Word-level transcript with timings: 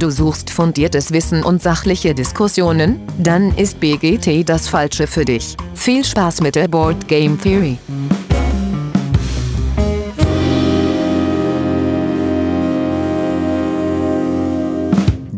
Du 0.00 0.08
suchst 0.08 0.48
fundiertes 0.48 1.12
Wissen 1.12 1.44
und 1.44 1.60
sachliche 1.60 2.14
Diskussionen? 2.14 3.02
Dann 3.18 3.54
ist 3.58 3.80
BGT 3.80 4.48
das 4.48 4.66
Falsche 4.66 5.06
für 5.06 5.26
dich. 5.26 5.58
Viel 5.74 6.02
Spaß 6.02 6.40
mit 6.40 6.54
der 6.54 6.68
Board 6.68 7.06
Game 7.06 7.38
Theory. 7.38 7.76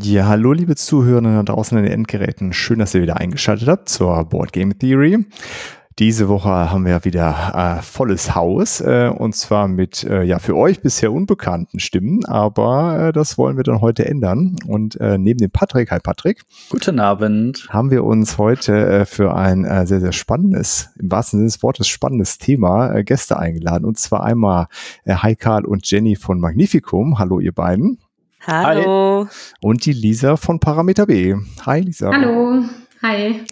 Ja, 0.01 0.27
hallo 0.29 0.53
liebe 0.53 0.77
Zuhörer 0.77 1.23
da 1.23 1.43
draußen 1.43 1.77
an 1.77 1.83
den 1.83 1.93
Endgeräten. 1.93 2.53
Schön, 2.53 2.79
dass 2.79 2.95
ihr 2.95 3.03
wieder 3.03 3.17
eingeschaltet 3.17 3.67
habt 3.67 3.89
zur 3.89 4.25
Board 4.27 4.53
Game 4.53 4.79
Theory. 4.79 5.27
Diese 5.99 6.29
Woche 6.29 6.49
haben 6.49 6.87
wir 6.87 7.05
wieder 7.05 7.79
äh, 7.79 7.83
volles 7.83 8.35
Haus 8.35 8.81
äh, 8.81 9.11
und 9.15 9.35
zwar 9.35 9.69
mit 9.69 10.05
äh, 10.05 10.23
ja 10.23 10.39
für 10.39 10.57
euch 10.57 10.81
bisher 10.81 11.13
unbekannten 11.13 11.81
Stimmen, 11.81 12.25
aber 12.25 13.09
äh, 13.09 13.13
das 13.13 13.37
wollen 13.37 13.57
wir 13.57 13.65
dann 13.65 13.81
heute 13.81 14.07
ändern. 14.07 14.57
Und 14.67 14.99
äh, 15.01 15.19
neben 15.19 15.39
dem 15.39 15.51
Patrick, 15.51 15.91
hi 15.91 15.99
Patrick. 15.99 16.43
Guten 16.71 16.99
Abend. 16.99 17.67
Haben 17.69 17.91
wir 17.91 18.05
uns 18.05 18.39
heute 18.39 18.87
äh, 18.87 19.05
für 19.05 19.35
ein 19.35 19.65
äh, 19.65 19.87
sehr, 19.87 20.01
sehr 20.01 20.13
spannendes, 20.13 20.91
im 20.99 21.11
wahrsten 21.11 21.41
Sinne 21.41 21.49
des 21.49 21.63
Wortes 21.63 21.89
spannendes 21.89 22.39
Thema 22.39 22.95
äh, 22.95 23.05
Gäste 23.05 23.39
eingeladen. 23.39 23.85
Und 23.85 23.99
zwar 23.99 24.25
einmal 24.25 24.69
äh, 25.05 25.15
Hi 25.15 25.37
Karl 25.37 25.65
und 25.65 25.89
Jenny 25.91 26.17
von 26.17 26.41
Magnificum. 26.41 27.19
Hallo 27.19 27.39
ihr 27.39 27.53
beiden. 27.53 27.99
Hallo. 28.47 29.27
Hi. 29.29 29.57
Und 29.61 29.85
die 29.85 29.93
Lisa 29.93 30.37
von 30.37 30.59
Parameter 30.59 31.07
B. 31.07 31.35
Hi 31.67 31.81
Lisa. 31.81 32.11
Hallo. 32.11 32.65
Hi. 33.03 33.43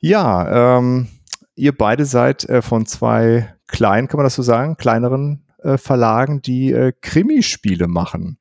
Ja, 0.00 0.78
ähm, 0.78 1.08
ihr 1.56 1.76
beide 1.76 2.04
seid 2.04 2.48
äh, 2.48 2.62
von 2.62 2.86
zwei 2.86 3.52
kleinen, 3.66 4.06
kann 4.06 4.18
man 4.18 4.24
das 4.24 4.36
so 4.36 4.42
sagen, 4.42 4.76
kleineren 4.76 5.42
äh, 5.62 5.78
Verlagen, 5.78 6.42
die 6.42 6.72
äh, 6.72 6.92
Krimispiele 7.00 7.88
machen. 7.88 8.38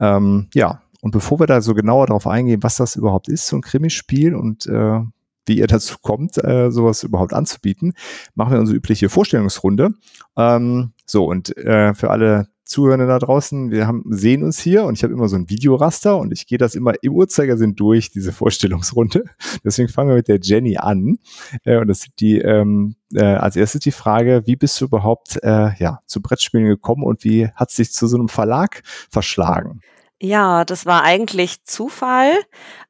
Ähm, 0.00 0.48
ja, 0.54 0.82
und 1.00 1.10
bevor 1.12 1.38
wir 1.38 1.46
da 1.46 1.60
so 1.60 1.74
genauer 1.74 2.06
darauf 2.06 2.26
eingehen, 2.26 2.62
was 2.62 2.76
das 2.76 2.96
überhaupt 2.96 3.28
ist, 3.28 3.46
so 3.46 3.56
ein 3.56 3.62
Krimispiel 3.62 4.34
und 4.34 4.66
äh, 4.66 5.00
wie 5.46 5.58
ihr 5.58 5.66
dazu 5.66 5.96
kommt, 6.00 6.42
äh, 6.42 6.70
sowas 6.70 7.02
überhaupt 7.02 7.34
anzubieten, 7.34 7.92
machen 8.34 8.52
wir 8.52 8.58
unsere 8.58 8.78
übliche 8.78 9.10
Vorstellungsrunde. 9.10 9.90
Ähm, 10.36 10.93
so, 11.06 11.26
und 11.26 11.56
äh, 11.56 11.94
für 11.94 12.10
alle 12.10 12.48
Zuhörende 12.64 13.06
da 13.06 13.18
draußen, 13.18 13.70
wir 13.70 13.86
haben, 13.86 14.04
sehen 14.08 14.42
uns 14.42 14.58
hier 14.58 14.84
und 14.84 14.96
ich 14.96 15.04
habe 15.04 15.12
immer 15.12 15.28
so 15.28 15.36
ein 15.36 15.50
Videoraster 15.50 16.16
und 16.16 16.32
ich 16.32 16.46
gehe 16.46 16.56
das 16.56 16.74
immer 16.74 16.94
im 17.02 17.12
Uhrzeigersinn 17.12 17.74
durch, 17.74 18.10
diese 18.10 18.32
Vorstellungsrunde. 18.32 19.24
Deswegen 19.64 19.88
fangen 19.88 20.08
wir 20.08 20.16
mit 20.16 20.28
der 20.28 20.40
Jenny 20.40 20.78
an. 20.78 21.18
Äh, 21.64 21.76
und 21.76 21.88
das 21.88 22.00
sind 22.00 22.14
die, 22.20 22.38
ähm, 22.38 22.96
äh, 23.12 23.22
als 23.22 23.56
erstes 23.56 23.82
die 23.82 23.92
Frage, 23.92 24.42
wie 24.46 24.56
bist 24.56 24.80
du 24.80 24.86
überhaupt 24.86 25.38
äh, 25.42 25.74
ja, 25.78 26.00
zu 26.06 26.22
Brettspielen 26.22 26.66
gekommen 26.66 27.04
und 27.04 27.22
wie 27.22 27.48
hat 27.48 27.68
es 27.68 27.76
dich 27.76 27.92
zu 27.92 28.06
so 28.06 28.16
einem 28.16 28.28
Verlag 28.28 28.82
verschlagen? 29.10 29.80
Ja, 30.22 30.64
das 30.64 30.86
war 30.86 31.02
eigentlich 31.02 31.64
Zufall, 31.64 32.32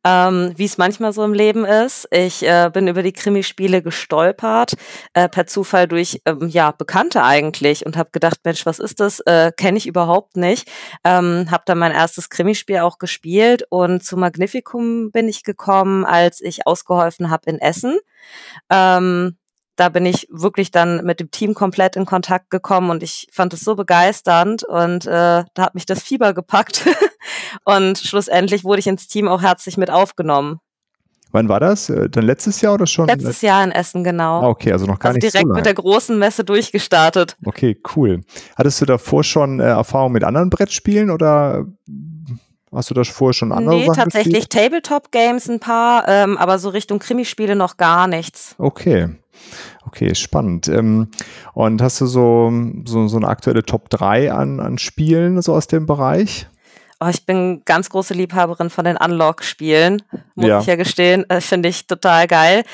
ähm, 0.05 0.53
wie 0.57 0.67
es 0.67 0.77
manchmal 0.79 1.13
so 1.13 1.25
im 1.25 1.33
Leben 1.33 1.65
ist. 1.65 2.07
Ich 2.11 2.43
äh, 2.47 2.71
bin 2.73 2.87
über 2.87 3.03
die 3.03 3.13
Krimispiele 3.13 3.83
gestolpert, 3.83 4.75
äh, 5.15 5.29
per 5.29 5.47
Zufall 5.47 5.89
durch 5.89 6.21
ähm, 6.27 6.49
ja 6.49 6.71
Bekannte 6.71 7.25
eigentlich 7.25 7.87
und 7.87 7.97
habe 7.97 8.11
gedacht, 8.13 8.41
Mensch, 8.45 8.67
was 8.67 8.79
ist 8.79 9.01
das? 9.01 9.21
Äh, 9.21 9.53
Kenne 9.57 9.79
ich 9.79 9.87
überhaupt 9.87 10.37
nicht. 10.37 10.71
Ähm, 11.03 11.51
habe 11.51 11.65
dann 11.67 11.79
mein 11.79 11.93
erstes 11.93 12.29
Krimispiel 12.29 12.79
auch 12.79 12.99
gespielt 12.99 13.65
und 13.71 14.05
zu 14.05 14.17
Magnificum 14.17 15.11
bin 15.11 15.27
ich 15.27 15.43
gekommen, 15.45 16.05
als 16.05 16.41
ich 16.43 16.67
ausgeholfen 16.67 17.31
habe 17.31 17.51
in 17.51 17.59
Essen. 17.59 17.99
Ähm, 18.71 19.39
da 19.77 19.89
bin 19.89 20.07
ich 20.07 20.29
wirklich 20.31 20.71
dann 20.71 21.05
mit 21.05 21.19
dem 21.21 21.31
Team 21.31 21.55
komplett 21.55 21.97
in 21.97 22.07
Kontakt 22.07 22.51
gekommen 22.51 22.91
und 22.91 23.03
ich 23.03 23.27
fand 23.33 23.53
es 23.55 23.61
so 23.61 23.75
begeisternd 23.75 24.63
und 24.63 25.07
äh, 25.07 25.45
da 25.55 25.63
hat 25.63 25.75
mich 25.75 25.87
das 25.87 26.03
Fieber 26.03 26.33
gepackt 26.33 26.85
und 27.65 27.99
schlussendlich 27.99 28.65
wurde 28.65 28.81
ich 28.81 28.87
ins 28.87 29.09
Team 29.09 29.29
auch 29.29 29.43
herzlich 29.43 29.77
mit 29.77 29.91
aufgenommen. 29.91 30.61
Wann 31.33 31.49
war 31.49 31.59
das? 31.59 31.91
Äh, 31.91 32.09
dann 32.09 32.25
letztes 32.25 32.61
Jahr 32.61 32.75
oder 32.75 32.87
schon? 32.87 33.09
Letztes 33.09 33.43
Jahr 33.43 33.65
in 33.65 33.73
Essen, 33.73 34.05
genau. 34.05 34.43
Ah, 34.43 34.49
okay, 34.49 34.71
also 34.71 34.87
noch 34.87 35.01
gar 35.01 35.11
also 35.11 35.17
nicht 35.17 35.35
direkt 35.35 35.49
so 35.49 35.55
mit 35.55 35.67
der 35.67 35.75
großen 35.75 36.17
Messe 36.17 36.45
durchgestartet. 36.45 37.37
Okay, 37.45 37.77
cool. 37.97 38.21
Hattest 38.57 38.81
du 38.81 38.85
davor 38.85 39.25
schon 39.25 39.59
äh, 39.59 39.65
Erfahrung 39.65 40.13
mit 40.13 40.23
anderen 40.23 40.49
Brettspielen 40.49 41.11
oder 41.11 41.67
Hast 42.75 42.91
du 42.91 42.95
das 42.95 43.09
vorher 43.09 43.35
schon 43.35 43.53
andere 43.53 43.77
Nee, 43.77 43.87
Sachen 43.87 43.95
tatsächlich 43.95 44.49
Tabletop-Games 44.49 45.49
ein 45.49 45.61
paar, 45.61 46.09
ähm, 46.09 46.37
aber 46.37 46.59
so 46.59 46.71
Richtung 46.71 46.99
Krimispiele 46.99 47.55
noch 47.55 47.77
gar 47.77 48.09
nichts. 48.09 48.57
Okay. 48.59 49.11
Okay, 49.87 50.15
spannend. 50.15 50.69
Ähm, 50.69 51.09
und 51.53 51.81
hast 51.81 52.01
du 52.01 52.07
so, 52.07 52.53
so, 52.85 53.07
so 53.07 53.17
eine 53.17 53.29
aktuelle 53.29 53.63
Top 53.63 53.91
3 53.91 54.33
an, 54.33 54.59
an 54.59 54.79
Spielen 54.79 55.41
so 55.41 55.55
aus 55.55 55.69
dem 55.69 55.87
Bereich? 55.87 56.49
Oh, 57.05 57.09
ich 57.11 57.27
bin 57.27 57.63
ganz 57.67 57.91
große 57.91 58.15
Liebhaberin 58.15 58.71
von 58.71 58.85
den 58.87 58.97
Unlock-Spielen, 58.97 60.03
muss 60.37 60.47
Ja. 60.47 60.61
ich 60.61 60.67
ja 60.67 60.77
gestehen. 60.77 61.29
Äh, 61.29 61.41
Finde 61.43 61.69
ich 61.69 61.87
total 61.87 62.27
geil. 62.27 62.65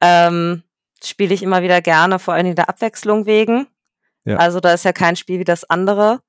Ähm, 0.00 0.62
Spiele 1.02 1.34
ich 1.34 1.42
immer 1.42 1.62
wieder 1.62 1.80
gerne, 1.80 2.18
vor 2.18 2.34
allen 2.34 2.44
Dingen 2.44 2.56
der 2.56 2.68
Abwechslung 2.68 3.26
wegen. 3.26 3.66
Ja. 4.24 4.36
Also 4.36 4.60
da 4.60 4.72
ist 4.74 4.84
ja 4.84 4.92
kein 4.92 5.16
Spiel 5.16 5.40
wie 5.40 5.44
das 5.44 5.64
andere. 5.68 6.20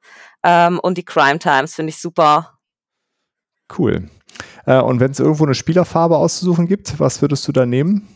Ähm, 0.43 0.79
und 0.79 0.97
die 0.97 1.03
Crime 1.05 1.37
Times 1.39 1.75
finde 1.75 1.89
ich 1.89 1.99
super. 2.01 2.57
Cool. 3.77 4.09
Äh, 4.65 4.79
und 4.79 4.99
wenn 4.99 5.11
es 5.11 5.19
irgendwo 5.19 5.43
eine 5.43 5.53
Spielerfarbe 5.55 6.17
auszusuchen 6.17 6.67
gibt, 6.67 6.99
was 6.99 7.21
würdest 7.21 7.47
du 7.47 7.51
da 7.51 7.65
nehmen? 7.65 8.07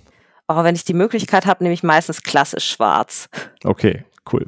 Aber 0.48 0.64
wenn 0.64 0.76
ich 0.76 0.86
die 0.86 0.94
Möglichkeit 0.94 1.46
habe, 1.46 1.64
nehme 1.64 1.74
ich 1.74 1.84
meistens 1.84 2.24
klassisch 2.24 2.70
schwarz. 2.70 3.30
Okay, 3.64 4.06
cool. 4.32 4.48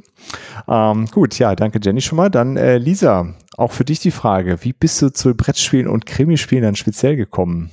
Ähm, 0.68 1.06
gut, 1.08 1.38
ja, 1.40 1.56
danke 1.56 1.80
Jenny 1.84 2.02
schon 2.02 2.16
mal. 2.16 2.30
Dann 2.30 2.56
äh, 2.58 2.78
Lisa, 2.78 3.34
auch 3.58 3.72
für 3.72 3.84
dich 3.84 4.00
die 4.00 4.12
Frage, 4.12 4.64
wie 4.64 4.72
bist 4.72 5.02
du 5.02 5.12
zu 5.12 5.36
Brettspielen 5.36 5.88
und 5.88 6.06
Krimispielen 6.06 6.64
dann 6.64 6.76
speziell 6.76 7.18
gekommen? 7.18 7.72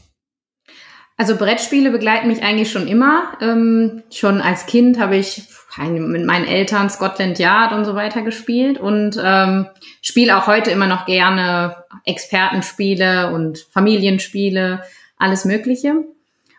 Also 1.17 1.37
Brettspiele 1.37 1.93
begleiten 1.93 2.27
mich 2.27 2.43
eigentlich 2.43 2.73
schon 2.73 2.89
immer. 2.89 3.35
Ähm, 3.41 4.03
schon 4.11 4.41
als 4.41 4.67
Kind 4.67 4.99
habe 4.99 5.17
ich 5.17 5.45
mit 5.79 6.25
meinen 6.25 6.47
Eltern 6.47 6.91
Scotland 6.91 7.39
Yard 7.39 7.73
und 7.73 7.85
so 7.85 7.95
weiter 7.95 8.23
gespielt 8.23 8.79
und 8.79 9.21
ähm, 9.23 9.67
spiele 10.03 10.37
auch 10.37 10.47
heute 10.47 10.71
immer 10.71 10.87
noch 10.87 11.05
gerne 11.07 11.85
Expertenspiele 12.05 13.33
und 13.33 13.59
Familienspiele, 13.71 14.83
alles 15.19 15.45
Mögliche. 15.45 16.05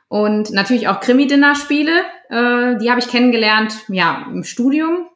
Und 0.07 0.51
natürlich 0.51 0.87
auch 0.87 0.99
Krimi-Dinner-Spiele. 0.99 1.99
Äh, 2.29 2.77
die 2.77 2.89
habe 2.89 2.99
ich 2.99 3.07
kennengelernt, 3.07 3.73
ja, 3.87 4.25
im 4.31 4.43
Studium. 4.43 5.07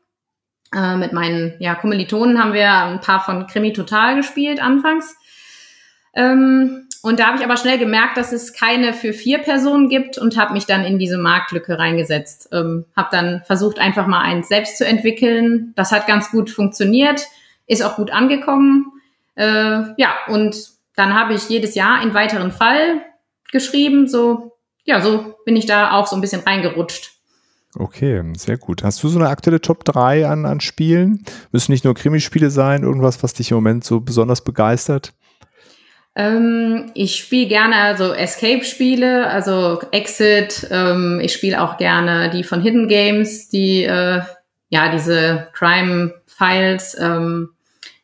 Äh, 0.76 0.98
mit 0.98 1.14
meinen 1.14 1.56
ja, 1.60 1.76
Kommilitonen 1.76 2.42
haben 2.42 2.54
wir 2.54 2.72
ein 2.72 3.02
paar 3.02 3.22
von 3.22 3.48
Krimi 3.48 3.74
Total 3.74 4.16
gespielt 4.16 4.62
anfangs. 4.62 5.16
Ähm, 6.14 6.88
und 7.02 7.20
da 7.20 7.28
habe 7.28 7.38
ich 7.38 7.44
aber 7.44 7.56
schnell 7.56 7.80
gemerkt, 7.80 8.18
dass 8.18 8.34
es 8.34 8.54
keine 8.54 8.94
für 8.94 9.14
vier 9.14 9.40
Personen 9.40 9.88
gibt 9.88 10.18
und 10.18 10.38
habe 10.38 10.54
mich 10.54 10.66
dann 10.66 10.84
in 10.84 11.00
diese 11.00 11.18
Marktlücke 11.18 11.80
reingesetzt. 11.80 12.50
Ähm, 12.52 12.86
habe 12.96 13.10
dann 13.12 13.42
versucht, 13.46 13.80
einfach 13.80 14.06
mal 14.06 14.22
eins 14.22 14.50
selbst 14.50 14.78
zu 14.78 14.86
entwickeln. 14.86 15.72
Das 15.76 15.92
hat 15.92 16.08
ganz 16.08 16.30
gut 16.30 16.50
funktioniert, 16.50 17.26
ist 17.68 17.84
auch 17.84 17.96
gut 17.96 18.12
angekommen. 18.12 18.92
Äh, 19.36 19.84
ja, 19.98 20.16
und 20.28 20.56
dann 20.96 21.14
habe 21.18 21.34
ich 21.34 21.48
jedes 21.48 21.74
Jahr 21.76 22.00
einen 22.00 22.14
weiteren 22.14 22.52
Fall 22.52 23.02
geschrieben. 23.52 24.08
So, 24.08 24.58
ja, 24.84 25.00
so 25.00 25.36
bin 25.46 25.56
ich 25.56 25.66
da 25.66 25.94
auch 25.94 26.06
so 26.06 26.16
ein 26.18 26.22
bisschen 26.22 26.42
reingerutscht. 26.42 27.19
Okay, 27.76 28.24
sehr 28.36 28.58
gut. 28.58 28.84
Hast 28.84 29.04
du 29.04 29.10
so 29.10 29.20
eine 29.20 29.30
aktuelle 29.30 29.62
Top 29.62 29.86
3 29.86 30.28
an, 30.28 30.46
an 30.46 30.60
Spielen? 30.60 31.24
Müssen 31.52 31.72
nicht 31.72 31.86
nur 31.86 31.94
Krimispiele 31.94 32.50
sein, 32.50 32.84
irgendwas, 32.84 33.22
was 33.22 33.34
dich 33.34 33.52
im 33.52 33.58
Moment 33.58 33.84
so 33.84 34.00
besonders 34.00 34.44
begeistert? 34.44 35.14
Ähm, 36.16 36.92
ich 36.96 37.16
spiele 37.18 37.48
gerne 37.48 37.76
also 37.76 38.14
Escape-Spiele, 38.14 39.28
also 39.28 39.80
Exit. 39.92 40.68
Ähm, 40.72 41.20
ich 41.22 41.32
spiele 41.32 41.62
auch 41.62 41.78
gerne 41.78 42.32
die 42.32 42.44
von 42.44 42.62
Hidden 42.62 42.88
Games, 42.88 43.50
die 43.50 43.84
äh, 43.84 44.22
ja 44.70 44.92
diese 44.92 45.48
Crime-Files. 45.54 46.98
Ähm, 47.00 47.50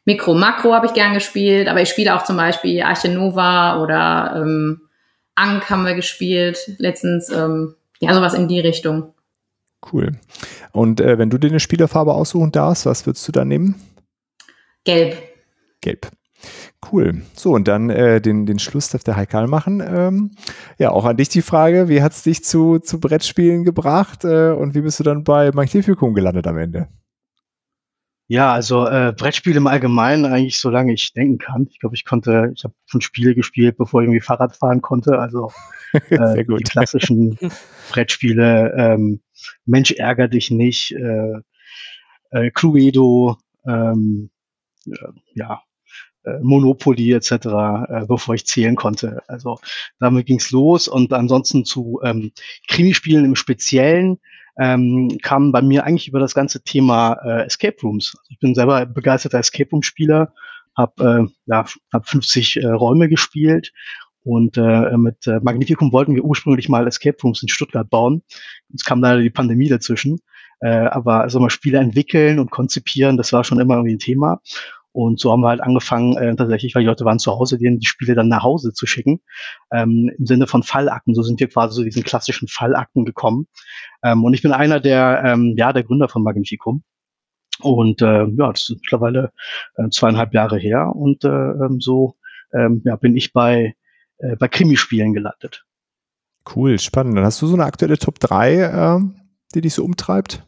Mikro 0.06 0.36
Makro 0.36 0.74
habe 0.76 0.86
ich 0.86 0.94
gern 0.94 1.16
gespielt, 1.16 1.68
aber 1.68 1.82
ich 1.82 1.90
spiele 1.90 2.16
auch 2.16 2.24
zum 2.24 2.38
Beispiel 2.38 2.84
Arche 2.84 3.10
Nova 3.10 3.82
oder 3.82 4.36
ähm, 4.38 4.82
Ankh 5.34 5.72
haben 5.72 5.86
wir 5.86 5.96
gespielt 5.96 6.60
letztens. 6.78 7.32
Ähm, 7.32 7.74
ja, 8.00 8.14
sowas 8.14 8.36
in 8.36 8.48
die 8.48 8.60
Richtung. 8.60 9.15
Cool. 9.92 10.14
Und 10.72 11.00
äh, 11.00 11.18
wenn 11.18 11.30
du 11.30 11.38
dir 11.38 11.50
eine 11.50 11.60
Spielerfarbe 11.60 12.14
aussuchen 12.14 12.52
darfst, 12.52 12.86
was 12.86 13.06
würdest 13.06 13.28
du 13.28 13.32
da 13.32 13.46
nehmen? 13.46 13.76
Gelb. 14.84 15.18
Gelb. 15.82 16.12
Cool. 16.92 17.24
So, 17.36 17.52
und 17.52 17.68
dann 17.68 17.90
äh, 17.90 18.22
den, 18.22 18.46
den 18.46 18.60
Schluss 18.60 18.90
darf 18.90 19.04
der 19.04 19.16
Heikal 19.16 19.48
machen. 19.48 19.82
Ähm, 19.86 20.32
ja, 20.78 20.92
auch 20.92 21.06
an 21.06 21.18
dich 21.18 21.30
die 21.30 21.42
Frage, 21.42 21.90
wie 21.90 22.02
hat 22.02 22.12
es 22.12 22.24
dich 22.24 22.44
zu, 22.44 22.80
zu 22.80 23.00
Brettspielen 23.00 23.64
gebracht 23.64 24.24
äh, 24.24 24.52
und 24.52 24.76
wie 24.76 24.82
bist 24.82 25.00
du 25.00 25.04
dann 25.04 25.24
bei 25.24 25.52
Magnificum 25.52 26.14
gelandet 26.14 26.48
am 26.48 26.58
Ende? 26.58 26.88
Ja, 28.28 28.52
also 28.54 28.88
äh, 28.88 29.14
Brettspiele 29.16 29.58
im 29.58 29.68
Allgemeinen 29.68 30.26
eigentlich, 30.26 30.60
solange 30.60 30.94
ich 30.94 31.14
denken 31.14 31.38
kann. 31.38 31.68
Ich 31.70 31.80
glaube, 31.80 31.96
ich 31.96 32.06
konnte, 32.06 32.52
ich 32.56 32.64
habe 32.64 32.74
schon 32.86 33.02
Spiele 33.02 33.36
gespielt, 33.36 33.78
bevor 33.78 34.02
ich 34.02 34.06
irgendwie 34.06 34.22
Fahrrad 34.22 34.56
fahren 34.56 34.82
konnte. 34.82 35.20
Also 35.20 35.52
äh, 35.94 36.18
Sehr 36.18 36.44
die 36.44 36.64
klassischen 36.64 37.38
Brettspiele, 37.92 38.74
ähm, 38.78 39.22
Mensch 39.66 39.92
ärger 39.92 40.28
dich 40.28 40.52
nicht, 40.52 40.92
äh, 40.92 41.42
äh, 42.32 42.52
Cluedo, 42.52 43.38
ähm, 43.68 44.30
äh, 44.88 44.96
ja, 45.34 45.62
äh, 46.24 46.40
Monopoly 46.42 47.14
etc., 47.14 47.32
äh, 47.32 48.06
bevor 48.08 48.36
ich 48.36 48.46
zählen 48.46 48.76
konnte. 48.76 49.24
Also 49.28 49.60
damit 50.00 50.26
ging's 50.26 50.52
los 50.52 50.88
und 50.88 51.14
ansonsten 51.14 51.66
zu 51.66 52.00
ähm, 52.04 52.32
Krimispielen 52.68 53.26
im 53.26 53.36
Speziellen 53.36 54.20
ähm, 54.58 55.18
kam 55.22 55.52
bei 55.52 55.62
mir 55.62 55.84
eigentlich 55.84 56.08
über 56.08 56.20
das 56.20 56.34
ganze 56.34 56.64
Thema 56.64 57.14
äh, 57.24 57.46
Escape 57.46 57.78
Rooms. 57.84 58.16
Also 58.18 58.30
ich 58.30 58.40
bin 58.40 58.56
selber 58.56 58.86
begeisterter 58.86 59.40
Escape 59.40 59.70
Room 59.72 59.84
Spieler, 59.84 60.34
habe 60.76 61.28
äh, 61.28 61.34
ja, 61.46 61.66
hab 61.92 62.08
50 62.08 62.58
äh, 62.58 62.68
Räume 62.68 63.10
gespielt 63.10 63.74
und 64.26 64.58
äh, 64.58 64.98
mit 64.98 65.28
äh, 65.28 65.40
Magnificum 65.42 65.92
wollten 65.94 66.16
wir 66.16 66.26
ursprünglich 66.26 66.68
mal 66.68 66.88
Escape 66.88 67.18
Rooms 67.24 67.44
in 67.44 67.48
Stuttgart 67.48 67.90
bauen. 67.90 68.24
Jetzt 68.70 68.84
kam 68.84 69.00
leider 69.00 69.22
die 69.22 69.30
Pandemie 69.30 69.70
dazwischen. 69.70 70.20
Äh, 70.62 70.70
aber 70.70 71.22
also 71.22 71.40
mal 71.40 71.50
Spiele 71.52 71.78
entwickeln 71.78 72.40
und 72.40 72.50
konzipieren, 72.50 73.18
das 73.18 73.34
war 73.34 73.44
schon 73.44 73.60
immer 73.60 73.76
irgendwie 73.76 73.96
ein 73.96 74.00
Thema. 74.00 74.42
Und 74.92 75.20
so 75.20 75.32
haben 75.32 75.42
wir 75.42 75.50
halt 75.50 75.62
angefangen, 75.62 76.18
äh, 76.18 76.36
tatsächlich, 76.36 76.74
weil 76.74 76.84
die 76.84 76.88
Leute 76.88 77.06
waren 77.06 77.20
zu 77.20 77.34
Hause, 77.34 77.60
denen 77.60 77.80
die 77.80 77.86
Spiele 77.86 78.16
dann 78.16 78.30
nach 78.30 78.44
Hause 78.44 78.74
zu 78.74 78.88
schicken, 78.88 79.20
ähm, 79.72 80.10
im 80.18 80.26
Sinne 80.26 80.48
von 80.48 80.64
Fallakten. 80.64 81.14
So 81.14 81.22
sind 81.22 81.40
wir 81.40 81.50
quasi 81.50 81.76
zu 81.76 81.84
diesen 81.84 82.04
klassischen 82.04 82.48
Fallakten 82.48 83.06
gekommen. 83.06 83.48
Ähm, 84.04 84.24
und 84.24 84.34
ich 84.34 84.42
bin 84.42 84.54
einer 84.54 84.80
der, 84.80 85.22
ähm, 85.26 85.54
ja, 85.58 85.72
der 85.74 85.84
Gründer 85.84 86.08
von 86.08 86.24
Magnificum. 86.24 86.84
Und 87.60 88.02
äh, 88.02 88.26
ja, 88.26 88.52
das 88.52 88.70
ist 88.70 88.82
mittlerweile 88.82 89.34
äh, 89.76 89.90
zweieinhalb 89.90 90.34
Jahre 90.34 90.58
her. 90.58 90.94
Und 90.96 91.26
äh, 91.26 91.28
ähm, 91.28 91.80
so 91.80 92.16
ähm, 92.54 92.82
ja, 92.86 92.96
bin 92.96 93.16
ich 93.16 93.34
bei, 93.34 93.76
äh, 94.18 94.36
bei 94.36 94.48
Krimispielen 94.48 95.14
gelandet. 95.14 95.66
Cool, 96.56 96.80
spannend. 96.80 97.18
Dann 97.18 97.26
hast 97.26 97.42
du 97.42 97.48
so 97.48 97.56
eine 97.56 97.66
aktuelle 97.66 97.98
Top 97.98 98.20
3, 98.20 98.54
äh, 98.54 99.00
die 99.54 99.62
dich 99.62 99.74
so 99.74 99.84
umtreibt? 99.84 100.46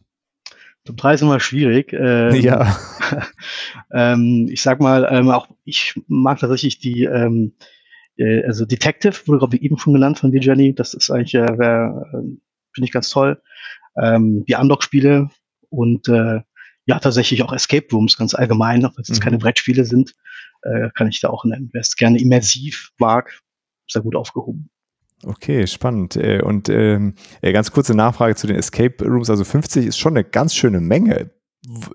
Top 0.86 0.98
3 0.98 1.16
ist 1.16 1.22
immer 1.22 1.40
schwierig. 1.40 1.92
Ähm, 1.94 2.36
ja. 2.36 2.78
ähm, 3.92 4.48
ich 4.50 4.62
sag 4.62 4.80
mal, 4.80 5.08
ähm, 5.10 5.30
auch 5.30 5.48
ich 5.66 6.00
mag 6.08 6.40
tatsächlich 6.40 6.80
die, 6.80 7.04
ähm, 7.04 7.54
äh, 8.18 8.44
also 8.46 8.66
Detective, 8.66 9.28
wurde 9.28 9.40
glaube 9.40 9.58
ich 9.58 9.64
eben 9.64 9.78
schon 9.78 9.94
genannt 9.94 10.20
von 10.20 10.32
dir, 10.32 10.40
Jenny. 10.40 10.74
Das 10.74 10.94
ist 10.94 11.10
eigentlich, 11.10 11.36
äh, 11.36 11.58
wär, 11.58 12.06
äh, 12.14 12.18
finde 12.74 12.86
ich 12.86 12.92
ganz 12.92 13.10
toll. 13.10 13.42
Ähm, 14.02 14.46
die 14.46 14.56
Unlock-Spiele 14.56 15.30
und 15.70 16.08
äh, 16.08 16.42
ja, 16.86 17.00
tatsächlich 17.00 17.44
auch 17.44 17.52
Escape 17.52 17.88
Rooms 17.92 18.18
ganz 18.18 18.34
allgemein, 18.34 18.86
auch 18.86 18.96
wenn 18.96 19.04
es 19.04 19.10
mhm. 19.10 19.24
keine 19.24 19.38
Brettspiele 19.40 19.84
sind, 19.84 20.14
äh, 20.62 20.90
kann 20.94 21.10
ich 21.10 21.20
da 21.20 21.30
auch 21.30 21.44
nennen. 21.44 21.70
Wer 21.74 21.82
es 21.82 21.96
gerne 21.96 22.20
immersiv 22.20 22.92
mag, 22.98 23.42
sehr 23.88 24.02
gut 24.02 24.16
aufgehoben. 24.16 24.70
Okay, 25.24 25.66
spannend. 25.66 26.16
Äh, 26.16 26.42
und 26.42 26.70
ähm, 26.70 27.16
ganz 27.42 27.72
kurze 27.72 27.96
Nachfrage 27.96 28.36
zu 28.36 28.48
den 28.48 28.56
Escape 28.56 29.04
Rooms. 29.04 29.30
Also 29.30 29.44
50 29.44 29.88
ist 29.88 29.98
schon 29.98 30.16
eine 30.16 30.24
ganz 30.24 30.54
schöne 30.54 30.80
Menge. 30.80 31.32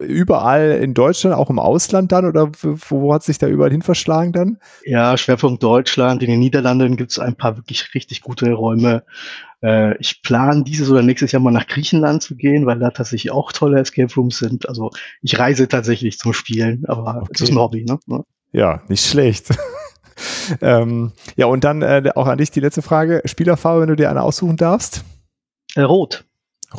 Überall 0.01 0.73
in 0.83 0.93
Deutschland, 0.93 1.35
auch 1.35 1.49
im 1.49 1.59
Ausland 1.59 2.13
dann? 2.13 2.27
Oder 2.27 2.51
wo 2.63 3.15
hat 3.15 3.23
sich 3.23 3.39
da 3.39 3.47
überall 3.47 3.71
hin 3.71 3.83
verschlagen 3.83 4.33
dann? 4.33 4.59
Ja, 4.85 5.17
Schwerpunkt 5.17 5.63
Deutschland. 5.63 6.23
In 6.23 6.31
den 6.31 6.41
Niederlanden 6.41 6.97
gibt 6.97 7.13
es 7.13 7.19
ein 7.19 7.37
paar 7.37 7.57
wirklich 7.57 7.95
richtig 7.95 8.23
gute 8.23 8.53
Räume. 8.53 9.05
Äh, 9.63 9.97
ich 9.99 10.23
plane 10.23 10.65
dieses 10.65 10.91
oder 10.91 11.03
nächstes 11.03 11.33
Jahr 11.33 11.41
mal 11.41 11.53
nach 11.53 11.69
Griechenland 11.69 12.23
zu 12.23 12.35
gehen, 12.37 12.67
weil 12.67 12.81
da 12.81 12.91
tatsächlich 12.91 13.31
auch 13.31 13.53
tolle 13.53 13.81
Escape 13.81 14.13
Rooms 14.15 14.39
sind. 14.39 14.69
Also 14.69 14.91
ich 15.23 15.39
reise 15.39 15.69
tatsächlich 15.69 16.19
zum 16.19 16.33
Spielen, 16.33 16.85
aber 16.87 17.25
es 17.33 17.41
ist 17.41 17.51
ein 17.51 17.59
Hobby, 17.59 17.85
ne? 17.85 18.25
Ja, 18.53 18.83
nicht 18.89 19.07
schlecht. 19.07 19.57
ähm, 20.61 21.13
ja, 21.37 21.47
und 21.47 21.65
dann 21.65 21.83
äh, 21.83 22.11
auch 22.15 22.27
an 22.27 22.39
dich 22.39 22.51
die 22.51 22.61
letzte 22.61 22.83
Frage. 22.83 23.23
Spielerfarbe, 23.25 23.83
wenn 23.83 23.89
du 23.89 23.97
dir 23.97 24.11
eine 24.11 24.23
aussuchen 24.23 24.57
darfst? 24.57 25.05
Äh, 25.75 25.83
rot. 25.83 26.25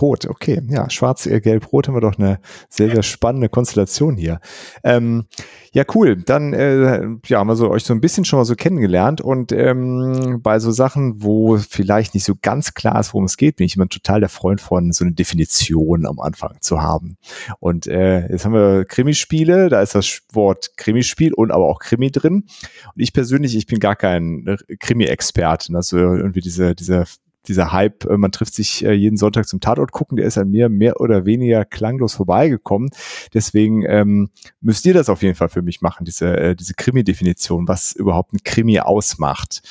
Rot, 0.01 0.25
okay. 0.25 0.61
Ja, 0.69 0.89
schwarz, 0.89 1.25
äh, 1.25 1.39
gelb, 1.41 1.71
rot 1.71 1.87
haben 1.87 1.95
wir 1.95 2.01
doch 2.01 2.17
eine 2.17 2.39
sehr, 2.69 2.89
sehr 2.89 3.03
spannende 3.03 3.49
Konstellation 3.49 4.17
hier. 4.17 4.39
Ähm, 4.83 5.25
ja, 5.71 5.83
cool. 5.95 6.17
Dann 6.17 6.53
äh, 6.53 7.07
ja, 7.25 7.39
haben 7.39 7.47
wir 7.47 7.55
so, 7.55 7.69
euch 7.69 7.83
so 7.83 7.93
ein 7.93 8.01
bisschen 8.01 8.25
schon 8.25 8.37
mal 8.39 8.45
so 8.45 8.55
kennengelernt 8.55 9.21
und 9.21 9.51
ähm, 9.51 10.39
bei 10.41 10.59
so 10.59 10.71
Sachen, 10.71 11.23
wo 11.23 11.57
vielleicht 11.57 12.13
nicht 12.13 12.25
so 12.25 12.33
ganz 12.41 12.73
klar 12.73 12.99
ist, 12.99 13.13
worum 13.13 13.25
es 13.25 13.37
geht, 13.37 13.55
bin 13.55 13.65
ich 13.65 13.75
immer 13.75 13.87
total 13.87 14.19
der 14.19 14.29
Freund 14.29 14.61
von, 14.61 14.91
so 14.91 15.03
eine 15.03 15.13
Definition 15.13 16.05
am 16.05 16.19
Anfang 16.19 16.57
zu 16.61 16.81
haben. 16.81 17.17
Und 17.59 17.87
äh, 17.87 18.29
jetzt 18.29 18.45
haben 18.45 18.53
wir 18.53 18.85
Krimispiele, 18.85 19.69
da 19.69 19.81
ist 19.81 19.95
das 19.95 20.21
Wort 20.31 20.77
Krimispiel 20.77 21.33
und 21.33 21.51
aber 21.51 21.65
auch 21.65 21.79
Krimi 21.79 22.11
drin. 22.11 22.45
Und 22.93 23.01
ich 23.01 23.13
persönlich, 23.13 23.55
ich 23.55 23.65
bin 23.65 23.79
gar 23.79 23.95
kein 23.95 24.57
Krimi-Experte. 24.79 25.73
Also 25.75 25.97
irgendwie 25.97 26.41
diese, 26.41 26.75
diese 26.75 27.05
dieser 27.47 27.71
Hype, 27.71 28.05
äh, 28.05 28.17
man 28.17 28.31
trifft 28.31 28.53
sich 28.53 28.83
äh, 28.85 28.93
jeden 28.93 29.17
Sonntag 29.17 29.47
zum 29.47 29.59
Tatort 29.59 29.91
gucken, 29.91 30.17
der 30.17 30.25
ist 30.25 30.37
an 30.37 30.49
mir 30.49 30.69
mehr 30.69 30.99
oder 30.99 31.25
weniger 31.25 31.65
klanglos 31.65 32.15
vorbeigekommen. 32.15 32.89
Deswegen 33.33 33.83
ähm, 33.87 34.29
müsst 34.61 34.85
ihr 34.85 34.93
das 34.93 35.09
auf 35.09 35.21
jeden 35.21 35.35
Fall 35.35 35.49
für 35.49 35.61
mich 35.61 35.81
machen, 35.81 36.05
diese, 36.05 36.35
äh, 36.37 36.55
diese 36.55 36.73
Krimi-Definition, 36.73 37.67
was 37.67 37.93
überhaupt 37.93 38.33
ein 38.33 38.43
Krimi 38.43 38.79
ausmacht. 38.79 39.61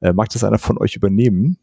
Äh, 0.00 0.12
mag 0.12 0.28
das 0.30 0.44
einer 0.44 0.58
von 0.58 0.78
euch 0.78 0.96
übernehmen? 0.96 1.58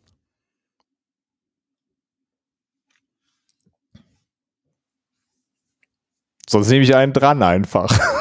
Sonst 6.50 6.69
nehme 6.69 6.83
ich 6.83 6.95
einen 6.95 7.13
dran 7.13 7.44
einfach. 7.44 8.00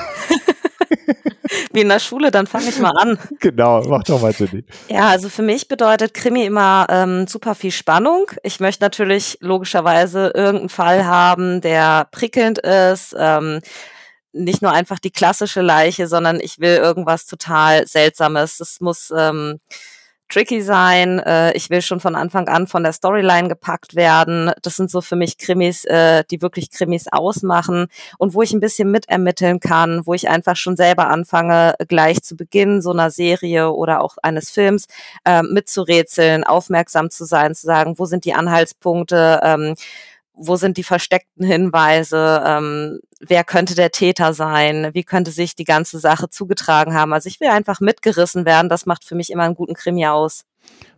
wie 1.79 1.83
in 1.83 1.89
der 1.89 2.01
Schule, 2.01 2.33
dann 2.33 2.49
fange 2.49 2.69
ich 2.69 2.79
mal 2.81 2.91
an. 2.91 3.19
Genau, 3.41 3.83
mach 3.83 4.03
doch 4.03 4.21
mal, 4.21 4.35
Jenny. 4.37 4.65
Ja, 4.89 5.09
also 5.11 5.29
für 5.29 5.43
mich 5.43 5.69
bedeutet 5.69 6.13
Krimi 6.13 6.45
immer 6.45 6.87
ähm, 6.91 7.29
super 7.29 7.55
viel 7.55 7.71
Spannung. 7.71 8.27
Ich 8.43 8.59
möchte 8.59 8.83
natürlich 8.83 9.39
logischerweise 9.41 10.33
irgendeinen 10.35 10.69
Fall 10.71 11.05
haben, 11.05 11.61
der 11.61 12.09
prickelnd 12.11 12.59
ist. 12.59 13.15
Ähm, 13.17 13.61
nicht 14.33 14.61
nur 14.61 14.73
einfach 14.73 14.99
die 14.99 15.13
klassische 15.13 15.61
Leiche, 15.61 16.09
sondern 16.09 16.41
ich 16.41 16.59
will 16.59 16.77
irgendwas 16.77 17.27
total 17.27 17.87
Seltsames. 17.87 18.59
Es 18.59 18.81
muss 18.81 19.13
ähm, 19.17 19.61
tricky 20.29 20.63
sein. 20.63 21.19
Äh, 21.21 21.53
ich 21.53 21.71
will 21.71 21.83
schon 21.83 22.01
von 22.01 22.15
Anfang 22.15 22.49
an 22.49 22.67
von 22.67 22.83
der 22.83 22.93
Storyline 22.93 23.49
gepackt 23.49 23.95
werden. 23.95 24.53
Das 24.63 24.77
sind 24.77 24.91
so 24.91 25.01
für 25.01 25.17
mich 25.17 25.39
Krimis, 25.39 25.85
äh, 25.85 26.25
die 26.31 26.43
wirklich 26.43 26.71
Krimis 26.71 27.07
ausmachen 27.11 27.89
und 28.19 28.35
wo 28.35 28.43
ich 28.43 28.53
ein 28.53 28.61
bisschen 28.61 28.91
mitermitteln 28.91 29.61
kann, 29.61 30.07
wo 30.07 30.15
ich 30.15 30.29
einfach 30.29 30.57
schon 30.57 30.77
selber 30.77 31.09
anfange, 31.09 31.75
gleich 31.89 32.23
zu 32.23 32.37
Beginn 32.37 32.83
so 32.83 32.91
einer 32.91 33.11
Serie 33.11 33.71
oder 33.71 34.03
auch 34.03 34.17
eines 34.23 34.51
Films 34.51 34.87
äh, 35.25 35.43
mitzurätseln, 35.43 36.45
aufmerksam 36.45 37.11
zu 37.11 37.25
sein, 37.25 37.55
zu 37.55 37.67
sagen, 37.67 37.99
wo 37.99 38.05
sind 38.05 38.25
die 38.25 38.35
Anhaltspunkte, 38.35 39.41
ähm, 39.43 39.75
wo 40.39 40.57
sind 40.57 40.77
die 40.77 40.85
versteckten 40.85 41.45
Hinweise, 41.45 42.43
ähm, 42.47 43.01
wer 43.21 43.45
könnte 43.45 43.75
der 43.75 43.91
Täter 43.91 44.33
sein, 44.33 44.91
wie 44.93 45.05
könnte 45.05 45.31
sich 45.31 45.57
die 45.57 45.65
ganze 45.65 45.99
Sache 45.99 46.29
zugetragen 46.29 46.95
haben. 46.95 47.13
Also 47.13 47.29
ich 47.29 47.41
will 47.41 47.49
einfach 47.49 47.81
mitgerissen 47.81 48.45
werden, 48.45 48.69
das 48.69 48.87
macht 48.87 49.05
für 49.05 49.15
mich 49.15 49.31
immer 49.31 49.43
einen 49.43 49.55
guten 49.55 49.75
Krimi 49.75 50.07
aus. 50.07 50.45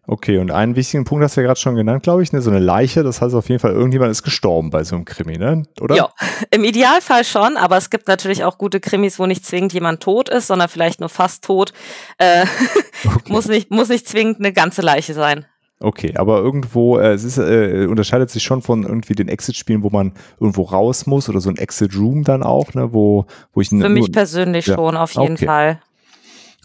Okay, 0.06 0.38
und 0.38 0.50
einen 0.50 0.74
wichtigen 0.74 1.04
Punkt 1.04 1.22
hast 1.22 1.36
du 1.36 1.40
ja 1.40 1.46
gerade 1.46 1.60
schon 1.60 1.76
genannt, 1.76 2.02
glaube 2.02 2.22
ich, 2.22 2.32
ne? 2.32 2.42
so 2.42 2.50
eine 2.50 2.58
Leiche, 2.58 3.04
das 3.04 3.20
heißt 3.20 3.34
auf 3.34 3.48
jeden 3.48 3.60
Fall, 3.60 3.72
irgendjemand 3.72 4.10
ist 4.10 4.24
gestorben 4.24 4.70
bei 4.70 4.82
so 4.82 4.96
einem 4.96 5.04
Krimi, 5.04 5.38
ne? 5.38 5.62
oder? 5.80 5.94
Ja, 5.94 6.10
im 6.50 6.64
Idealfall 6.64 7.24
schon, 7.24 7.56
aber 7.56 7.76
es 7.76 7.90
gibt 7.90 8.08
natürlich 8.08 8.42
auch 8.42 8.58
gute 8.58 8.80
Krimis, 8.80 9.18
wo 9.18 9.26
nicht 9.26 9.46
zwingend 9.46 9.72
jemand 9.72 10.02
tot 10.02 10.28
ist, 10.28 10.48
sondern 10.48 10.68
vielleicht 10.68 10.98
nur 10.98 11.10
fast 11.10 11.44
tot. 11.44 11.72
Äh, 12.18 12.44
okay. 13.04 13.32
muss, 13.32 13.46
nicht, 13.46 13.70
muss 13.70 13.88
nicht 13.88 14.08
zwingend 14.08 14.38
eine 14.40 14.52
ganze 14.52 14.82
Leiche 14.82 15.14
sein. 15.14 15.46
Okay, 15.82 16.14
aber 16.16 16.40
irgendwo, 16.40 16.98
äh, 16.98 17.12
es 17.12 17.24
ist, 17.24 17.38
äh, 17.38 17.86
unterscheidet 17.86 18.28
sich 18.30 18.42
schon 18.42 18.60
von 18.60 18.82
irgendwie 18.82 19.14
den 19.14 19.28
Exit-Spielen, 19.28 19.82
wo 19.82 19.88
man 19.88 20.12
irgendwo 20.38 20.62
raus 20.62 21.06
muss 21.06 21.30
oder 21.30 21.40
so 21.40 21.48
ein 21.48 21.56
Exit-Room 21.56 22.22
dann 22.22 22.42
auch, 22.42 22.74
ne, 22.74 22.92
wo, 22.92 23.24
wo 23.54 23.62
ich 23.62 23.70
Für 23.70 23.88
mich 23.88 24.12
persönlich 24.12 24.66
ja, 24.66 24.74
schon, 24.74 24.96
auf 24.98 25.12
jeden 25.14 25.36
okay. 25.36 25.46
Fall. 25.46 25.80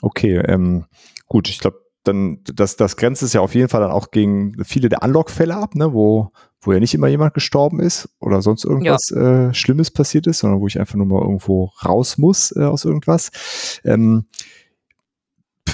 Okay, 0.01 0.38
ähm, 0.39 0.86
gut, 1.27 1.48
ich 1.48 1.60
glaube, 1.60 1.79
dann, 2.03 2.39
das, 2.43 2.75
das 2.75 2.98
grenzt 2.98 3.24
es 3.24 3.31
ja 3.31 3.39
auf 3.39 3.55
jeden 3.55 3.69
Fall 3.69 3.81
dann 3.81 3.91
auch 3.91 4.12
gegen 4.12 4.62
viele 4.65 4.89
der 4.89 5.01
Unlock-Fälle 5.01 5.55
ab, 5.55 5.75
ne, 5.75 5.93
wo, 5.93 6.31
wo 6.60 6.74
ja 6.74 6.81
nicht 6.81 6.93
immer 6.93 7.07
jemand 7.07 7.34
gestorben 7.34 7.79
ist 7.79 8.10
oder 8.19 8.41
sonst 8.41 8.65
irgendwas 8.65 9.10
ja. 9.15 9.48
äh, 9.48 9.53
Schlimmes 9.53 9.91
passiert 9.91 10.27
ist, 10.27 10.39
sondern 10.39 10.60
wo 10.60 10.67
ich 10.67 10.77
einfach 10.77 10.95
nur 10.95 11.07
mal 11.07 11.22
irgendwo 11.22 11.72
raus 11.86 12.17
muss 12.17 12.53
äh, 12.55 12.63
aus 12.63 12.84
irgendwas. 12.84 13.31
Ähm, 13.86 14.25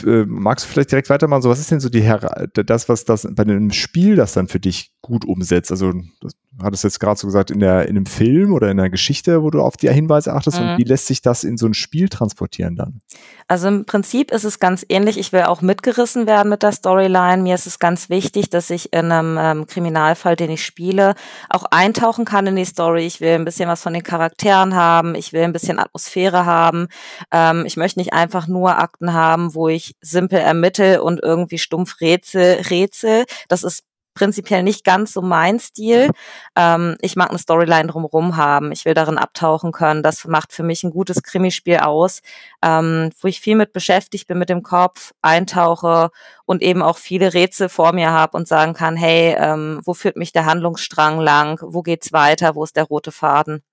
äh, 0.04 0.26
magst 0.26 0.66
du 0.66 0.70
vielleicht 0.70 0.92
direkt 0.92 1.10
weitermachen? 1.10 1.42
So, 1.42 1.50
was 1.50 1.60
ist 1.60 1.72
denn 1.72 1.80
so 1.80 1.90
die 1.90 2.02
Her 2.02 2.48
das, 2.54 2.90
was 2.90 3.06
das 3.06 3.28
bei 3.32 3.44
einem 3.44 3.72
Spiel 3.72 4.16
das 4.16 4.34
dann 4.34 4.48
für 4.48 4.60
dich 4.60 4.94
gut 5.02 5.26
umsetzt? 5.26 5.72
Also, 5.72 5.94
das 6.22 6.34
hattest 6.62 6.84
jetzt 6.84 7.00
gerade 7.00 7.20
so 7.20 7.28
gesagt, 7.28 7.50
in 7.50 7.60
der, 7.60 7.88
in 7.88 7.96
einem 7.96 8.06
Film 8.06 8.54
oder 8.54 8.70
in 8.70 8.80
einer 8.80 8.90
Geschichte, 8.90 9.42
wo 9.42 9.50
du 9.50 9.62
auf 9.62 9.78
die 9.78 9.90
Hinweise 9.90 10.34
achtest 10.34 10.60
mhm. 10.60 10.72
und 10.72 10.78
wie 10.78 10.84
lässt 10.84 11.08
sich 11.08 11.22
das 11.22 11.44
in 11.44 11.58
so 11.58 11.66
ein 11.66 11.74
Spiel 11.74 12.10
transportieren 12.10 12.76
dann? 12.76 13.02
Also 13.48 13.68
im 13.68 13.86
Prinzip 13.86 14.32
ist 14.32 14.44
es 14.44 14.60
ganz 14.60 14.86
ähnlich. 14.90 15.18
Ich 15.18 15.32
will 15.32 15.44
auch 15.44 15.62
mitgerissen 15.62 16.28
werden 16.28 16.50
mit 16.50 16.64
der 16.64 16.72
Storyline. 16.72 17.42
Mir 17.42 17.56
ist 17.56 17.68
es 17.68 17.80
ganz 17.80 18.10
wichtig, 18.10 18.50
dass 18.50 18.70
ich 18.70 18.94
in 18.94 19.12
einem 19.12 19.38
ähm, 19.40 19.68
Kriminalfall, 19.68 20.36
den 20.36 20.52
ich 20.52 20.66
spiele, 20.66 21.16
auch 21.50 21.66
eintauchen 21.72 22.26
kann 22.26 22.48
in 22.48 22.56
die 22.56 22.66
Story. 22.66 23.06
Ich 23.06 23.22
will 23.22 23.34
ein 23.34 23.46
bisschen 23.46 23.70
was 23.70 23.82
von 23.82 23.94
den 23.94 24.04
Charakteren 24.04 24.76
haben. 24.76 25.16
Ich 25.16 25.34
will 25.34 25.44
ein 25.44 25.54
bisschen 25.54 25.80
Atmosphäre 25.80 26.46
haben. 26.46 26.88
Ähm, 27.32 27.66
ich 27.66 27.78
möchte 27.78 28.00
nicht 28.00 28.14
einfach 28.14 28.48
nur 28.48 28.78
Akten 28.78 29.14
haben, 29.14 29.56
wo 29.56 29.70
ich 29.70 29.96
simpel 30.02 30.40
ermittel 30.40 31.00
und 31.00 31.22
irgendwie 31.24 31.58
stumpf 31.58 32.02
rätsel, 32.02 32.62
rätsel. 32.70 33.26
Das 33.48 33.64
ist 33.64 33.84
prinzipiell 34.22 34.62
nicht 34.62 34.84
ganz 34.84 35.14
so 35.14 35.24
mein 35.24 35.60
Stil. 35.60 36.12
Ähm, 36.56 36.96
ich 37.02 37.16
mag 37.16 37.30
eine 37.32 37.40
Storyline 37.40 37.88
drumherum 37.88 38.38
haben. 38.38 38.72
Ich 38.72 38.86
will 38.86 38.94
darin 38.94 39.18
abtauchen 39.18 39.72
können. 39.72 40.04
Das 40.04 40.26
macht 40.26 40.54
für 40.54 40.62
mich 40.62 40.84
ein 40.84 40.92
gutes 40.92 41.24
Krimispiel 41.24 41.78
aus, 41.78 42.22
ähm, 42.62 43.10
wo 43.20 43.28
ich 43.28 43.42
viel 43.42 43.56
mit 43.56 43.74
beschäftigt 43.74 44.28
bin 44.28 44.38
mit 44.38 44.50
dem 44.50 44.62
Kopf, 44.62 45.14
eintauche 45.24 46.12
und 46.46 46.62
eben 46.62 46.84
auch 46.84 47.00
viele 47.00 47.34
Rätsel 47.34 47.68
vor 47.68 47.94
mir 47.94 48.12
habe 48.12 48.38
und 48.38 48.48
sagen 48.48 48.76
kann, 48.76 48.96
hey, 48.96 49.36
ähm, 49.40 49.82
wo 49.86 49.96
führt 49.96 50.18
mich 50.18 50.32
der 50.32 50.46
Handlungsstrang 50.46 51.20
lang? 51.20 51.60
Wo 51.64 51.82
geht's 51.82 52.14
weiter? 52.14 52.54
Wo 52.54 52.64
ist 52.64 52.76
der 52.76 52.84
rote 52.84 53.12
Faden? 53.12 53.64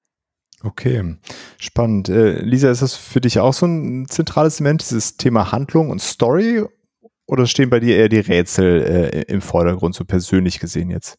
Okay, 0.65 1.17
spannend. 1.59 2.09
Äh, 2.09 2.41
Lisa, 2.41 2.71
ist 2.71 2.81
das 2.81 2.95
für 2.95 3.21
dich 3.21 3.39
auch 3.39 3.53
so 3.53 3.67
ein 3.67 4.07
zentrales 4.09 4.61
Element, 4.61 4.81
dieses 4.81 5.19
Thema 5.19 5.53
Handlung 5.53 5.91
und 5.91 6.01
Story? 6.01 6.65
Oder 7.29 7.47
stehen 7.47 7.69
bei 7.69 7.79
dir 7.79 7.97
eher 7.97 8.09
die 8.09 8.21
Rätsel 8.21 8.83
äh, 9.13 9.23
im 9.31 9.43
Vordergrund, 9.43 9.95
so 9.95 10.05
persönlich 10.05 10.61
gesehen 10.61 10.91
jetzt? 10.91 11.19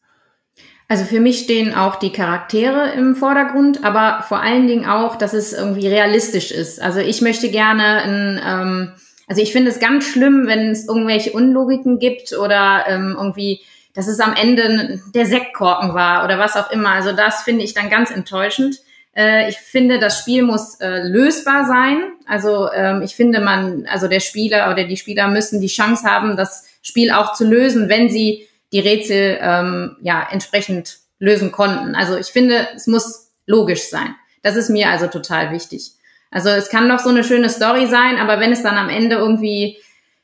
Also 0.87 1.05
für 1.05 1.19
mich 1.19 1.41
stehen 1.41 1.75
auch 1.75 1.97
die 1.97 2.11
Charaktere 2.11 2.93
im 2.93 3.15
Vordergrund, 3.15 3.85
aber 3.85 4.23
vor 4.23 4.39
allen 4.41 4.65
Dingen 4.65 4.85
auch, 4.87 5.17
dass 5.17 5.33
es 5.33 5.53
irgendwie 5.53 5.87
realistisch 5.87 6.49
ist. 6.49 6.81
Also 6.81 6.99
ich 6.99 7.21
möchte 7.21 7.51
gerne 7.51 8.01
ein, 8.01 8.41
ähm, 8.43 8.91
also 9.27 9.39
ich 9.39 9.51
finde 9.51 9.69
es 9.69 9.79
ganz 9.79 10.05
schlimm, 10.05 10.47
wenn 10.47 10.71
es 10.71 10.87
irgendwelche 10.87 11.31
Unlogiken 11.31 11.99
gibt 11.99 12.35
oder 12.35 12.85
ähm, 12.87 13.15
irgendwie, 13.15 13.61
dass 13.93 14.07
es 14.07 14.19
am 14.19 14.33
Ende 14.33 14.99
der 15.13 15.27
Sektkorken 15.27 15.93
war 15.93 16.25
oder 16.25 16.39
was 16.39 16.57
auch 16.57 16.71
immer. 16.71 16.89
Also 16.89 17.11
das 17.11 17.43
finde 17.43 17.63
ich 17.63 17.75
dann 17.75 17.91
ganz 17.91 18.09
enttäuschend. 18.09 18.79
Äh, 19.15 19.49
ich 19.49 19.57
finde, 19.57 19.99
das 19.99 20.19
Spiel 20.19 20.43
muss 20.43 20.79
äh, 20.79 21.03
lösbar 21.03 21.65
sein. 21.65 22.13
Also 22.25 22.71
ähm, 22.71 23.01
ich 23.01 23.15
finde, 23.15 23.39
man, 23.39 23.85
also 23.87 24.07
der 24.07 24.19
Spieler 24.19 24.71
oder 24.71 24.85
die 24.85 24.97
Spieler 24.97 25.27
müssen 25.27 25.61
die 25.61 25.67
Chance 25.67 26.07
haben, 26.07 26.37
das 26.37 26.67
Spiel 26.81 27.11
auch 27.11 27.33
zu 27.33 27.45
lösen, 27.47 27.89
wenn 27.89 28.09
sie 28.09 28.47
die 28.71 28.79
Rätsel 28.79 29.39
ähm, 29.41 29.97
ja 30.01 30.27
entsprechend 30.31 30.97
lösen 31.19 31.51
konnten. 31.51 31.95
Also 31.95 32.17
ich 32.17 32.27
finde, 32.27 32.67
es 32.75 32.87
muss 32.87 33.31
logisch 33.45 33.89
sein. 33.89 34.15
Das 34.41 34.55
ist 34.55 34.69
mir 34.69 34.89
also 34.89 35.07
total 35.07 35.51
wichtig. 35.51 35.91
Also 36.31 36.49
es 36.49 36.69
kann 36.69 36.87
doch 36.87 36.99
so 36.99 37.09
eine 37.09 37.23
schöne 37.23 37.49
Story 37.49 37.87
sein, 37.87 38.17
aber 38.17 38.39
wenn 38.39 38.51
es 38.51 38.61
dann 38.61 38.77
am 38.77 38.89
Ende 38.89 39.15
irgendwie, 39.15 39.77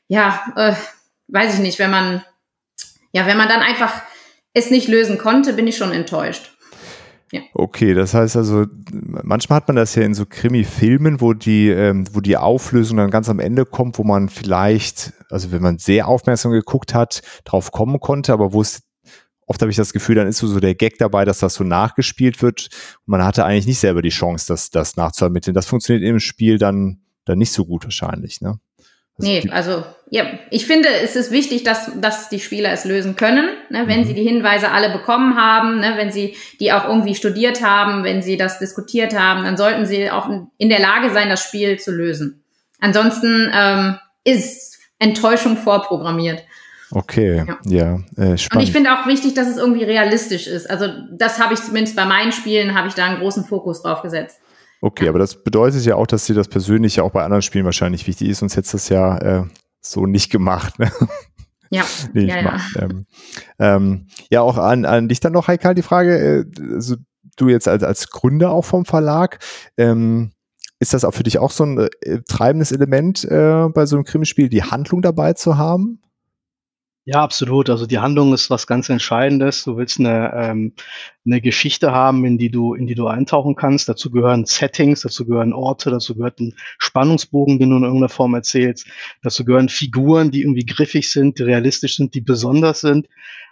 ja, 0.08 0.40
äh, 0.56 0.72
weiß 1.28 1.54
ich 1.54 1.60
nicht, 1.60 1.78
wenn 1.78 1.90
man, 1.90 2.24
ja, 3.12 3.26
wenn 3.26 3.36
man 3.36 3.48
dann 3.48 3.60
einfach 3.60 4.02
es 4.52 4.70
nicht 4.70 4.88
lösen 4.88 5.18
konnte, 5.18 5.52
bin 5.52 5.66
ich 5.66 5.76
schon 5.76 5.92
enttäuscht. 5.92 6.55
Ja. 7.32 7.40
Okay, 7.54 7.94
das 7.94 8.14
heißt 8.14 8.36
also, 8.36 8.66
manchmal 8.92 9.56
hat 9.56 9.68
man 9.68 9.76
das 9.76 9.94
ja 9.96 10.02
in 10.02 10.14
so 10.14 10.26
Krimi-Filmen, 10.26 11.20
wo 11.20 11.32
die, 11.32 11.68
ähm, 11.68 12.06
wo 12.12 12.20
die 12.20 12.36
Auflösung 12.36 12.98
dann 12.98 13.10
ganz 13.10 13.28
am 13.28 13.40
Ende 13.40 13.64
kommt, 13.64 13.98
wo 13.98 14.04
man 14.04 14.28
vielleicht, 14.28 15.12
also 15.30 15.50
wenn 15.50 15.62
man 15.62 15.78
sehr 15.78 16.06
aufmerksam 16.06 16.52
geguckt 16.52 16.94
hat, 16.94 17.22
drauf 17.44 17.72
kommen 17.72 17.98
konnte, 17.98 18.32
aber 18.32 18.52
wo 18.52 18.60
es 18.60 18.82
oft 19.46 19.60
habe 19.60 19.70
ich 19.70 19.76
das 19.76 19.92
Gefühl, 19.92 20.16
dann 20.16 20.26
ist 20.26 20.38
so, 20.38 20.46
so 20.46 20.60
der 20.60 20.74
Gag 20.74 20.98
dabei, 20.98 21.24
dass 21.24 21.38
das 21.38 21.54
so 21.54 21.64
nachgespielt 21.64 22.42
wird. 22.42 22.68
Und 23.06 23.12
man 23.12 23.24
hatte 23.24 23.44
eigentlich 23.44 23.66
nicht 23.66 23.78
selber 23.78 24.02
die 24.02 24.10
Chance, 24.10 24.46
das, 24.48 24.70
das 24.70 24.96
nachzuermitteln. 24.96 25.54
Das 25.54 25.66
funktioniert 25.66 26.08
im 26.08 26.20
Spiel 26.20 26.58
dann, 26.58 27.00
dann 27.24 27.38
nicht 27.38 27.52
so 27.52 27.64
gut 27.64 27.84
wahrscheinlich, 27.84 28.40
ne? 28.40 28.58
Also 29.18 29.30
nee, 29.30 29.48
also 29.50 29.84
ja, 30.08 30.24
ich 30.50 30.66
finde, 30.66 30.88
es 30.88 31.16
ist 31.16 31.32
wichtig, 31.32 31.64
dass, 31.64 31.90
dass 32.00 32.28
die 32.28 32.38
Spieler 32.38 32.70
es 32.70 32.84
lösen 32.84 33.16
können, 33.16 33.48
ne, 33.70 33.84
wenn 33.86 34.00
mhm. 34.00 34.04
sie 34.04 34.14
die 34.14 34.22
Hinweise 34.22 34.70
alle 34.70 34.90
bekommen 34.90 35.36
haben, 35.36 35.80
ne, 35.80 35.94
wenn 35.96 36.12
sie 36.12 36.36
die 36.60 36.72
auch 36.72 36.86
irgendwie 36.86 37.16
studiert 37.16 37.62
haben, 37.62 38.04
wenn 38.04 38.22
sie 38.22 38.36
das 38.36 38.60
diskutiert 38.60 39.18
haben, 39.18 39.44
dann 39.44 39.56
sollten 39.56 39.84
sie 39.84 40.10
auch 40.10 40.28
in 40.58 40.68
der 40.68 40.78
Lage 40.78 41.10
sein, 41.10 41.28
das 41.28 41.42
Spiel 41.42 41.78
zu 41.80 41.90
lösen. 41.90 42.44
Ansonsten 42.78 43.50
ähm, 43.52 43.96
ist 44.22 44.78
Enttäuschung 45.00 45.56
vorprogrammiert. 45.56 46.44
Okay, 46.92 47.44
ja, 47.44 47.58
ja 47.64 47.94
äh, 48.16 48.38
spannend. 48.38 48.54
Und 48.54 48.62
ich 48.62 48.72
finde 48.72 48.92
auch 48.92 49.08
wichtig, 49.08 49.34
dass 49.34 49.48
es 49.48 49.56
irgendwie 49.56 49.82
realistisch 49.82 50.46
ist. 50.46 50.70
Also 50.70 50.86
das 51.10 51.40
habe 51.40 51.54
ich 51.54 51.60
zumindest 51.60 51.96
bei 51.96 52.04
meinen 52.04 52.30
Spielen, 52.30 52.78
habe 52.78 52.86
ich 52.86 52.94
da 52.94 53.06
einen 53.06 53.18
großen 53.18 53.44
Fokus 53.44 53.82
drauf 53.82 54.02
gesetzt. 54.02 54.38
Okay, 54.80 55.08
aber 55.08 55.18
das 55.18 55.42
bedeutet 55.42 55.84
ja 55.84 55.96
auch, 55.96 56.06
dass 56.06 56.26
dir 56.26 56.34
das 56.34 56.46
Persönliche 56.46 57.02
auch 57.02 57.10
bei 57.10 57.24
anderen 57.24 57.42
Spielen 57.42 57.64
wahrscheinlich 57.64 58.06
wichtig 58.06 58.28
ist, 58.28 58.38
sonst 58.38 58.56
hättest 58.56 58.74
du 58.74 58.76
das 58.76 58.88
ja 58.88 59.18
äh, 59.18 59.44
so 59.90 60.06
nicht 60.06 60.30
gemacht. 60.30 60.78
Ne? 60.78 60.90
Ja, 61.70 61.84
nee, 62.12 62.26
ja, 62.26 62.40
ja. 62.40 62.60
Ähm, 62.78 63.06
ähm, 63.58 64.06
ja, 64.30 64.40
auch 64.40 64.56
an, 64.56 64.84
an 64.84 65.08
dich 65.08 65.20
dann 65.20 65.32
noch, 65.32 65.48
Heikal, 65.48 65.74
die 65.74 65.82
Frage, 65.82 66.46
äh, 66.58 66.74
also 66.74 66.96
du 67.36 67.48
jetzt 67.48 67.68
als, 67.68 67.82
als 67.82 68.10
Gründer 68.10 68.50
auch 68.50 68.64
vom 68.64 68.84
Verlag, 68.84 69.38
ähm, 69.76 70.32
ist 70.78 70.94
das 70.94 71.04
auch 71.04 71.12
für 71.12 71.22
dich 71.22 71.38
auch 71.38 71.50
so 71.50 71.64
ein 71.64 71.88
äh, 72.02 72.20
treibendes 72.28 72.72
Element 72.72 73.24
äh, 73.24 73.68
bei 73.68 73.86
so 73.86 73.96
einem 73.96 74.04
Krimispiel, 74.04 74.48
die 74.48 74.62
Handlung 74.62 75.02
dabei 75.02 75.32
zu 75.32 75.56
haben? 75.56 76.00
Ja, 77.08 77.22
absolut. 77.22 77.70
Also 77.70 77.86
die 77.86 78.00
Handlung 78.00 78.34
ist 78.34 78.50
was 78.50 78.66
ganz 78.66 78.88
Entscheidendes. 78.88 79.62
Du 79.62 79.76
willst 79.76 80.00
eine, 80.00 80.32
ähm, 80.34 80.72
eine 81.24 81.40
Geschichte 81.40 81.92
haben, 81.92 82.24
in 82.24 82.36
die 82.36 82.50
du, 82.50 82.74
in 82.74 82.88
die 82.88 82.96
du 82.96 83.06
eintauchen 83.06 83.54
kannst. 83.54 83.88
Dazu 83.88 84.10
gehören 84.10 84.44
Settings, 84.44 85.02
dazu 85.02 85.24
gehören 85.24 85.52
Orte, 85.52 85.90
dazu 85.90 86.16
gehört 86.16 86.40
ein 86.40 86.56
Spannungsbogen, 86.78 87.60
den 87.60 87.70
du 87.70 87.76
in 87.76 87.84
irgendeiner 87.84 88.08
Form 88.08 88.34
erzählst. 88.34 88.88
Dazu 89.22 89.44
gehören 89.44 89.68
Figuren, 89.68 90.32
die 90.32 90.40
irgendwie 90.40 90.66
griffig 90.66 91.08
sind, 91.12 91.38
die 91.38 91.44
realistisch 91.44 91.94
sind, 91.94 92.12
die 92.14 92.22
besonders 92.22 92.80
sind. 92.80 93.06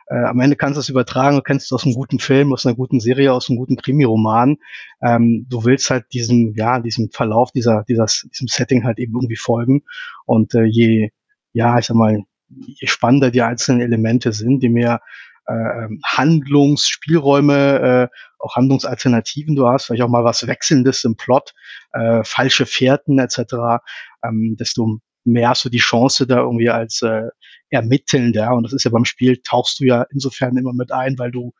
Äh, 0.08 0.16
am 0.24 0.40
Ende 0.40 0.56
kannst 0.56 0.76
du 0.76 0.80
es 0.80 0.88
übertragen, 0.88 1.36
du 1.36 1.42
kennst 1.42 1.66
es 1.66 1.72
aus 1.72 1.84
einem 1.84 1.94
guten 1.94 2.18
Film, 2.18 2.52
aus 2.52 2.66
einer 2.66 2.74
guten 2.74 2.98
Serie, 2.98 3.32
aus 3.32 3.48
einem 3.48 3.58
guten 3.58 3.76
Krimi-Roman. 3.76 4.56
Ähm, 5.00 5.46
du 5.48 5.64
willst 5.64 5.90
halt 5.90 6.06
diesem, 6.12 6.54
ja, 6.56 6.80
diesem 6.80 7.10
Verlauf 7.12 7.52
dieser, 7.52 7.84
dieser, 7.88 8.06
diesem 8.06 8.48
Setting 8.48 8.82
halt 8.82 8.98
eben 8.98 9.14
irgendwie 9.14 9.36
folgen. 9.36 9.84
Und 10.26 10.54
äh, 10.56 10.64
je, 10.64 11.10
ja, 11.52 11.78
ich 11.78 11.86
sag 11.86 11.96
mal, 11.96 12.24
je 12.48 12.86
spannender 12.86 13.30
die 13.30 13.42
einzelnen 13.42 13.80
Elemente 13.80 14.32
sind, 14.32 14.62
je 14.62 14.68
mehr 14.68 15.00
äh, 15.46 15.88
Handlungsspielräume, 16.04 18.10
äh, 18.10 18.16
auch 18.38 18.56
Handlungsalternativen 18.56 19.56
du 19.56 19.68
hast, 19.68 19.86
vielleicht 19.86 20.02
auch 20.02 20.08
mal 20.08 20.24
was 20.24 20.46
Wechselndes 20.46 21.04
im 21.04 21.16
Plot, 21.16 21.54
äh, 21.92 22.22
falsche 22.24 22.66
Fährten 22.66 23.18
etc., 23.18 23.82
ähm, 24.24 24.56
desto 24.58 25.00
mehr 25.24 25.50
hast 25.50 25.64
du 25.64 25.70
die 25.70 25.78
Chance 25.78 26.26
da 26.26 26.38
irgendwie 26.38 26.70
als 26.70 27.02
äh, 27.02 27.28
Ermittelnder. 27.70 28.54
Und 28.54 28.64
das 28.64 28.72
ist 28.72 28.84
ja 28.84 28.90
beim 28.90 29.04
Spiel, 29.04 29.40
tauchst 29.42 29.80
du 29.80 29.84
ja 29.84 30.06
insofern 30.10 30.56
immer 30.56 30.72
mit 30.72 30.92
ein, 30.92 31.18
weil 31.18 31.30
du 31.30 31.52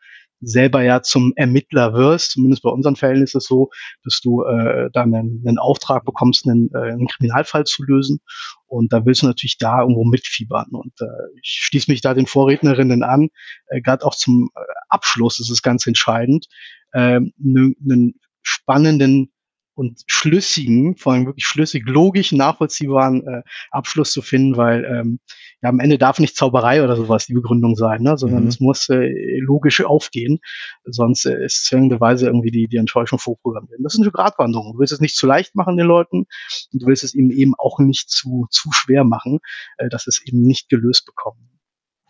selber 0.47 0.83
ja 0.83 1.03
zum 1.03 1.33
Ermittler 1.37 1.95
wirst. 1.95 2.33
Zumindest 2.33 2.63
bei 2.63 2.71
unseren 2.71 2.97
Fällen 2.97 3.23
ist 3.23 3.35
es 3.35 3.45
so, 3.45 3.71
dass 4.03 4.21
du 4.21 4.43
äh, 4.43 4.91
dann 4.93 5.15
einen, 5.15 5.43
einen 5.47 5.59
Auftrag 5.59 6.05
bekommst, 6.05 6.47
einen, 6.47 6.71
äh, 6.75 6.93
einen 6.93 7.07
Kriminalfall 7.07 7.65
zu 7.65 7.83
lösen. 7.85 8.21
Und 8.67 8.93
da 8.93 9.05
willst 9.07 9.23
du 9.23 9.27
natürlich 9.27 9.59
da 9.59 9.81
irgendwo 9.81 10.05
mitfiebern. 10.05 10.69
Und 10.73 10.93
äh, 11.01 11.07
ich 11.43 11.61
schließe 11.63 11.91
mich 11.91 12.01
da 12.01 12.15
den 12.15 12.27
Vorrednerinnen 12.27 13.03
an. 13.03 13.29
Äh, 13.69 13.81
Gerade 13.81 14.05
auch 14.05 14.15
zum 14.15 14.51
äh, 14.55 14.61
Abschluss 14.89 15.41
ist 15.41 15.51
es 15.51 15.63
ganz 15.63 15.87
entscheidend, 15.87 16.47
äh, 16.93 17.21
einen 17.21 17.75
ne 17.81 18.13
spannenden 18.43 19.33
und 19.75 20.03
schlüssigen, 20.07 20.97
vor 20.97 21.13
allem 21.13 21.27
wirklich 21.27 21.47
schlüssig, 21.47 21.85
logisch 21.87 22.33
nachvollziehbaren 22.33 23.27
äh, 23.27 23.43
Abschluss 23.71 24.13
zu 24.13 24.23
finden, 24.23 24.57
weil 24.57 24.85
ähm, 24.85 25.19
ja, 25.63 25.69
am 25.69 25.81
Ende 25.81 25.99
darf 25.99 26.19
nicht 26.19 26.37
Zauberei 26.37 26.83
oder 26.83 26.97
sowas 26.97 27.27
die 27.27 27.35
Begründung 27.35 27.77
sein, 27.77 28.03
ne? 28.03 28.17
sondern 28.17 28.43
mhm. 28.43 28.49
es 28.49 28.61
muss 28.61 28.89
äh, 28.89 29.39
logisch 29.39 29.85
aufgehen, 29.85 30.41
sonst 30.85 31.25
äh, 31.25 31.45
ist 31.45 31.67
zwingenderweise 31.67 32.27
irgendwie 32.27 32.51
die, 32.51 32.69
die 32.69 32.77
Enttäuschung 32.77 33.19
vorprogrammiert. 33.19 33.81
Das 33.83 33.95
ist 33.95 34.01
eine 34.01 34.11
Gratwanderung. 34.11 34.73
Du 34.75 34.79
willst 34.79 34.93
es 34.93 35.01
nicht 35.01 35.17
zu 35.17 35.27
leicht 35.27 35.55
machen 35.55 35.77
den 35.77 35.87
Leuten 35.87 36.27
und 36.73 36.83
du 36.83 36.87
willst 36.87 37.05
es 37.05 37.15
ihnen 37.15 37.31
eben 37.31 37.55
auch 37.57 37.79
nicht 37.79 38.11
zu, 38.11 38.47
zu 38.51 38.71
schwer 38.73 39.05
machen, 39.05 39.41
äh, 39.79 39.89
dass 39.89 40.07
es 40.07 40.21
eben 40.25 40.43
nicht 40.43 40.69
gelöst 40.69 41.07
bekommen. 41.07 41.51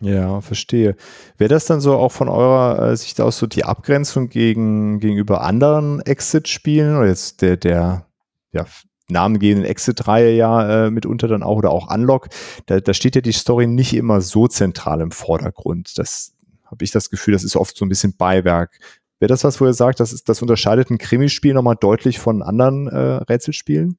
Ja, 0.00 0.40
verstehe. 0.40 0.96
Wäre 1.38 1.48
das 1.48 1.66
dann 1.66 1.80
so 1.80 1.94
auch 1.94 2.12
von 2.12 2.28
eurer 2.28 2.90
äh, 2.90 2.96
Sicht 2.96 3.20
aus 3.20 3.38
so 3.38 3.46
die 3.46 3.64
Abgrenzung 3.64 4.28
gegen, 4.28 4.98
gegenüber 5.00 5.42
anderen 5.42 6.00
Exit-Spielen 6.00 6.96
oder 6.96 7.06
jetzt 7.06 7.42
der, 7.42 7.56
der 7.56 8.06
ja, 8.52 8.66
namengebenden 9.08 9.68
Exit-Reihe 9.68 10.34
ja 10.34 10.86
äh, 10.86 10.90
mitunter 10.90 11.28
dann 11.28 11.42
auch 11.42 11.56
oder 11.56 11.70
auch 11.70 11.92
Unlock, 11.92 12.28
da, 12.66 12.80
da 12.80 12.94
steht 12.94 13.14
ja 13.14 13.20
die 13.20 13.32
Story 13.32 13.66
nicht 13.66 13.94
immer 13.94 14.20
so 14.20 14.48
zentral 14.48 15.00
im 15.00 15.10
Vordergrund. 15.10 15.98
Das 15.98 16.34
habe 16.64 16.84
ich 16.84 16.90
das 16.90 17.10
Gefühl, 17.10 17.32
das 17.32 17.44
ist 17.44 17.56
oft 17.56 17.76
so 17.76 17.84
ein 17.84 17.88
bisschen 17.88 18.16
Beiwerk. 18.16 18.78
Wäre 19.20 19.28
das 19.28 19.44
was, 19.44 19.60
wo 19.60 19.66
ihr 19.66 19.72
sagt, 19.72 20.00
das, 20.00 20.12
ist, 20.12 20.28
das 20.28 20.42
unterscheidet 20.42 20.90
ein 20.90 20.98
Krimispiel 20.98 21.54
nochmal 21.54 21.76
deutlich 21.78 22.18
von 22.18 22.42
anderen 22.42 22.88
äh, 22.88 22.96
Rätselspielen? 22.98 23.98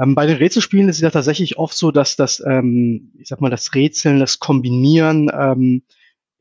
Ähm, 0.00 0.14
bei 0.14 0.26
den 0.26 0.38
Rätselspielen 0.38 0.88
ist 0.88 0.96
es 0.96 1.02
ja 1.02 1.10
tatsächlich 1.10 1.58
oft 1.58 1.76
so, 1.76 1.90
dass 1.90 2.16
das, 2.16 2.42
ähm, 2.46 3.12
ich 3.18 3.28
sag 3.28 3.40
mal, 3.40 3.50
das 3.50 3.74
Rätseln, 3.74 4.20
das 4.20 4.38
Kombinieren 4.38 5.30
ähm, 5.32 5.82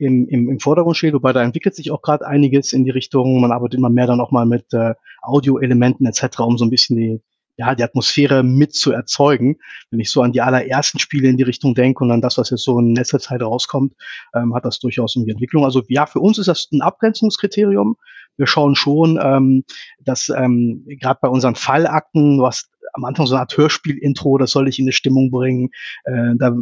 im, 0.02 0.28
im, 0.28 0.50
im 0.50 0.60
Vordergrund 0.60 0.98
steht, 0.98 1.14
wobei 1.14 1.32
da 1.32 1.44
entwickelt 1.44 1.76
sich 1.76 1.92
auch 1.92 2.02
gerade 2.02 2.26
einiges 2.26 2.74
in 2.74 2.84
die 2.86 2.90
Richtung. 2.90 3.40
Man 3.40 3.52
arbeitet 3.52 3.78
immer 3.78 3.92
mehr 3.92 4.08
dann 4.08 4.20
auch 4.20 4.32
mal 4.32 4.48
mit 4.48 4.74
äh, 4.74 4.96
Audioelementen 5.22 6.08
etc., 6.08 6.40
um 6.40 6.58
so 6.58 6.66
ein 6.66 6.72
bisschen 6.72 6.98
die, 6.98 7.22
ja, 7.56 7.76
die 7.76 7.84
Atmosphäre 7.84 8.42
mit 8.42 8.74
zu 8.74 8.92
erzeugen. 8.92 9.58
Wenn 9.92 10.00
ich 10.00 10.10
so 10.10 10.24
an 10.24 10.32
die 10.32 10.42
allerersten 10.42 10.98
Spiele 10.98 11.30
in 11.30 11.38
die 11.38 11.44
Richtung 11.44 11.76
denke 11.76 12.04
und 12.04 12.10
an 12.10 12.22
das, 12.22 12.40
was 12.40 12.50
jetzt 12.50 12.64
so 12.64 12.80
in 12.80 12.96
letzter 12.96 13.20
Zeit 13.20 13.44
rauskommt, 13.44 13.94
ähm, 14.34 14.56
hat 14.56 14.66
das 14.66 14.80
durchaus 14.80 15.16
irgendwie 15.16 15.34
Entwicklung. 15.34 15.66
Also 15.66 15.84
ja, 15.88 16.08
für 16.08 16.20
uns 16.20 16.40
ist 16.40 16.48
das 16.48 16.68
ein 16.72 16.82
Abgrenzungskriterium. 16.82 17.96
Wir 18.42 18.48
schauen 18.48 18.76
schon, 18.76 19.20
ähm, 19.22 19.64
dass 20.00 20.30
ähm, 20.30 20.84
gerade 20.88 21.20
bei 21.22 21.28
unseren 21.28 21.54
Fallakten, 21.54 22.40
du 22.40 22.48
hast 22.48 22.72
am 22.94 23.06
Anfang 23.06 23.28
so 23.28 23.36
eine 23.36 23.42
Art 23.42 23.56
Hörspiel-Intro, 23.56 24.40
das 24.40 24.50
soll 24.50 24.66
dich 24.66 24.80
in 24.80 24.86
eine 24.86 24.94
Stimmung 24.94 25.30
bringen. 25.30 25.70
Äh, 26.06 26.34
da, 26.40 26.56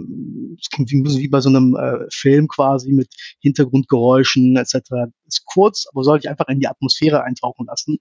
es 0.59 0.69
klingt 0.69 0.91
wie, 0.91 1.03
wie 1.05 1.27
bei 1.29 1.39
so 1.39 1.48
einem 1.48 1.77
äh, 1.77 2.05
Film 2.12 2.50
quasi 2.50 2.91
mit 2.91 3.07
Hintergrundgeräuschen 3.39 4.57
etc. 4.57 4.75
Ist 5.25 5.45
kurz, 5.45 5.88
aber 5.89 6.03
soll 6.03 6.19
dich 6.19 6.29
einfach 6.29 6.50
in 6.50 6.59
die 6.59 6.67
Atmosphäre 6.67 7.24
eintauchen 7.24 7.67
lassen, 7.67 8.00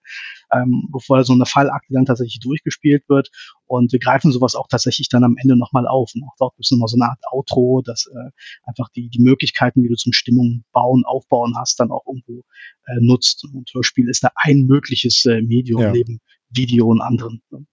ähm, 0.53 0.89
bevor 0.93 1.23
so 1.23 1.35
eine 1.35 1.47
Fallakte 1.47 1.95
dann 1.95 2.05
tatsächlich 2.05 2.41
durchgespielt 2.41 3.09
wird. 3.09 3.31
Und 3.69 3.93
wir 3.93 3.99
greifen 3.99 4.33
sowas 4.33 4.55
auch 4.55 4.67
tatsächlich 4.69 5.09
dann 5.09 5.25
am 5.25 5.37
Ende 5.37 5.57
nochmal 5.57 5.87
auf. 5.87 6.13
Und 6.15 6.25
auch 6.25 6.35
dort 6.39 6.55
ist 6.59 6.73
nochmal 6.73 6.89
so 6.89 6.97
eine 6.97 7.11
Art 7.11 7.21
Outro, 7.31 7.83
dass 7.85 8.07
äh, 8.07 8.31
einfach 8.65 8.89
die, 8.97 9.09
die 9.09 9.21
Möglichkeiten, 9.21 9.83
die 9.83 9.89
du 9.89 9.95
zum 9.95 10.13
Stimmung 10.13 10.65
bauen, 10.73 11.05
aufbauen 11.05 11.55
hast, 11.57 11.79
dann 11.79 11.91
auch 11.91 12.07
irgendwo 12.07 12.43
äh, 12.87 13.01
nutzt. 13.01 13.45
Und 13.45 13.71
Hörspiel 13.73 14.09
ist 14.09 14.25
da 14.25 14.31
ein 14.35 14.67
mögliches 14.67 15.25
äh, 15.27 15.43
Medium 15.43 15.83
ja. 15.83 15.93
neben 15.93 16.21
Video 16.51 16.87
und 16.87 17.01
anderen. 17.01 17.43
Ne? 17.51 17.67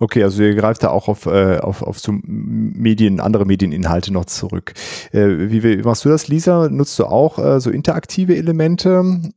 Okay, 0.00 0.24
also 0.24 0.42
ihr 0.42 0.54
greift 0.54 0.82
da 0.82 0.90
auch 0.90 1.08
auf, 1.08 1.26
äh, 1.26 1.58
auf, 1.58 1.82
auf 1.82 2.00
so 2.00 2.12
Medien, 2.12 3.20
andere 3.20 3.46
Medieninhalte 3.46 4.12
noch 4.12 4.24
zurück. 4.24 4.74
Äh, 5.12 5.50
wie, 5.50 5.62
wie, 5.62 5.76
machst 5.78 6.04
du 6.04 6.08
das, 6.08 6.26
Lisa? 6.26 6.68
Nutzt 6.68 6.98
du 6.98 7.04
auch 7.04 7.38
äh, 7.38 7.60
so 7.60 7.70
interaktive 7.70 8.36
Elemente? 8.36 9.32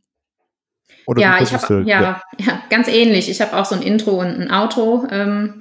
Oder 1.08 1.22
ja, 1.22 1.42
ich 1.42 1.54
habe 1.54 1.84
ja, 1.86 2.02
ja. 2.02 2.22
ja, 2.38 2.62
ganz 2.70 2.88
ähnlich. 2.88 3.32
Ich 3.32 3.42
habe 3.42 3.56
auch 3.58 3.66
so 3.66 3.76
ein 3.76 3.82
Intro 3.82 4.20
und 4.20 4.28
ein 4.28 4.52
Outro 4.52 5.08
ähm, 5.10 5.56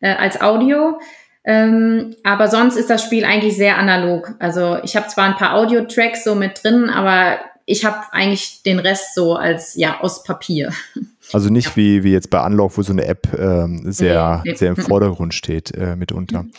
äh, 0.00 0.12
als 0.12 0.40
Audio. 0.40 0.98
Ähm, 1.44 2.16
aber 2.24 2.48
sonst 2.48 2.76
ist 2.76 2.90
das 2.90 3.02
Spiel 3.02 3.24
eigentlich 3.24 3.56
sehr 3.56 3.78
analog. 3.78 4.34
Also 4.40 4.78
ich 4.82 4.96
habe 4.96 5.08
zwar 5.08 5.24
ein 5.24 5.36
paar 5.36 5.54
Audio-Tracks 5.54 6.24
so 6.24 6.34
mit 6.34 6.62
drin, 6.62 6.90
aber 6.90 7.38
ich 7.66 7.84
habe 7.84 7.98
eigentlich 8.10 8.62
den 8.64 8.80
Rest 8.80 9.14
so 9.14 9.36
als 9.36 9.76
ja 9.76 10.00
aus 10.00 10.24
Papier. 10.24 10.72
Also 11.32 11.48
nicht 11.48 11.68
ja. 11.68 11.76
wie, 11.76 12.02
wie 12.02 12.12
jetzt 12.12 12.28
bei 12.30 12.44
Unlock, 12.44 12.76
wo 12.76 12.82
so 12.82 12.92
eine 12.92 13.04
App 13.04 13.28
ähm, 13.38 13.84
sehr, 13.92 14.42
nee, 14.44 14.50
nee. 14.50 14.56
sehr 14.56 14.70
im 14.70 14.76
Vordergrund 14.76 15.32
steht 15.32 15.72
äh, 15.76 15.94
mitunter. 15.94 16.42
Mhm. 16.42 16.50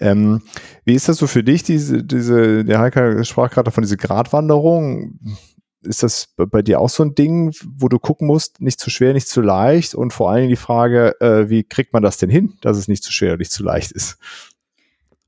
Ähm, 0.00 0.42
wie 0.84 0.94
ist 0.94 1.08
das 1.08 1.16
so 1.16 1.26
für 1.26 1.42
dich, 1.42 1.64
diese, 1.64 2.04
diese, 2.04 2.64
der 2.64 2.78
Heike 2.78 3.24
sprach 3.24 3.50
gerade 3.50 3.72
von 3.72 3.82
dieser 3.82 3.96
Gratwanderung. 3.96 5.18
Ist 5.82 6.02
das 6.02 6.28
bei 6.36 6.62
dir 6.62 6.80
auch 6.80 6.88
so 6.88 7.02
ein 7.02 7.14
Ding, 7.14 7.54
wo 7.64 7.88
du 7.88 7.98
gucken 7.98 8.26
musst, 8.26 8.60
nicht 8.60 8.80
zu 8.80 8.90
schwer, 8.90 9.12
nicht 9.12 9.28
zu 9.28 9.40
leicht 9.40 9.94
und 9.94 10.12
vor 10.12 10.30
allen 10.30 10.42
Dingen 10.42 10.50
die 10.50 10.56
Frage, 10.56 11.20
äh, 11.20 11.48
wie 11.48 11.64
kriegt 11.64 11.92
man 11.92 12.02
das 12.02 12.16
denn 12.16 12.30
hin, 12.30 12.54
dass 12.60 12.76
es 12.76 12.88
nicht 12.88 13.02
zu 13.02 13.12
schwer, 13.12 13.36
nicht 13.36 13.52
zu 13.52 13.62
leicht 13.62 13.92
ist? 13.92 14.18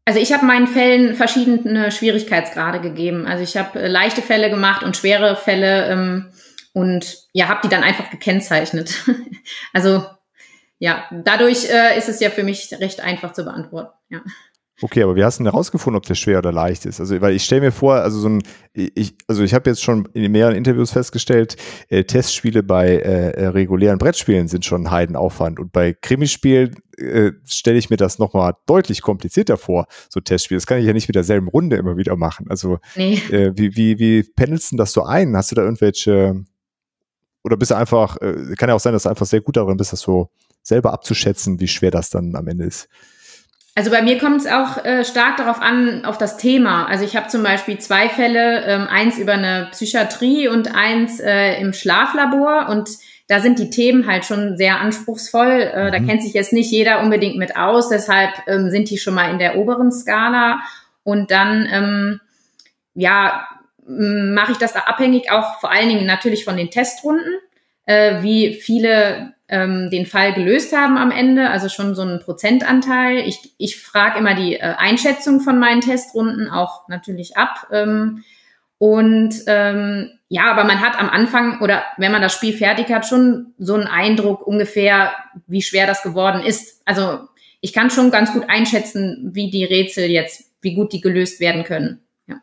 Also 0.04 0.20
ich 0.20 0.32
habe 0.32 0.44
meinen 0.44 0.66
Fällen 0.66 1.14
verschiedene 1.14 1.90
Schwierigkeitsgrade 1.90 2.80
gegeben. 2.80 3.26
Also 3.26 3.42
ich 3.42 3.56
habe 3.56 3.80
äh, 3.80 3.88
leichte 3.88 4.22
Fälle 4.22 4.50
gemacht 4.50 4.82
und 4.82 4.96
schwere 4.96 5.34
Fälle. 5.36 5.86
Ähm, 5.86 6.26
und 6.74 7.28
ja, 7.32 7.48
habe 7.48 7.60
die 7.62 7.68
dann 7.68 7.84
einfach 7.84 8.10
gekennzeichnet. 8.10 9.04
also 9.72 10.04
ja, 10.78 11.04
dadurch 11.10 11.70
äh, 11.70 11.96
ist 11.96 12.08
es 12.08 12.20
ja 12.20 12.30
für 12.30 12.42
mich 12.42 12.72
recht 12.78 13.00
einfach 13.00 13.32
zu 13.32 13.44
beantworten. 13.44 13.96
Ja. 14.10 14.20
Okay, 14.82 15.04
aber 15.04 15.14
wie 15.14 15.22
hast 15.22 15.38
du 15.38 15.44
denn 15.44 15.52
herausgefunden, 15.52 15.96
ob 15.96 16.04
der 16.04 16.16
schwer 16.16 16.38
oder 16.38 16.50
leicht 16.50 16.84
ist? 16.84 16.98
Also, 16.98 17.20
weil 17.20 17.34
ich 17.34 17.44
stelle 17.44 17.60
mir 17.60 17.72
vor, 17.72 17.94
also 17.94 18.18
so 18.18 18.28
ein, 18.28 18.42
ich, 18.72 19.14
also 19.28 19.44
ich 19.44 19.54
habe 19.54 19.70
jetzt 19.70 19.82
schon 19.82 20.08
in 20.14 20.30
mehreren 20.32 20.56
Interviews 20.56 20.90
festgestellt, 20.90 21.56
äh, 21.88 22.02
Testspiele 22.02 22.64
bei 22.64 22.88
äh, 22.88 23.30
äh 23.30 23.46
regulären 23.46 23.98
Brettspielen 23.98 24.48
sind 24.48 24.64
schon 24.64 24.84
ein 24.86 24.90
Heidenaufwand 24.90 25.60
und 25.60 25.70
bei 25.70 25.92
Krimispielen 25.92 26.74
äh, 26.98 27.32
stelle 27.46 27.78
ich 27.78 27.88
mir 27.88 27.96
das 27.96 28.18
nochmal 28.18 28.54
deutlich 28.66 29.00
komplizierter 29.00 29.56
vor, 29.56 29.86
so 30.08 30.20
Testspiele. 30.20 30.58
Das 30.58 30.66
kann 30.66 30.80
ich 30.80 30.86
ja 30.86 30.92
nicht 30.92 31.08
mit 31.08 31.14
derselben 31.14 31.46
Runde 31.46 31.76
immer 31.76 31.96
wieder 31.96 32.16
machen. 32.16 32.46
Also, 32.48 32.78
nee. 32.96 33.14
äh, 33.30 33.52
wie, 33.54 33.76
wie, 33.76 33.98
wie 34.00 34.22
pendelst 34.24 34.72
du 34.72 34.76
das 34.76 34.92
so 34.92 35.04
ein? 35.04 35.36
Hast 35.36 35.52
du 35.52 35.54
da 35.54 35.62
irgendwelche 35.62 36.44
oder 37.44 37.56
bist 37.56 37.70
du 37.70 37.76
einfach, 37.76 38.16
äh, 38.20 38.54
kann 38.56 38.70
ja 38.70 38.74
auch 38.74 38.80
sein, 38.80 38.94
dass 38.94 39.04
du 39.04 39.10
einfach 39.10 39.26
sehr 39.26 39.42
gut 39.42 39.56
darin 39.56 39.76
bist, 39.76 39.92
das 39.92 40.00
so 40.00 40.30
selber 40.62 40.92
abzuschätzen, 40.92 41.60
wie 41.60 41.68
schwer 41.68 41.90
das 41.90 42.10
dann 42.10 42.34
am 42.34 42.48
Ende 42.48 42.64
ist. 42.64 42.88
Also 43.76 43.90
bei 43.90 44.02
mir 44.02 44.18
kommt 44.18 44.40
es 44.40 44.46
auch 44.46 44.84
äh, 44.84 45.04
stark 45.04 45.36
darauf 45.36 45.60
an, 45.60 46.04
auf 46.04 46.16
das 46.16 46.36
Thema. 46.36 46.86
Also 46.86 47.04
ich 47.04 47.16
habe 47.16 47.26
zum 47.26 47.42
Beispiel 47.42 47.78
zwei 47.78 48.08
Fälle, 48.08 48.64
ähm, 48.64 48.86
eins 48.88 49.18
über 49.18 49.32
eine 49.32 49.68
Psychiatrie 49.72 50.46
und 50.46 50.74
eins 50.74 51.18
äh, 51.18 51.60
im 51.60 51.72
Schlaflabor 51.72 52.68
und 52.68 52.88
da 53.26 53.40
sind 53.40 53.58
die 53.58 53.70
Themen 53.70 54.06
halt 54.06 54.24
schon 54.24 54.56
sehr 54.56 54.80
anspruchsvoll. 54.80 55.72
Äh, 55.74 55.86
mhm. 55.86 55.92
Da 55.92 55.98
kennt 55.98 56.22
sich 56.22 56.34
jetzt 56.34 56.52
nicht 56.52 56.70
jeder 56.70 57.00
unbedingt 57.00 57.36
mit 57.36 57.56
aus, 57.56 57.88
deshalb 57.88 58.30
ähm, 58.46 58.70
sind 58.70 58.90
die 58.90 58.98
schon 58.98 59.14
mal 59.14 59.30
in 59.30 59.38
der 59.38 59.56
oberen 59.56 59.90
Skala. 59.90 60.60
Und 61.02 61.30
dann, 61.30 61.66
ähm, 61.70 62.20
ja, 62.94 63.46
mache 63.86 64.52
ich 64.52 64.58
das 64.58 64.76
abhängig 64.76 65.30
auch 65.30 65.60
vor 65.60 65.70
allen 65.70 65.88
Dingen 65.88 66.06
natürlich 66.06 66.44
von 66.44 66.56
den 66.56 66.70
Testrunden, 66.70 67.34
äh, 67.86 68.22
wie 68.22 68.54
viele 68.54 69.33
ähm, 69.48 69.90
den 69.90 70.06
Fall 70.06 70.32
gelöst 70.32 70.74
haben 70.74 70.96
am 70.96 71.10
Ende, 71.10 71.50
also 71.50 71.68
schon 71.68 71.94
so 71.94 72.02
ein 72.02 72.20
Prozentanteil. 72.20 73.18
Ich, 73.18 73.54
ich 73.58 73.80
frage 73.80 74.18
immer 74.18 74.34
die 74.34 74.56
äh, 74.56 74.74
Einschätzung 74.78 75.40
von 75.40 75.58
meinen 75.58 75.80
Testrunden 75.80 76.48
auch 76.48 76.88
natürlich 76.88 77.36
ab. 77.36 77.66
Ähm, 77.70 78.24
und 78.78 79.34
ähm, 79.46 80.10
ja, 80.28 80.50
aber 80.50 80.64
man 80.64 80.80
hat 80.80 80.98
am 80.98 81.08
Anfang 81.08 81.60
oder 81.60 81.84
wenn 81.96 82.12
man 82.12 82.22
das 82.22 82.32
Spiel 82.32 82.56
fertig 82.56 82.88
hat, 82.88 83.06
schon 83.06 83.54
so 83.58 83.74
einen 83.74 83.86
Eindruck 83.86 84.46
ungefähr, 84.46 85.12
wie 85.46 85.62
schwer 85.62 85.86
das 85.86 86.02
geworden 86.02 86.42
ist. 86.42 86.82
Also 86.84 87.20
ich 87.60 87.72
kann 87.72 87.90
schon 87.90 88.10
ganz 88.10 88.32
gut 88.32 88.48
einschätzen, 88.48 89.30
wie 89.32 89.50
die 89.50 89.64
Rätsel 89.64 90.10
jetzt, 90.10 90.50
wie 90.60 90.74
gut 90.74 90.92
die 90.92 91.00
gelöst 91.00 91.40
werden 91.40 91.64
können. 91.64 92.00
Ja. 92.26 92.36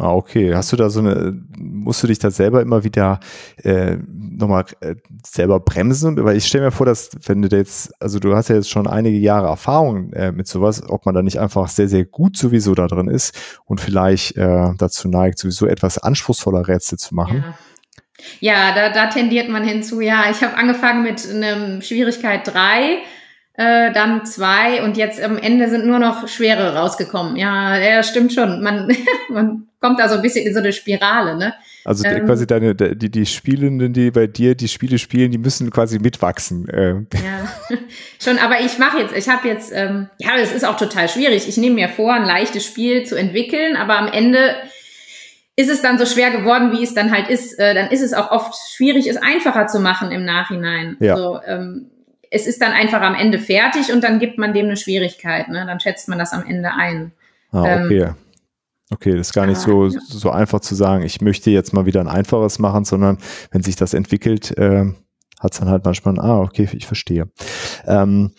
Ah, 0.00 0.14
okay. 0.14 0.54
Hast 0.54 0.70
du 0.72 0.76
da 0.76 0.90
so 0.90 1.00
eine, 1.00 1.36
musst 1.58 2.04
du 2.04 2.06
dich 2.06 2.20
da 2.20 2.30
selber 2.30 2.62
immer 2.62 2.84
wieder 2.84 3.18
äh, 3.64 3.96
nochmal 4.14 4.64
äh, 4.78 4.94
selber 5.26 5.58
bremsen? 5.58 6.22
Weil 6.24 6.36
ich 6.36 6.46
stelle 6.46 6.66
mir 6.66 6.70
vor, 6.70 6.86
dass 6.86 7.10
wenn 7.26 7.42
du 7.42 7.48
jetzt, 7.48 7.92
also 8.00 8.20
du 8.20 8.36
hast 8.36 8.48
ja 8.48 8.54
jetzt 8.54 8.70
schon 8.70 8.86
einige 8.86 9.18
Jahre 9.18 9.48
Erfahrung 9.48 10.12
äh, 10.12 10.30
mit 10.30 10.46
sowas, 10.46 10.88
ob 10.88 11.04
man 11.04 11.16
da 11.16 11.22
nicht 11.22 11.40
einfach 11.40 11.66
sehr, 11.66 11.88
sehr 11.88 12.04
gut 12.04 12.36
sowieso 12.36 12.76
da 12.76 12.86
drin 12.86 13.08
ist 13.08 13.36
und 13.64 13.80
vielleicht 13.80 14.36
äh, 14.36 14.68
dazu 14.78 15.08
neigt, 15.08 15.40
sowieso 15.40 15.66
etwas 15.66 15.98
anspruchsvoller 15.98 16.68
Rätsel 16.68 16.96
zu 16.96 17.16
machen. 17.16 17.44
Ja. 17.44 17.54
Ja, 18.40 18.74
da, 18.74 18.90
da 18.90 19.06
tendiert 19.06 19.48
man 19.48 19.62
hinzu. 19.62 20.00
Ja, 20.00 20.28
ich 20.28 20.42
habe 20.42 20.56
angefangen 20.56 21.04
mit 21.04 21.24
einem 21.28 21.82
Schwierigkeit 21.82 22.40
drei 22.44 22.98
äh, 23.58 23.92
dann 23.92 24.24
zwei 24.24 24.84
und 24.84 24.96
jetzt 24.96 25.20
am 25.20 25.36
Ende 25.36 25.68
sind 25.68 25.84
nur 25.84 25.98
noch 25.98 26.28
schwere 26.28 26.76
rausgekommen. 26.76 27.34
Ja, 27.34 27.76
ja, 27.76 28.04
stimmt 28.04 28.32
schon. 28.32 28.62
Man, 28.62 28.96
man 29.30 29.66
kommt 29.80 29.98
da 29.98 30.08
so 30.08 30.14
ein 30.14 30.22
bisschen 30.22 30.46
in 30.46 30.54
so 30.54 30.60
eine 30.60 30.72
Spirale, 30.72 31.36
ne? 31.36 31.54
Also 31.84 32.04
ähm, 32.06 32.24
quasi 32.24 32.46
deine, 32.46 32.76
die, 32.76 33.10
die 33.10 33.26
Spielenden, 33.26 33.92
die 33.92 34.12
bei 34.12 34.28
dir 34.28 34.54
die 34.54 34.68
Spiele 34.68 34.96
spielen, 34.98 35.32
die 35.32 35.38
müssen 35.38 35.70
quasi 35.72 35.98
mitwachsen. 35.98 36.68
Ähm. 36.72 37.08
Ja, 37.14 37.76
schon, 38.22 38.38
aber 38.38 38.60
ich 38.60 38.78
mache 38.78 38.98
jetzt, 38.98 39.16
ich 39.16 39.28
habe 39.28 39.48
jetzt, 39.48 39.72
ähm, 39.74 40.08
ja, 40.18 40.36
es 40.36 40.54
ist 40.54 40.64
auch 40.64 40.76
total 40.76 41.08
schwierig. 41.08 41.48
Ich 41.48 41.56
nehme 41.56 41.74
mir 41.74 41.88
vor, 41.88 42.12
ein 42.14 42.24
leichtes 42.24 42.64
Spiel 42.64 43.06
zu 43.06 43.16
entwickeln, 43.16 43.74
aber 43.74 43.98
am 43.98 44.06
Ende 44.06 44.54
ist 45.56 45.68
es 45.68 45.82
dann 45.82 45.98
so 45.98 46.06
schwer 46.06 46.30
geworden, 46.30 46.70
wie 46.70 46.84
es 46.84 46.94
dann 46.94 47.10
halt 47.10 47.28
ist. 47.28 47.58
Äh, 47.58 47.74
dann 47.74 47.90
ist 47.90 48.02
es 48.02 48.12
auch 48.12 48.30
oft 48.30 48.54
schwierig, 48.76 49.08
es 49.08 49.16
einfacher 49.16 49.66
zu 49.66 49.80
machen 49.80 50.12
im 50.12 50.24
Nachhinein. 50.24 50.96
Ja. 51.00 51.16
So, 51.16 51.40
ähm, 51.44 51.90
es 52.30 52.46
ist 52.46 52.60
dann 52.60 52.72
einfach 52.72 53.00
am 53.00 53.14
Ende 53.14 53.38
fertig 53.38 53.92
und 53.92 54.02
dann 54.04 54.18
gibt 54.18 54.38
man 54.38 54.52
dem 54.52 54.66
eine 54.66 54.76
Schwierigkeit. 54.76 55.48
Ne? 55.48 55.64
Dann 55.66 55.80
schätzt 55.80 56.08
man 56.08 56.18
das 56.18 56.32
am 56.32 56.44
Ende 56.46 56.70
ein. 56.72 57.12
Ah, 57.52 57.84
okay. 57.84 58.02
Ähm, 58.02 58.14
okay, 58.90 59.12
das 59.12 59.28
ist 59.28 59.32
gar 59.32 59.46
nicht 59.46 59.60
so, 59.60 59.88
so 59.88 60.30
einfach 60.30 60.60
zu 60.60 60.74
sagen, 60.74 61.04
ich 61.04 61.20
möchte 61.20 61.50
jetzt 61.50 61.72
mal 61.72 61.86
wieder 61.86 62.00
ein 62.00 62.08
einfaches 62.08 62.58
machen, 62.58 62.84
sondern 62.84 63.18
wenn 63.50 63.62
sich 63.62 63.76
das 63.76 63.94
entwickelt, 63.94 64.56
äh, 64.58 64.86
hat 65.40 65.52
es 65.52 65.58
dann 65.60 65.68
halt 65.68 65.84
manchmal, 65.84 66.18
ah, 66.18 66.40
okay, 66.40 66.68
ich 66.72 66.86
verstehe. 66.86 67.30
Ähm, 67.86 68.32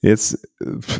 jetzt, 0.00 0.48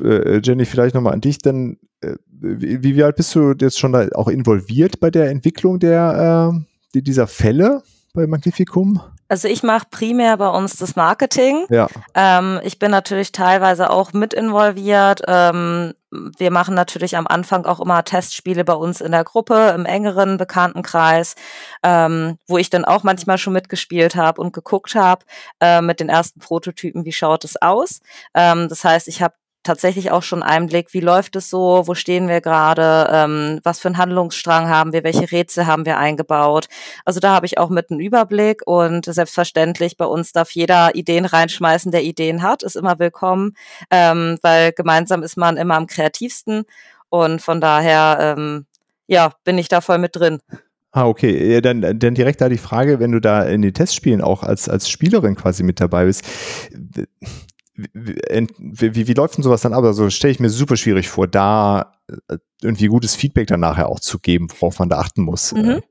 äh, 0.02 0.40
Jenny, 0.42 0.64
vielleicht 0.64 0.94
nochmal 0.94 1.14
an 1.14 1.20
dich, 1.20 1.38
denn 1.38 1.78
äh, 2.00 2.14
wie, 2.28 2.96
wie 2.96 3.02
alt 3.02 3.16
bist 3.16 3.34
du 3.34 3.54
jetzt 3.58 3.78
schon 3.78 3.92
da 3.92 4.08
auch 4.14 4.28
involviert 4.28 5.00
bei 5.00 5.10
der 5.10 5.30
Entwicklung 5.30 5.78
der, 5.78 6.52
äh, 6.94 7.00
dieser 7.00 7.26
Fälle 7.26 7.82
bei 8.12 8.26
Magnificum? 8.26 9.00
Also 9.28 9.48
ich 9.48 9.62
mache 9.62 9.86
primär 9.90 10.36
bei 10.36 10.48
uns 10.48 10.76
das 10.76 10.96
Marketing. 10.96 11.66
Ja. 11.68 11.88
Ähm, 12.14 12.60
ich 12.62 12.78
bin 12.78 12.90
natürlich 12.90 13.32
teilweise 13.32 13.90
auch 13.90 14.12
mit 14.12 14.34
involviert. 14.34 15.22
Ähm, 15.26 15.94
wir 16.10 16.50
machen 16.50 16.74
natürlich 16.74 17.16
am 17.16 17.26
Anfang 17.26 17.66
auch 17.66 17.80
immer 17.80 18.04
Testspiele 18.04 18.64
bei 18.64 18.74
uns 18.74 19.00
in 19.00 19.12
der 19.12 19.24
Gruppe, 19.24 19.72
im 19.74 19.84
engeren 19.84 20.36
Bekanntenkreis, 20.36 21.34
ähm, 21.82 22.38
wo 22.46 22.58
ich 22.58 22.70
dann 22.70 22.84
auch 22.84 23.02
manchmal 23.02 23.38
schon 23.38 23.52
mitgespielt 23.52 24.14
habe 24.14 24.40
und 24.40 24.52
geguckt 24.52 24.94
habe 24.94 25.24
äh, 25.60 25.80
mit 25.80 26.00
den 26.00 26.08
ersten 26.08 26.40
Prototypen, 26.40 27.04
wie 27.04 27.12
schaut 27.12 27.44
es 27.44 27.60
aus. 27.60 28.00
Ähm, 28.34 28.68
das 28.68 28.84
heißt, 28.84 29.08
ich 29.08 29.22
habe 29.22 29.34
tatsächlich 29.66 30.10
auch 30.10 30.22
schon 30.22 30.42
Einblick, 30.42 30.94
wie 30.94 31.00
läuft 31.00 31.36
es 31.36 31.50
so, 31.50 31.82
wo 31.86 31.94
stehen 31.94 32.28
wir 32.28 32.40
gerade, 32.40 33.08
ähm, 33.12 33.60
was 33.62 33.80
für 33.80 33.88
einen 33.88 33.98
Handlungsstrang 33.98 34.68
haben 34.68 34.92
wir, 34.92 35.04
welche 35.04 35.30
Rätsel 35.30 35.66
haben 35.66 35.84
wir 35.84 35.98
eingebaut. 35.98 36.68
Also 37.04 37.20
da 37.20 37.34
habe 37.34 37.46
ich 37.46 37.58
auch 37.58 37.68
mit 37.68 37.90
einen 37.90 38.00
Überblick 38.00 38.62
und 38.66 39.04
selbstverständlich 39.04 39.96
bei 39.96 40.06
uns 40.06 40.32
darf 40.32 40.50
jeder 40.52 40.94
Ideen 40.94 41.24
reinschmeißen, 41.24 41.92
der 41.92 42.04
Ideen 42.04 42.42
hat, 42.42 42.62
ist 42.62 42.76
immer 42.76 42.98
willkommen, 42.98 43.54
ähm, 43.90 44.38
weil 44.42 44.72
gemeinsam 44.72 45.22
ist 45.22 45.36
man 45.36 45.56
immer 45.56 45.74
am 45.74 45.86
kreativsten 45.86 46.64
und 47.08 47.42
von 47.42 47.60
daher 47.60 48.36
ähm, 48.38 48.66
ja 49.06 49.32
bin 49.44 49.58
ich 49.58 49.68
da 49.68 49.80
voll 49.80 49.98
mit 49.98 50.16
drin. 50.16 50.38
Ah, 50.92 51.06
okay. 51.06 51.52
Ja, 51.52 51.60
dann, 51.60 51.82
dann 51.82 52.14
direkt 52.14 52.40
da 52.40 52.48
die 52.48 52.56
Frage, 52.56 53.00
wenn 53.00 53.12
du 53.12 53.20
da 53.20 53.42
in 53.42 53.60
den 53.60 53.74
Testspielen 53.74 54.22
auch 54.22 54.42
als, 54.42 54.66
als 54.66 54.88
Spielerin 54.88 55.34
quasi 55.34 55.62
mit 55.62 55.78
dabei 55.78 56.06
bist 56.06 56.24
wie, 57.76 58.94
wie, 58.94 59.08
wie 59.08 59.14
läuft 59.14 59.36
denn 59.36 59.44
sowas 59.44 59.60
dann 59.60 59.74
ab? 59.74 59.84
Also 59.84 60.10
stelle 60.10 60.32
ich 60.32 60.40
mir 60.40 60.50
super 60.50 60.76
schwierig 60.76 61.08
vor, 61.08 61.28
da 61.28 61.92
äh, 62.28 62.38
irgendwie 62.62 62.86
gutes 62.86 63.14
Feedback 63.14 63.46
dann 63.48 63.60
nachher 63.60 63.88
auch 63.88 64.00
zu 64.00 64.18
geben, 64.18 64.48
worauf 64.58 64.78
man 64.78 64.88
da 64.88 64.98
achten 64.98 65.22
muss. 65.22 65.52
Mhm. 65.52 65.82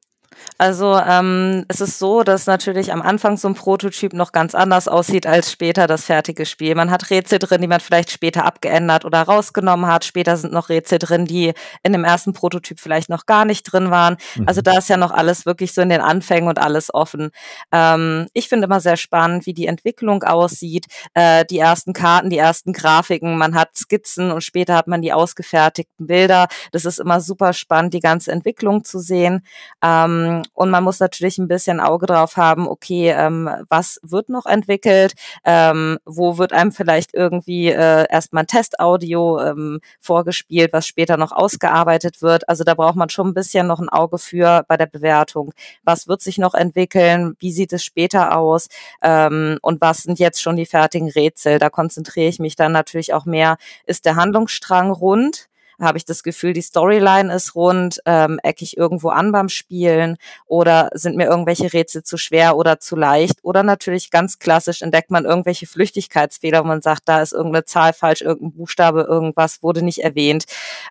Also 0.58 0.98
ähm, 0.98 1.66
es 1.68 1.82
ist 1.82 2.00
so, 2.00 2.24
dass 2.24 2.46
natürlich 2.48 2.94
am 2.94 3.02
Anfang 3.02 3.36
so 3.36 3.50
ein 3.50 3.56
Prototyp 3.56 4.14
noch 4.14 4.32
ganz 4.32 4.56
anders 4.56 4.88
aussieht 4.88 5.28
als 5.28 5.52
später 5.52 5.86
das 5.86 6.06
fertige 6.06 6.46
Spiel. 6.46 6.76
Man 6.76 6.92
hat 6.92 7.10
Rätsel 7.10 7.40
drin, 7.40 7.62
die 7.62 7.68
man 7.68 7.82
vielleicht 7.82 8.10
später 8.10 8.46
abgeändert 8.46 9.04
oder 9.04 9.22
rausgenommen 9.24 9.88
hat. 9.88 10.06
Später 10.06 10.38
sind 10.38 10.54
noch 10.54 10.70
Rätsel 10.70 11.00
drin, 11.00 11.26
die 11.26 11.54
in 11.84 11.92
dem 11.92 12.06
ersten 12.06 12.32
Prototyp 12.32 12.80
vielleicht 12.80 13.10
noch 13.10 13.26
gar 13.26 13.44
nicht 13.44 13.64
drin 13.64 13.92
waren. 13.92 14.16
Mhm. 14.36 14.48
Also 14.48 14.62
da 14.62 14.78
ist 14.78 14.90
ja 14.90 14.96
noch 14.96 15.12
alles 15.12 15.46
wirklich 15.46 15.74
so 15.74 15.82
in 15.82 15.90
den 15.90 16.02
Anfängen 16.02 16.48
und 16.48 16.58
alles 16.58 16.94
offen. 16.94 17.32
Ähm, 17.74 18.28
ich 18.34 18.48
finde 18.48 18.66
immer 18.66 18.80
sehr 18.80 18.98
spannend, 18.98 19.46
wie 19.46 19.54
die 19.54 19.68
Entwicklung 19.68 20.24
aussieht. 20.24 20.86
Äh, 21.16 21.44
die 21.46 21.60
ersten 21.60 21.92
Karten, 21.92 22.30
die 22.30 22.38
ersten 22.38 22.72
Grafiken, 22.72 23.38
man 23.38 23.56
hat 23.56 23.76
Skizzen 23.76 24.32
und 24.32 24.42
später 24.42 24.76
hat 24.76 24.88
man 24.88 25.02
die 25.02 25.12
ausgefertigten 25.12 26.08
Bilder. 26.08 26.48
Das 26.72 26.86
ist 26.86 27.00
immer 27.00 27.20
super 27.20 27.52
spannend, 27.52 27.94
die 27.94 28.00
ganze 28.00 28.32
Entwicklung 28.32 28.86
zu 28.86 29.00
sehen. 29.00 29.46
Ähm, 29.84 30.44
und 30.54 30.70
man 30.70 30.84
muss 30.84 31.00
natürlich 31.00 31.38
ein 31.38 31.48
bisschen 31.48 31.80
Auge 31.80 32.06
drauf 32.06 32.38
haben, 32.38 32.68
okay, 32.68 33.10
ähm, 33.10 33.50
was 33.70 34.00
wird 34.04 34.30
noch 34.30 34.46
entwickelt, 34.46 35.14
ähm, 35.44 35.98
wo 36.06 36.38
wird 36.38 36.54
einem 36.54 36.72
vielleicht 36.72 37.14
irgendwie 37.14 37.70
äh, 37.70 38.06
erstmal 38.10 38.44
ein 38.44 38.48
Testaudio 38.48 39.40
ähm, 39.42 39.80
vorgespielt, 40.00 40.74
was 40.74 40.88
später 40.88 41.18
noch 41.18 41.32
ausgearbeitet 41.32 42.22
wird. 42.22 42.48
Also 42.50 42.64
da 42.64 42.74
braucht 42.74 42.96
man 42.96 43.10
schon 43.10 43.28
ein 43.30 43.34
bisschen 43.34 43.68
noch 43.68 43.80
ein 43.80 43.90
Auge 43.90 44.18
für 44.18 44.64
bei 44.68 44.78
der 44.78 44.86
Bewertung. 44.88 45.54
Was 45.84 46.08
wird 46.08 46.22
sich 46.22 46.38
noch 46.38 46.54
entwickeln? 46.54 47.36
Wie 47.40 47.52
sieht 47.52 47.74
es 47.74 47.84
später 47.84 48.38
aus? 48.38 48.68
Ähm, 49.02 49.58
und 49.62 49.82
was 49.82 50.04
sind 50.04 50.20
jetzt 50.20 50.42
schon 50.42 50.56
die 50.56 50.66
fertigen 50.66 51.10
Rätsel? 51.10 51.60
Da 51.60 51.70
konzentriere 51.70 52.28
ich 52.28 52.40
mich 52.40 52.56
dann 52.56 52.72
natürlich 52.72 53.14
auch 53.14 53.26
mehr. 53.26 53.58
Ist 53.86 54.06
der 54.06 54.16
Handlungsstrang 54.16 54.92
rund? 54.92 55.48
Habe 55.80 55.98
ich 55.98 56.06
das 56.06 56.24
Gefühl, 56.24 56.54
die 56.54 56.62
Storyline 56.62 57.34
ist 57.34 57.56
rund, 57.56 58.00
ähm, 58.06 58.40
ecke 58.44 58.64
ich 58.64 58.78
irgendwo 58.78 59.10
an 59.10 59.32
beim 59.32 59.50
Spielen 59.50 60.18
oder 60.46 60.90
sind 60.94 61.18
mir 61.18 61.26
irgendwelche 61.26 61.72
Rätsel 61.74 62.04
zu 62.04 62.18
schwer 62.18 62.58
oder 62.58 62.80
zu 62.80 62.96
leicht 62.96 63.40
oder 63.44 63.64
natürlich 63.64 64.12
ganz 64.12 64.40
klassisch 64.40 64.82
entdeckt 64.82 65.12
man 65.12 65.26
irgendwelche 65.26 65.68
Flüchtigkeitsfehler, 65.68 66.64
wo 66.64 66.68
man 66.68 66.82
sagt, 66.82 67.04
da 67.06 67.22
ist 67.22 67.34
irgendeine 67.34 67.66
Zahl 67.66 67.94
falsch, 67.94 68.22
irgendein 68.22 68.54
Buchstabe, 68.54 69.02
irgendwas 69.02 69.64
wurde 69.64 69.82
nicht 69.82 70.04
erwähnt. 70.04 70.46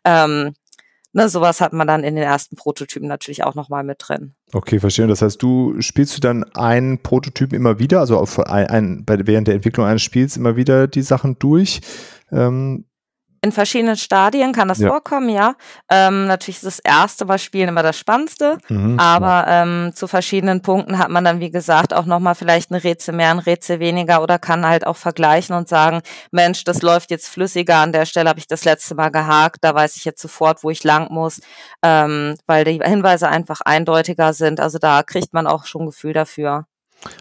Ähm, 0.05 0.55
ne, 1.15 1.29
sowas 1.29 1.61
hat 1.61 1.73
man 1.73 1.87
dann 1.87 2.05
in 2.05 2.17
den 2.17 2.25
ersten 2.25 2.57
Prototypen 2.57 3.09
natürlich 3.09 3.45
auch 3.45 3.55
nochmal 3.55 3.85
mit 3.85 3.99
drin. 4.07 4.35
Okay, 4.53 4.79
verstehe. 4.79 5.07
Das 5.07 5.23
heißt, 5.23 5.43
du 5.43 5.81
spielst 5.81 6.17
du 6.17 6.21
dann 6.21 6.45
einen 6.55 7.03
Prototypen 7.03 7.57
immer 7.57 7.79
wieder, 7.79 8.01
also 8.01 8.19
auf 8.19 8.39
ein, 8.39 8.67
ein, 8.67 9.05
bei, 9.05 9.27
während 9.27 9.49
der 9.49 9.55
Entwicklung 9.55 9.87
eines 9.87 10.03
Spiels 10.03 10.37
immer 10.37 10.57
wieder 10.57 10.87
die 10.87 11.03
Sachen 11.03 11.39
durch. 11.39 11.81
Ähm, 12.31 12.85
in 13.45 13.53
verschiedenen 13.53 13.97
Stadien 13.97 14.53
kann 14.53 14.69
das 14.69 14.79
ja. 14.79 14.89
vorkommen, 14.89 15.29
ja. 15.29 15.55
Ähm, 15.91 16.27
natürlich 16.27 16.57
ist 16.57 16.65
das 16.65 16.79
erste 16.79 17.27
Mal 17.27 17.39
Spielen 17.39 17.69
immer 17.69 17.83
das 17.83 17.99
Spannendste, 17.99 18.57
mhm, 18.69 18.99
aber 18.99 19.45
ähm, 19.47 19.93
zu 19.95 20.07
verschiedenen 20.07 20.63
Punkten 20.63 20.99
hat 20.99 21.11
man 21.11 21.25
dann, 21.25 21.41
wie 21.41 21.51
gesagt, 21.51 21.93
auch 21.93 22.07
nochmal 22.07 22.35
vielleicht 22.35 22.71
ein 22.71 22.77
Rätsel 22.77 23.15
mehr, 23.15 23.31
ein 23.31 23.39
Rätsel 23.39 23.81
weniger 23.81 24.23
oder 24.23 24.39
kann 24.39 24.67
halt 24.67 24.87
auch 24.87 24.97
vergleichen 24.97 25.55
und 25.55 25.69
sagen, 25.69 26.01
Mensch, 26.31 26.65
das 26.65 26.81
läuft 26.81 27.11
jetzt 27.11 27.29
flüssiger, 27.29 27.77
an 27.77 27.93
der 27.93 28.07
Stelle 28.07 28.31
habe 28.31 28.39
ich 28.39 28.47
das 28.47 28.65
letzte 28.65 28.95
Mal 28.95 29.11
gehakt, 29.11 29.59
da 29.61 29.75
weiß 29.75 29.97
ich 29.97 30.07
jetzt 30.07 30.23
sofort, 30.23 30.65
wo 30.65 30.71
ich 30.71 30.83
lang 30.83 31.13
muss, 31.13 31.43
ähm, 31.83 32.37
weil 32.47 32.65
die 32.65 32.81
Hinweise 32.83 33.29
einfach 33.29 33.61
eindeutiger 33.61 34.33
sind. 34.33 34.59
Also 34.59 34.79
da 34.79 35.03
kriegt 35.03 35.35
man 35.35 35.47
auch 35.47 35.67
schon 35.67 35.83
ein 35.83 35.87
Gefühl 35.87 36.15
dafür. 36.15 36.65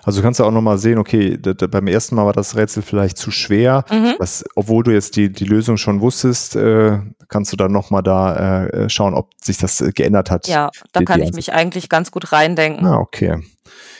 Also 0.04 0.22
kannst 0.22 0.40
du 0.40 0.44
auch 0.44 0.52
nochmal 0.52 0.78
sehen, 0.78 0.98
okay, 0.98 1.38
beim 1.38 1.88
ersten 1.88 2.16
Mal 2.16 2.26
war 2.26 2.34
das 2.34 2.56
Rätsel 2.56 2.84
vielleicht 2.84 3.18
zu 3.18 3.32
schwer. 3.32 3.86
Mhm. 3.90 4.16
Was, 4.20 4.44
obwohl 4.56 4.84
du 4.84 4.92
jetzt 4.92 5.16
die, 5.16 5.32
die 5.32 5.46
Lösung 5.46 5.78
schon 5.78 6.02
wusstest, 6.02 6.56
äh, 6.56 7.00
kannst 7.28 7.52
du 7.52 7.58
dann 7.58 7.72
nochmal 7.72 8.04
da 8.04 8.68
äh, 8.68 8.90
schauen, 8.90 9.14
ob 9.14 9.30
sich 9.42 9.58
das 9.58 9.82
äh, 9.82 9.92
geändert 9.92 10.32
hat. 10.32 10.48
Ja, 10.48 10.70
da 10.92 11.00
die, 11.00 11.06
kann 11.06 11.20
die 11.20 11.28
ich 11.28 11.34
mich 11.34 11.54
eigentlich 11.54 11.90
ganz 11.90 12.12
gut 12.12 12.32
reindenken. 12.32 12.86
Ah, 12.86 12.98
okay. 12.98 13.42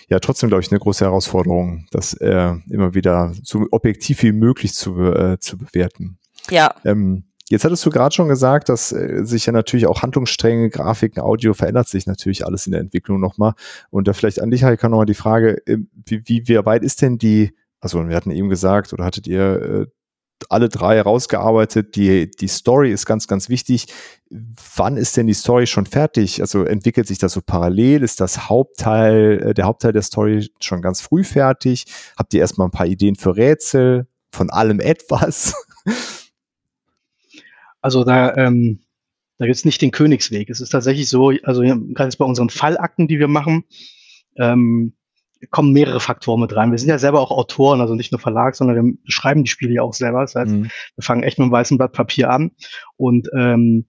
Ja, 0.10 0.20
trotzdem 0.20 0.50
glaube 0.50 0.62
ich 0.62 0.72
eine 0.72 0.80
große 0.80 1.06
Herausforderung, 1.06 1.86
das 1.92 2.14
äh, 2.14 2.54
immer 2.70 2.94
wieder 2.94 3.34
so 3.42 3.66
objektiv 3.72 4.22
wie 4.24 4.32
möglich 4.32 4.74
zu, 4.74 5.02
äh, 5.02 5.40
zu 5.40 5.58
bewerten. 5.58 6.18
Ja. 6.50 6.76
Ähm, 6.84 7.24
Jetzt 7.54 7.66
hattest 7.66 7.86
du 7.86 7.92
gerade 7.92 8.16
schon 8.16 8.30
gesagt, 8.30 8.68
dass 8.68 8.92
äh, 8.92 9.24
sich 9.26 9.46
ja 9.46 9.54
natürlich 9.54 9.86
auch 9.86 10.02
Handlungsstränge, 10.02 10.72
Grafiken, 10.72 11.22
Audio 11.22 11.54
verändert 11.54 11.88
sich 11.88 12.08
natürlich 12.08 12.48
alles 12.48 12.66
in 12.66 12.72
der 12.72 12.82
Entwicklung 12.82 13.20
nochmal. 13.20 13.54
Und 13.92 14.08
da 14.08 14.14
vielleicht 14.14 14.42
an 14.42 14.50
dich, 14.50 14.64
Heike, 14.64 14.90
nochmal 14.90 15.06
die 15.06 15.14
Frage, 15.14 15.62
äh, 15.68 15.78
wie, 16.04 16.24
wie, 16.26 16.48
wie 16.48 16.66
weit 16.66 16.82
ist 16.82 17.04
denn 17.04 17.20
die, 17.20 17.56
also 17.80 18.10
wir 18.10 18.16
hatten 18.16 18.32
eben 18.32 18.50
gesagt, 18.50 18.92
oder 18.92 19.06
hattet 19.06 19.28
ihr 19.28 19.62
äh, 19.62 19.86
alle 20.50 20.68
drei 20.68 21.00
rausgearbeitet, 21.00 21.96
die, 21.96 22.32
die 22.32 22.48
Story 22.48 22.92
ist 22.92 23.06
ganz, 23.06 23.28
ganz 23.28 23.50
wichtig. 23.50 23.86
Wann 24.76 24.98
ist 24.98 25.16
denn 25.16 25.28
die 25.28 25.36
Story 25.36 25.68
schon 25.68 25.86
fertig? 25.86 26.42
Also 26.42 26.64
entwickelt 26.64 27.06
sich 27.06 27.20
das 27.20 27.34
so 27.34 27.42
parallel? 27.46 28.02
Ist 28.02 28.20
das 28.20 28.50
Hauptteil, 28.50 29.50
äh, 29.50 29.54
der 29.54 29.66
Hauptteil 29.66 29.94
der 29.94 30.02
Story 30.02 30.50
schon 30.60 30.82
ganz 30.82 31.02
früh 31.02 31.24
fertig? 31.24 31.86
Habt 32.18 32.34
ihr 32.34 32.40
erstmal 32.40 32.68
ein 32.68 32.72
paar 32.72 32.88
Ideen 32.88 33.16
für 33.16 33.36
Rätsel? 33.36 34.08
Von 34.32 34.50
allem 34.50 34.80
etwas? 34.80 35.54
Also 37.84 38.04
da, 38.04 38.36
ähm, 38.36 38.80
da 39.38 39.46
gibt 39.46 39.58
es 39.58 39.66
nicht 39.66 39.82
den 39.82 39.92
Königsweg. 39.92 40.50
Es 40.50 40.62
ist 40.62 40.70
tatsächlich 40.70 41.10
so, 41.10 41.32
also 41.44 41.62
gerade 41.62 42.06
jetzt 42.06 42.18
bei 42.18 42.26
unseren 42.26 42.50
Fallakten, 42.50 43.08
die 43.08 43.20
wir 43.20 43.28
machen, 43.28 43.66
ähm, 44.38 44.94
kommen 45.52 45.74
mehrere 45.74 46.00
Faktoren 46.00 46.40
mit 46.40 46.56
rein. 46.56 46.72
Wir 46.72 46.78
sind 46.78 46.88
ja 46.88 46.98
selber 46.98 47.20
auch 47.20 47.32
Autoren, 47.32 47.82
also 47.82 47.96
nicht 47.96 48.14
nur 48.14 48.22
Verlag, 48.22 48.56
sondern 48.56 48.76
wir 48.78 48.94
schreiben 49.12 49.44
die 49.44 49.50
Spiele 49.50 49.74
ja 49.74 49.82
auch 49.82 49.94
selber. 49.94 50.22
Das 50.22 50.34
heißt, 50.34 50.54
mhm. 50.54 50.64
wir 50.96 51.04
fangen 51.04 51.24
echt 51.24 51.38
mit 51.38 51.44
einem 51.44 51.52
weißen 51.52 51.78
Blatt 51.78 51.92
Papier 51.92 52.30
an 52.30 52.52
und 52.96 53.30
ähm, 53.36 53.86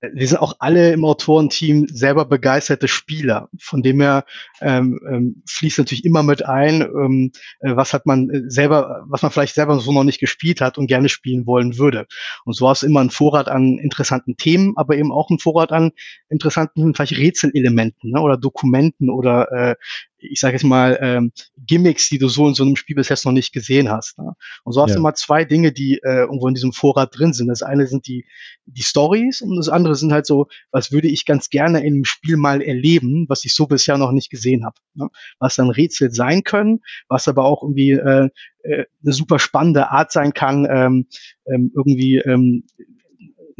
wir 0.00 0.26
sind 0.26 0.38
auch 0.38 0.54
alle 0.60 0.92
im 0.92 1.04
Autorenteam 1.04 1.86
selber 1.88 2.24
begeisterte 2.24 2.88
Spieler. 2.88 3.48
Von 3.58 3.82
dem 3.82 4.00
her 4.00 4.24
ähm, 4.60 4.98
ähm, 5.08 5.42
fließt 5.46 5.78
natürlich 5.78 6.04
immer 6.04 6.22
mit 6.22 6.44
ein, 6.44 6.80
ähm, 6.80 7.32
äh, 7.60 7.76
was 7.76 7.92
hat 7.92 8.06
man 8.06 8.30
äh, 8.30 8.42
selber, 8.46 9.04
was 9.08 9.22
man 9.22 9.30
vielleicht 9.30 9.54
selber 9.54 9.78
so 9.78 9.92
noch 9.92 10.04
nicht 10.04 10.20
gespielt 10.20 10.60
hat 10.60 10.78
und 10.78 10.86
gerne 10.86 11.08
spielen 11.08 11.46
wollen 11.46 11.76
würde. 11.76 12.06
Und 12.44 12.54
so 12.54 12.68
hast 12.68 12.82
du 12.82 12.86
immer 12.86 13.00
einen 13.00 13.10
Vorrat 13.10 13.48
an 13.48 13.78
interessanten 13.78 14.36
Themen, 14.36 14.72
aber 14.76 14.96
eben 14.96 15.12
auch 15.12 15.28
einen 15.28 15.38
Vorrat 15.38 15.70
an 15.70 15.92
interessanten 16.30 16.94
vielleicht 16.94 17.18
Rätselelementen 17.18 18.10
ne, 18.12 18.20
oder 18.20 18.38
Dokumenten 18.38 19.10
oder 19.10 19.52
äh, 19.52 19.74
ich 20.20 20.40
sage 20.40 20.54
jetzt 20.54 20.64
mal, 20.64 20.98
ähm, 21.00 21.32
Gimmicks, 21.56 22.08
die 22.08 22.18
du 22.18 22.28
so 22.28 22.46
in 22.46 22.54
so 22.54 22.64
einem 22.64 22.76
Spiel 22.76 22.96
bis 22.96 23.08
jetzt 23.08 23.24
noch 23.24 23.32
nicht 23.32 23.52
gesehen 23.52 23.90
hast. 23.90 24.18
Ne? 24.18 24.32
Und 24.64 24.72
so 24.72 24.82
hast 24.82 24.90
ja. 24.90 24.96
du 24.96 25.02
mal 25.02 25.14
zwei 25.14 25.44
Dinge, 25.44 25.72
die 25.72 26.00
äh, 26.02 26.20
irgendwo 26.20 26.48
in 26.48 26.54
diesem 26.54 26.72
Vorrat 26.72 27.16
drin 27.16 27.32
sind. 27.32 27.48
Das 27.48 27.62
eine 27.62 27.86
sind 27.86 28.06
die, 28.06 28.26
die 28.66 28.82
Stories 28.82 29.40
und 29.40 29.56
das 29.56 29.68
andere 29.68 29.94
sind 29.94 30.12
halt 30.12 30.26
so, 30.26 30.46
was 30.70 30.92
würde 30.92 31.08
ich 31.08 31.24
ganz 31.24 31.50
gerne 31.50 31.80
in 31.80 31.94
einem 31.94 32.04
Spiel 32.04 32.36
mal 32.36 32.62
erleben, 32.62 33.26
was 33.28 33.44
ich 33.44 33.54
so 33.54 33.66
bisher 33.66 33.98
noch 33.98 34.12
nicht 34.12 34.30
gesehen 34.30 34.64
habe. 34.64 34.76
Ne? 34.94 35.08
Was 35.38 35.56
dann 35.56 35.70
Rätsel 35.70 36.10
sein 36.12 36.44
können, 36.44 36.80
was 37.08 37.28
aber 37.28 37.44
auch 37.44 37.62
irgendwie 37.62 37.92
äh, 37.92 38.28
äh, 38.62 38.84
eine 39.02 39.12
super 39.12 39.38
spannende 39.38 39.90
Art 39.90 40.12
sein 40.12 40.32
kann, 40.34 40.66
ähm, 40.70 41.06
ähm, 41.46 41.72
irgendwie 41.74 42.18
ähm, 42.18 42.64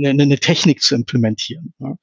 eine, 0.07 0.23
eine 0.23 0.39
Technik 0.39 0.83
zu 0.83 0.95
implementieren. 0.95 1.73
Ne? 1.79 1.97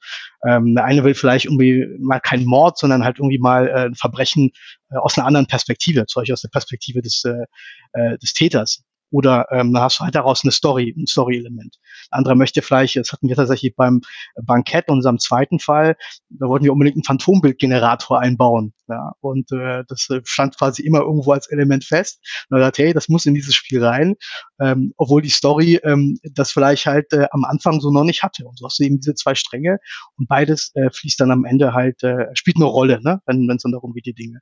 Ähm, 0.48 0.76
der 0.76 0.86
eine 0.86 1.04
will 1.04 1.14
vielleicht 1.14 1.46
irgendwie 1.46 1.86
mal 2.00 2.20
keinen 2.20 2.46
Mord, 2.46 2.78
sondern 2.78 3.04
halt 3.04 3.20
irgendwie 3.20 3.40
mal 3.40 3.68
äh, 3.68 3.86
ein 3.86 3.96
Verbrechen 3.96 4.52
äh, 4.90 4.98
aus 4.98 5.18
einer 5.18 5.28
anderen 5.28 5.48
Perspektive, 5.48 6.06
zum 6.06 6.22
Beispiel 6.22 6.34
aus 6.34 6.42
der 6.42 6.50
Perspektive 6.50 7.02
des, 7.02 7.24
äh, 7.26 7.46
äh 7.94 8.18
des 8.18 8.34
Täters. 8.34 8.84
Oder 9.10 9.48
ähm, 9.52 9.74
dann 9.74 9.84
hast 9.84 10.00
du 10.00 10.04
halt 10.04 10.15
daraus 10.15 10.43
eine 10.43 10.52
Story, 10.52 10.93
ein 10.98 11.08
Story-Element. 11.08 11.78
Andere 12.12 12.36
möchte 12.36 12.62
vielleicht, 12.62 12.96
das 12.98 13.12
hatten 13.13 13.30
wir 13.30 13.36
tatsächlich 13.36 13.76
beim 13.76 14.02
Bankett, 14.41 14.89
unserem 14.89 15.20
zweiten 15.20 15.60
Fall, 15.60 15.96
da 16.30 16.48
wollten 16.48 16.65
wir 16.65 16.74
unbedingt 16.74 16.98
einen 16.98 17.04
Phantombildgenerator 17.04 18.20
einbauen. 18.20 18.74
Ja, 18.89 19.13
und 19.20 19.52
äh, 19.52 19.84
das 19.88 20.08
stand 20.24 20.58
quasi 20.58 20.82
immer 20.82 21.00
irgendwo 21.00 21.34
als 21.34 21.48
Element 21.48 21.84
fest. 21.84 22.20
Und 22.50 22.58
er 22.58 22.67
dachte, 22.67 22.84
hey, 22.84 22.93
das 22.93 23.10
muss 23.10 23.26
in 23.26 23.34
dieses 23.34 23.54
Spiel 23.54 23.84
rein, 23.84 24.15
ähm, 24.62 24.93
obwohl 24.98 25.22
die 25.22 25.30
Story 25.30 25.80
ähm, 25.84 26.17
das 26.24 26.52
vielleicht 26.52 26.86
halt 26.86 27.12
äh, 27.12 27.28
am 27.32 27.43
Anfang 27.43 27.82
so 27.82 27.91
noch 27.91 28.06
nicht 28.06 28.24
hatte. 28.24 28.46
Und 28.46 28.58
so 28.58 28.65
hast 28.65 28.80
du 28.80 28.84
eben 28.84 29.00
diese 29.00 29.15
zwei 29.15 29.36
Stränge 29.36 29.80
und 30.15 30.28
beides 30.30 30.72
äh, 30.76 30.89
fließt 30.89 31.20
dann 31.20 31.32
am 31.32 31.43
Ende 31.43 31.74
halt, 31.74 32.02
äh, 32.04 32.28
spielt 32.34 32.58
eine 32.58 32.65
Rolle, 32.65 33.02
ne? 33.02 33.22
wenn 33.26 33.50
es 33.50 33.63
dann 33.63 33.72
darum 33.74 33.93
geht, 33.93 34.06
die 34.06 34.13
Dinge, 34.13 34.39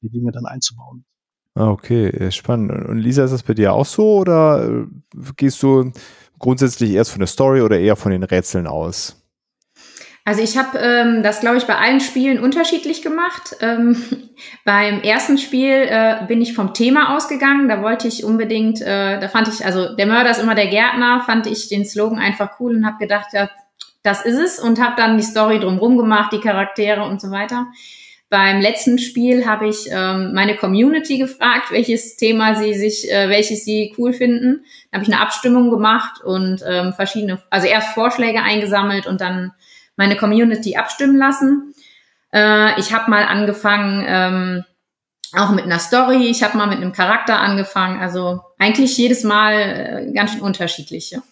die 0.00 0.10
Dinge 0.10 0.30
dann 0.30 0.46
einzubauen. 0.46 1.04
Ah, 1.54 1.70
okay, 1.70 2.30
spannend. 2.30 2.88
Und 2.88 2.98
Lisa, 2.98 3.24
ist 3.24 3.32
das 3.32 3.42
bei 3.42 3.54
dir 3.54 3.72
auch 3.72 3.86
so 3.86 4.18
oder 4.18 4.68
äh, 4.68 4.86
gehst 5.36 5.62
du 5.62 5.92
grundsätzlich 6.38 6.92
erst 6.92 7.10
von 7.10 7.20
der 7.20 7.26
Story 7.26 7.62
oder 7.62 7.78
eher 7.78 7.96
von 7.96 8.12
den 8.12 8.22
Rätseln 8.22 8.66
aus? 8.66 9.18
Also 10.28 10.42
ich 10.42 10.58
habe 10.58 10.78
ähm, 10.78 11.22
das, 11.22 11.40
glaube 11.40 11.56
ich, 11.56 11.64
bei 11.64 11.76
allen 11.76 12.00
Spielen 12.00 12.38
unterschiedlich 12.38 13.00
gemacht. 13.00 13.56
Ähm, 13.60 13.96
beim 14.66 15.00
ersten 15.00 15.38
Spiel 15.38 15.86
äh, 15.88 16.26
bin 16.28 16.42
ich 16.42 16.52
vom 16.52 16.74
Thema 16.74 17.16
ausgegangen. 17.16 17.66
Da 17.66 17.82
wollte 17.82 18.08
ich 18.08 18.24
unbedingt, 18.24 18.82
äh, 18.82 19.18
da 19.18 19.28
fand 19.28 19.48
ich, 19.48 19.64
also 19.64 19.96
der 19.96 20.06
Mörder 20.06 20.30
ist 20.30 20.42
immer 20.42 20.54
der 20.54 20.66
Gärtner, 20.66 21.22
fand 21.24 21.46
ich 21.46 21.70
den 21.70 21.86
Slogan 21.86 22.18
einfach 22.18 22.60
cool 22.60 22.76
und 22.76 22.84
habe 22.84 22.98
gedacht, 22.98 23.28
ja, 23.32 23.48
das 24.02 24.24
ist 24.26 24.38
es 24.38 24.58
und 24.58 24.78
habe 24.80 24.96
dann 24.96 25.16
die 25.16 25.22
Story 25.22 25.60
drumherum 25.60 25.96
gemacht, 25.96 26.30
die 26.32 26.40
Charaktere 26.40 27.04
und 27.04 27.22
so 27.22 27.30
weiter. 27.30 27.66
Beim 28.30 28.60
letzten 28.60 28.98
Spiel 28.98 29.46
habe 29.46 29.68
ich 29.68 29.88
ähm, 29.90 30.34
meine 30.34 30.56
Community 30.56 31.16
gefragt, 31.16 31.70
welches 31.70 32.16
Thema 32.16 32.56
sie 32.56 32.74
sich, 32.74 33.10
äh, 33.10 33.30
welches 33.30 33.64
sie 33.64 33.94
cool 33.96 34.12
finden. 34.12 34.64
Dann 34.90 35.00
habe 35.00 35.08
ich 35.08 35.14
eine 35.14 35.22
Abstimmung 35.22 35.70
gemacht 35.70 36.22
und 36.22 36.62
ähm, 36.68 36.92
verschiedene, 36.92 37.40
also 37.48 37.66
erst 37.66 37.94
Vorschläge 37.94 38.42
eingesammelt 38.42 39.06
und 39.06 39.22
dann 39.22 39.52
meine 39.96 40.16
Community 40.16 40.76
abstimmen 40.76 41.16
lassen. 41.16 41.74
Äh, 42.32 42.78
ich 42.78 42.92
habe 42.92 43.10
mal 43.10 43.24
angefangen, 43.24 44.04
ähm, 44.06 44.64
auch 45.32 45.50
mit 45.50 45.64
einer 45.64 45.78
Story. 45.78 46.26
Ich 46.26 46.42
habe 46.42 46.56
mal 46.56 46.66
mit 46.66 46.78
einem 46.78 46.92
Charakter 46.92 47.38
angefangen. 47.40 48.00
Also 48.00 48.42
eigentlich 48.58 48.96
jedes 48.96 49.24
Mal 49.24 49.54
äh, 49.54 50.12
ganz 50.12 50.32
schön 50.32 50.40
unterschiedlich. 50.42 51.10
Ja. 51.10 51.22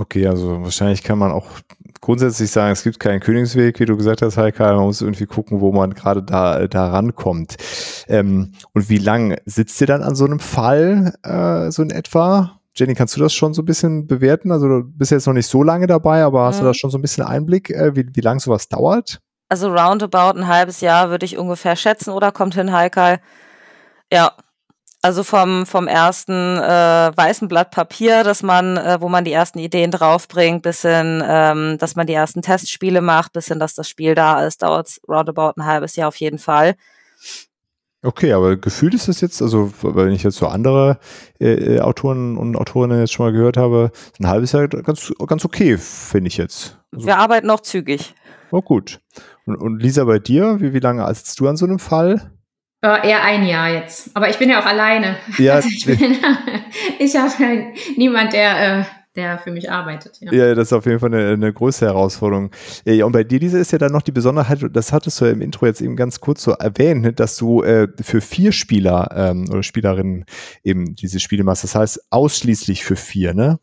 Okay, 0.00 0.28
also 0.28 0.62
wahrscheinlich 0.62 1.02
kann 1.02 1.18
man 1.18 1.32
auch 1.32 1.46
grundsätzlich 2.00 2.52
sagen, 2.52 2.72
es 2.72 2.84
gibt 2.84 3.00
keinen 3.00 3.18
Königsweg, 3.18 3.80
wie 3.80 3.84
du 3.84 3.96
gesagt 3.96 4.22
hast, 4.22 4.36
Heika. 4.36 4.72
Man 4.74 4.84
muss 4.84 5.02
irgendwie 5.02 5.26
gucken, 5.26 5.60
wo 5.60 5.72
man 5.72 5.92
gerade 5.92 6.22
da, 6.22 6.68
da 6.68 6.90
rankommt. 6.90 7.56
Ähm, 8.06 8.52
und 8.74 8.88
wie 8.88 8.98
lang 8.98 9.36
sitzt 9.44 9.80
ihr 9.80 9.88
dann 9.88 10.04
an 10.04 10.14
so 10.14 10.24
einem 10.24 10.38
Fall, 10.38 11.14
äh, 11.24 11.72
so 11.72 11.82
in 11.82 11.90
etwa? 11.90 12.60
Jenny, 12.76 12.94
kannst 12.94 13.16
du 13.16 13.20
das 13.20 13.34
schon 13.34 13.54
so 13.54 13.62
ein 13.62 13.64
bisschen 13.64 14.06
bewerten? 14.06 14.52
Also 14.52 14.68
du 14.68 14.84
bist 14.84 15.10
jetzt 15.10 15.26
noch 15.26 15.34
nicht 15.34 15.48
so 15.48 15.64
lange 15.64 15.88
dabei, 15.88 16.22
aber 16.22 16.44
hast 16.44 16.58
mhm. 16.58 16.60
du 16.60 16.66
da 16.66 16.74
schon 16.74 16.90
so 16.90 16.98
ein 16.98 17.02
bisschen 17.02 17.24
Einblick, 17.24 17.70
äh, 17.70 17.96
wie, 17.96 18.06
wie 18.12 18.20
lang 18.20 18.38
sowas 18.38 18.68
dauert? 18.68 19.18
Also 19.48 19.68
roundabout 19.68 20.38
ein 20.38 20.46
halbes 20.46 20.80
Jahr 20.80 21.10
würde 21.10 21.26
ich 21.26 21.38
ungefähr 21.38 21.74
schätzen, 21.74 22.10
oder 22.10 22.30
kommt 22.30 22.54
hin, 22.54 22.72
Heikal? 22.72 23.18
Ja, 24.12 24.32
also 25.00 25.22
vom, 25.22 25.64
vom 25.64 25.86
ersten 25.86 26.32
äh, 26.32 27.12
weißen 27.14 27.48
Blatt 27.48 27.70
Papier, 27.70 28.24
dass 28.24 28.42
man, 28.42 28.76
äh, 28.76 29.00
wo 29.00 29.08
man 29.08 29.24
die 29.24 29.32
ersten 29.32 29.58
Ideen 29.58 29.90
draufbringt, 29.90 30.62
bis 30.62 30.82
hin, 30.82 31.22
ähm, 31.24 31.78
dass 31.78 31.94
man 31.94 32.06
die 32.06 32.14
ersten 32.14 32.42
Testspiele 32.42 33.00
macht, 33.00 33.32
bis 33.32 33.46
hin, 33.46 33.60
dass 33.60 33.74
das 33.74 33.88
Spiel 33.88 34.14
da 34.14 34.44
ist, 34.44 34.62
dauert 34.62 34.88
es 34.88 35.00
roundabout 35.08 35.52
ein 35.56 35.66
halbes 35.66 35.94
Jahr 35.96 36.08
auf 36.08 36.16
jeden 36.16 36.38
Fall. 36.38 36.74
Okay, 38.02 38.32
aber 38.32 38.56
gefühlt 38.56 38.94
ist 38.94 39.08
es 39.08 39.20
jetzt, 39.20 39.42
also 39.42 39.72
wenn 39.82 40.12
ich 40.12 40.22
jetzt 40.22 40.36
so 40.36 40.46
andere 40.46 40.98
äh, 41.40 41.76
äh 41.76 41.80
Autoren 41.80 42.36
und 42.36 42.56
Autorinnen 42.56 43.00
jetzt 43.00 43.12
schon 43.12 43.26
mal 43.26 43.32
gehört 43.32 43.56
habe, 43.56 43.90
ein 44.20 44.28
halbes 44.28 44.52
Jahr 44.52 44.68
ganz, 44.68 45.12
ganz 45.26 45.44
okay, 45.44 45.76
finde 45.78 46.28
ich 46.28 46.36
jetzt. 46.36 46.78
Also, 46.92 47.06
Wir 47.06 47.18
arbeiten 47.18 47.50
auch 47.50 47.60
zügig. 47.60 48.14
Oh 48.50 48.62
gut. 48.62 49.00
Und, 49.46 49.56
und 49.56 49.82
Lisa, 49.82 50.04
bei 50.04 50.20
dir, 50.20 50.60
wie, 50.60 50.72
wie 50.72 50.80
lange 50.80 51.06
sitzt 51.14 51.40
du 51.40 51.48
an 51.48 51.56
so 51.56 51.66
einem 51.66 51.80
Fall? 51.80 52.37
Äh, 52.80 53.08
eher 53.08 53.24
ein 53.24 53.44
Jahr 53.44 53.70
jetzt. 53.70 54.10
Aber 54.14 54.28
ich 54.28 54.38
bin 54.38 54.48
ja 54.48 54.60
auch 54.60 54.66
alleine. 54.66 55.16
Ja, 55.38 55.54
also 55.56 55.68
ich 55.68 55.86
ich 56.98 57.16
habe 57.16 57.72
niemand, 57.96 58.32
der, 58.32 58.80
äh, 58.80 58.84
der 59.16 59.38
für 59.38 59.50
mich 59.50 59.70
arbeitet. 59.70 60.18
Ja. 60.20 60.32
ja, 60.32 60.54
das 60.54 60.68
ist 60.68 60.72
auf 60.72 60.86
jeden 60.86 61.00
Fall 61.00 61.12
eine, 61.12 61.32
eine 61.32 61.52
große 61.52 61.84
Herausforderung. 61.84 62.52
Ja, 62.84 63.04
und 63.04 63.10
bei 63.10 63.24
dir, 63.24 63.40
Lisa, 63.40 63.58
ist 63.58 63.72
ja 63.72 63.78
dann 63.78 63.90
noch 63.90 64.02
die 64.02 64.12
Besonderheit, 64.12 64.60
das 64.72 64.92
hattest 64.92 65.20
du 65.20 65.24
ja 65.24 65.32
im 65.32 65.42
Intro 65.42 65.66
jetzt 65.66 65.80
eben 65.80 65.96
ganz 65.96 66.20
kurz 66.20 66.42
so 66.44 66.52
erwähnt, 66.52 67.02
ne, 67.02 67.12
dass 67.12 67.36
du 67.36 67.64
äh, 67.64 67.88
für 68.00 68.20
vier 68.20 68.52
Spieler 68.52 69.10
ähm, 69.12 69.46
oder 69.50 69.64
Spielerinnen 69.64 70.24
eben 70.62 70.94
diese 70.94 71.18
Spiele 71.18 71.42
machst. 71.42 71.64
Das 71.64 71.74
heißt 71.74 72.06
ausschließlich 72.10 72.84
für 72.84 72.96
vier, 72.96 73.34
ne? 73.34 73.58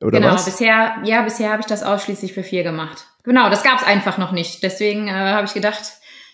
Oder 0.00 0.20
genau, 0.20 0.34
was? 0.34 0.44
bisher, 0.44 0.96
ja, 1.04 1.22
bisher 1.22 1.50
habe 1.50 1.60
ich 1.60 1.66
das 1.66 1.82
ausschließlich 1.82 2.32
für 2.32 2.42
vier 2.42 2.62
gemacht. 2.62 3.06
Genau, 3.24 3.50
das 3.50 3.62
gab 3.62 3.80
es 3.80 3.86
einfach 3.86 4.18
noch 4.18 4.32
nicht. 4.32 4.62
Deswegen 4.62 5.08
äh, 5.08 5.12
habe 5.12 5.46
ich 5.46 5.54
gedacht, 5.54 5.82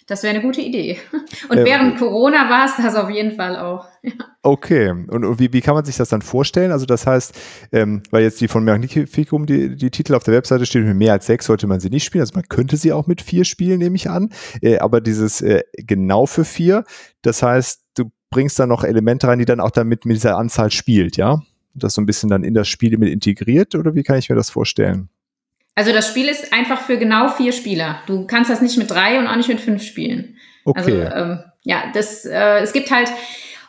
das 0.08 0.22
wäre 0.22 0.34
eine 0.34 0.42
gute 0.42 0.62
Idee. 0.62 0.98
Und 1.50 1.58
äh, 1.58 1.64
während 1.64 1.98
Corona 1.98 2.48
war 2.48 2.64
es 2.64 2.76
das 2.76 2.96
auf 2.96 3.10
jeden 3.10 3.36
Fall 3.36 3.56
auch. 3.56 3.86
Ja. 4.00 4.12
Okay, 4.42 4.90
und, 4.90 5.24
und 5.24 5.40
wie, 5.40 5.52
wie, 5.52 5.60
kann 5.60 5.74
man 5.74 5.84
sich 5.84 5.96
das 5.96 6.08
dann 6.08 6.22
vorstellen? 6.22 6.70
Also 6.70 6.86
das 6.86 7.04
heißt, 7.04 7.36
ähm, 7.72 8.04
weil 8.12 8.22
jetzt 8.22 8.40
die 8.40 8.46
von 8.46 8.64
Magnificum, 8.64 9.44
die, 9.44 9.74
die 9.74 9.90
Titel 9.90 10.14
auf 10.14 10.22
der 10.22 10.34
Webseite 10.34 10.64
stehen, 10.66 10.86
mit 10.86 10.96
mehr 10.96 11.12
als 11.14 11.26
sechs 11.26 11.46
sollte 11.46 11.66
man 11.66 11.80
sie 11.80 11.90
nicht 11.90 12.04
spielen. 12.04 12.22
Also 12.22 12.34
man 12.36 12.44
könnte 12.48 12.76
sie 12.76 12.92
auch 12.92 13.08
mit 13.08 13.20
vier 13.20 13.44
spielen, 13.44 13.80
nehme 13.80 13.96
ich 13.96 14.08
an. 14.08 14.30
Äh, 14.62 14.78
aber 14.78 15.00
dieses 15.00 15.40
äh, 15.40 15.64
genau 15.72 16.26
für 16.26 16.44
vier, 16.44 16.84
das 17.22 17.42
heißt, 17.42 17.82
du 17.96 18.12
bringst 18.30 18.58
da 18.60 18.66
noch 18.66 18.84
Elemente 18.84 19.26
rein, 19.26 19.40
die 19.40 19.44
dann 19.44 19.60
auch 19.60 19.72
damit 19.72 20.04
mit 20.04 20.16
dieser 20.16 20.38
Anzahl 20.38 20.70
spielt, 20.70 21.16
ja? 21.16 21.42
Das 21.74 21.94
so 21.94 22.00
ein 22.00 22.06
bisschen 22.06 22.30
dann 22.30 22.44
in 22.44 22.54
das 22.54 22.68
Spiel 22.68 22.96
mit 22.98 23.10
integriert 23.10 23.74
oder 23.74 23.96
wie 23.96 24.04
kann 24.04 24.18
ich 24.18 24.30
mir 24.30 24.36
das 24.36 24.48
vorstellen? 24.48 25.10
Also 25.78 25.92
das 25.92 26.08
Spiel 26.08 26.26
ist 26.26 26.52
einfach 26.52 26.80
für 26.80 26.98
genau 26.98 27.28
vier 27.28 27.52
Spieler. 27.52 28.00
Du 28.06 28.26
kannst 28.26 28.50
das 28.50 28.60
nicht 28.60 28.78
mit 28.78 28.90
drei 28.90 29.20
und 29.20 29.28
auch 29.28 29.36
nicht 29.36 29.48
mit 29.48 29.60
fünf 29.60 29.84
spielen. 29.84 30.36
Okay. 30.64 31.04
Also 31.04 31.14
ähm, 31.14 31.38
ja, 31.62 31.84
das 31.94 32.24
äh, 32.24 32.58
es 32.58 32.72
gibt 32.72 32.90
halt 32.90 33.08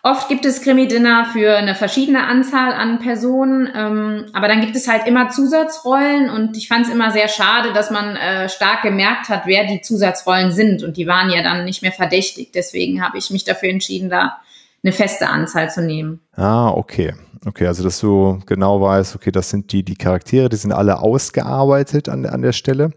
oft 0.01 0.27
gibt 0.27 0.43
es 0.43 0.63
Krimi-Dinner 0.63 1.29
für 1.31 1.55
eine 1.55 1.75
verschiedene 1.75 2.25
Anzahl 2.25 2.73
an 2.73 2.97
Personen, 2.97 3.69
ähm, 3.75 4.25
aber 4.33 4.47
dann 4.47 4.59
gibt 4.61 4.75
es 4.75 4.87
halt 4.87 5.05
immer 5.05 5.29
Zusatzrollen 5.29 6.31
und 6.31 6.57
ich 6.57 6.67
fand 6.67 6.87
es 6.87 6.91
immer 6.91 7.11
sehr 7.11 7.27
schade, 7.27 7.73
dass 7.73 7.91
man 7.91 8.15
äh, 8.15 8.49
stark 8.49 8.81
gemerkt 8.81 9.29
hat, 9.29 9.43
wer 9.45 9.67
die 9.67 9.81
Zusatzrollen 9.81 10.51
sind 10.51 10.81
und 10.81 10.97
die 10.97 11.05
waren 11.05 11.29
ja 11.29 11.43
dann 11.43 11.63
nicht 11.63 11.83
mehr 11.83 11.91
verdächtig. 11.91 12.51
Deswegen 12.55 13.05
habe 13.05 13.19
ich 13.19 13.29
mich 13.29 13.43
dafür 13.43 13.69
entschieden, 13.69 14.09
da 14.09 14.39
eine 14.83 14.93
feste 14.93 15.27
Anzahl 15.27 15.69
zu 15.69 15.83
nehmen. 15.83 16.21
Ah, 16.35 16.69
okay. 16.69 17.13
Okay, 17.45 17.67
also 17.67 17.83
dass 17.83 17.99
du 17.99 18.39
genau 18.45 18.81
weißt, 18.81 19.15
okay, 19.15 19.31
das 19.31 19.49
sind 19.49 19.71
die, 19.71 19.83
die 19.83 19.95
Charaktere, 19.95 20.49
die 20.49 20.57
sind 20.57 20.73
alle 20.73 20.99
ausgearbeitet 20.99 22.09
an, 22.09 22.25
an 22.25 22.41
der 22.41 22.51
Stelle. 22.51 22.91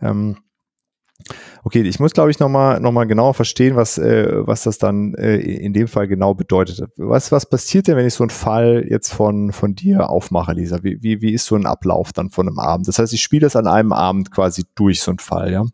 Ähm, 0.00 0.36
okay, 1.64 1.82
ich 1.82 1.98
muss, 1.98 2.12
glaube 2.12 2.30
ich, 2.30 2.38
nochmal 2.38 2.78
noch 2.80 2.92
mal 2.92 3.06
genauer 3.06 3.34
verstehen, 3.34 3.74
was, 3.74 3.98
äh, 3.98 4.46
was 4.46 4.62
das 4.62 4.78
dann 4.78 5.14
äh, 5.14 5.36
in 5.36 5.72
dem 5.72 5.88
Fall 5.88 6.06
genau 6.06 6.34
bedeutet. 6.34 6.88
Was, 6.96 7.32
was 7.32 7.46
passiert 7.46 7.88
denn, 7.88 7.96
wenn 7.96 8.06
ich 8.06 8.14
so 8.14 8.22
einen 8.22 8.30
Fall 8.30 8.86
jetzt 8.88 9.12
von, 9.12 9.52
von 9.52 9.74
dir 9.74 10.10
aufmache, 10.10 10.52
Lisa? 10.52 10.82
Wie, 10.82 11.02
wie, 11.02 11.20
wie 11.20 11.32
ist 11.32 11.46
so 11.46 11.56
ein 11.56 11.66
Ablauf 11.66 12.12
dann 12.12 12.30
von 12.30 12.46
einem 12.46 12.60
Abend? 12.60 12.86
Das 12.86 13.00
heißt, 13.00 13.12
ich 13.12 13.22
spiele 13.22 13.42
das 13.46 13.56
an 13.56 13.66
einem 13.66 13.92
Abend 13.92 14.30
quasi 14.30 14.64
durch, 14.76 15.00
so 15.00 15.10
einen 15.10 15.18
Fall, 15.18 15.52
ja? 15.52 15.64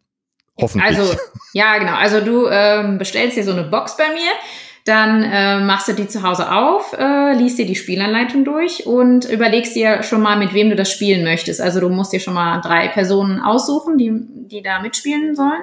Hoffentlich. 0.61 0.99
Also, 0.99 1.17
ja, 1.53 1.79
genau. 1.79 1.95
Also 1.95 2.21
du 2.21 2.49
ähm, 2.49 2.99
bestellst 2.99 3.37
dir 3.37 3.45
so 3.45 3.53
eine 3.53 3.65
Box 3.65 3.97
bei 3.97 4.09
mir 4.09 4.33
dann 4.89 5.23
äh, 5.23 5.61
machst 5.61 5.89
du 5.89 5.93
die 5.93 6.09
zu 6.09 6.23
Hause 6.23 6.51
auf, 6.51 6.95
äh, 6.95 7.35
liest 7.35 7.59
dir 7.59 7.67
die 7.67 7.75
Spielanleitung 7.75 8.45
durch 8.45 8.87
und 8.87 9.27
überlegst 9.27 9.77
dir 9.77 10.03
schon 10.03 10.23
mal, 10.23 10.39
mit 10.39 10.55
wem 10.55 10.71
du 10.71 10.77
das 10.77 10.91
spielen 10.91 11.25
möchtest. 11.25 11.61
Also 11.61 11.81
du 11.81 11.91
musst 11.91 12.13
dir 12.13 12.21
schon 12.21 12.33
mal 12.33 12.61
drei 12.61 12.89
Personen 12.89 13.41
aussuchen, 13.41 13.99
die, 13.99 14.11
die 14.15 14.63
da 14.63 14.81
mitspielen 14.81 15.37
sollen. 15.37 15.63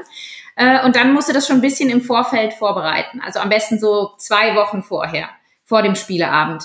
Äh, 0.55 0.85
und 0.85 0.95
dann 0.95 1.13
musst 1.13 1.27
du 1.27 1.33
das 1.33 1.47
schon 1.47 1.57
ein 1.57 1.61
bisschen 1.61 1.89
im 1.89 2.01
Vorfeld 2.01 2.53
vorbereiten. 2.53 3.19
Also 3.25 3.39
am 3.39 3.49
besten 3.49 3.79
so 3.79 4.11
zwei 4.17 4.55
Wochen 4.55 4.83
vorher, 4.83 5.27
vor 5.63 5.81
dem 5.81 5.95
Spieleabend. 5.95 6.63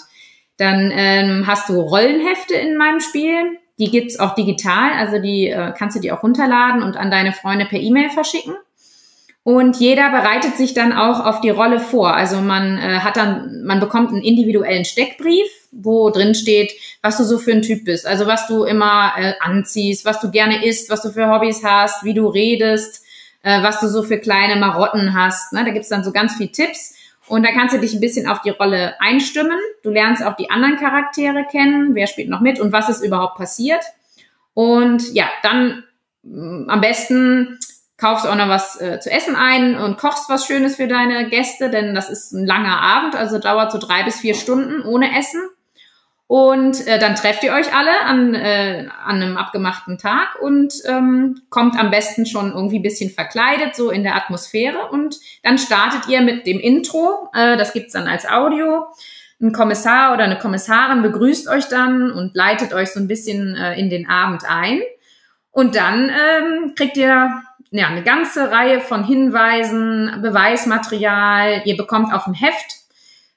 Dann 0.59 0.93
ähm, 0.95 1.45
hast 1.47 1.71
du 1.71 1.81
Rollenhefte 1.81 2.55
in 2.55 2.77
meinem 2.77 3.01
Spiel. 3.01 3.59
Die 3.79 3.91
gibt's 3.91 4.21
auch 4.21 4.35
digital, 4.35 4.93
also 4.93 5.19
die 5.19 5.49
äh, 5.49 5.73
kannst 5.77 5.97
du 5.97 6.01
dir 6.01 6.15
auch 6.15 6.23
runterladen 6.23 6.83
und 6.83 6.99
an 6.99 7.11
deine 7.11 7.33
Freunde 7.33 7.65
per 7.65 7.81
E-Mail 7.81 8.11
verschicken. 8.11 8.55
Und 9.43 9.77
jeder 9.77 10.11
bereitet 10.11 10.57
sich 10.57 10.75
dann 10.75 10.93
auch 10.93 11.25
auf 11.25 11.41
die 11.41 11.51
Rolle 11.51 11.81
vor. 11.81 12.15
Also 12.15 12.41
man 12.41 12.77
äh, 12.77 13.01
hat 13.01 13.17
dann, 13.17 13.65
man 13.65 13.81
bekommt 13.81 14.11
einen 14.11 14.23
individuellen 14.23 14.85
Steckbrief, 14.85 15.49
wo 15.73 16.11
drin 16.11 16.35
steht, 16.35 16.73
was 17.03 17.17
du 17.17 17.25
so 17.25 17.39
für 17.39 17.53
ein 17.53 17.63
Typ 17.63 17.85
bist. 17.85 18.07
Also 18.07 18.27
was 18.27 18.47
du 18.47 18.65
immer 18.65 19.13
äh, 19.17 19.33
anziehst, 19.41 20.05
was 20.05 20.21
du 20.21 20.31
gerne 20.31 20.65
isst, 20.65 20.91
was 20.91 21.03
du 21.03 21.11
für 21.11 21.29
Hobbys 21.29 21.65
hast, 21.65 22.05
wie 22.05 22.13
du 22.13 22.27
redest, 22.27 23.03
äh, 23.43 23.63
was 23.63 23.81
du 23.81 23.89
so 23.89 24.03
für 24.03 24.19
kleine 24.19 24.57
Marotten 24.57 25.15
hast. 25.15 25.55
Ne? 25.55 25.65
Da 25.65 25.71
gibt's 25.71 25.89
dann 25.89 26.05
so 26.05 26.13
ganz 26.13 26.35
viel 26.35 26.49
Tipps. 26.49 26.95
Und 27.27 27.45
da 27.45 27.53
kannst 27.53 27.75
du 27.75 27.79
dich 27.79 27.95
ein 27.95 28.01
bisschen 28.01 28.27
auf 28.27 28.43
die 28.43 28.51
Rolle 28.51 29.01
einstimmen. 29.01 29.59
Du 29.83 29.91
lernst 29.91 30.23
auch 30.23 30.35
die 30.35 30.51
anderen 30.51 30.77
Charaktere 30.77 31.47
kennen, 31.51 31.95
wer 31.95 32.09
spielt 32.09 32.29
noch 32.29 32.41
mit 32.41 32.59
und 32.59 32.73
was 32.73 32.89
ist 32.89 33.05
überhaupt 33.05 33.37
passiert. 33.37 33.85
Und 34.53 35.15
ja, 35.15 35.29
dann 35.45 35.85
mm, 36.25 36.69
am 36.69 36.81
besten 36.81 37.59
kaufst 38.01 38.27
auch 38.27 38.35
noch 38.35 38.49
was 38.49 38.81
äh, 38.81 38.99
zu 38.99 39.11
essen 39.11 39.37
ein 39.37 39.77
und 39.77 39.99
kochst 39.99 40.31
was 40.31 40.47
Schönes 40.47 40.77
für 40.77 40.89
deine 40.89 41.29
Gäste, 41.29 41.69
denn 41.71 41.95
das 41.95 42.09
ist 42.09 42.33
ein 42.33 42.47
langer 42.47 42.81
Abend, 42.81 43.15
also 43.15 43.39
dauert 43.39 43.71
so 43.71 43.79
drei 43.79 44.03
bis 44.03 44.21
vier 44.21 44.35
Stunden 44.35 44.83
ohne 44.83 45.17
Essen. 45.17 45.43
Und 46.27 46.87
äh, 46.87 47.01
dann 47.01 47.17
trefft 47.17 47.43
ihr 47.43 47.53
euch 47.53 47.75
alle 47.75 48.03
an, 48.05 48.35
äh, 48.35 48.87
an 49.05 49.17
einem 49.21 49.37
abgemachten 49.37 49.99
Tag 49.99 50.41
und 50.41 50.73
ähm, 50.87 51.43
kommt 51.51 51.77
am 51.77 51.91
besten 51.91 52.25
schon 52.25 52.53
irgendwie 52.53 52.79
bisschen 52.79 53.11
verkleidet, 53.11 53.75
so 53.75 53.91
in 53.91 54.05
der 54.05 54.15
Atmosphäre. 54.15 54.91
Und 54.93 55.17
dann 55.43 55.59
startet 55.59 56.09
ihr 56.09 56.21
mit 56.21 56.47
dem 56.47 56.61
Intro, 56.61 57.29
äh, 57.35 57.57
das 57.57 57.73
gibt's 57.73 57.95
dann 57.95 58.07
als 58.07 58.31
Audio. 58.31 58.87
Ein 59.43 59.53
Kommissar 59.53 60.15
oder 60.15 60.23
eine 60.23 60.39
Kommissarin 60.39 61.03
begrüßt 61.03 61.49
euch 61.49 61.67
dann 61.67 62.13
und 62.13 62.37
leitet 62.37 62.75
euch 62.75 62.93
so 62.93 63.01
ein 63.01 63.09
bisschen 63.09 63.57
äh, 63.57 63.75
in 63.75 63.91
den 63.91 64.09
Abend 64.09 64.49
ein. 64.49 64.83
Und 65.51 65.75
dann 65.75 66.11
ähm, 66.11 66.75
kriegt 66.77 66.97
ihr 66.97 67.43
ja, 67.71 67.89
eine 67.89 68.03
ganze 68.03 68.51
Reihe 68.51 68.81
von 68.81 69.05
Hinweisen, 69.05 70.21
Beweismaterial. 70.23 71.63
Ihr 71.65 71.77
bekommt 71.77 72.13
auch 72.13 72.27
ein 72.27 72.35
Heft, 72.35 72.77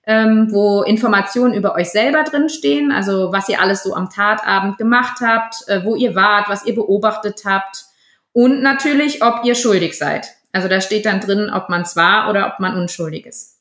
ähm, 0.06 0.48
wo 0.52 0.82
Informationen 0.82 1.54
über 1.54 1.76
euch 1.76 1.92
selber 1.92 2.24
drinstehen, 2.24 2.92
also 2.92 3.32
was 3.32 3.48
ihr 3.50 3.62
alles 3.62 3.84
so 3.84 3.96
am 3.96 4.10
Tatabend 4.10 4.78
gemacht 4.78 5.20
habt, 5.22 5.68
äh, 5.68 5.84
wo 5.84 5.96
ihr 5.96 6.16
wart, 6.16 6.50
was 6.50 6.66
ihr 6.66 6.76
beobachtet 6.76 7.44
habt 7.46 7.86
und 8.34 8.62
natürlich, 8.64 9.24
ob 9.24 9.46
ihr 9.46 9.56
schuldig 9.56 9.98
seid. 9.98 10.28
Also 10.52 10.68
da 10.68 10.82
steht 10.82 11.06
dann 11.06 11.20
drin, 11.20 11.50
ob 11.50 11.70
man 11.70 11.82
es 11.82 11.96
war 11.96 12.30
oder 12.30 12.48
ob 12.48 12.60
man 12.60 12.76
unschuldig 12.78 13.26
ist. 13.26 13.60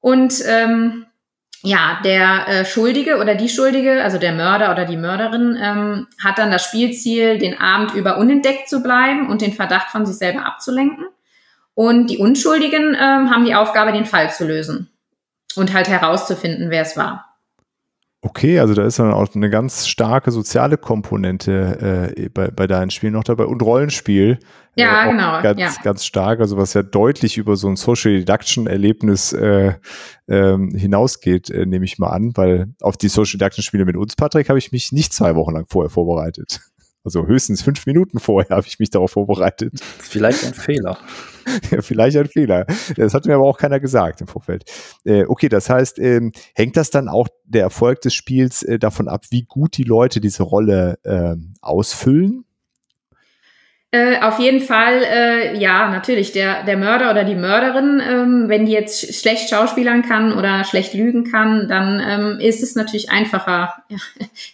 Und 0.00 0.34
ähm, 0.46 1.06
ja, 1.62 2.00
der 2.04 2.48
äh, 2.48 2.64
Schuldige 2.64 3.18
oder 3.18 3.34
die 3.34 3.48
Schuldige, 3.48 4.02
also 4.02 4.18
der 4.18 4.32
Mörder 4.32 4.70
oder 4.70 4.84
die 4.84 4.96
Mörderin, 4.96 5.58
ähm, 5.60 6.06
hat 6.22 6.38
dann 6.38 6.50
das 6.50 6.64
Spielziel, 6.64 7.38
den 7.38 7.58
Abend 7.58 7.94
über 7.94 8.18
unentdeckt 8.18 8.68
zu 8.68 8.82
bleiben 8.82 9.28
und 9.28 9.42
den 9.42 9.52
Verdacht 9.52 9.90
von 9.90 10.06
sich 10.06 10.16
selber 10.16 10.44
abzulenken. 10.44 11.06
Und 11.74 12.10
die 12.10 12.18
Unschuldigen 12.18 12.94
ähm, 12.94 13.30
haben 13.30 13.44
die 13.44 13.54
Aufgabe, 13.54 13.92
den 13.92 14.04
Fall 14.04 14.30
zu 14.30 14.46
lösen 14.46 14.88
und 15.56 15.72
halt 15.72 15.88
herauszufinden, 15.88 16.70
wer 16.70 16.82
es 16.82 16.96
war. 16.96 17.24
Okay, 18.20 18.58
also 18.58 18.74
da 18.74 18.84
ist 18.84 18.98
dann 18.98 19.12
auch 19.12 19.32
eine 19.34 19.48
ganz 19.48 19.86
starke 19.86 20.32
soziale 20.32 20.76
Komponente 20.76 22.12
äh, 22.16 22.28
bei, 22.30 22.50
bei 22.50 22.66
deinen 22.66 22.90
Spielen 22.90 23.12
noch 23.12 23.22
dabei 23.22 23.44
und 23.44 23.62
Rollenspiel. 23.62 24.40
Ja, 24.78 25.04
äh, 25.04 25.10
genau. 25.10 25.42
Ganz, 25.42 25.60
ja. 25.60 25.74
ganz 25.82 26.04
stark, 26.04 26.40
also 26.40 26.56
was 26.56 26.74
ja 26.74 26.82
deutlich 26.82 27.36
über 27.36 27.56
so 27.56 27.68
ein 27.68 27.76
Social 27.76 28.12
Deduction 28.12 28.66
Erlebnis 28.66 29.32
äh, 29.32 29.74
ähm, 30.28 30.70
hinausgeht, 30.74 31.50
äh, 31.50 31.66
nehme 31.66 31.84
ich 31.84 31.98
mal 31.98 32.10
an, 32.10 32.32
weil 32.36 32.74
auf 32.80 32.96
die 32.96 33.08
Social 33.08 33.38
Deduction 33.38 33.64
Spiele 33.64 33.84
mit 33.84 33.96
uns, 33.96 34.14
Patrick, 34.14 34.48
habe 34.48 34.58
ich 34.58 34.70
mich 34.70 34.92
nicht 34.92 35.12
zwei 35.12 35.34
Wochen 35.34 35.52
lang 35.52 35.66
vorher 35.68 35.90
vorbereitet. 35.90 36.60
Also 37.04 37.26
höchstens 37.26 37.62
fünf 37.62 37.86
Minuten 37.86 38.18
vorher 38.18 38.54
habe 38.54 38.66
ich 38.66 38.80
mich 38.80 38.90
darauf 38.90 39.12
vorbereitet. 39.12 39.72
Vielleicht 39.98 40.44
ein 40.44 40.52
Fehler. 40.52 40.98
Ja, 41.70 41.80
vielleicht 41.80 42.18
ein 42.18 42.26
Fehler. 42.26 42.66
Das 42.96 43.14
hat 43.14 43.24
mir 43.24 43.34
aber 43.34 43.46
auch 43.46 43.56
keiner 43.56 43.80
gesagt 43.80 44.20
im 44.20 44.26
Vorfeld. 44.26 44.64
Äh, 45.04 45.24
okay, 45.24 45.48
das 45.48 45.70
heißt, 45.70 45.98
ähm, 45.98 46.32
hängt 46.54 46.76
das 46.76 46.90
dann 46.90 47.08
auch 47.08 47.28
der 47.44 47.62
Erfolg 47.62 48.02
des 48.02 48.12
Spiels 48.12 48.62
äh, 48.64 48.78
davon 48.78 49.08
ab, 49.08 49.24
wie 49.30 49.44
gut 49.44 49.78
die 49.78 49.84
Leute 49.84 50.20
diese 50.20 50.42
Rolle 50.42 50.98
äh, 51.04 51.36
ausfüllen? 51.62 52.44
Äh, 53.90 54.20
auf 54.20 54.38
jeden 54.38 54.60
Fall, 54.60 55.02
äh, 55.02 55.58
ja, 55.58 55.88
natürlich, 55.88 56.32
der, 56.32 56.62
der 56.64 56.76
Mörder 56.76 57.10
oder 57.10 57.24
die 57.24 57.34
Mörderin, 57.34 58.02
ähm, 58.06 58.44
wenn 58.46 58.66
die 58.66 58.72
jetzt 58.72 59.14
schlecht 59.14 59.48
schauspielern 59.48 60.02
kann 60.02 60.34
oder 60.34 60.64
schlecht 60.64 60.92
lügen 60.92 61.24
kann, 61.24 61.68
dann 61.68 61.98
ähm, 62.06 62.38
ist 62.38 62.62
es 62.62 62.74
natürlich 62.74 63.10
einfacher 63.10 63.82
ja, 63.88 63.96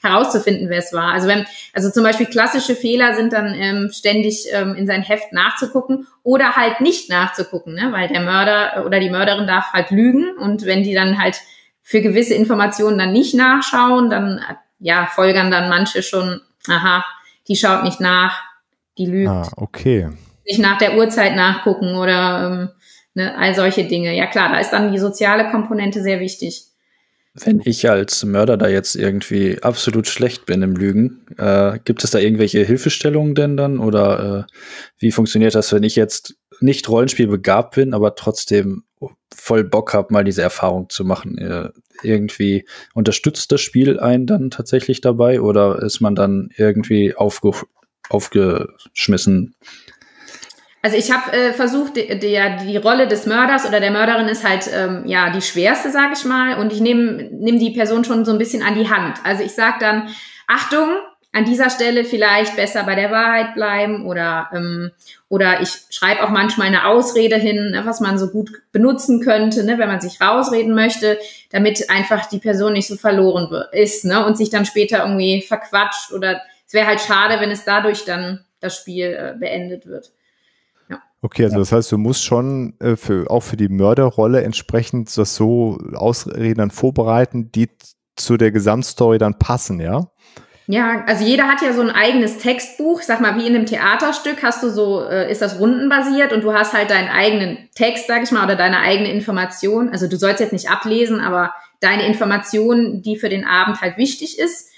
herauszufinden, 0.03 0.69
wer 0.69 0.79
es 0.79 0.93
war. 0.93 1.13
Also 1.13 1.27
wenn, 1.27 1.47
also 1.73 1.91
zum 1.91 2.05
Beispiel 2.05 2.27
klassische 2.27 2.77
Fehler 2.77 3.15
sind 3.17 3.33
dann 3.33 3.53
ähm, 3.55 3.91
ständig 3.93 4.47
ähm, 4.53 4.77
in 4.77 4.87
sein 4.87 5.03
Heft 5.03 5.33
nachzugucken 5.33 6.07
oder 6.23 6.55
halt 6.55 6.81
nicht 6.81 7.11
nachzugucken, 7.11 7.75
ne? 7.75 7.91
weil 7.91 8.07
der 8.07 8.21
Mörder 8.21 8.87
oder 8.87 9.01
die 9.01 9.11
Mörderin 9.11 9.49
darf 9.49 9.73
halt 9.73 9.91
lügen 9.91 10.29
und 10.39 10.65
wenn 10.65 10.85
die 10.85 10.95
dann 10.95 11.21
halt 11.21 11.41
für 11.83 12.01
gewisse 12.01 12.35
Informationen 12.35 12.99
dann 12.99 13.13
nicht 13.13 13.35
nachschauen, 13.35 14.11
dann 14.11 14.41
ja 14.79 15.07
folgern 15.07 15.51
dann 15.51 15.69
manche 15.69 16.05
schon, 16.05 16.41
aha, 16.69 17.05
die 17.49 17.57
schaut 17.57 17.83
nicht 17.83 17.99
nach, 17.99 18.54
die 18.99 19.07
lügt. 19.07 19.29
Ah, 19.29 19.51
okay. 19.57 20.11
Nicht 20.47 20.61
nach 20.61 20.79
der 20.79 20.97
Uhrzeit 20.97 21.37
nachgucken 21.37 21.97
oder 21.97 22.47
ähm, 22.47 22.69
ne, 23.15 23.37
all 23.37 23.55
solche 23.55 23.85
Dinge. 23.85 24.15
Ja 24.15 24.27
klar, 24.27 24.51
da 24.53 24.61
ist 24.61 24.71
dann 24.71 24.93
die 24.93 24.99
soziale 24.99 25.51
Komponente 25.51 26.03
sehr 26.03 26.21
wichtig. 26.21 26.67
Wenn 27.37 27.61
ich 27.65 27.91
als 27.91 28.25
Mörder 28.25 28.57
da 28.57 28.69
jetzt 28.69 28.95
irgendwie 28.95 29.61
absolut 29.61 30.07
schlecht 30.07 30.47
bin 30.47 30.63
im 30.63 30.77
Lügen, 30.77 31.27
äh, 31.37 31.81
gibt 31.85 32.05
es 32.05 32.13
da 32.13 32.21
irgendwelche 32.21 32.63
Hilfestellungen 32.63 33.35
denn 33.35 33.57
dann? 33.57 33.81
Oder 33.81 34.47
äh, 34.49 34.53
wie 34.99 35.11
funktioniert 35.11 35.57
das, 35.57 35.73
wenn 35.73 35.83
ich 35.83 35.97
jetzt 35.97 36.37
nicht 36.61 36.89
Rollenspiel 36.89 37.27
begabt 37.27 37.75
bin, 37.75 37.93
aber 37.93 38.15
trotzdem 38.15 38.85
voll 39.35 39.65
Bock 39.65 39.95
habe, 39.95 40.13
mal 40.13 40.23
diese 40.23 40.43
Erfahrung 40.43 40.89
zu 40.91 41.05
machen? 41.05 41.37
Äh, 41.39 41.71
irgendwie 42.05 42.67
unterstützt 42.95 43.51
das 43.51 43.61
Spiel 43.61 43.99
einen 43.99 44.27
dann 44.27 44.51
tatsächlich 44.51 45.01
dabei 45.01 45.41
oder 45.41 45.83
ist 45.83 46.01
man 46.01 46.15
dann 46.15 46.51
irgendwie 46.57 47.17
aufge 47.17 47.51
aufgeschmissen. 48.11 49.55
Also 50.85 50.99
ich 50.99 51.11
habe 51.11 51.33
äh, 51.33 51.53
versucht, 51.55 51.97
die, 51.97 52.19
die, 52.19 52.39
die 52.67 52.77
Rolle 52.77 53.09
des 53.09 53.25
Mörders 53.25 53.67
oder 53.67 53.81
der 53.81 53.91
Mörderin 53.91 54.29
ist 54.29 54.47
halt 54.47 54.69
ähm, 54.71 55.05
ja 55.07 55.31
die 55.31 55.41
schwerste, 55.41 55.91
sage 55.91 56.13
ich 56.15 56.27
mal, 56.27 56.59
und 56.59 56.75
ich 56.75 56.81
nehme 56.81 57.31
nehm 57.33 57.59
die 57.59 57.71
Person 57.71 58.05
schon 58.05 58.27
so 58.27 58.33
ein 58.33 58.39
bisschen 58.39 58.63
an 58.63 58.75
die 58.75 58.91
Hand. 58.91 59.17
Also 59.25 59.43
ich 59.43 59.53
sage 59.53 59.77
dann, 59.81 60.09
Achtung, 60.47 60.91
an 61.33 61.47
dieser 61.47 61.71
Stelle 61.71 62.05
vielleicht 62.05 62.55
besser 62.55 62.85
bei 62.85 62.95
der 62.95 63.11
Wahrheit 63.11 63.55
bleiben 63.55 64.07
oder 64.07 64.51
ähm, 64.53 64.91
oder 65.29 65.63
ich 65.63 65.71
schreibe 65.91 66.23
auch 66.23 66.29
manchmal 66.29 66.69
eine 66.69 66.87
Ausrede 66.87 67.37
hin, 67.37 67.71
ne, 67.71 67.83
was 67.87 68.01
man 68.01 68.19
so 68.19 68.29
gut 68.29 68.51
benutzen 68.71 69.21
könnte, 69.21 69.65
ne, 69.65 69.79
wenn 69.79 69.89
man 69.89 70.01
sich 70.01 70.21
rausreden 70.21 70.75
möchte, 70.75 71.19
damit 71.51 71.91
einfach 71.91 72.27
die 72.27 72.39
Person 72.39 72.75
nicht 72.75 72.87
so 72.87 72.97
verloren 72.97 73.49
ist 73.73 74.05
ne, 74.05 74.25
und 74.25 74.37
sich 74.37 74.51
dann 74.51 74.67
später 74.67 74.99
irgendwie 74.99 75.41
verquatscht 75.41 76.13
oder 76.13 76.43
es 76.67 76.73
wäre 76.73 76.87
halt 76.87 77.01
schade, 77.01 77.41
wenn 77.41 77.51
es 77.51 77.65
dadurch 77.65 78.05
dann 78.05 78.45
das 78.61 78.77
Spiel 78.77 79.07
äh, 79.07 79.35
beendet 79.39 79.87
wird. 79.87 80.13
Ja. 80.89 81.03
Okay, 81.23 81.45
also 81.45 81.59
das 81.59 81.73
heißt, 81.73 81.93
du 81.93 81.99
musst 81.99 82.25
schon 82.25 82.75
äh, 82.81 82.97
für, 82.97 83.31
auch 83.31 83.43
für 83.43 83.57
die 83.57 83.69
Mörderrolle 83.69 84.43
entsprechend 84.43 85.17
das 85.17 85.37
so 85.37 85.79
Ausreden 85.95 86.59
dann 86.59 86.71
vorbereiten, 86.71 87.53
die 87.53 87.69
zu 88.17 88.37
der 88.37 88.53
Gesamtstory 88.53 89.19
dann 89.19 89.39
passen, 89.39 89.81
ja? 89.81 90.09
Ja, 90.67 91.05
also 91.07 91.25
jeder 91.25 91.47
hat 91.47 91.61
ja 91.61 91.75
so 91.75 91.83
ein 91.83 91.91
eigenes 91.91 92.39
Textbuch. 92.39 93.03
Sag 93.03 93.21
mal, 93.21 93.37
wie 93.37 93.47
in 93.47 93.55
einem 93.55 93.67
Theaterstück 93.67 94.43
hast 94.43 94.63
du 94.63 94.71
so, 94.71 95.05
äh, 95.05 95.31
ist 95.31 95.43
das 95.43 95.61
rundenbasiert 95.61 96.33
und 96.33 96.43
du 96.43 96.55
hast 96.55 96.73
halt 96.73 96.91
deinen 96.91 97.09
eigenen 97.09 97.69
Text, 97.75 98.07
sag 98.07 98.23
ich 98.23 98.33
mal, 98.33 98.45
oder 98.45 98.57
deine 98.57 98.81
eigene 98.81 99.13
Information. 99.13 99.91
Also 99.91 100.09
du 100.09 100.17
sollst 100.17 100.41
jetzt 100.41 100.55
nicht 100.55 100.71
ablesen, 100.71 101.21
aber 101.21 101.53
deine 101.81 102.07
Information, 102.07 103.03
die 103.03 103.17
für 103.17 103.29
den 103.29 103.45
Abend 103.45 103.83
halt 103.83 103.99
wichtig 103.99 104.39
ist. 104.39 104.71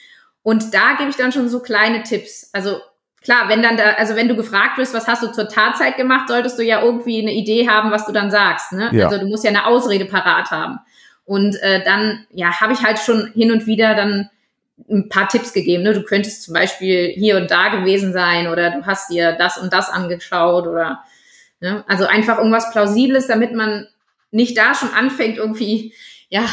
Und 0.47 0.75
da 0.75 0.95
gebe 0.97 1.11
ich 1.11 1.17
dann 1.17 1.33
schon 1.33 1.49
so 1.49 1.59
kleine 1.59 2.05
Tipps. 2.05 2.51
Also 2.53 2.79
klar, 3.21 3.49
wenn 3.49 3.63
dann 3.63 3.77
da, 3.77 3.95
also 3.95 4.15
wenn 4.15 4.29
du 4.29 4.37
gefragt 4.37 4.79
wirst, 4.79 4.95
was 4.95 5.09
hast 5.09 5.25
du 5.25 5.33
zur 5.33 5.49
Tatzeit 5.49 5.97
gemacht, 5.97 6.29
solltest 6.29 6.57
du 6.57 6.63
ja 6.63 6.83
irgendwie 6.83 7.21
eine 7.21 7.33
Idee 7.33 7.69
haben, 7.69 7.91
was 7.91 8.07
du 8.07 8.13
dann 8.13 8.31
sagst. 8.31 8.71
Ne? 8.71 8.91
Ja. 8.93 9.07
Also 9.07 9.19
du 9.19 9.27
musst 9.27 9.43
ja 9.43 9.51
eine 9.51 9.67
Ausrede 9.67 10.05
parat 10.05 10.53
haben. 10.53 10.79
Und 11.25 11.61
äh, 11.63 11.83
dann, 11.83 12.27
ja, 12.31 12.61
habe 12.61 12.75
ich 12.75 12.85
halt 12.85 13.01
schon 13.01 13.33
hin 13.35 13.51
und 13.51 13.67
wieder 13.67 13.97
dann 13.97 14.31
ein 14.89 15.09
paar 15.09 15.29
Tipps 15.29 15.53
gegeben. 15.53 15.83
Ne? 15.83 15.95
Du 15.95 16.05
könntest 16.05 16.45
zum 16.45 16.55
Beispiel 16.55 17.09
hier 17.09 17.39
und 17.39 17.51
da 17.51 17.71
gewesen 17.71 18.13
sein 18.13 18.47
oder 18.47 18.71
du 18.71 18.87
hast 18.87 19.11
dir 19.11 19.33
das 19.33 19.59
und 19.59 19.73
das 19.73 19.91
angeschaut 19.91 20.69
oder 20.69 21.03
ne? 21.59 21.83
also 21.89 22.07
einfach 22.07 22.39
irgendwas 22.39 22.71
Plausibles, 22.71 23.27
damit 23.27 23.53
man 23.53 23.89
nicht 24.31 24.57
da 24.57 24.77
schon 24.77 24.91
anfängt, 24.91 25.39
irgendwie, 25.39 25.93
ja, 26.29 26.45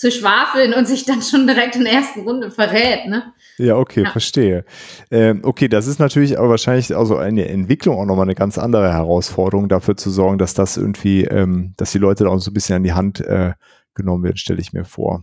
zu 0.00 0.10
schwafeln 0.10 0.72
und 0.72 0.88
sich 0.88 1.04
dann 1.04 1.20
schon 1.20 1.46
direkt 1.46 1.76
in 1.76 1.84
der 1.84 1.92
ersten 1.92 2.20
Runde 2.20 2.50
verrät, 2.50 3.06
ne? 3.06 3.34
Ja, 3.58 3.76
okay, 3.76 4.04
ja. 4.04 4.10
verstehe. 4.10 4.64
Ähm, 5.10 5.42
okay, 5.44 5.68
das 5.68 5.86
ist 5.86 5.98
natürlich 5.98 6.38
aber 6.38 6.48
wahrscheinlich 6.48 6.96
also 6.96 7.18
eine 7.18 7.46
Entwicklung 7.46 7.98
auch 7.98 8.06
nochmal 8.06 8.24
eine 8.24 8.34
ganz 8.34 8.56
andere 8.56 8.94
Herausforderung, 8.94 9.68
dafür 9.68 9.98
zu 9.98 10.08
sorgen, 10.08 10.38
dass 10.38 10.54
das 10.54 10.78
irgendwie, 10.78 11.24
ähm, 11.24 11.74
dass 11.76 11.92
die 11.92 11.98
Leute 11.98 12.24
da 12.24 12.30
auch 12.30 12.38
so 12.38 12.50
ein 12.50 12.54
bisschen 12.54 12.76
an 12.76 12.82
die 12.82 12.94
Hand 12.94 13.20
äh, 13.20 13.52
genommen 13.92 14.24
werden, 14.24 14.38
stelle 14.38 14.62
ich 14.62 14.72
mir 14.72 14.86
vor. 14.86 15.22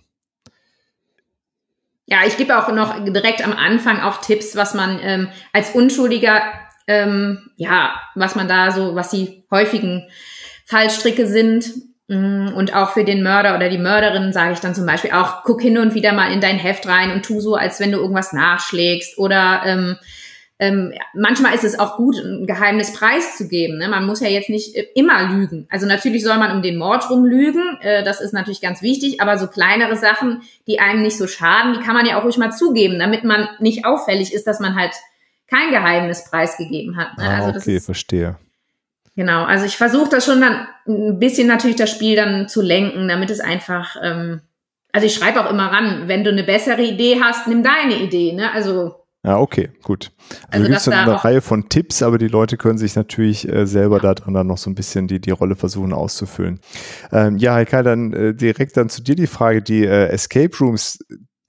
Ja, 2.06 2.20
ich 2.28 2.38
gebe 2.38 2.56
auch 2.56 2.72
noch 2.72 3.04
direkt 3.04 3.44
am 3.44 3.54
Anfang 3.54 4.02
auch 4.02 4.22
Tipps, 4.22 4.56
was 4.56 4.76
man 4.76 5.00
ähm, 5.02 5.30
als 5.54 5.72
Unschuldiger, 5.72 6.44
ähm, 6.86 7.50
ja, 7.56 7.96
was 8.14 8.36
man 8.36 8.48
da 8.48 8.70
so, 8.70 8.94
was 8.94 9.10
die 9.10 9.44
häufigen 9.50 10.08
Fallstricke 10.66 11.26
sind, 11.26 11.66
und 12.10 12.74
auch 12.74 12.92
für 12.92 13.04
den 13.04 13.22
Mörder 13.22 13.56
oder 13.56 13.70
die 13.70 13.78
Mörderin 13.78 14.32
sage 14.32 14.54
ich 14.54 14.60
dann 14.60 14.74
zum 14.74 14.86
Beispiel 14.86 15.12
auch, 15.12 15.44
guck 15.44 15.62
hin 15.62 15.78
und 15.78 15.94
wieder 15.94 16.14
mal 16.14 16.32
in 16.32 16.40
dein 16.40 16.58
Heft 16.58 16.88
rein 16.88 17.12
und 17.12 17.26
tu 17.26 17.42
so, 17.42 17.56
als 17.56 17.80
wenn 17.82 17.92
du 17.92 17.98
irgendwas 17.98 18.32
nachschlägst. 18.32 19.18
Oder 19.18 19.64
ähm, 19.66 19.98
ähm, 20.60 20.94
manchmal 21.14 21.54
ist 21.54 21.66
es 21.66 21.78
auch 21.78 21.98
gut, 21.98 22.16
ein 22.18 22.48
Geheimnis 22.48 22.94
preiszugeben. 22.94 23.78
Ne? 23.78 23.90
Man 23.90 24.06
muss 24.06 24.22
ja 24.22 24.30
jetzt 24.30 24.50
nicht 24.50 24.76
äh, 24.76 24.88
immer 24.96 25.30
lügen. 25.30 25.68
Also 25.70 25.86
natürlich 25.86 26.24
soll 26.24 26.38
man 26.38 26.56
um 26.56 26.62
den 26.64 26.78
Mord 26.78 27.10
rum 27.10 27.26
lügen, 27.26 27.78
äh, 27.82 28.04
das 28.04 28.22
ist 28.22 28.34
natürlich 28.34 28.62
ganz 28.62 28.82
wichtig, 28.82 29.22
aber 29.22 29.38
so 29.38 29.48
kleinere 29.48 29.98
Sachen, 29.98 30.42
die 30.66 30.80
einem 30.80 31.02
nicht 31.02 31.18
so 31.18 31.28
schaden, 31.28 31.74
die 31.74 31.86
kann 31.86 31.94
man 31.94 32.06
ja 32.06 32.20
auch 32.20 32.24
ruhig 32.24 32.38
mal 32.38 32.52
zugeben, 32.52 32.98
damit 32.98 33.24
man 33.24 33.50
nicht 33.60 33.86
auffällig 33.86 34.34
ist, 34.34 34.48
dass 34.48 34.60
man 34.60 34.76
halt 34.76 34.94
kein 35.48 35.70
Geheimnis 35.72 36.30
preisgegeben 36.30 36.98
hat. 36.98 37.18
Ne? 37.18 37.24
Ah, 37.26 37.46
also 37.46 37.60
okay, 37.60 37.80
verstehe. 37.80 38.38
Genau, 39.18 39.46
also 39.46 39.66
ich 39.66 39.78
versuche 39.78 40.12
das 40.12 40.26
schon 40.26 40.42
dann 40.42 40.68
ein 40.88 41.18
bisschen 41.18 41.48
natürlich 41.48 41.76
das 41.76 41.90
Spiel 41.90 42.16
dann 42.16 42.48
zu 42.48 42.62
lenken, 42.62 43.08
damit 43.08 43.32
es 43.32 43.40
einfach, 43.40 43.96
ähm, 44.04 44.42
also 44.94 45.08
ich 45.08 45.16
schreibe 45.16 45.44
auch 45.44 45.50
immer 45.50 45.72
ran, 45.72 46.08
wenn 46.08 46.24
du 46.24 46.30
eine 46.30 46.44
bessere 46.44 46.84
Idee 46.84 47.20
hast, 47.20 47.48
nimm 47.48 47.64
deine 47.64 48.00
Idee, 48.00 48.34
ne? 48.34 48.52
Also 48.52 48.94
ja, 49.24 49.40
okay, 49.40 49.72
gut. 49.82 50.12
Also, 50.50 50.50
also 50.52 50.66
gibt 50.68 50.78
es 50.78 50.86
dann 50.86 51.10
eine 51.10 51.24
Reihe 51.26 51.42
von 51.42 51.68
Tipps, 51.68 52.04
aber 52.04 52.20
die 52.20 52.28
Leute 52.28 52.58
können 52.58 52.78
sich 52.78 52.96
natürlich 52.96 53.50
äh, 53.50 53.66
selber 53.66 54.00
da 54.00 54.14
drin 54.14 54.36
dann 54.36 54.46
noch 54.46 54.60
so 54.60 54.70
ein 54.70 54.76
bisschen 54.76 55.08
die, 55.08 55.20
die 55.20 55.32
Rolle 55.32 55.56
versuchen 55.56 55.94
auszufüllen. 55.94 56.62
Ähm, 57.12 57.38
ja, 57.38 57.56
Heike, 57.56 57.82
dann 57.82 58.14
äh, 58.14 58.36
direkt 58.36 58.78
dann 58.78 58.88
zu 58.88 59.02
dir 59.02 59.16
die 59.16 59.26
Frage, 59.26 59.64
die 59.64 59.84
äh, 59.84 60.10
Escape 60.10 60.56
Rooms, 60.60 61.00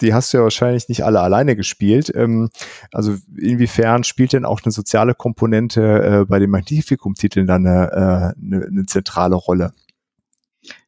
die 0.00 0.14
hast 0.14 0.32
du 0.32 0.38
ja 0.38 0.42
wahrscheinlich 0.42 0.88
nicht 0.88 1.04
alle 1.04 1.20
alleine 1.20 1.56
gespielt. 1.56 2.12
Ähm, 2.14 2.50
also 2.92 3.16
inwiefern 3.36 4.04
spielt 4.04 4.32
denn 4.32 4.44
auch 4.44 4.60
eine 4.64 4.72
soziale 4.72 5.14
Komponente 5.14 6.20
äh, 6.22 6.24
bei 6.24 6.38
den 6.38 6.50
Magnificum-Titeln 6.50 7.46
dann 7.46 7.66
eine, 7.66 7.92
äh, 7.92 8.44
eine, 8.44 8.66
eine 8.66 8.86
zentrale 8.86 9.36
Rolle? 9.36 9.72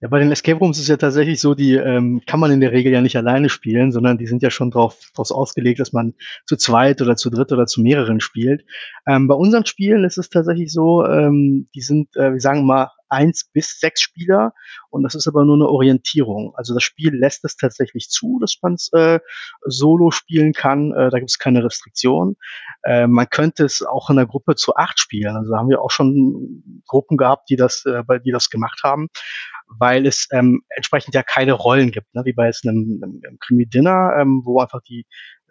Ja, 0.01 0.09
bei 0.09 0.19
den 0.19 0.33
Escape 0.33 0.59
Rooms 0.59 0.79
ist 0.79 0.85
es 0.85 0.89
ja 0.89 0.97
tatsächlich 0.97 1.41
so, 1.41 1.55
die 1.55 1.75
ähm, 1.75 2.23
kann 2.27 2.41
man 2.41 2.51
in 2.51 2.61
der 2.61 2.73
Regel 2.73 2.93
ja 2.93 3.01
nicht 3.01 3.17
alleine 3.17 3.49
spielen, 3.49 3.93
sondern 3.93 4.19
die 4.19 4.27
sind 4.27 4.43
ja 4.43 4.51
schon 4.51 4.71
drauf, 4.71 4.97
ausgelegt, 5.15 5.81
dass 5.81 5.93
man 5.93 6.15
zu 6.45 6.57
zweit 6.57 7.01
oder 7.01 7.17
zu 7.17 7.31
dritt 7.31 7.53
oder 7.53 7.67
zu 7.67 7.81
mehreren 7.81 8.21
spielt. 8.21 8.65
Ähm, 9.07 9.29
bei 9.29 9.35
unseren 9.35 9.67
Spielen 9.67 10.05
ist 10.05 10.19
es 10.19 10.29
tatsächlich 10.29 10.73
so, 10.73 11.07
ähm, 11.07 11.69
die 11.75 11.81
sind, 11.81 12.15
äh, 12.17 12.33
wir 12.33 12.41
sagen 12.41 12.67
mal, 12.67 12.91
eins 13.11 13.51
bis 13.53 13.79
sechs 13.79 14.01
Spieler 14.01 14.53
und 14.91 15.03
das 15.03 15.15
ist 15.15 15.29
aber 15.29 15.45
nur 15.45 15.57
eine 15.57 15.69
Orientierung. 15.69 16.55
Also 16.57 16.75
das 16.75 16.83
Spiel 16.83 17.15
lässt 17.15 17.45
es 17.45 17.57
tatsächlich 17.57 18.09
zu, 18.09 18.39
dass 18.41 18.57
man 18.63 18.75
es 18.75 18.91
äh, 18.93 19.21
solo 19.63 20.11
spielen 20.11 20.53
kann. 20.53 20.93
Äh, 20.93 21.11
da 21.11 21.19
gibt 21.19 21.31
es 21.31 21.39
keine 21.39 21.65
Restriktion. 21.65 22.37
Äh, 22.83 23.07
man 23.07 23.29
könnte 23.29 23.65
es 23.65 23.83
auch 23.83 24.11
in 24.11 24.17
der 24.17 24.27
Gruppe 24.27 24.55
zu 24.55 24.75
acht 24.77 24.99
spielen. 24.99 25.37
Also 25.37 25.57
haben 25.57 25.69
wir 25.69 25.83
auch 25.83 25.91
schon 25.91 26.83
Gruppen 26.87 27.17
gehabt, 27.17 27.51
die 27.51 27.57
das, 27.57 27.85
äh, 27.85 28.03
die 28.25 28.33
das 28.33 28.51
gemacht 28.51 28.81
haben 28.85 29.09
weil 29.79 30.07
es 30.07 30.27
ähm, 30.33 30.63
entsprechend 30.69 31.15
ja 31.15 31.23
keine 31.23 31.53
Rollen 31.53 31.91
gibt, 31.91 32.13
ne? 32.15 32.23
wie 32.25 32.33
bei 32.33 32.47
jetzt 32.47 32.67
einem, 32.67 33.01
einem, 33.03 33.21
einem 33.25 33.39
Krimi-Dinner, 33.39 34.17
ähm, 34.19 34.43
wo 34.45 34.61
einfach 34.61 34.81
die 34.83 35.07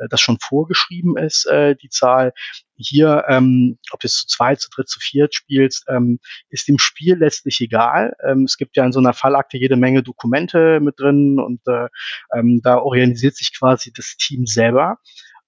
das 0.09 0.21
schon 0.21 0.37
vorgeschrieben 0.39 1.17
ist, 1.17 1.45
äh, 1.45 1.75
die 1.75 1.89
Zahl. 1.89 2.33
Hier, 2.75 3.25
ähm, 3.27 3.77
ob 3.91 3.99
du 3.99 4.07
es 4.07 4.15
zu 4.15 4.27
zweit, 4.27 4.61
zu 4.61 4.69
dritt, 4.69 4.87
zu 4.87 4.99
viert 5.01 5.35
spielst, 5.35 5.85
ähm, 5.89 6.19
ist 6.49 6.67
dem 6.67 6.79
Spiel 6.79 7.17
letztlich 7.17 7.59
egal. 7.59 8.13
Ähm, 8.25 8.43
es 8.43 8.55
gibt 8.55 8.77
ja 8.77 8.85
in 8.85 8.93
so 8.93 8.99
einer 8.99 9.13
Fallakte 9.13 9.57
jede 9.57 9.75
Menge 9.75 10.01
Dokumente 10.01 10.79
mit 10.79 10.99
drin 10.99 11.39
und 11.39 11.61
äh, 11.67 11.87
ähm, 12.33 12.61
da 12.63 12.77
organisiert 12.77 13.35
sich 13.35 13.57
quasi 13.57 13.91
das 13.93 14.15
Team 14.17 14.45
selber. 14.45 14.97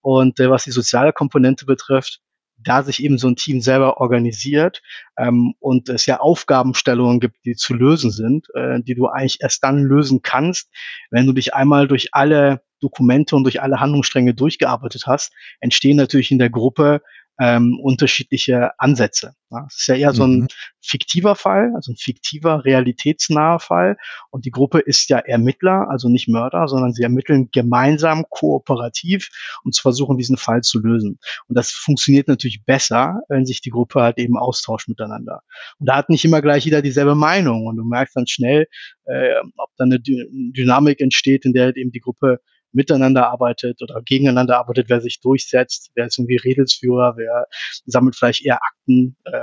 Und 0.02 0.40
äh, 0.40 0.50
was 0.50 0.66
die 0.66 0.72
soziale 0.72 1.14
Komponente 1.14 1.66
betrifft, 1.66 2.20
da 2.64 2.84
sich 2.84 3.04
eben 3.04 3.18
so 3.18 3.28
ein 3.28 3.36
Team 3.36 3.62
selber 3.62 4.00
organisiert 4.00 4.82
ähm, 5.18 5.54
und 5.60 5.90
es 5.90 6.06
ja 6.06 6.20
Aufgabenstellungen 6.20 7.20
gibt, 7.20 7.38
die 7.46 7.56
zu 7.56 7.74
lösen 7.74 8.12
sind, 8.12 8.48
äh, 8.54 8.82
die 8.82 8.96
du 8.96 9.08
eigentlich 9.08 9.40
erst 9.42 9.64
dann 9.64 9.84
lösen 9.84 10.22
kannst, 10.22 10.70
wenn 11.10 11.26
du 11.26 11.34
dich 11.34 11.54
einmal 11.54 11.88
durch 11.88 12.14
alle 12.14 12.62
Dokumente 12.80 13.36
und 13.36 13.44
durch 13.44 13.62
alle 13.62 13.80
Handlungsstränge 13.80 14.34
durchgearbeitet 14.34 15.04
hast, 15.06 15.34
entstehen 15.60 15.98
natürlich 15.98 16.32
in 16.32 16.40
der 16.40 16.50
Gruppe 16.50 17.02
ähm, 17.42 17.80
unterschiedliche 17.82 18.80
Ansätze. 18.80 19.34
Ja, 19.50 19.66
es 19.68 19.80
ist 19.80 19.88
ja 19.88 19.96
eher 19.96 20.14
so 20.14 20.26
ein 20.26 20.42
mhm. 20.42 20.48
fiktiver 20.80 21.36
Fall, 21.36 21.72
also 21.76 21.92
ein 21.92 21.98
fiktiver, 21.98 22.64
realitätsnaher 22.66 23.60
Fall. 23.60 23.98
Und 24.30 24.46
die 24.46 24.52
Gruppe 24.52 24.78
ist 24.80 25.10
ja 25.10 25.18
Ermittler, 25.18 25.90
also 25.90 26.08
nicht 26.08 26.28
Mörder, 26.30 26.68
sondern 26.68 26.94
sie 26.94 27.02
ermitteln 27.02 27.50
gemeinsam, 27.52 28.26
kooperativ, 28.30 29.30
um 29.64 29.72
zu 29.72 29.82
versuchen, 29.82 30.18
diesen 30.18 30.38
Fall 30.38 30.62
zu 30.62 30.80
lösen. 30.80 31.18
Und 31.48 31.58
das 31.58 31.72
funktioniert 31.72 32.28
natürlich 32.28 32.64
besser, 32.64 33.22
wenn 33.28 33.48
sich 33.48 33.60
die 33.60 33.72
Gruppe 33.72 34.02
halt 34.02 34.20
eben 34.20 34.38
austauscht 34.38 34.88
miteinander. 34.88 35.42
Und 35.80 35.90
da 35.90 35.96
hat 35.96 36.10
nicht 36.10 36.24
immer 36.24 36.44
gleich 36.44 36.64
jeder 36.66 36.84
dieselbe 36.84 37.16
Meinung. 37.16 37.66
Und 37.66 37.76
du 37.76 37.84
merkst 37.84 38.16
dann 38.16 38.28
schnell, 38.28 38.68
äh, 39.06 39.34
ob 39.58 39.70
dann 39.78 39.92
eine 39.92 40.00
Dynamik 40.00 41.02
entsteht, 41.02 41.44
in 41.44 41.54
der 41.54 41.76
eben 41.76 41.92
die 41.92 42.02
Gruppe 42.02 42.40
miteinander 42.74 43.30
arbeitet 43.30 43.82
oder 43.82 44.02
gegeneinander 44.02 44.58
arbeitet, 44.58 44.90
wer 44.90 45.02
sich 45.02 45.20
durchsetzt, 45.20 45.92
wer 45.96 46.06
ist 46.06 46.18
irgendwie 46.18 46.38
Redelsführer, 46.38 47.18
wer 47.18 47.48
sammelt 47.86 48.16
vielleicht 48.16 48.46
eher 48.46 48.60
Akten. 48.62 49.16
Äh, 49.26 49.42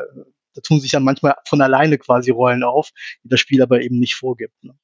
da 0.55 0.61
tun 0.62 0.81
sich 0.81 0.91
dann 0.91 1.05
manchmal 1.05 1.37
von 1.47 1.61
alleine 1.61 1.99
quasi 1.99 2.31
Rollen 2.31 2.64
auf, 2.64 2.91
die 3.22 3.29
das 3.29 3.41
Spiel 3.41 3.62
aber 3.62 3.81
eben 3.81 3.99
nicht 3.99 4.16
vorgibt. 4.16 4.64
Ne? 4.64 4.74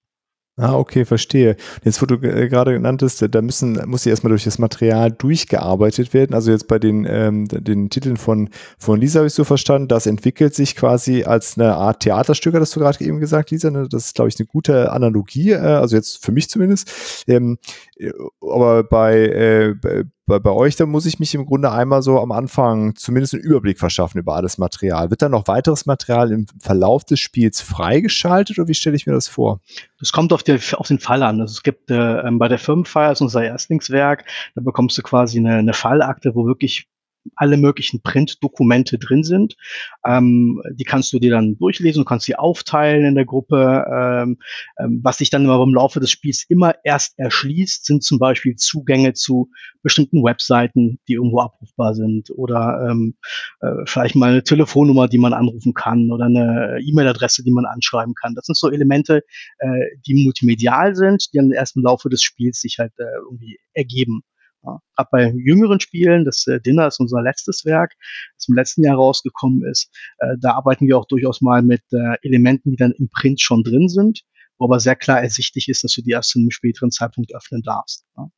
Ah, 0.56 0.76
okay, 0.76 1.04
verstehe. 1.04 1.56
Jetzt, 1.82 2.00
wo 2.00 2.06
du 2.06 2.14
äh, 2.14 2.48
gerade 2.48 2.78
nanntest, 2.78 3.26
da 3.28 3.42
müssen, 3.42 3.80
muss 3.86 4.04
ja 4.04 4.10
erstmal 4.10 4.28
durch 4.30 4.44
das 4.44 4.60
Material 4.60 5.10
durchgearbeitet 5.10 6.14
werden. 6.14 6.32
Also 6.32 6.52
jetzt 6.52 6.68
bei 6.68 6.78
den, 6.78 7.04
ähm, 7.10 7.48
den 7.48 7.90
Titeln 7.90 8.16
von, 8.16 8.50
von 8.78 9.00
Lisa 9.00 9.18
habe 9.18 9.26
ich 9.26 9.34
so 9.34 9.42
verstanden, 9.42 9.88
das 9.88 10.06
entwickelt 10.06 10.54
sich 10.54 10.76
quasi 10.76 11.24
als 11.24 11.58
eine 11.58 11.74
Art 11.74 12.04
Theaterstück, 12.04 12.54
hast 12.54 12.76
du 12.76 12.80
gerade 12.80 13.04
eben 13.04 13.18
gesagt, 13.18 13.50
Lisa. 13.50 13.68
Ne? 13.72 13.88
Das 13.90 14.06
ist, 14.06 14.14
glaube 14.14 14.28
ich, 14.28 14.38
eine 14.38 14.46
gute 14.46 14.92
Analogie, 14.92 15.50
äh, 15.50 15.56
also 15.56 15.96
jetzt 15.96 16.24
für 16.24 16.30
mich 16.30 16.48
zumindest. 16.48 17.24
Ähm, 17.26 17.58
äh, 17.96 18.12
aber 18.40 18.84
bei, 18.84 19.26
äh, 19.26 20.04
bei, 20.26 20.38
bei, 20.38 20.50
euch, 20.50 20.76
da 20.76 20.86
muss 20.86 21.06
ich 21.06 21.18
mich 21.18 21.34
im 21.34 21.44
Grunde 21.44 21.70
einmal 21.70 22.02
so 22.02 22.18
am 22.18 22.32
Anfang 22.32 22.96
zumindest 22.96 23.34
einen 23.34 23.42
Überblick 23.42 23.78
verschaffen 23.78 24.18
über 24.18 24.34
alles 24.34 24.58
Material. 24.58 25.10
Wird 25.10 25.22
dann 25.22 25.32
noch 25.32 25.46
weiteres 25.48 25.86
Material 25.86 26.32
im 26.32 26.46
Verlauf 26.58 27.04
des 27.04 27.20
Spiels 27.20 27.60
freigeschaltet 27.60 28.58
oder 28.58 28.68
wie 28.68 28.74
stelle 28.74 28.96
ich 28.96 29.06
mir 29.06 29.12
das 29.12 29.28
vor? 29.28 29.60
Das 29.98 30.12
kommt 30.12 30.32
auf, 30.32 30.42
der, 30.42 30.60
auf 30.76 30.88
den 30.88 30.98
Fall 30.98 31.22
an. 31.22 31.40
Also 31.40 31.52
es 31.52 31.62
gibt 31.62 31.90
äh, 31.90 32.20
ähm, 32.20 32.38
bei 32.38 32.48
der 32.48 32.58
Firmenfeier, 32.58 33.08
also 33.08 33.24
unser 33.24 33.44
Erstlingswerk, 33.44 34.24
da 34.54 34.62
bekommst 34.62 34.96
du 34.96 35.02
quasi 35.02 35.38
eine, 35.38 35.56
eine 35.56 35.74
Fallakte, 35.74 36.34
wo 36.34 36.46
wirklich 36.46 36.88
alle 37.36 37.56
möglichen 37.56 38.02
Printdokumente 38.02 38.98
drin 38.98 39.24
sind. 39.24 39.56
Ähm, 40.04 40.62
die 40.72 40.84
kannst 40.84 41.12
du 41.12 41.18
dir 41.18 41.30
dann 41.30 41.56
durchlesen, 41.58 42.02
du 42.02 42.04
kannst 42.04 42.26
sie 42.26 42.36
aufteilen 42.36 43.04
in 43.04 43.14
der 43.14 43.24
Gruppe. 43.24 43.84
Ähm, 43.90 44.38
ähm, 44.78 45.00
was 45.02 45.18
sich 45.18 45.30
dann 45.30 45.44
im 45.44 45.74
Laufe 45.74 46.00
des 46.00 46.10
Spiels 46.10 46.44
immer 46.48 46.74
erst 46.84 47.18
erschließt, 47.18 47.84
sind 47.84 48.02
zum 48.02 48.18
Beispiel 48.18 48.56
Zugänge 48.56 49.14
zu 49.14 49.50
bestimmten 49.82 50.24
Webseiten, 50.24 50.98
die 51.08 51.14
irgendwo 51.14 51.40
abrufbar 51.40 51.94
sind 51.94 52.30
oder 52.30 52.88
ähm, 52.90 53.16
äh, 53.60 53.84
vielleicht 53.86 54.16
mal 54.16 54.30
eine 54.30 54.42
Telefonnummer, 54.42 55.08
die 55.08 55.18
man 55.18 55.34
anrufen 55.34 55.74
kann 55.74 56.10
oder 56.10 56.24
eine 56.24 56.78
E-Mail-Adresse, 56.82 57.42
die 57.44 57.52
man 57.52 57.66
anschreiben 57.66 58.14
kann. 58.14 58.34
Das 58.34 58.46
sind 58.46 58.56
so 58.56 58.70
Elemente, 58.70 59.22
äh, 59.58 59.68
die 60.06 60.24
multimedial 60.24 60.94
sind, 60.94 61.32
die 61.32 61.38
dann 61.38 61.52
erst 61.52 61.76
im 61.76 61.82
Laufe 61.82 62.08
des 62.08 62.22
Spiels 62.22 62.60
sich 62.60 62.78
halt 62.78 62.92
äh, 62.98 63.04
irgendwie 63.30 63.58
ergeben. 63.74 64.22
Ja, 64.64 64.80
Gerade 64.96 65.08
bei 65.12 65.32
jüngeren 65.36 65.80
Spielen, 65.80 66.24
das 66.24 66.46
äh, 66.46 66.60
Dinner 66.60 66.86
ist 66.86 67.00
unser 67.00 67.22
letztes 67.22 67.64
Werk, 67.64 67.92
das 68.36 68.48
im 68.48 68.54
letzten 68.54 68.84
Jahr 68.84 68.96
rausgekommen 68.96 69.64
ist. 69.64 69.90
Äh, 70.18 70.36
da 70.40 70.52
arbeiten 70.52 70.86
wir 70.86 70.98
auch 70.98 71.06
durchaus 71.06 71.40
mal 71.40 71.62
mit 71.62 71.82
äh, 71.92 72.16
Elementen, 72.22 72.70
die 72.70 72.76
dann 72.76 72.92
im 72.92 73.08
Print 73.08 73.40
schon 73.40 73.62
drin 73.62 73.88
sind, 73.88 74.22
wo 74.58 74.66
aber 74.66 74.80
sehr 74.80 74.96
klar 74.96 75.20
ersichtlich 75.20 75.68
ist, 75.68 75.84
dass 75.84 75.92
du 75.92 76.02
die 76.02 76.12
erst 76.12 76.30
zu 76.30 76.38
einem 76.38 76.50
späteren 76.50 76.90
Zeitpunkt 76.90 77.34
öffnen 77.34 77.62
darfst. 77.62 78.04
Ja. 78.16 78.28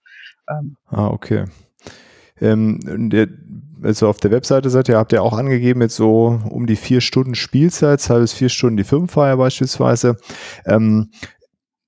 Ähm, 0.48 0.76
ah, 0.86 1.08
okay. 1.08 1.44
Ähm, 2.38 3.08
der, 3.10 3.28
also 3.82 4.08
auf 4.08 4.18
der 4.18 4.30
Webseite 4.30 4.68
seid 4.68 4.88
ihr, 4.88 4.98
habt 4.98 5.12
ihr 5.12 5.22
auch 5.22 5.32
angegeben, 5.32 5.80
jetzt 5.80 5.96
so 5.96 6.40
um 6.50 6.66
die 6.66 6.76
vier 6.76 7.00
Stunden 7.00 7.34
Spielzeit, 7.34 8.00
zwei 8.00 8.18
bis 8.18 8.34
vier 8.34 8.50
Stunden 8.50 8.76
die 8.76 8.84
Firmenfeier 8.84 9.36
beispielsweise. 9.36 10.16
Ähm, 10.66 11.10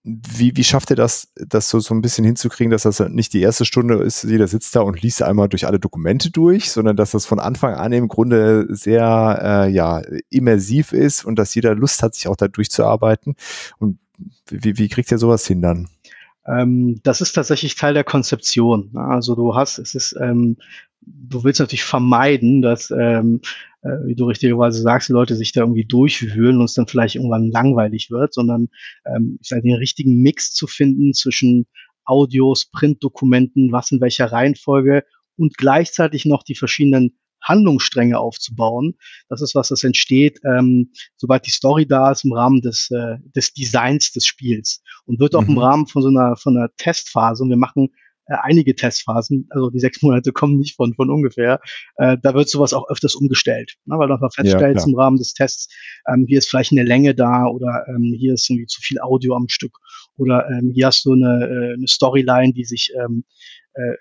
wie, 0.09 0.57
wie 0.57 0.65
schafft 0.65 0.91
ihr 0.91 0.97
das, 0.97 1.29
das 1.35 1.69
so, 1.69 1.81
so 1.81 1.95
ein 1.95 2.01
bisschen 2.01 2.25
hinzukriegen, 2.25 2.71
dass 2.71 2.83
das 2.83 3.01
nicht 3.01 3.33
die 3.35 3.43
erste 3.43 3.65
Stunde 3.65 3.97
ist, 3.97 4.25
jeder 4.25 4.49
sitzt 4.49 4.75
da 4.75 4.81
und 4.81 5.03
liest 5.03 5.23
einmal 5.23 5.49
durch 5.49 5.67
alle 5.67 5.79
Dokumente 5.79 6.31
durch, 6.31 6.71
sondern 6.71 6.97
dass 6.97 7.11
das 7.11 7.27
von 7.27 7.39
Anfang 7.39 7.75
an 7.75 7.93
im 7.93 8.09
Grunde 8.09 8.67
sehr 8.71 9.39
äh, 9.43 9.71
ja, 9.71 10.01
immersiv 10.31 10.93
ist 10.93 11.25
und 11.25 11.39
dass 11.39 11.55
jeder 11.55 11.75
Lust 11.75 12.03
hat, 12.03 12.15
sich 12.15 12.29
auch 12.29 12.37
da 12.37 12.49
durchzuarbeiten? 12.49 13.37
Und 13.79 13.99
wie, 14.49 14.79
wie 14.79 14.89
kriegt 14.89 15.11
ihr 15.11 15.19
sowas 15.19 15.47
hin 15.47 15.61
dann? 15.61 15.89
Ähm, 16.49 17.01
das 17.03 17.21
ist 17.21 17.33
tatsächlich 17.33 17.75
Teil 17.75 17.95
der 17.95 18.05
Konzeption. 18.05 18.91
Also 18.95 19.35
du 19.35 19.55
hast, 19.55 19.79
es 19.79 19.95
ist, 19.95 20.17
ähm, 20.21 20.57
du 21.01 21.45
willst 21.45 21.61
natürlich 21.61 21.85
vermeiden, 21.85 22.63
dass 22.63 22.91
ähm, 22.91 23.41
äh, 23.83 24.07
wie 24.07 24.15
du 24.15 24.27
richtigerweise 24.27 24.81
sagst, 24.81 25.09
die 25.09 25.13
Leute 25.13 25.37
sich 25.37 25.53
da 25.53 25.61
irgendwie 25.61 25.85
durchwühlen 25.85 26.59
und 26.59 26.65
es 26.65 26.75
dann 26.75 26.87
vielleicht 26.87 27.17
irgendwann 27.17 27.51
langweilig 27.51 28.11
wird, 28.11 28.35
sondern 28.35 28.69
ähm, 29.05 29.39
vielleicht 29.43 29.65
den 29.65 29.75
richtigen 29.75 30.21
Mix 30.23 30.53
zu 30.53 30.67
finden 30.67 31.13
zwischen 31.13 31.67
Audios, 32.05 32.65
Printdokumenten, 32.67 33.71
was 33.71 33.93
in 33.93 34.01
welcher 34.01 34.33
Reihenfolge 34.33 35.05
und 35.37 35.57
gleichzeitig 35.57 36.25
noch 36.25 36.43
die 36.43 36.55
verschiedenen 36.55 37.19
Handlungsstränge 37.43 38.19
aufzubauen. 38.19 38.95
Das 39.29 39.43
ist 39.43 39.55
was, 39.55 39.69
das 39.69 39.85
entsteht, 39.85 40.41
ähm, 40.45 40.93
sobald 41.17 41.47
die 41.47 41.51
Story 41.51 41.87
da 41.87 42.11
ist 42.11 42.25
im 42.25 42.33
Rahmen 42.33 42.61
des, 42.61 42.91
äh, 42.91 43.17
des 43.35 43.53
Designs 43.53 44.13
des 44.13 44.27
Spiels 44.27 44.83
und 45.07 45.21
wird 45.21 45.35
auch 45.35 45.43
mhm. 45.43 45.51
im 45.51 45.59
Rahmen 45.59 45.87
von 45.87 46.03
so 46.03 46.09
einer, 46.09 46.37
von 46.37 46.57
einer 46.57 46.69
Testphase. 46.77 47.43
Und 47.43 47.51
wir 47.51 47.57
machen 47.57 47.91
äh, 48.29 48.37
einige 48.43 48.75
Testphasen, 48.75 49.47
also 49.51 49.71
die 49.71 49.81
sechs 49.81 50.03
Monate 50.03 50.33
kommen 50.33 50.59
nicht 50.59 50.77
von, 50.77 50.95
von 50.95 51.11
ungefähr, 51.11 51.61
äh, 51.97 52.19
da 52.23 52.35
wird 52.35 52.49
sowas 52.51 52.75
auch 52.75 52.89
öfters 52.91 53.15
umgestellt, 53.15 53.77
ne, 53.87 53.99
weil 53.99 54.09
du 54.09 54.15
einfach 54.15 54.35
feststellst 54.35 54.87
ja, 54.87 54.93
im 54.93 54.99
Rahmen 54.99 55.17
des 55.17 55.33
Tests, 55.33 55.75
ähm, 56.07 56.27
hier 56.29 56.39
ist 56.39 56.51
vielleicht 56.51 56.73
eine 56.73 56.83
Länge 56.83 57.15
da 57.15 57.47
oder 57.47 57.87
ähm, 57.89 58.15
hier 58.15 58.35
ist 58.35 58.51
irgendwie 58.51 58.67
zu 58.67 58.83
viel 58.83 59.01
Audio 59.01 59.35
am 59.35 59.49
Stück 59.49 59.79
oder 60.19 60.47
ähm, 60.51 60.73
hier 60.75 60.89
hast 60.89 61.07
du 61.07 61.13
eine, 61.13 61.47
äh, 61.47 61.75
eine 61.75 61.89
Storyline, 61.89 62.53
die 62.53 62.65
sich, 62.65 62.93
ähm, 63.03 63.25
äh, 63.73 63.95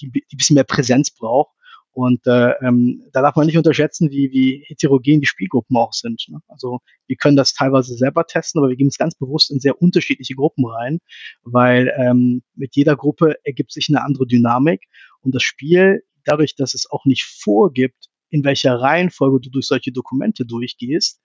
die, 0.00 0.10
die 0.10 0.24
ein 0.32 0.36
bisschen 0.36 0.54
mehr 0.54 0.64
Präsenz 0.64 1.10
braucht. 1.10 1.50
Und 1.94 2.26
äh, 2.26 2.50
ähm, 2.60 3.04
da 3.12 3.22
darf 3.22 3.36
man 3.36 3.46
nicht 3.46 3.56
unterschätzen, 3.56 4.10
wie, 4.10 4.32
wie 4.32 4.64
heterogen 4.66 5.20
die 5.20 5.26
Spielgruppen 5.26 5.76
auch 5.76 5.92
sind. 5.92 6.26
Ne? 6.28 6.40
Also 6.48 6.80
wir 7.06 7.14
können 7.14 7.36
das 7.36 7.54
teilweise 7.54 7.94
selber 7.94 8.26
testen, 8.26 8.58
aber 8.58 8.68
wir 8.68 8.76
geben 8.76 8.88
es 8.88 8.98
ganz 8.98 9.14
bewusst 9.14 9.52
in 9.52 9.60
sehr 9.60 9.80
unterschiedliche 9.80 10.34
Gruppen 10.34 10.66
rein, 10.66 10.98
weil 11.44 11.94
ähm, 11.96 12.42
mit 12.56 12.74
jeder 12.74 12.96
Gruppe 12.96 13.36
ergibt 13.44 13.70
sich 13.70 13.88
eine 13.88 14.02
andere 14.02 14.26
Dynamik 14.26 14.82
und 15.20 15.36
das 15.36 15.44
Spiel, 15.44 16.02
dadurch, 16.24 16.56
dass 16.56 16.74
es 16.74 16.90
auch 16.90 17.04
nicht 17.04 17.24
vorgibt, 17.24 18.08
in 18.28 18.42
welcher 18.42 18.74
Reihenfolge 18.74 19.40
du 19.40 19.50
durch 19.50 19.68
solche 19.68 19.92
Dokumente 19.92 20.44
durchgehst, 20.44 21.22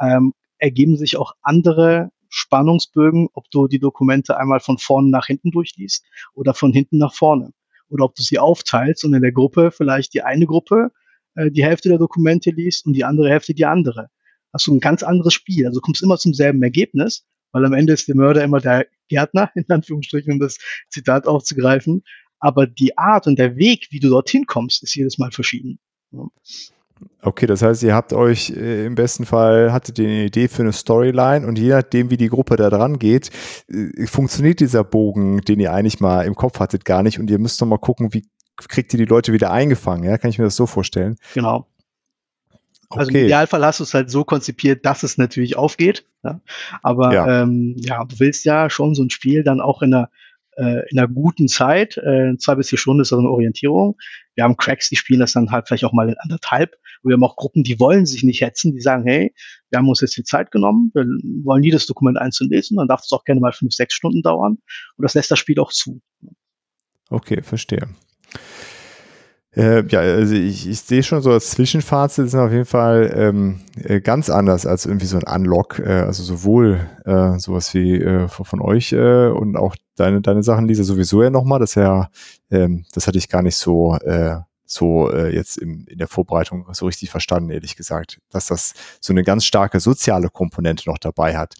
ähm, 0.00 0.34
ergeben 0.58 0.96
sich 0.96 1.16
auch 1.16 1.32
andere 1.42 2.12
Spannungsbögen, 2.28 3.28
ob 3.32 3.50
du 3.50 3.66
die 3.66 3.80
Dokumente 3.80 4.36
einmal 4.36 4.60
von 4.60 4.78
vorne 4.78 5.10
nach 5.10 5.26
hinten 5.26 5.50
durchliest 5.50 6.06
oder 6.34 6.54
von 6.54 6.72
hinten 6.72 6.98
nach 6.98 7.12
vorne 7.12 7.52
oder 7.92 8.04
ob 8.04 8.14
du 8.14 8.22
sie 8.22 8.38
aufteilst 8.38 9.04
und 9.04 9.14
in 9.14 9.22
der 9.22 9.32
Gruppe 9.32 9.70
vielleicht 9.70 10.14
die 10.14 10.22
eine 10.22 10.46
Gruppe 10.46 10.90
äh, 11.34 11.50
die 11.50 11.64
Hälfte 11.64 11.88
der 11.88 11.98
Dokumente 11.98 12.50
liest 12.50 12.86
und 12.86 12.94
die 12.94 13.04
andere 13.04 13.28
Hälfte 13.28 13.54
die 13.54 13.66
andere. 13.66 14.08
Hast 14.52 14.66
du 14.66 14.74
ein 14.74 14.80
ganz 14.80 15.02
anderes 15.02 15.34
Spiel. 15.34 15.66
Also 15.66 15.80
du 15.80 15.84
kommst 15.84 16.02
immer 16.02 16.18
zum 16.18 16.34
selben 16.34 16.62
Ergebnis, 16.62 17.24
weil 17.52 17.64
am 17.64 17.72
Ende 17.72 17.92
ist 17.92 18.08
der 18.08 18.16
Mörder 18.16 18.42
immer 18.42 18.60
der 18.60 18.86
Gärtner, 19.08 19.50
in 19.54 19.64
Anführungsstrichen, 19.68 20.32
um 20.32 20.40
das 20.40 20.58
Zitat 20.90 21.26
aufzugreifen. 21.26 22.02
Aber 22.38 22.66
die 22.66 22.98
Art 22.98 23.26
und 23.26 23.38
der 23.38 23.56
Weg, 23.56 23.88
wie 23.90 24.00
du 24.00 24.08
dorthin 24.08 24.46
kommst, 24.46 24.82
ist 24.82 24.96
jedes 24.96 25.18
Mal 25.18 25.30
verschieden. 25.30 25.78
Okay, 27.20 27.46
das 27.46 27.62
heißt, 27.62 27.82
ihr 27.82 27.94
habt 27.94 28.12
euch 28.12 28.50
äh, 28.50 28.86
im 28.86 28.94
besten 28.94 29.24
Fall, 29.24 29.72
hattet 29.72 29.98
ihr 29.98 30.08
eine 30.08 30.24
Idee 30.24 30.48
für 30.48 30.62
eine 30.62 30.72
Storyline 30.72 31.46
und 31.46 31.58
je 31.58 31.70
nachdem, 31.70 32.10
wie 32.10 32.16
die 32.16 32.28
Gruppe 32.28 32.56
da 32.56 32.70
dran 32.70 32.98
geht, 32.98 33.30
äh, 33.68 34.06
funktioniert 34.06 34.60
dieser 34.60 34.84
Bogen, 34.84 35.40
den 35.40 35.60
ihr 35.60 35.72
eigentlich 35.72 36.00
mal 36.00 36.22
im 36.22 36.34
Kopf 36.34 36.58
hattet, 36.60 36.84
gar 36.84 37.02
nicht 37.02 37.18
und 37.18 37.30
ihr 37.30 37.38
müsst 37.38 37.60
noch 37.60 37.68
mal 37.68 37.78
gucken, 37.78 38.12
wie 38.12 38.28
kriegt 38.56 38.92
ihr 38.92 38.98
die 38.98 39.04
Leute 39.04 39.32
wieder 39.32 39.50
eingefangen, 39.50 40.04
ja? 40.04 40.18
Kann 40.18 40.30
ich 40.30 40.38
mir 40.38 40.44
das 40.44 40.56
so 40.56 40.66
vorstellen? 40.66 41.16
Genau. 41.34 41.66
Okay. 42.92 43.00
Also 43.00 43.10
im 43.10 43.16
Idealfall 43.16 43.64
hast 43.64 43.80
du 43.80 43.84
es 43.84 43.94
halt 43.94 44.10
so 44.10 44.24
konzipiert, 44.24 44.84
dass 44.84 45.02
es 45.02 45.16
natürlich 45.16 45.56
aufgeht. 45.56 46.04
Ja? 46.22 46.40
Aber 46.82 47.14
ja. 47.14 47.42
Ähm, 47.42 47.74
ja, 47.78 48.04
du 48.04 48.20
willst 48.20 48.44
ja 48.44 48.68
schon 48.68 48.94
so 48.94 49.02
ein 49.02 49.10
Spiel 49.10 49.42
dann 49.42 49.60
auch 49.60 49.80
in 49.82 49.94
einer 49.94 50.10
äh, 50.56 50.88
in 50.90 50.98
einer 50.98 51.08
guten 51.08 51.48
Zeit, 51.48 51.96
äh, 51.96 52.36
zwei 52.38 52.54
bis 52.54 52.68
vier 52.68 52.78
Stunden 52.78 53.02
ist 53.02 53.08
so 53.08 53.18
eine 53.18 53.30
Orientierung. 53.30 53.96
Wir 54.34 54.44
haben 54.44 54.56
Cracks, 54.56 54.88
die 54.88 54.96
spielen 54.96 55.20
das 55.20 55.32
dann 55.32 55.50
halt 55.50 55.68
vielleicht 55.68 55.84
auch 55.84 55.92
mal 55.92 56.08
in 56.08 56.16
anderthalb. 56.18 56.74
Und 57.02 57.10
wir 57.10 57.14
haben 57.14 57.24
auch 57.24 57.36
Gruppen, 57.36 57.64
die 57.64 57.80
wollen 57.80 58.06
sich 58.06 58.22
nicht 58.22 58.40
hetzen, 58.40 58.72
die 58.72 58.80
sagen, 58.80 59.04
hey, 59.06 59.34
wir 59.70 59.78
haben 59.78 59.88
uns 59.88 60.00
jetzt 60.00 60.14
viel 60.14 60.24
Zeit 60.24 60.50
genommen, 60.50 60.90
wir 60.94 61.04
wollen 61.44 61.62
jedes 61.62 61.86
Dokument 61.86 62.18
einzeln 62.18 62.50
lesen, 62.50 62.76
dann 62.76 62.88
darf 62.88 63.02
es 63.02 63.12
auch 63.12 63.24
gerne 63.24 63.40
mal 63.40 63.52
fünf, 63.52 63.72
sechs 63.74 63.94
Stunden 63.94 64.22
dauern. 64.22 64.58
Und 64.96 65.02
das 65.02 65.14
lässt 65.14 65.30
das 65.30 65.38
Spiel 65.38 65.58
auch 65.58 65.72
zu. 65.72 66.00
Okay, 67.10 67.42
verstehe. 67.42 67.88
Äh, 69.54 69.86
ja, 69.88 70.00
also 70.00 70.34
ich, 70.34 70.66
ich 70.66 70.80
sehe 70.80 71.02
schon 71.02 71.20
so 71.20 71.30
als 71.30 71.50
Zwischenfazit 71.50 72.30
sind 72.30 72.40
auf 72.40 72.52
jeden 72.52 72.64
Fall 72.64 73.12
ähm, 73.14 73.60
äh, 73.76 74.00
ganz 74.00 74.30
anders 74.30 74.64
als 74.64 74.86
irgendwie 74.86 75.06
so 75.06 75.18
ein 75.18 75.24
Unlock. 75.24 75.78
Äh, 75.78 76.04
also 76.06 76.22
sowohl 76.22 76.80
äh, 77.04 77.38
sowas 77.38 77.74
wie 77.74 77.96
äh, 77.96 78.28
von 78.28 78.62
euch 78.62 78.92
äh, 78.92 79.26
und 79.28 79.56
auch 79.56 79.76
deine, 79.96 80.22
deine 80.22 80.42
Sachen, 80.42 80.66
Lisa, 80.66 80.84
sowieso 80.84 81.22
ja 81.22 81.28
nochmal. 81.28 81.60
Das 81.60 81.74
ja, 81.74 82.08
ähm, 82.50 82.86
das 82.94 83.06
hatte 83.06 83.18
ich 83.18 83.28
gar 83.28 83.42
nicht 83.42 83.56
so 83.56 83.96
äh, 83.96 84.38
so 84.72 85.10
äh, 85.10 85.34
jetzt 85.34 85.58
im, 85.58 85.84
in 85.86 85.98
der 85.98 86.08
Vorbereitung 86.08 86.66
so 86.72 86.86
richtig 86.86 87.10
verstanden, 87.10 87.50
ehrlich 87.50 87.76
gesagt, 87.76 88.18
dass 88.30 88.46
das 88.46 88.72
so 89.00 89.12
eine 89.12 89.22
ganz 89.22 89.44
starke 89.44 89.80
soziale 89.80 90.30
Komponente 90.30 90.88
noch 90.88 90.98
dabei 90.98 91.36
hat. 91.36 91.54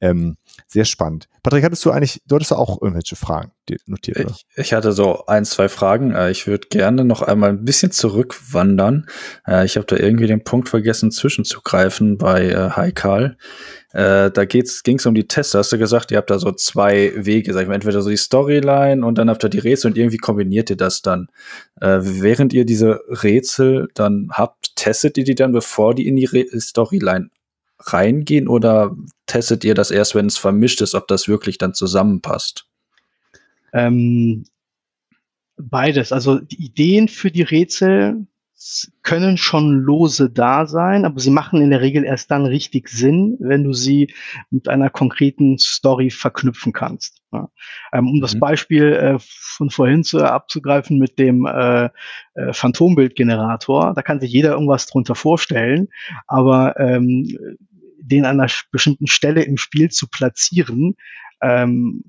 Ähm, 0.00 0.36
sehr 0.66 0.84
spannend. 0.84 1.28
Patrick, 1.42 1.64
hattest 1.64 1.84
du 1.84 1.90
eigentlich, 1.90 2.22
du 2.26 2.36
hattest 2.36 2.52
auch 2.52 2.80
irgendwelche 2.80 3.16
Fragen 3.16 3.52
notiert? 3.86 4.20
Oder? 4.20 4.30
Ich, 4.30 4.46
ich 4.56 4.72
hatte 4.72 4.92
so 4.92 5.26
ein, 5.26 5.44
zwei 5.44 5.68
Fragen. 5.68 6.12
Äh, 6.12 6.30
ich 6.30 6.46
würde 6.46 6.68
gerne 6.68 7.04
noch 7.04 7.22
einmal 7.22 7.50
ein 7.50 7.64
bisschen 7.64 7.92
zurückwandern. 7.92 9.06
Äh, 9.46 9.64
ich 9.64 9.76
habe 9.76 9.86
da 9.86 9.96
irgendwie 9.96 10.26
den 10.26 10.44
Punkt 10.44 10.68
vergessen, 10.68 11.10
zwischenzugreifen 11.10 12.18
bei 12.18 12.70
Heikal. 12.76 13.36
Äh, 13.92 14.30
da 14.30 14.44
ging 14.44 14.62
es 14.64 15.06
um 15.06 15.14
die 15.14 15.28
Tests. 15.28 15.52
Da 15.52 15.58
hast 15.58 15.72
du 15.72 15.78
gesagt, 15.78 16.10
ihr 16.10 16.18
habt 16.18 16.30
da 16.30 16.38
so 16.38 16.52
zwei 16.52 17.12
Wege, 17.14 17.52
sag 17.52 17.62
ich 17.62 17.68
mal, 17.68 17.74
entweder 17.74 18.00
so 18.00 18.10
die 18.10 18.16
Storyline 18.16 19.04
und 19.04 19.18
dann 19.18 19.28
habt 19.28 19.44
ihr 19.44 19.50
die 19.50 19.58
Rätsel 19.58 19.90
und 19.90 19.98
irgendwie 19.98 20.16
kombiniert 20.16 20.70
ihr 20.70 20.76
das 20.76 21.02
dann. 21.02 21.28
Äh, 21.80 21.98
während 22.00 22.52
ihr 22.52 22.64
diese 22.64 23.00
Rätsel 23.08 23.88
dann 23.94 24.28
habt, 24.32 24.76
testet 24.76 25.18
ihr 25.18 25.24
die 25.24 25.34
dann, 25.34 25.52
bevor 25.52 25.94
die 25.94 26.06
in 26.06 26.16
die 26.16 26.24
Re 26.24 26.46
Storyline 26.58 27.28
reingehen 27.84 28.48
oder 28.48 28.94
testet 29.26 29.64
ihr 29.64 29.74
das 29.74 29.90
erst, 29.90 30.14
wenn 30.14 30.26
es 30.26 30.38
vermischt 30.38 30.80
ist, 30.80 30.94
ob 30.94 31.08
das 31.08 31.28
wirklich 31.28 31.58
dann 31.58 31.74
zusammenpasst? 31.74 32.66
Ähm, 33.72 34.44
beides. 35.56 36.12
Also 36.12 36.38
die 36.38 36.62
Ideen 36.62 37.08
für 37.08 37.30
die 37.30 37.42
Rätsel 37.42 38.26
können 39.02 39.36
schon 39.36 39.80
lose 39.80 40.30
da 40.30 40.66
sein, 40.66 41.04
aber 41.04 41.18
sie 41.18 41.30
machen 41.30 41.60
in 41.60 41.70
der 41.70 41.80
Regel 41.80 42.04
erst 42.04 42.30
dann 42.30 42.46
richtig 42.46 42.88
Sinn, 42.88 43.36
wenn 43.40 43.64
du 43.64 43.72
sie 43.72 44.14
mit 44.50 44.68
einer 44.68 44.88
konkreten 44.88 45.58
Story 45.58 46.10
verknüpfen 46.10 46.72
kannst. 46.72 47.22
Ja. 47.32 47.50
Ähm, 47.92 48.06
um 48.06 48.16
mhm. 48.16 48.20
das 48.20 48.38
Beispiel 48.38 48.92
äh, 48.92 49.18
von 49.18 49.70
vorhin 49.70 50.04
zu, 50.04 50.18
abzugreifen 50.18 50.98
mit 50.98 51.18
dem 51.18 51.44
äh, 51.44 51.86
äh, 52.34 52.52
Phantombildgenerator, 52.52 53.94
da 53.94 54.02
kann 54.02 54.20
sich 54.20 54.32
jeder 54.32 54.52
irgendwas 54.52 54.86
drunter 54.86 55.16
vorstellen, 55.16 55.88
aber 56.28 56.78
ähm, 56.78 57.58
den 58.02 58.24
an 58.24 58.40
einer 58.40 58.50
bestimmten 58.70 59.06
Stelle 59.06 59.42
im 59.42 59.56
Spiel 59.56 59.90
zu 59.90 60.08
platzieren, 60.08 60.94
ähm, 61.40 62.04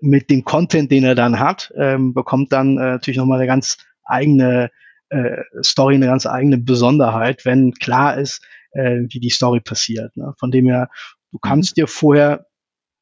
mit 0.00 0.30
dem 0.30 0.44
Content, 0.44 0.90
den 0.90 1.04
er 1.04 1.14
dann 1.14 1.38
hat, 1.38 1.72
ähm, 1.76 2.14
bekommt 2.14 2.52
dann 2.52 2.78
äh, 2.78 2.92
natürlich 2.92 3.18
nochmal 3.18 3.38
eine 3.38 3.46
ganz 3.46 3.76
eigene 4.04 4.70
äh, 5.10 5.42
Story 5.62 5.96
eine 5.96 6.06
ganz 6.06 6.26
eigene 6.26 6.58
Besonderheit, 6.58 7.44
wenn 7.44 7.72
klar 7.72 8.16
ist, 8.16 8.42
äh, 8.72 9.00
wie 9.08 9.20
die 9.20 9.30
Story 9.30 9.60
passiert. 9.60 10.16
Ne? 10.16 10.34
Von 10.38 10.50
dem 10.50 10.66
her, 10.66 10.88
du 11.32 11.36
mhm. 11.36 11.40
kannst 11.48 11.76
dir 11.76 11.86
vorher 11.86 12.46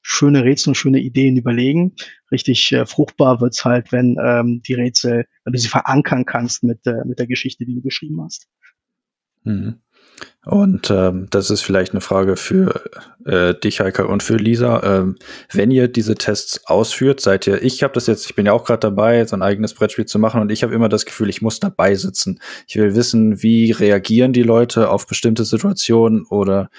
schöne 0.01 0.43
Rätsel 0.43 0.71
und 0.71 0.75
schöne 0.75 1.01
Ideen 1.01 1.37
überlegen. 1.37 1.95
Richtig 2.33 2.73
äh, 2.73 2.87
fruchtbar 2.87 3.41
wird's 3.41 3.65
halt, 3.65 3.93
wenn 3.93 4.17
ähm, 4.23 4.63
die 4.67 4.75
Rätsel, 4.75 5.27
wenn 5.45 5.53
du 5.53 5.59
sie 5.59 5.69
verankern 5.69 6.25
kannst 6.25 6.65
mit, 6.65 6.87
äh, 6.87 7.05
mit 7.05 7.19
der 7.19 7.27
Geschichte, 7.27 7.67
die 7.67 7.75
du 7.75 7.83
geschrieben 7.83 8.23
hast. 8.23 8.49
Mhm. 9.45 9.81
Und 10.49 10.91
ähm, 10.91 11.27
das 11.29 11.51
ist 11.51 11.61
vielleicht 11.61 11.93
eine 11.93 12.01
Frage 12.01 12.37
für 12.37 12.83
äh, 13.27 13.55
dich, 13.55 13.81
Heike, 13.81 14.07
und 14.07 14.23
für 14.23 14.37
Lisa. 14.37 14.83
Ähm, 14.83 15.17
wenn 15.53 15.71
ihr 15.71 15.89
diese 15.89 16.15
Tests 16.15 16.67
ausführt, 16.67 17.21
seid 17.21 17.47
ihr, 17.47 17.63
ich 17.63 17.83
habe 17.83 17.93
das 17.93 18.07
jetzt, 18.07 18.25
ich 18.25 18.35
bin 18.35 18.47
ja 18.47 18.53
auch 18.53 18.65
gerade 18.65 18.81
dabei, 18.81 19.27
so 19.27 19.37
ein 19.37 19.43
eigenes 19.43 19.75
Brettspiel 19.75 20.07
zu 20.07 20.19
machen 20.19 20.41
und 20.41 20.51
ich 20.51 20.63
habe 20.63 20.75
immer 20.75 20.89
das 20.89 21.05
Gefühl, 21.05 21.29
ich 21.29 21.43
muss 21.43 21.61
dabei 21.61 21.95
sitzen. 21.97 22.41
Ich 22.67 22.77
will 22.77 22.95
wissen, 22.95 23.43
wie 23.43 23.73
reagieren 23.73 24.33
die 24.33 24.43
Leute 24.43 24.89
auf 24.89 25.07
bestimmte 25.07 25.45
Situationen 25.45 26.25
oder 26.25 26.71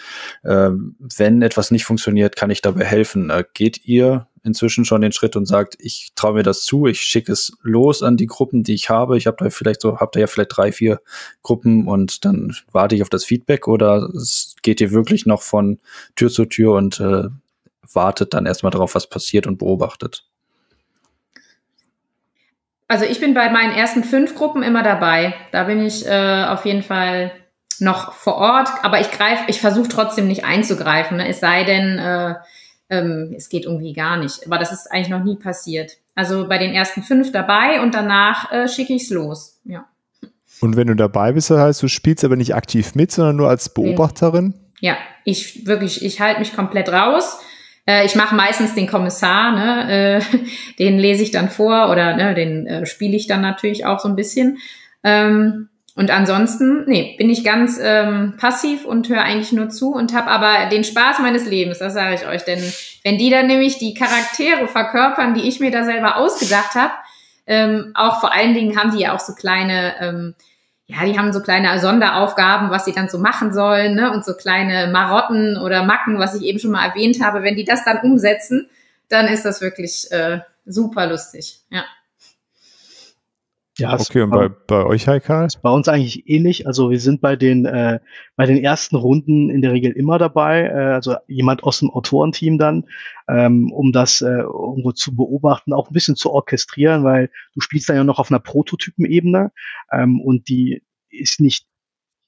äh, 0.42 0.72
wenn 1.18 1.44
etwas 1.44 1.70
nicht 1.70 1.86
funktioniert, 1.86 2.36
kann 2.36 2.50
ich 2.50 2.62
dabei 2.62 2.86
helfen. 2.86 3.30
Äh, 3.30 3.44
geht 3.54 3.86
ihr 3.86 4.26
inzwischen 4.44 4.86
schon 4.86 5.02
den 5.02 5.12
Schritt 5.12 5.36
und 5.36 5.46
sagt, 5.46 5.76
ich 5.80 6.12
traue 6.16 6.34
mir 6.34 6.44
das 6.44 6.64
zu, 6.64 6.86
ich 6.88 7.02
schicke 7.02 7.32
es 7.32 7.54
los 7.62 8.04
an 8.04 8.18
die 8.18 8.28
Gruppen, 8.28 8.64
die 8.64 8.74
ich 8.74 8.90
habe. 8.90 9.18
Ich 9.18 9.28
habe 9.28 9.38
da 9.40 9.50
vielleicht 9.50 9.82
so, 9.82 10.00
habt 10.00 10.16
ihr 10.16 10.22
ja 10.22 10.28
vielleicht 10.28 10.56
drei, 10.56 10.72
vier 10.72 11.02
Gruppen 11.42 11.88
und 11.88 12.26
dann 12.26 12.56
warte 12.72 12.96
ich 12.96 13.02
auf 13.02 13.10
das 13.10 13.26
Feedback 13.26 13.68
oder 13.68 14.10
geht 14.62 14.82
ihr 14.82 14.92
wirklich 14.92 15.26
noch 15.26 15.42
von 15.42 15.80
Tür 16.16 16.30
zu 16.30 16.46
Tür 16.46 16.76
und 16.76 17.00
äh, 17.00 17.30
wartet 17.94 18.34
dann 18.34 18.46
erstmal 18.46 18.72
darauf, 18.72 18.96
was 18.96 19.08
passiert 19.08 19.48
und 19.48 19.58
beobachtet? 19.58 20.26
Also 22.88 23.06
ich 23.06 23.20
bin 23.20 23.36
bei 23.36 23.50
meinen 23.52 23.72
ersten 23.72 24.04
fünf 24.04 24.34
Gruppen 24.36 24.64
immer 24.64 24.82
dabei. 24.82 25.36
Da 25.52 25.66
bin 25.66 25.86
ich 25.86 26.08
äh, 26.08 26.46
auf 26.46 26.66
jeden 26.66 26.82
Fall 26.82 27.32
noch 27.80 28.14
vor 28.14 28.36
Ort, 28.36 28.70
aber 28.82 29.00
ich 29.00 29.12
greife, 29.12 29.44
ich 29.48 29.62
versuche 29.62 29.90
trotzdem 29.90 30.28
nicht 30.28 30.44
einzugreifen. 30.44 31.18
Ne? 31.18 31.28
Es 31.28 31.40
sei 31.40 31.64
denn, 31.64 32.00
äh, 32.00 32.36
ähm, 32.90 33.34
es 33.36 33.50
geht 33.50 33.66
irgendwie 33.66 33.94
gar 33.94 34.18
nicht. 34.18 34.46
Aber 34.46 34.58
das 34.58 34.72
ist 34.72 34.92
eigentlich 34.92 35.10
noch 35.10 35.24
nie 35.24 35.36
passiert. 35.36 35.98
Also 36.16 36.48
bei 36.48 36.58
den 36.58 36.74
ersten 36.74 37.04
fünf 37.04 37.32
dabei 37.32 37.82
und 37.82 37.94
danach 37.94 38.52
äh, 38.52 38.68
schicke 38.68 38.94
ich 38.94 39.04
es 39.04 39.10
los. 39.10 39.60
Ja. 39.64 39.86
Und 40.62 40.76
wenn 40.76 40.88
du 40.88 40.96
dabei 40.96 41.32
bist, 41.32 41.50
das 41.50 41.60
heißt, 41.60 41.84
du 41.84 41.88
spielst 41.88 42.26
aber 42.26 42.36
nicht 42.36 42.56
aktiv 42.56 42.96
mit, 42.96 43.12
sondern 43.12 43.38
nur 43.38 43.50
als 43.50 43.74
Beobachterin? 43.74 44.54
Ja, 44.82 44.98
ich 45.24 45.66
wirklich, 45.66 46.04
ich 46.04 46.20
halte 46.20 46.40
mich 46.40 46.54
komplett 46.54 46.90
raus. 46.90 47.40
Äh, 47.86 48.06
ich 48.06 48.16
mache 48.16 48.36
meistens 48.36 48.76
den 48.76 48.88
Kommissar, 48.88 49.56
ne, 49.56 50.20
äh, 50.20 50.38
den 50.80 51.00
lese 51.00 51.24
ich 51.24 51.32
dann 51.32 51.50
vor 51.50 51.90
oder 51.90 52.16
ne, 52.16 52.34
den 52.34 52.68
äh, 52.68 52.86
spiele 52.86 53.16
ich 53.16 53.28
dann 53.28 53.42
natürlich 53.42 53.86
auch 53.86 54.00
so 54.00 54.10
ein 54.10 54.16
bisschen. 54.16 54.58
Ähm, 55.04 55.70
und 56.00 56.12
ansonsten, 56.12 56.86
nee, 56.86 57.16
bin 57.18 57.30
ich 57.30 57.44
ganz 57.44 57.78
ähm, 57.78 58.36
passiv 58.38 58.86
und 58.86 59.10
höre 59.10 59.22
eigentlich 59.22 59.52
nur 59.52 59.68
zu 59.68 59.92
und 59.94 60.14
habe 60.14 60.30
aber 60.30 60.70
den 60.70 60.86
Spaß 60.86 61.20
meines 61.20 61.46
Lebens, 61.46 61.80
das 61.80 61.94
sage 61.94 62.16
ich 62.16 62.26
euch. 62.26 62.46
Denn 62.46 62.64
wenn 63.04 63.18
die 63.18 63.30
dann 63.30 63.48
nämlich 63.48 63.80
die 63.80 63.94
Charaktere 63.94 64.70
verkörpern, 64.70 65.34
die 65.34 65.46
ich 65.46 65.60
mir 65.60 65.72
da 65.72 65.84
selber 65.84 66.16
ausgedacht 66.16 66.76
habe, 66.76 66.94
ähm, 67.48 67.92
auch 67.96 68.22
vor 68.22 68.34
allen 68.34 68.54
Dingen 68.54 68.80
haben 68.80 68.96
die 68.96 69.02
ja 69.02 69.14
auch 69.14 69.20
so 69.20 69.34
kleine, 69.34 69.94
ähm, 70.00 70.36
ja, 70.86 71.04
die 71.04 71.20
haben 71.20 71.34
so 71.34 71.42
kleine 71.42 71.78
Sonderaufgaben, 71.78 72.70
was 72.70 72.86
sie 72.86 72.94
dann 72.94 73.10
so 73.10 73.18
machen 73.20 73.52
sollen, 73.52 73.96
ne? 73.96 74.14
Und 74.14 74.24
so 74.24 74.36
kleine 74.36 74.90
Marotten 74.94 75.58
oder 75.58 75.84
Macken, 75.84 76.18
was 76.18 76.34
ich 76.34 76.44
eben 76.44 76.60
schon 76.60 76.72
mal 76.72 76.88
erwähnt 76.88 77.22
habe. 77.22 77.44
Wenn 77.44 77.58
die 77.58 77.66
das 77.66 77.84
dann 77.84 78.00
umsetzen, 78.04 78.70
dann 79.10 79.28
ist 79.28 79.44
das 79.44 79.60
wirklich 79.60 80.10
äh, 80.12 80.40
super 80.66 81.08
lustig, 81.08 81.60
ja. 81.70 81.84
Ja, 83.80 83.94
okay, 83.94 84.22
und 84.22 84.30
bei, 84.32 84.50
bei 84.50 84.86
euch, 84.86 85.08
Heikal? 85.08 85.48
Bei 85.62 85.70
uns 85.70 85.88
eigentlich 85.88 86.30
ähnlich. 86.30 86.68
Also 86.68 86.90
wir 86.92 87.00
sind 87.00 87.22
bei 87.22 87.36
den, 87.36 87.66
äh, 87.66 88.00
bei 88.36 88.46
den 88.46 88.58
ersten 88.58 88.96
Runden 88.96 89.50
in 89.50 89.62
der 89.62 89.72
Regel 89.72 89.92
immer 89.92 90.18
dabei, 90.18 90.64
äh, 90.64 90.94
also 90.94 91.16
jemand 91.28 91.64
aus 91.64 91.80
dem 91.80 91.90
Autorenteam 91.90 92.58
dann, 92.58 92.86
ähm, 93.28 93.72
um 93.72 93.92
das 93.92 94.22
äh, 94.22 94.28
irgendwo 94.30 94.92
zu 94.92 95.16
beobachten, 95.16 95.74
auch 95.74 95.90
ein 95.90 95.94
bisschen 95.94 96.16
zu 96.16 96.32
orchestrieren, 96.32 97.04
weil 97.04 97.30
du 97.54 97.62
spielst 97.62 97.90
dann 97.90 97.96
ja 97.96 98.04
noch 98.04 98.20
auf 98.20 98.30
einer 98.32 98.40
Prototypenebene 98.40 99.52
ähm, 99.92 100.20
und 100.22 100.50
die 100.50 100.84
ist 101.10 101.40
nicht 101.40 101.66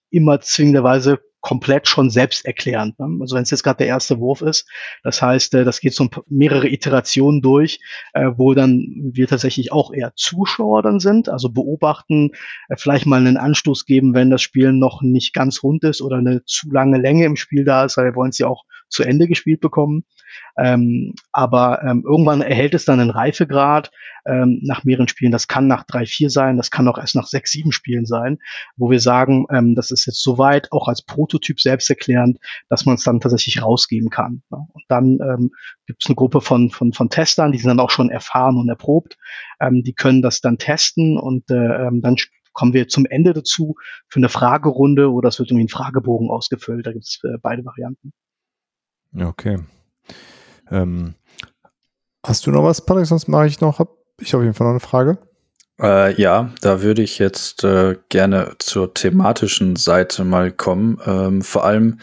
immer 0.10 0.42
zwingenderweise 0.42 1.20
komplett 1.42 1.88
schon 1.88 2.10
selbsterklärend. 2.10 3.00
Ne? 3.00 3.18
Also 3.20 3.36
wenn 3.36 3.44
es 3.44 3.52
jetzt 3.52 3.64
gerade 3.64 3.80
der 3.80 3.88
erste 3.88 4.20
Wurf 4.20 4.42
ist, 4.42 4.70
das 5.04 5.22
heißt, 5.22 5.56
äh, 5.56 5.66
das 5.66 5.82
geht 5.82 5.94
so 5.94 6.08
mehrere 6.30 6.70
Iterationen 6.70 7.42
durch, 7.42 7.80
äh, 8.14 8.32
wo 8.38 8.54
dann 8.54 9.12
wir 9.14 9.28
tatsächlich 9.28 9.72
auch 9.72 9.92
eher 9.92 10.14
Zuschauer 10.16 10.84
dann 10.84 11.00
sind, 11.00 11.30
also 11.30 11.50
beobachten, 11.50 12.32
äh, 12.70 12.76
vielleicht 12.78 13.08
mal 13.08 13.20
einen 13.20 13.38
Anstoß 13.38 13.86
geben, 13.86 14.14
wenn 14.14 14.30
das 14.30 14.42
Spiel 14.42 14.72
noch 14.72 15.02
nicht 15.02 15.34
ganz 15.34 15.64
rund 15.64 15.84
ist 15.84 16.02
oder 16.02 16.18
eine 16.18 16.46
zu 16.46 16.70
lange 16.72 17.00
Länge 17.00 17.26
im 17.26 17.36
Spiel 17.36 17.66
da 17.66 17.86
ist, 17.86 17.98
weil 17.98 18.06
wir 18.06 18.16
wollen 18.16 18.30
es 18.30 18.38
ja 18.38 18.48
auch 18.48 18.64
zu 18.88 19.04
Ende 19.04 19.28
gespielt 19.28 19.62
bekommen. 19.62 20.06
Ähm, 20.58 21.14
aber 21.32 21.82
ähm, 21.84 22.04
irgendwann 22.06 22.42
erhält 22.42 22.74
es 22.74 22.86
dann 22.86 23.00
einen 23.00 23.10
Reifegrad 23.10 23.92
ähm, 24.26 24.60
nach 24.64 24.84
mehreren 24.84 25.08
Spielen. 25.08 25.32
Das 25.32 25.48
kann 25.48 25.68
nach 25.68 25.84
drei, 25.84 26.06
vier 26.06 26.30
sein, 26.30 26.58
das 26.58 26.72
kann 26.72 26.88
auch 26.88 26.98
erst 26.98 27.16
nach 27.16 27.28
sechs, 27.28 27.52
sieben 27.52 27.72
Spielen 27.72 28.06
sein, 28.06 28.40
wo 28.76 28.90
wir 28.90 29.00
sagen, 29.00 29.46
ähm, 29.52 29.76
das 29.76 29.92
ist 29.92 30.06
jetzt 30.06 30.22
soweit, 30.22 30.72
auch 30.72 30.88
als 30.88 31.02
Prototyp 31.02 31.60
selbsterklärend, 31.60 32.40
dass 32.70 32.86
man 32.86 32.96
es 32.96 33.04
dann 33.04 33.20
tatsächlich 33.20 33.62
rausgeben 33.62 34.10
kann. 34.10 34.44
Ne? 34.50 34.66
Und 34.72 34.84
dann 34.88 35.20
ähm, 35.22 35.52
gibt 35.86 36.04
es 36.04 36.10
eine 36.10 36.16
Gruppe 36.16 36.42
von, 36.42 36.70
von, 36.70 36.94
von 36.94 37.10
Testern, 37.10 37.52
die 37.52 37.58
sind 37.58 37.70
dann 37.70 37.80
auch 37.80 37.92
schon 37.92 38.10
erfahren 38.10 38.58
und 38.58 38.70
erprobt. 38.70 39.18
Ähm, 39.60 39.84
die 39.84 39.94
können 39.94 40.22
das 40.22 40.42
dann 40.42 40.58
testen 40.58 41.18
und 41.18 41.50
äh, 41.50 41.88
ähm, 41.88 42.02
dann 42.02 42.16
kommen 42.54 42.74
wir 42.74 42.88
zum 42.88 43.06
Ende 43.06 43.34
dazu 43.34 43.76
für 44.08 44.20
eine 44.20 44.30
Fragerunde 44.30 45.12
oder 45.12 45.30
es 45.30 45.40
wird 45.40 45.50
irgendwie 45.50 45.66
ein 45.66 45.70
Fragebogen 45.70 46.30
ausgefüllt. 46.30 46.86
Da 46.86 46.92
gibt 46.92 47.06
es 47.06 47.20
äh, 47.24 47.38
beide 47.42 47.66
Varianten. 47.66 48.14
Okay. 49.18 49.58
Ähm, 50.70 51.16
hast 52.24 52.46
du 52.46 52.52
noch 52.52 52.64
was, 52.64 52.86
Patrick? 52.86 53.06
Sonst 53.06 53.28
mache 53.28 53.48
ich 53.48 53.62
noch, 53.62 53.80
hab 53.80 53.90
ich 54.20 54.36
auf 54.36 54.42
jeden 54.42 54.54
Fall 54.54 54.66
noch 54.66 54.72
eine 54.72 54.80
Frage. 54.80 55.18
Äh, 55.82 56.20
ja, 56.22 56.52
da 56.62 56.82
würde 56.82 57.02
ich 57.02 57.18
jetzt 57.18 57.64
äh, 57.64 57.98
gerne 58.10 58.54
zur 58.60 58.94
thematischen 58.94 59.76
Seite 59.76 60.24
mal 60.24 60.52
kommen. 60.52 61.00
Ähm, 61.06 61.42
vor 61.42 61.66
allem 61.66 62.00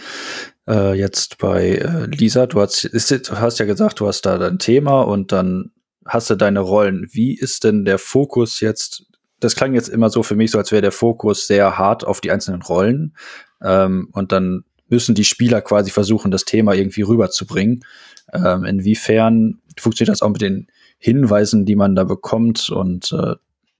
äh, 0.68 0.94
jetzt 0.94 1.38
bei 1.38 1.76
äh, 1.76 2.06
Lisa, 2.06 2.46
du 2.46 2.60
hast, 2.60 2.84
ist, 2.84 3.30
hast 3.32 3.58
ja 3.58 3.66
gesagt, 3.66 4.00
du 4.00 4.08
hast 4.08 4.22
da 4.22 4.36
dein 4.36 4.58
Thema 4.58 5.02
und 5.02 5.30
dann 5.30 5.70
hast 6.04 6.28
du 6.30 6.34
deine 6.34 6.60
Rollen. 6.60 7.06
Wie 7.12 7.38
ist 7.38 7.64
denn 7.64 7.84
der 7.84 7.98
Fokus 7.98 8.60
jetzt? 8.60 9.04
Das 9.38 9.54
klang 9.54 9.74
jetzt 9.74 9.88
immer 9.88 10.10
so 10.10 10.24
für 10.24 10.34
mich, 10.34 10.50
so 10.50 10.58
als 10.58 10.72
wäre 10.72 10.82
der 10.82 10.90
Fokus 10.90 11.46
sehr 11.46 11.78
hart 11.78 12.04
auf 12.04 12.20
die 12.20 12.32
einzelnen 12.32 12.62
Rollen. 12.62 13.14
Ähm, 13.62 14.08
und 14.12 14.32
dann 14.32 14.64
müssen 14.88 15.14
die 15.14 15.24
Spieler 15.24 15.60
quasi 15.60 15.90
versuchen, 15.90 16.30
das 16.30 16.44
Thema 16.44 16.74
irgendwie 16.74 17.02
rüberzubringen. 17.02 17.84
Ähm, 18.32 18.64
inwiefern 18.64 19.60
funktioniert 19.78 20.12
das 20.12 20.22
auch 20.22 20.30
mit 20.30 20.42
den 20.42 20.68
Hinweisen, 20.98 21.64
die 21.64 21.76
man 21.76 21.94
da 21.94 22.04
bekommt 22.04 22.70
und 22.70 23.12
äh, 23.12 23.34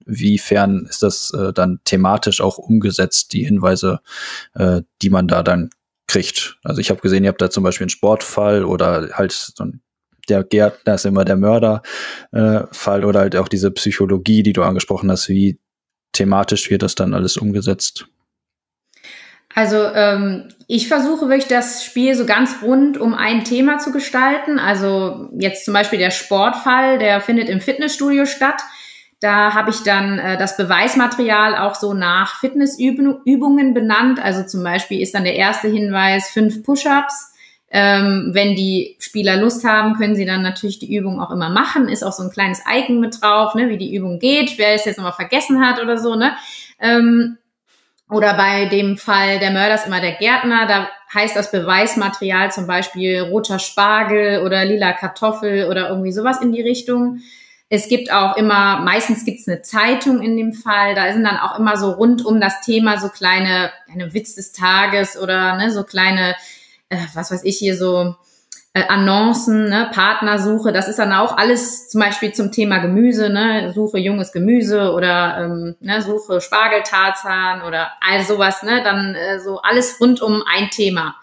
wiefern 0.05 0.87
ist 0.89 1.03
das 1.03 1.31
äh, 1.33 1.53
dann 1.53 1.79
thematisch 1.83 2.41
auch 2.41 2.57
umgesetzt, 2.57 3.33
die 3.33 3.43
Hinweise, 3.43 3.99
äh, 4.55 4.81
die 5.01 5.09
man 5.09 5.27
da 5.27 5.43
dann 5.43 5.69
kriegt. 6.07 6.57
Also 6.63 6.81
ich 6.81 6.89
habe 6.89 7.01
gesehen, 7.01 7.23
ihr 7.23 7.29
habt 7.29 7.41
da 7.41 7.49
zum 7.49 7.63
Beispiel 7.63 7.85
einen 7.85 7.89
Sportfall 7.89 8.63
oder 8.65 9.09
halt 9.13 9.31
so 9.31 9.63
ein 9.63 9.81
der 10.29 10.43
Gärtner 10.43 10.93
ist 10.93 11.05
immer 11.05 11.25
der 11.25 11.37
Mörderfall 11.37 13.01
äh, 13.01 13.05
oder 13.05 13.19
halt 13.21 13.35
auch 13.35 13.47
diese 13.47 13.71
Psychologie, 13.71 14.43
die 14.43 14.53
du 14.53 14.63
angesprochen 14.63 15.09
hast, 15.11 15.27
wie 15.27 15.59
thematisch 16.13 16.69
wird 16.69 16.83
das 16.83 16.95
dann 16.95 17.13
alles 17.13 17.37
umgesetzt? 17.37 18.07
Also 19.55 19.77
ähm, 19.93 20.49
ich 20.71 20.87
versuche 20.87 21.29
wirklich 21.29 21.47
das 21.47 21.83
Spiel 21.83 22.13
so 22.13 22.27
ganz 22.27 22.57
rund 22.61 22.99
um 22.99 23.15
ein 23.15 23.43
Thema 23.43 23.79
zu 23.79 23.91
gestalten. 23.91 24.59
Also 24.59 25.27
jetzt 25.35 25.65
zum 25.65 25.73
Beispiel 25.73 25.97
der 25.97 26.11
Sportfall, 26.11 26.99
der 26.99 27.21
findet 27.21 27.49
im 27.49 27.59
Fitnessstudio 27.59 28.27
statt. 28.27 28.61
Da 29.19 29.55
habe 29.55 29.71
ich 29.71 29.81
dann 29.81 30.19
äh, 30.19 30.37
das 30.37 30.57
Beweismaterial 30.57 31.57
auch 31.57 31.73
so 31.73 31.95
nach 31.95 32.39
Fitnessübungen 32.39 33.73
benannt. 33.73 34.23
Also 34.23 34.43
zum 34.43 34.63
Beispiel 34.63 35.01
ist 35.01 35.15
dann 35.15 35.23
der 35.23 35.33
erste 35.33 35.69
Hinweis 35.69 36.29
fünf 36.29 36.61
Push-ups. 36.61 37.33
Ähm, 37.71 38.29
wenn 38.33 38.53
die 38.55 38.95
Spieler 38.99 39.37
Lust 39.37 39.65
haben, 39.65 39.95
können 39.95 40.15
sie 40.15 40.25
dann 40.25 40.43
natürlich 40.43 40.77
die 40.77 40.95
Übung 40.95 41.19
auch 41.19 41.31
immer 41.31 41.49
machen. 41.49 41.89
Ist 41.89 42.03
auch 42.03 42.13
so 42.13 42.21
ein 42.21 42.29
kleines 42.29 42.61
Icon 42.71 42.99
mit 42.99 43.19
drauf, 43.19 43.55
ne, 43.55 43.69
wie 43.69 43.77
die 43.79 43.95
Übung 43.95 44.19
geht, 44.19 44.59
wer 44.59 44.75
es 44.75 44.85
jetzt 44.85 44.97
nochmal 44.97 45.13
vergessen 45.13 45.65
hat 45.65 45.81
oder 45.81 45.97
so. 45.97 46.13
Ne? 46.13 46.33
Ähm, 46.79 47.38
oder 48.09 48.33
bei 48.33 48.65
dem 48.65 48.97
Fall 48.97 49.39
der 49.39 49.51
Mörder 49.51 49.75
ist 49.75 49.85
immer 49.85 50.01
der 50.01 50.13
Gärtner, 50.13 50.65
da 50.67 50.89
heißt 51.13 51.35
das 51.35 51.51
Beweismaterial 51.51 52.51
zum 52.51 52.65
Beispiel 52.65 53.21
roter 53.21 53.59
Spargel 53.59 54.43
oder 54.43 54.65
lila 54.65 54.93
Kartoffel 54.93 55.65
oder 55.65 55.89
irgendwie 55.89 56.11
sowas 56.11 56.41
in 56.41 56.51
die 56.51 56.61
Richtung. 56.61 57.19
Es 57.69 57.87
gibt 57.87 58.11
auch 58.11 58.35
immer, 58.35 58.79
meistens 58.81 59.25
gibt 59.25 59.41
es 59.41 59.47
eine 59.47 59.61
Zeitung 59.61 60.21
in 60.23 60.37
dem 60.37 60.53
Fall, 60.53 60.95
da 60.95 61.13
sind 61.13 61.23
dann 61.23 61.37
auch 61.37 61.59
immer 61.59 61.77
so 61.77 61.91
rund 61.91 62.25
um 62.25 62.41
das 62.41 62.61
Thema 62.61 62.99
so 62.99 63.09
kleine, 63.09 63.71
eine 63.91 64.11
Witz 64.15 64.33
des 64.33 64.53
Tages 64.53 65.15
oder 65.15 65.55
ne, 65.57 65.71
so 65.71 65.83
kleine, 65.83 66.35
äh, 66.89 66.97
was 67.13 67.31
weiß 67.31 67.43
ich 67.43 67.57
hier, 67.57 67.77
so 67.77 68.15
äh, 68.79 68.87
Annoncen, 68.87 69.69
ne, 69.69 69.89
Partnersuche, 69.93 70.71
das 70.71 70.87
ist 70.87 70.99
dann 70.99 71.13
auch 71.13 71.37
alles 71.37 71.89
zum 71.89 72.01
Beispiel 72.01 72.31
zum 72.31 72.51
Thema 72.51 72.79
Gemüse, 72.79 73.29
ne, 73.29 73.71
suche 73.73 73.97
junges 73.97 74.31
Gemüse 74.31 74.91
oder 74.93 75.37
ähm, 75.39 75.75
ne, 75.79 76.01
suche 76.01 76.41
Spargeltarzan 76.41 77.61
oder 77.63 77.91
all 78.01 78.23
sowas, 78.23 78.63
ne, 78.63 78.81
dann 78.83 79.15
äh, 79.15 79.39
so 79.39 79.61
alles 79.61 79.99
rund 79.99 80.21
um 80.21 80.43
ein 80.51 80.69
Thema. 80.69 81.15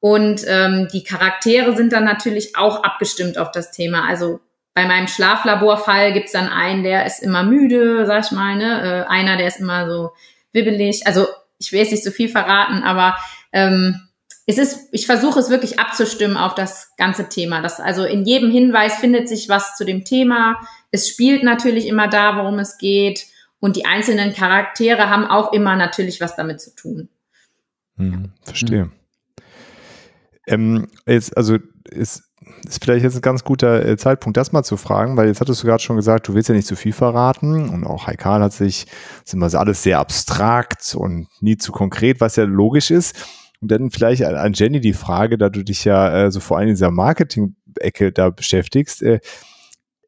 Und 0.00 0.42
ähm, 0.48 0.88
die 0.92 1.04
Charaktere 1.04 1.76
sind 1.76 1.92
dann 1.92 2.04
natürlich 2.04 2.56
auch 2.56 2.82
abgestimmt 2.82 3.38
auf 3.38 3.52
das 3.52 3.70
Thema. 3.70 4.08
Also 4.08 4.40
bei 4.74 4.86
meinem 4.86 5.06
Schlaflaborfall 5.06 6.12
gibt's 6.12 6.32
dann 6.32 6.48
einen, 6.48 6.82
der 6.82 7.06
ist 7.06 7.22
immer 7.22 7.44
müde, 7.44 8.04
sag 8.06 8.24
ich 8.24 8.32
mal, 8.32 8.56
ne? 8.56 9.04
Äh, 9.06 9.08
einer, 9.08 9.36
der 9.36 9.46
ist 9.46 9.60
immer 9.60 9.88
so 9.88 10.10
wibbelig. 10.52 11.06
Also 11.06 11.26
ich 11.58 11.72
will 11.72 11.80
jetzt 11.80 11.92
nicht 11.92 12.04
so 12.04 12.10
viel 12.10 12.28
verraten, 12.28 12.82
aber 12.82 13.16
ähm, 13.52 14.00
es 14.46 14.58
ist, 14.58 14.88
ich 14.90 15.06
versuche 15.06 15.38
es 15.38 15.50
wirklich 15.50 15.78
abzustimmen 15.78 16.36
auf 16.36 16.54
das 16.54 16.92
ganze 16.96 17.28
Thema. 17.28 17.62
Das, 17.62 17.78
also 17.78 18.04
in 18.04 18.24
jedem 18.24 18.50
Hinweis 18.50 18.94
findet 18.94 19.28
sich 19.28 19.48
was 19.48 19.76
zu 19.76 19.84
dem 19.84 20.04
Thema. 20.04 20.60
Es 20.90 21.08
spielt 21.08 21.44
natürlich 21.44 21.86
immer 21.86 22.08
da, 22.08 22.36
worum 22.36 22.58
es 22.58 22.78
geht. 22.78 23.26
Und 23.60 23.76
die 23.76 23.84
einzelnen 23.84 24.32
Charaktere 24.32 25.08
haben 25.08 25.24
auch 25.24 25.52
immer 25.52 25.76
natürlich 25.76 26.20
was 26.20 26.34
damit 26.34 26.60
zu 26.60 26.74
tun. 26.74 27.08
Hm, 27.96 28.32
verstehe. 28.42 28.82
Hm. 28.82 28.92
Ähm, 30.48 30.88
jetzt, 31.06 31.36
also 31.36 31.58
ist, 31.88 32.24
ist 32.66 32.82
vielleicht 32.82 33.04
jetzt 33.04 33.14
ein 33.14 33.22
ganz 33.22 33.44
guter 33.44 33.86
äh, 33.86 33.96
Zeitpunkt, 33.96 34.36
das 34.36 34.50
mal 34.50 34.64
zu 34.64 34.76
fragen, 34.76 35.16
weil 35.16 35.28
jetzt 35.28 35.40
hattest 35.40 35.62
du 35.62 35.68
gerade 35.68 35.82
schon 35.82 35.94
gesagt, 35.94 36.26
du 36.26 36.34
willst 36.34 36.48
ja 36.48 36.54
nicht 36.56 36.66
zu 36.66 36.74
viel 36.74 36.92
verraten 36.92 37.68
und 37.68 37.86
auch 37.86 38.08
Haikal 38.08 38.42
hat 38.42 38.52
sich, 38.52 38.86
ist 39.24 39.34
immer 39.34 39.54
alles 39.54 39.84
sehr 39.84 40.00
abstrakt 40.00 40.96
und 40.96 41.28
nie 41.40 41.56
zu 41.56 41.70
konkret, 41.70 42.20
was 42.20 42.34
ja 42.34 42.42
logisch 42.42 42.90
ist. 42.90 43.14
Und 43.62 43.70
dann 43.70 43.90
vielleicht 43.90 44.24
an, 44.24 44.34
an 44.34 44.52
Jenny 44.54 44.80
die 44.80 44.92
Frage, 44.92 45.38
da 45.38 45.48
du 45.48 45.62
dich 45.62 45.84
ja 45.84 46.24
äh, 46.24 46.30
so 46.32 46.40
vor 46.40 46.58
allem 46.58 46.68
in 46.68 46.74
dieser 46.74 46.90
Marketing-Ecke 46.90 48.10
da 48.10 48.30
beschäftigst. 48.30 49.02
Äh, 49.02 49.20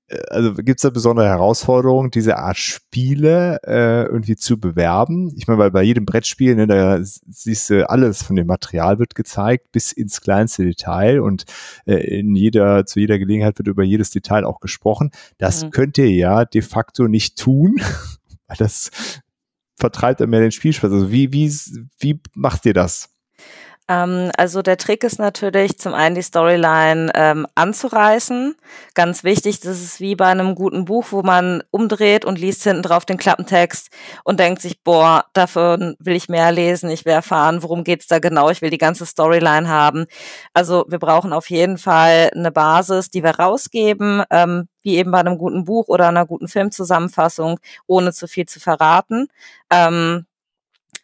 äh 0.08 0.18
also 0.28 0.54
gibt 0.54 0.80
es 0.80 0.82
da 0.82 0.90
besondere 0.90 1.28
Herausforderungen, 1.28 2.10
diese 2.10 2.36
Art 2.36 2.58
Spiele 2.58 3.60
äh, 3.64 4.06
irgendwie 4.06 4.34
zu 4.34 4.58
bewerben? 4.58 5.32
Ich 5.36 5.46
meine, 5.46 5.60
weil 5.60 5.70
bei 5.70 5.84
jedem 5.84 6.04
Brettspiel, 6.04 6.56
ne, 6.56 6.66
da 6.66 6.98
siehst 7.00 7.70
du 7.70 7.88
alles 7.88 8.24
von 8.24 8.34
dem 8.34 8.48
Material 8.48 8.98
wird 8.98 9.14
gezeigt, 9.14 9.70
bis 9.70 9.92
ins 9.92 10.20
kleinste 10.20 10.64
Detail 10.64 11.20
und 11.20 11.44
äh, 11.86 11.94
in 11.94 12.34
jeder, 12.34 12.86
zu 12.86 12.98
jeder 12.98 13.20
Gelegenheit 13.20 13.56
wird 13.56 13.68
über 13.68 13.84
jedes 13.84 14.10
Detail 14.10 14.44
auch 14.44 14.58
gesprochen. 14.58 15.12
Das 15.38 15.64
mhm. 15.64 15.70
könnt 15.70 15.96
ihr 15.98 16.10
ja 16.10 16.44
de 16.44 16.60
facto 16.60 17.06
nicht 17.06 17.38
tun, 17.38 17.76
weil 18.48 18.56
das 18.58 18.90
vertreibt 19.76 20.20
er 20.20 20.26
mehr 20.26 20.40
den 20.40 20.50
Spielspaß. 20.50 20.90
Also 20.90 21.12
wie, 21.12 21.32
wie, 21.32 21.52
wie 22.00 22.20
macht 22.34 22.66
ihr 22.66 22.74
das? 22.74 23.13
Ähm, 23.86 24.30
also 24.38 24.62
der 24.62 24.78
Trick 24.78 25.04
ist 25.04 25.18
natürlich 25.18 25.78
zum 25.78 25.92
einen 25.92 26.14
die 26.14 26.22
Storyline 26.22 27.10
ähm, 27.14 27.46
anzureißen. 27.54 28.54
Ganz 28.94 29.24
wichtig, 29.24 29.60
das 29.60 29.82
ist 29.82 30.00
wie 30.00 30.16
bei 30.16 30.26
einem 30.26 30.54
guten 30.54 30.86
Buch, 30.86 31.06
wo 31.10 31.22
man 31.22 31.62
umdreht 31.70 32.24
und 32.24 32.38
liest 32.38 32.64
hinten 32.64 32.82
drauf 32.82 33.04
den 33.04 33.18
Klappentext 33.18 33.88
und 34.24 34.40
denkt 34.40 34.62
sich, 34.62 34.82
boah, 34.82 35.26
davon 35.34 35.96
will 35.98 36.16
ich 36.16 36.28
mehr 36.30 36.50
lesen, 36.50 36.88
ich 36.88 37.04
will 37.04 37.12
erfahren, 37.12 37.62
worum 37.62 37.84
geht's 37.84 38.06
da 38.06 38.20
genau, 38.20 38.48
ich 38.48 38.62
will 38.62 38.70
die 38.70 38.78
ganze 38.78 39.04
Storyline 39.04 39.68
haben. 39.68 40.06
Also 40.54 40.86
wir 40.88 40.98
brauchen 40.98 41.32
auf 41.34 41.50
jeden 41.50 41.76
Fall 41.76 42.30
eine 42.34 42.50
Basis, 42.52 43.10
die 43.10 43.22
wir 43.22 43.38
rausgeben, 43.38 44.22
ähm, 44.30 44.68
wie 44.82 44.96
eben 44.96 45.10
bei 45.10 45.20
einem 45.20 45.36
guten 45.38 45.64
Buch 45.64 45.88
oder 45.88 46.08
einer 46.08 46.26
guten 46.26 46.48
Filmzusammenfassung, 46.48 47.58
ohne 47.86 48.12
zu 48.12 48.28
viel 48.28 48.46
zu 48.46 48.60
verraten. 48.60 49.28
Ähm, 49.70 50.26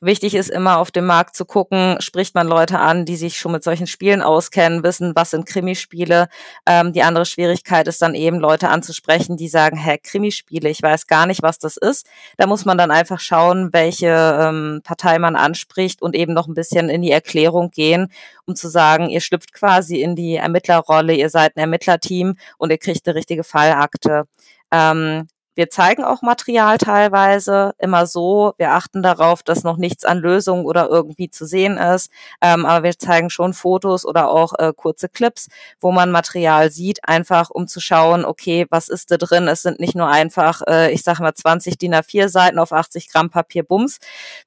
Wichtig 0.03 0.35
ist 0.35 0.49
immer 0.49 0.79
auf 0.79 0.91
dem 0.91 1.05
Markt 1.05 1.37
zu 1.37 1.45
gucken, 1.45 1.97
spricht 2.01 2.35
man 2.35 2.49
Leute 2.49 2.79
an, 2.79 3.05
die 3.05 3.17
sich 3.17 3.39
schon 3.39 3.53
mit 3.53 3.63
solchen 3.63 3.87
Spielen 3.87 4.23
auskennen, 4.23 4.83
wissen, 4.83 5.13
was 5.15 5.31
sind 5.31 5.45
Krimispiele. 5.45 6.29
Ähm, 6.65 6.95
die 6.95 7.03
andere 7.03 7.27
Schwierigkeit 7.27 7.87
ist 7.87 8.01
dann 8.01 8.15
eben 8.15 8.41
Leute 8.41 8.71
anzusprechen, 8.71 9.37
die 9.37 9.49
sagen, 9.49 9.77
hä, 9.77 9.99
Krimispiele, 10.03 10.71
ich 10.71 10.83
weiß 10.83 11.07
gar 11.07 11.27
nicht, 11.27 11.43
was 11.43 11.59
das 11.59 11.77
ist. 11.77 12.07
Da 12.39 12.47
muss 12.47 12.65
man 12.65 12.79
dann 12.79 12.91
einfach 12.91 13.21
schauen, 13.21 13.75
welche 13.75 14.07
ähm, 14.41 14.81
Partei 14.85 15.19
man 15.19 15.37
anspricht 15.37 16.01
und 16.01 16.17
eben 16.17 16.33
noch 16.33 16.49
ein 16.49 16.55
bisschen 16.55 16.89
in 16.89 17.03
die 17.03 17.13
Erklärung 17.13 17.71
gehen, 17.71 18.11
um 18.47 18.57
zu 18.57 18.69
sagen, 18.71 19.11
ihr 19.11 19.21
schlüpft 19.21 19.53
quasi 19.53 20.01
in 20.01 20.17
die 20.17 20.37
Ermittlerrolle, 20.37 21.13
ihr 21.13 21.29
seid 21.29 21.57
ein 21.57 21.61
Ermittlerteam 21.61 22.37
und 22.57 22.71
ihr 22.71 22.79
kriegt 22.79 23.07
eine 23.07 23.17
richtige 23.17 23.45
Fallakte. 23.45 24.25
Ähm, 24.71 25.29
wir 25.55 25.69
zeigen 25.69 26.05
auch 26.05 26.23
Material 26.23 26.79
teilweise, 26.79 27.73
immer 27.79 28.07
so. 28.07 28.55
Wir 28.57 28.73
achten 28.73 29.03
darauf, 29.03 29.43
dass 29.43 29.65
noch 29.65 29.77
nichts 29.77 30.05
an 30.05 30.19
Lösungen 30.19 30.65
oder 30.65 30.89
irgendwie 30.89 31.29
zu 31.29 31.45
sehen 31.45 31.77
ist. 31.77 32.11
Ähm, 32.41 32.65
aber 32.65 32.85
wir 32.85 32.99
zeigen 32.99 33.31
schon 33.31 33.53
Fotos 33.53 34.07
oder 34.07 34.31
auch 34.31 34.53
äh, 34.59 34.73
kurze 34.75 35.09
Clips, 35.09 35.49
wo 35.81 35.91
man 35.91 36.13
Material 36.13 36.71
sieht, 36.71 37.01
einfach 37.09 37.51
um 37.51 37.67
zu 37.67 37.81
schauen, 37.81 38.25
okay, 38.25 38.67
was 38.71 38.89
ist 38.89 39.11
da 39.11 39.17
drin? 39.17 39.49
Es 39.49 39.63
sind 39.63 39.81
nicht 39.81 39.97
nur 39.97 40.09
einfach, 40.09 40.63
äh, 40.69 40.93
ich 40.93 41.03
sage 41.03 41.23
mal, 41.23 41.35
20 41.35 41.79
DIN 41.79 41.95
A4 41.95 42.29
Seiten 42.29 42.59
auf 42.59 42.73
80 42.73 43.11
Gramm 43.11 43.31
Papier 43.31 43.65
Bums 43.65 43.99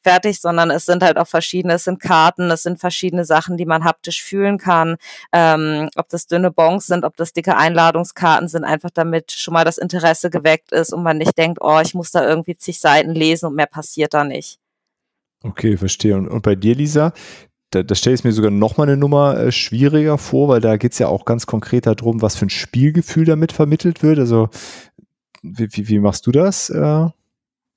fertig, 0.02 0.40
sondern 0.40 0.72
es 0.72 0.86
sind 0.86 1.04
halt 1.04 1.18
auch 1.18 1.28
verschiedene, 1.28 1.74
es 1.74 1.84
sind 1.84 2.00
Karten, 2.00 2.50
es 2.50 2.64
sind 2.64 2.80
verschiedene 2.80 3.26
Sachen, 3.26 3.58
die 3.58 3.66
man 3.66 3.84
haptisch 3.84 4.24
fühlen 4.24 4.58
kann. 4.58 4.96
Ähm, 5.34 5.90
ob 5.98 6.08
das 6.10 6.28
dünne 6.28 6.52
Bons 6.52 6.88
sind, 6.88 7.04
ob 7.04 7.18
das 7.18 7.34
dicke 7.34 7.58
Einladungskarten 7.58 8.48
sind, 8.48 8.64
einfach 8.64 8.90
damit 8.94 9.32
schon 9.34 9.54
mal 9.54 9.66
das 9.66 9.78
Interesse 9.78 10.30
geweckt 10.30 10.72
ist 10.72 10.93
und 10.94 11.04
man 11.04 11.18
nicht 11.18 11.38
denkt, 11.38 11.60
oh, 11.62 11.80
ich 11.84 11.94
muss 11.94 12.12
da 12.12 12.28
irgendwie 12.28 12.56
zig 12.56 12.80
Seiten 12.80 13.12
lesen 13.12 13.48
und 13.48 13.56
mehr 13.56 13.68
passiert 13.68 14.14
da 14.14 14.24
nicht. 14.24 14.60
Okay, 15.44 15.78
verstehe. 15.78 16.16
Und, 16.16 16.28
und 16.28 16.42
bei 16.42 16.56
dir, 16.56 16.76
Lisa, 16.76 17.14
da, 17.72 17.84
da 17.84 17.96
stelle 17.96 18.16
ich 18.16 18.24
mir 18.24 18.32
sogar 18.32 18.52
noch 18.52 18.78
mal 18.78 18.84
eine 18.84 18.98
Nummer 18.98 19.38
äh, 19.38 19.52
schwieriger 19.52 20.18
vor, 20.18 20.48
weil 20.48 20.62
da 20.62 20.78
geht 20.78 20.94
es 20.94 21.00
ja 21.00 21.08
auch 21.08 21.26
ganz 21.26 21.46
konkret 21.46 21.86
darum, 21.86 22.22
was 22.22 22.36
für 22.36 22.46
ein 22.46 22.52
Spielgefühl 22.52 23.26
damit 23.26 23.52
vermittelt 23.52 24.04
wird. 24.04 24.20
Also 24.20 24.50
wie, 25.42 25.68
wie, 25.72 25.88
wie 25.88 26.00
machst 26.00 26.26
du 26.28 26.32
das? 26.32 26.70
Äh? 26.70 27.08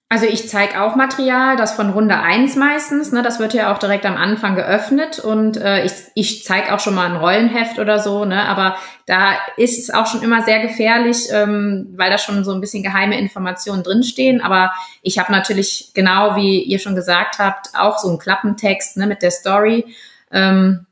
Also 0.09 0.25
ich 0.27 0.49
zeige 0.49 0.81
auch 0.81 0.95
Material, 0.95 1.57
das 1.57 1.73
von 1.73 1.91
Runde 1.91 2.17
eins 2.17 2.55
meistens, 2.55 3.11
ne, 3.11 3.23
das 3.23 3.41
wird 3.41 3.55
ja 3.55 3.75
auch 3.75 3.79
direkt 3.79 4.07
am 4.07 4.17
Anfang 4.17 4.55
geöffnet 4.55 5.19
und 5.19 5.57
äh, 5.57 5.85
ich, 5.85 5.93
ich 6.15 6.45
zeige 6.45 6.73
auch 6.73 6.79
schon 6.79 6.95
mal 6.95 7.11
ein 7.11 7.17
Rollenheft 7.17 7.81
oder 7.81 7.99
so, 7.99 8.25
ne, 8.25 8.47
aber 8.47 8.77
da 9.07 9.33
ist 9.57 9.81
es 9.81 9.93
auch 9.93 10.07
schon 10.07 10.23
immer 10.23 10.43
sehr 10.43 10.61
gefährlich, 10.61 11.27
ähm, 11.33 11.93
weil 11.97 12.09
da 12.09 12.19
schon 12.19 12.45
so 12.45 12.53
ein 12.53 12.61
bisschen 12.61 12.85
geheime 12.85 13.19
Informationen 13.19 13.83
drinstehen, 13.83 14.41
aber 14.41 14.71
ich 15.03 15.19
habe 15.19 15.33
natürlich, 15.33 15.91
genau 15.93 16.37
wie 16.37 16.63
ihr 16.63 16.79
schon 16.79 16.95
gesagt 16.95 17.41
habt, 17.41 17.71
auch 17.77 17.99
so 17.99 18.09
einen 18.09 18.21
Klappentext 18.21 18.99
ne, 18.99 19.09
mit 19.09 19.23
der 19.23 19.33
Story, 19.33 19.87
ähm, 20.31 20.87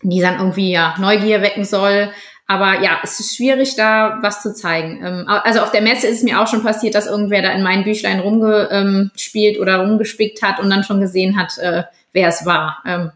die 0.00 0.22
dann 0.22 0.38
irgendwie 0.38 0.72
ja 0.72 0.94
Neugier 0.98 1.42
wecken 1.42 1.66
soll, 1.66 2.12
aber 2.46 2.82
ja, 2.82 2.98
es 3.02 3.20
ist 3.20 3.36
schwierig, 3.36 3.74
da 3.76 4.18
was 4.20 4.42
zu 4.42 4.52
zeigen. 4.52 5.02
Ähm, 5.04 5.24
also 5.26 5.60
auf 5.60 5.70
der 5.70 5.82
Messe 5.82 6.06
ist 6.06 6.18
es 6.18 6.22
mir 6.22 6.40
auch 6.40 6.46
schon 6.46 6.62
passiert, 6.62 6.94
dass 6.94 7.06
irgendwer 7.06 7.42
da 7.42 7.52
in 7.52 7.62
meinen 7.62 7.84
Büchlein 7.84 8.20
rumgespielt 8.20 9.58
oder 9.58 9.78
rumgespickt 9.78 10.42
hat 10.42 10.60
und 10.60 10.68
dann 10.68 10.84
schon 10.84 11.00
gesehen 11.00 11.38
hat, 11.38 11.56
äh, 11.58 11.84
wer 12.12 12.28
es 12.28 12.44
war. 12.44 12.82
Ähm, 12.86 13.12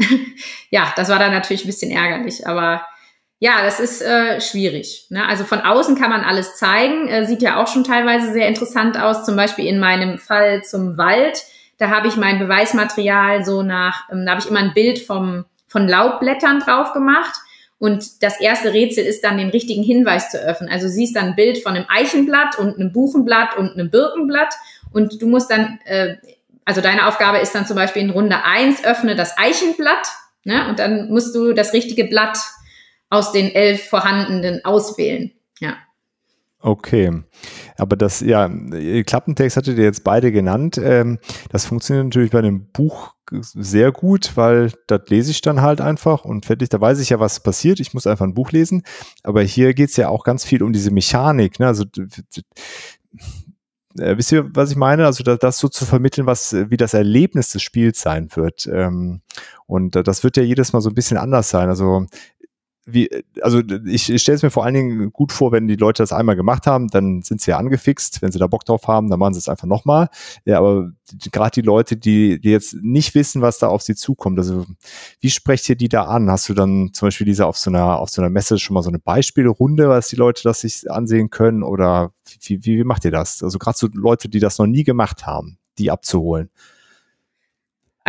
ja, 0.70 0.92
das 0.96 1.08
war 1.08 1.18
dann 1.18 1.32
natürlich 1.32 1.64
ein 1.64 1.68
bisschen 1.68 1.90
ärgerlich, 1.90 2.46
aber 2.46 2.84
ja, 3.40 3.62
das 3.62 3.80
ist 3.80 4.02
äh, 4.02 4.40
schwierig. 4.40 5.06
Ne? 5.10 5.26
Also 5.26 5.44
von 5.44 5.60
außen 5.60 5.96
kann 5.96 6.10
man 6.10 6.22
alles 6.22 6.56
zeigen, 6.56 7.08
äh, 7.08 7.24
sieht 7.24 7.40
ja 7.40 7.62
auch 7.62 7.68
schon 7.68 7.84
teilweise 7.84 8.32
sehr 8.32 8.48
interessant 8.48 8.98
aus. 8.98 9.24
Zum 9.24 9.36
Beispiel 9.36 9.66
in 9.66 9.78
meinem 9.78 10.18
Fall 10.18 10.64
zum 10.64 10.98
Wald, 10.98 11.44
da 11.78 11.88
habe 11.88 12.08
ich 12.08 12.16
mein 12.16 12.40
Beweismaterial 12.40 13.44
so 13.44 13.62
nach, 13.62 14.10
ähm, 14.10 14.26
da 14.26 14.32
habe 14.32 14.40
ich 14.40 14.50
immer 14.50 14.60
ein 14.60 14.74
Bild 14.74 14.98
vom 14.98 15.44
von 15.68 15.86
Laubblättern 15.86 16.60
drauf 16.60 16.94
gemacht 16.94 17.38
und 17.78 18.22
das 18.22 18.40
erste 18.40 18.72
Rätsel 18.72 19.04
ist 19.04 19.22
dann, 19.22 19.38
den 19.38 19.50
richtigen 19.50 19.82
Hinweis 19.82 20.30
zu 20.30 20.38
öffnen. 20.38 20.68
Also 20.68 20.88
siehst 20.88 21.14
dann 21.14 21.26
ein 21.26 21.36
Bild 21.36 21.58
von 21.58 21.76
einem 21.76 21.86
Eichenblatt 21.88 22.58
und 22.58 22.74
einem 22.74 22.92
Buchenblatt 22.92 23.56
und 23.56 23.72
einem 23.72 23.90
Birkenblatt 23.90 24.54
und 24.92 25.22
du 25.22 25.26
musst 25.26 25.50
dann, 25.50 25.78
äh, 25.84 26.16
also 26.64 26.80
deine 26.80 27.06
Aufgabe 27.06 27.38
ist 27.38 27.54
dann 27.54 27.66
zum 27.66 27.76
Beispiel 27.76 28.02
in 28.02 28.10
Runde 28.10 28.42
eins 28.44 28.84
öffne 28.84 29.14
das 29.14 29.38
Eichenblatt 29.38 30.08
ne? 30.44 30.68
und 30.68 30.78
dann 30.78 31.08
musst 31.08 31.34
du 31.34 31.52
das 31.52 31.72
richtige 31.72 32.04
Blatt 32.04 32.38
aus 33.10 33.32
den 33.32 33.54
elf 33.54 33.88
vorhandenen 33.88 34.64
auswählen. 34.64 35.32
Ja. 35.60 35.76
Okay. 36.60 37.22
Aber 37.76 37.96
das, 37.96 38.20
ja, 38.20 38.48
Klappentext 39.06 39.56
hattet 39.56 39.78
ihr 39.78 39.84
jetzt 39.84 40.02
beide 40.02 40.32
genannt. 40.32 40.80
Ähm, 40.82 41.18
das 41.50 41.64
funktioniert 41.66 42.06
natürlich 42.06 42.32
bei 42.32 42.40
einem 42.40 42.66
Buch 42.72 43.14
sehr 43.30 43.92
gut, 43.92 44.32
weil 44.36 44.72
das 44.86 45.02
lese 45.08 45.30
ich 45.30 45.40
dann 45.40 45.60
halt 45.60 45.80
einfach 45.80 46.24
und 46.24 46.46
fertig, 46.46 46.70
da 46.70 46.80
weiß 46.80 46.98
ich 46.98 47.10
ja, 47.10 47.20
was 47.20 47.40
passiert. 47.40 47.78
Ich 47.78 47.94
muss 47.94 48.06
einfach 48.06 48.24
ein 48.24 48.34
Buch 48.34 48.50
lesen. 48.50 48.82
Aber 49.22 49.42
hier 49.42 49.74
geht 49.74 49.90
es 49.90 49.96
ja 49.96 50.08
auch 50.08 50.24
ganz 50.24 50.44
viel 50.44 50.62
um 50.62 50.72
diese 50.72 50.90
Mechanik. 50.90 51.60
Ne? 51.60 51.66
Also 51.66 51.84
äh, 53.98 54.16
wisst 54.16 54.32
ihr, 54.32 54.50
was 54.54 54.70
ich 54.70 54.76
meine? 54.76 55.06
Also 55.06 55.22
das, 55.22 55.58
so 55.58 55.68
zu 55.68 55.84
vermitteln, 55.84 56.26
was 56.26 56.54
wie 56.54 56.76
das 56.76 56.94
Erlebnis 56.94 57.50
des 57.50 57.62
Spiels 57.62 58.00
sein 58.00 58.28
wird. 58.34 58.68
Ähm, 58.72 59.20
und 59.66 59.94
das 59.94 60.24
wird 60.24 60.36
ja 60.36 60.42
jedes 60.42 60.72
Mal 60.72 60.80
so 60.80 60.88
ein 60.88 60.94
bisschen 60.94 61.18
anders 61.18 61.50
sein. 61.50 61.68
Also 61.68 62.06
wie, 62.90 63.10
also 63.42 63.60
ich, 63.86 64.08
ich 64.08 64.22
stelle 64.22 64.36
es 64.36 64.42
mir 64.42 64.50
vor 64.50 64.64
allen 64.64 64.74
Dingen 64.74 65.12
gut 65.12 65.30
vor, 65.30 65.52
wenn 65.52 65.68
die 65.68 65.76
Leute 65.76 66.02
das 66.02 66.12
einmal 66.12 66.36
gemacht 66.36 66.66
haben, 66.66 66.88
dann 66.88 67.22
sind 67.22 67.40
sie 67.40 67.50
ja 67.50 67.58
angefixt. 67.58 68.22
Wenn 68.22 68.32
sie 68.32 68.38
da 68.38 68.46
Bock 68.46 68.64
drauf 68.64 68.88
haben, 68.88 69.10
dann 69.10 69.18
machen 69.18 69.34
sie 69.34 69.38
es 69.38 69.48
einfach 69.48 69.66
nochmal. 69.66 70.08
Ja, 70.44 70.58
aber 70.58 70.90
gerade 71.30 71.50
die 71.50 71.66
Leute, 71.66 71.96
die, 71.96 72.40
die 72.40 72.50
jetzt 72.50 72.76
nicht 72.80 73.14
wissen, 73.14 73.42
was 73.42 73.58
da 73.58 73.68
auf 73.68 73.82
sie 73.82 73.94
zukommt, 73.94 74.38
also 74.38 74.64
wie 75.20 75.30
sprecht 75.30 75.68
ihr 75.68 75.76
die 75.76 75.88
da 75.88 76.04
an? 76.04 76.30
Hast 76.30 76.48
du 76.48 76.54
dann 76.54 76.90
zum 76.94 77.08
Beispiel 77.08 77.26
diese 77.26 77.46
auf 77.46 77.58
so 77.58 77.70
einer, 77.70 77.98
auf 77.98 78.08
so 78.08 78.22
einer 78.22 78.30
Messe 78.30 78.58
schon 78.58 78.74
mal 78.74 78.82
so 78.82 78.90
eine 78.90 78.98
Beispielrunde, 78.98 79.88
was 79.88 80.08
die 80.08 80.16
Leute 80.16 80.42
das 80.42 80.60
sich 80.62 80.90
ansehen 80.90 81.28
können? 81.28 81.62
Oder 81.62 82.12
wie, 82.40 82.64
wie, 82.64 82.78
wie 82.78 82.84
macht 82.84 83.04
ihr 83.04 83.10
das? 83.10 83.42
Also 83.42 83.58
gerade 83.58 83.76
so 83.76 83.88
Leute, 83.92 84.28
die 84.28 84.40
das 84.40 84.58
noch 84.58 84.66
nie 84.66 84.84
gemacht 84.84 85.26
haben, 85.26 85.58
die 85.78 85.90
abzuholen. 85.90 86.50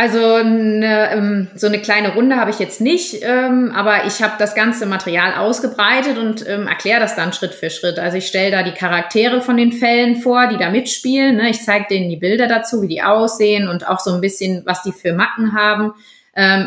Also 0.00 0.36
eine, 0.36 1.10
ähm, 1.10 1.48
so 1.54 1.66
eine 1.66 1.78
kleine 1.78 2.14
Runde 2.14 2.36
habe 2.36 2.50
ich 2.50 2.58
jetzt 2.58 2.80
nicht, 2.80 3.16
ähm, 3.20 3.70
aber 3.76 4.06
ich 4.06 4.22
habe 4.22 4.32
das 4.38 4.54
ganze 4.54 4.86
Material 4.86 5.34
ausgebreitet 5.34 6.16
und 6.16 6.42
ähm, 6.48 6.66
erkläre 6.66 7.00
das 7.00 7.16
dann 7.16 7.34
Schritt 7.34 7.52
für 7.52 7.68
Schritt. 7.68 7.98
Also 7.98 8.16
ich 8.16 8.26
stelle 8.26 8.50
da 8.50 8.62
die 8.62 8.72
Charaktere 8.72 9.42
von 9.42 9.58
den 9.58 9.72
Fällen 9.72 10.16
vor, 10.16 10.46
die 10.46 10.56
da 10.56 10.70
mitspielen. 10.70 11.36
Ne? 11.36 11.50
Ich 11.50 11.62
zeige 11.62 11.84
denen 11.90 12.08
die 12.08 12.16
Bilder 12.16 12.46
dazu, 12.46 12.80
wie 12.80 12.88
die 12.88 13.02
aussehen 13.02 13.68
und 13.68 13.86
auch 13.86 14.00
so 14.00 14.14
ein 14.14 14.22
bisschen, 14.22 14.62
was 14.64 14.82
die 14.82 14.92
für 14.92 15.12
Macken 15.12 15.52
haben. 15.52 15.92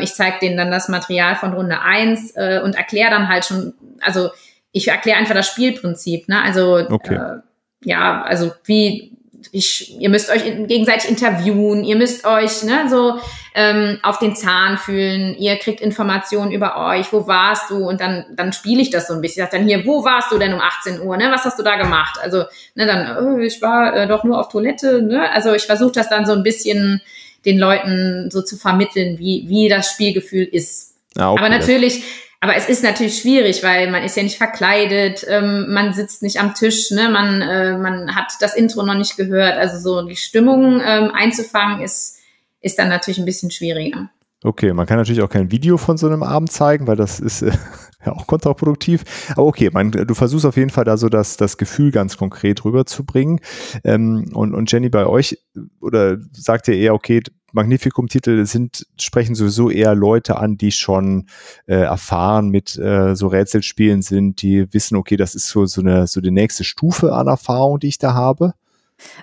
Ich 0.02 0.14
zeige 0.14 0.38
denen 0.40 0.56
dann 0.56 0.70
das 0.70 0.88
Material 0.88 1.34
von 1.34 1.54
Runde 1.54 1.80
eins 1.80 2.36
äh, 2.36 2.60
und 2.62 2.76
erkläre 2.76 3.10
dann 3.10 3.28
halt 3.28 3.46
schon, 3.46 3.74
also 4.00 4.30
ich 4.70 4.86
erkläre 4.86 5.18
einfach 5.18 5.34
das 5.34 5.48
Spielprinzip. 5.48 6.28
Ne? 6.28 6.40
Also 6.40 6.86
okay. 6.88 7.14
äh, 7.16 7.40
ja, 7.82 8.22
also 8.22 8.52
wie 8.64 9.13
ich, 9.52 9.98
ihr 10.00 10.10
müsst 10.10 10.30
euch 10.30 10.42
gegenseitig 10.66 11.08
interviewen, 11.08 11.84
ihr 11.84 11.96
müsst 11.96 12.24
euch 12.24 12.62
ne, 12.62 12.86
so 12.88 13.18
ähm, 13.54 13.98
auf 14.02 14.18
den 14.18 14.34
Zahn 14.34 14.78
fühlen, 14.78 15.36
ihr 15.36 15.56
kriegt 15.56 15.80
Informationen 15.80 16.52
über 16.52 16.76
euch, 16.88 17.12
wo 17.12 17.26
warst 17.26 17.70
du 17.70 17.88
und 17.88 18.00
dann, 18.00 18.24
dann 18.34 18.52
spiele 18.52 18.82
ich 18.82 18.90
das 18.90 19.06
so 19.06 19.14
ein 19.14 19.20
bisschen. 19.20 19.44
Ich 19.44 19.50
sage 19.50 19.58
dann 19.58 19.68
hier, 19.68 19.86
wo 19.86 20.04
warst 20.04 20.32
du 20.32 20.38
denn 20.38 20.54
um 20.54 20.60
18 20.60 21.00
Uhr, 21.00 21.16
ne? 21.16 21.30
was 21.30 21.44
hast 21.44 21.58
du 21.58 21.62
da 21.62 21.76
gemacht? 21.76 22.18
Also 22.22 22.44
ne, 22.74 22.86
dann, 22.86 23.16
oh, 23.24 23.38
ich 23.38 23.62
war 23.62 23.94
äh, 23.94 24.06
doch 24.06 24.24
nur 24.24 24.38
auf 24.38 24.48
Toilette. 24.48 25.02
Ne? 25.02 25.30
Also 25.30 25.54
ich 25.54 25.64
versuche 25.64 25.92
das 25.92 26.08
dann 26.08 26.26
so 26.26 26.32
ein 26.32 26.42
bisschen 26.42 27.00
den 27.44 27.58
Leuten 27.58 28.30
so 28.30 28.42
zu 28.42 28.56
vermitteln, 28.56 29.18
wie, 29.18 29.44
wie 29.46 29.68
das 29.68 29.90
Spielgefühl 29.90 30.44
ist. 30.44 30.94
Ja, 31.16 31.30
okay. 31.30 31.40
Aber 31.40 31.48
natürlich 31.48 32.02
aber 32.44 32.56
es 32.56 32.68
ist 32.68 32.82
natürlich 32.82 33.20
schwierig, 33.20 33.62
weil 33.62 33.90
man 33.90 34.02
ist 34.02 34.18
ja 34.18 34.22
nicht 34.22 34.36
verkleidet, 34.36 35.24
ähm, 35.26 35.72
man 35.72 35.94
sitzt 35.94 36.22
nicht 36.22 36.38
am 36.40 36.52
Tisch, 36.52 36.90
ne? 36.90 37.08
man, 37.08 37.40
äh, 37.40 37.78
man 37.78 38.14
hat 38.14 38.34
das 38.38 38.54
Intro 38.54 38.82
noch 38.82 38.92
nicht 38.92 39.16
gehört. 39.16 39.56
Also 39.56 39.78
so 39.78 40.06
die 40.06 40.14
Stimmung 40.14 40.82
ähm, 40.84 41.10
einzufangen 41.14 41.80
ist, 41.80 42.18
ist 42.60 42.78
dann 42.78 42.90
natürlich 42.90 43.16
ein 43.16 43.24
bisschen 43.24 43.50
schwieriger. 43.50 44.10
Okay, 44.44 44.74
man 44.74 44.84
kann 44.84 44.98
natürlich 44.98 45.22
auch 45.22 45.30
kein 45.30 45.50
Video 45.50 45.78
von 45.78 45.96
so 45.96 46.06
einem 46.06 46.22
Abend 46.22 46.52
zeigen, 46.52 46.86
weil 46.86 46.96
das 46.96 47.18
ist 47.18 47.40
äh, 47.40 47.50
ja 48.04 48.12
auch 48.12 48.26
kontraproduktiv. 48.26 49.02
Aber 49.30 49.46
okay, 49.46 49.70
man, 49.72 49.90
du 49.90 50.14
versuchst 50.14 50.44
auf 50.44 50.58
jeden 50.58 50.68
Fall 50.68 50.84
da 50.84 50.98
so 50.98 51.08
das, 51.08 51.38
das 51.38 51.56
Gefühl 51.56 51.90
ganz 51.90 52.18
konkret 52.18 52.62
rüberzubringen. 52.62 53.40
Ähm, 53.84 54.30
und, 54.34 54.52
und 54.52 54.70
Jenny, 54.70 54.90
bei 54.90 55.06
euch, 55.06 55.38
oder 55.80 56.18
sagt 56.32 56.68
ihr 56.68 56.74
eher, 56.74 56.92
okay, 56.92 57.22
Magnificum-Titel 57.52 58.44
sind, 58.44 58.86
sprechen 59.00 59.34
sowieso 59.34 59.70
eher 59.70 59.94
Leute 59.94 60.36
an, 60.36 60.58
die 60.58 60.72
schon 60.72 61.26
äh, 61.66 61.76
erfahren 61.76 62.50
mit 62.50 62.76
äh, 62.76 63.16
so 63.16 63.28
Rätselspielen 63.28 64.02
sind, 64.02 64.42
die 64.42 64.70
wissen, 64.74 64.96
okay, 64.96 65.16
das 65.16 65.34
ist 65.34 65.48
so, 65.48 65.64
so 65.64 65.80
eine, 65.80 66.06
so 66.06 66.20
die 66.20 66.32
nächste 66.32 66.64
Stufe 66.64 67.14
an 67.14 67.28
Erfahrung, 67.28 67.78
die 67.78 67.88
ich 67.88 67.98
da 67.98 68.12
habe. 68.12 68.52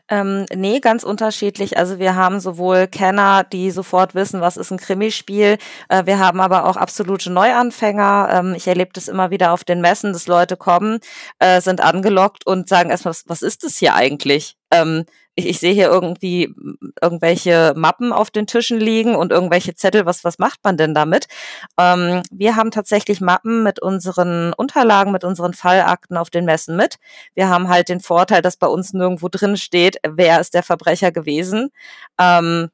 Ähm, 0.09 0.45
nee, 0.53 0.79
ganz 0.79 1.03
unterschiedlich. 1.03 1.77
Also 1.77 1.99
wir 1.99 2.15
haben 2.15 2.39
sowohl 2.39 2.87
Kenner, 2.87 3.43
die 3.43 3.71
sofort 3.71 4.15
wissen, 4.15 4.41
was 4.41 4.57
ist 4.57 4.71
ein 4.71 4.77
Krimispiel. 4.77 5.57
Äh, 5.89 6.05
wir 6.05 6.19
haben 6.19 6.41
aber 6.41 6.65
auch 6.65 6.77
absolute 6.77 7.31
Neuanfänger. 7.31 8.29
Ähm, 8.31 8.53
ich 8.55 8.67
erlebe 8.67 8.91
das 8.93 9.07
immer 9.07 9.31
wieder 9.31 9.51
auf 9.53 9.63
den 9.63 9.81
Messen, 9.81 10.13
dass 10.13 10.27
Leute 10.27 10.57
kommen, 10.57 10.99
äh, 11.39 11.61
sind 11.61 11.81
angelockt 11.81 12.45
und 12.45 12.67
sagen 12.67 12.89
erstmal, 12.89 13.11
was, 13.11 13.23
was 13.27 13.41
ist 13.41 13.63
das 13.63 13.77
hier 13.77 13.95
eigentlich? 13.95 14.57
Ähm, 14.71 15.05
ich, 15.35 15.47
ich 15.47 15.59
sehe 15.59 15.73
hier 15.73 15.87
irgendwie 15.87 16.53
irgendwelche 17.01 17.73
Mappen 17.75 18.11
auf 18.13 18.31
den 18.31 18.47
Tischen 18.47 18.79
liegen 18.79 19.15
und 19.15 19.31
irgendwelche 19.31 19.75
Zettel. 19.75 20.05
Was, 20.05 20.23
was 20.23 20.39
macht 20.39 20.59
man 20.63 20.77
denn 20.77 20.93
damit? 20.93 21.27
Ähm, 21.77 22.21
wir 22.31 22.55
haben 22.55 22.71
tatsächlich 22.71 23.21
Mappen 23.21 23.63
mit 23.63 23.81
unseren 23.81 24.53
Unterlagen, 24.53 25.11
mit 25.11 25.23
unseren 25.23 25.53
Fallakten 25.53 26.17
auf 26.17 26.29
den 26.29 26.45
Messen 26.45 26.75
mit. 26.75 26.97
Wir 27.35 27.49
haben 27.49 27.69
halt 27.69 27.89
den 27.89 27.99
Vorteil, 27.99 28.41
dass 28.41 28.57
bei 28.57 28.67
uns 28.67 28.93
nirgendwo 28.93 29.29
drin 29.29 29.57
steht, 29.57 29.97
wer 30.07 30.39
ist 30.41 30.53
der 30.53 30.63
Verbrecher 30.63 31.11
gewesen. 31.11 31.69
Ähm, 32.19 32.69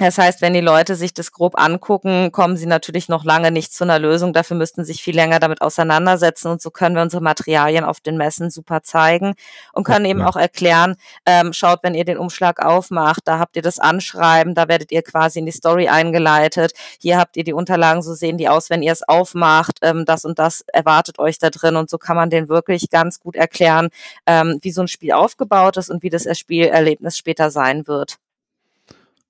Das 0.00 0.16
heißt, 0.16 0.42
wenn 0.42 0.54
die 0.54 0.60
Leute 0.60 0.94
sich 0.94 1.12
das 1.12 1.32
grob 1.32 1.58
angucken, 1.60 2.30
kommen 2.30 2.56
sie 2.56 2.66
natürlich 2.66 3.08
noch 3.08 3.24
lange 3.24 3.50
nicht 3.50 3.72
zu 3.72 3.82
einer 3.82 3.98
Lösung. 3.98 4.32
Dafür 4.32 4.56
müssten 4.56 4.84
sich 4.84 5.02
viel 5.02 5.16
länger 5.16 5.40
damit 5.40 5.60
auseinandersetzen. 5.60 6.52
Und 6.52 6.62
so 6.62 6.70
können 6.70 6.94
wir 6.94 7.02
unsere 7.02 7.20
Materialien 7.20 7.84
auf 7.84 7.98
den 7.98 8.16
Messen 8.16 8.48
super 8.48 8.84
zeigen 8.84 9.34
und 9.72 9.82
können 9.82 10.04
ja, 10.04 10.12
eben 10.12 10.20
ja. 10.20 10.28
auch 10.28 10.36
erklären, 10.36 10.94
ähm, 11.26 11.52
schaut, 11.52 11.80
wenn 11.82 11.96
ihr 11.96 12.04
den 12.04 12.16
Umschlag 12.16 12.64
aufmacht, 12.64 13.22
da 13.24 13.40
habt 13.40 13.56
ihr 13.56 13.62
das 13.62 13.80
Anschreiben, 13.80 14.54
da 14.54 14.68
werdet 14.68 14.92
ihr 14.92 15.02
quasi 15.02 15.40
in 15.40 15.46
die 15.46 15.52
Story 15.52 15.88
eingeleitet. 15.88 16.74
Hier 17.00 17.18
habt 17.18 17.36
ihr 17.36 17.42
die 17.42 17.52
Unterlagen, 17.52 18.00
so 18.00 18.14
sehen 18.14 18.38
die 18.38 18.48
aus, 18.48 18.70
wenn 18.70 18.82
ihr 18.82 18.92
es 18.92 19.02
aufmacht. 19.02 19.78
Ähm, 19.82 20.04
das 20.04 20.24
und 20.24 20.38
das 20.38 20.60
erwartet 20.72 21.18
euch 21.18 21.40
da 21.40 21.50
drin. 21.50 21.74
Und 21.74 21.90
so 21.90 21.98
kann 21.98 22.14
man 22.14 22.30
den 22.30 22.48
wirklich 22.48 22.88
ganz 22.90 23.18
gut 23.18 23.34
erklären, 23.34 23.88
ähm, 24.26 24.60
wie 24.62 24.70
so 24.70 24.80
ein 24.80 24.88
Spiel 24.88 25.10
aufgebaut 25.10 25.76
ist 25.76 25.90
und 25.90 26.04
wie 26.04 26.10
das 26.10 26.28
Spielerlebnis 26.38 27.18
später 27.18 27.50
sein 27.50 27.88
wird. 27.88 28.18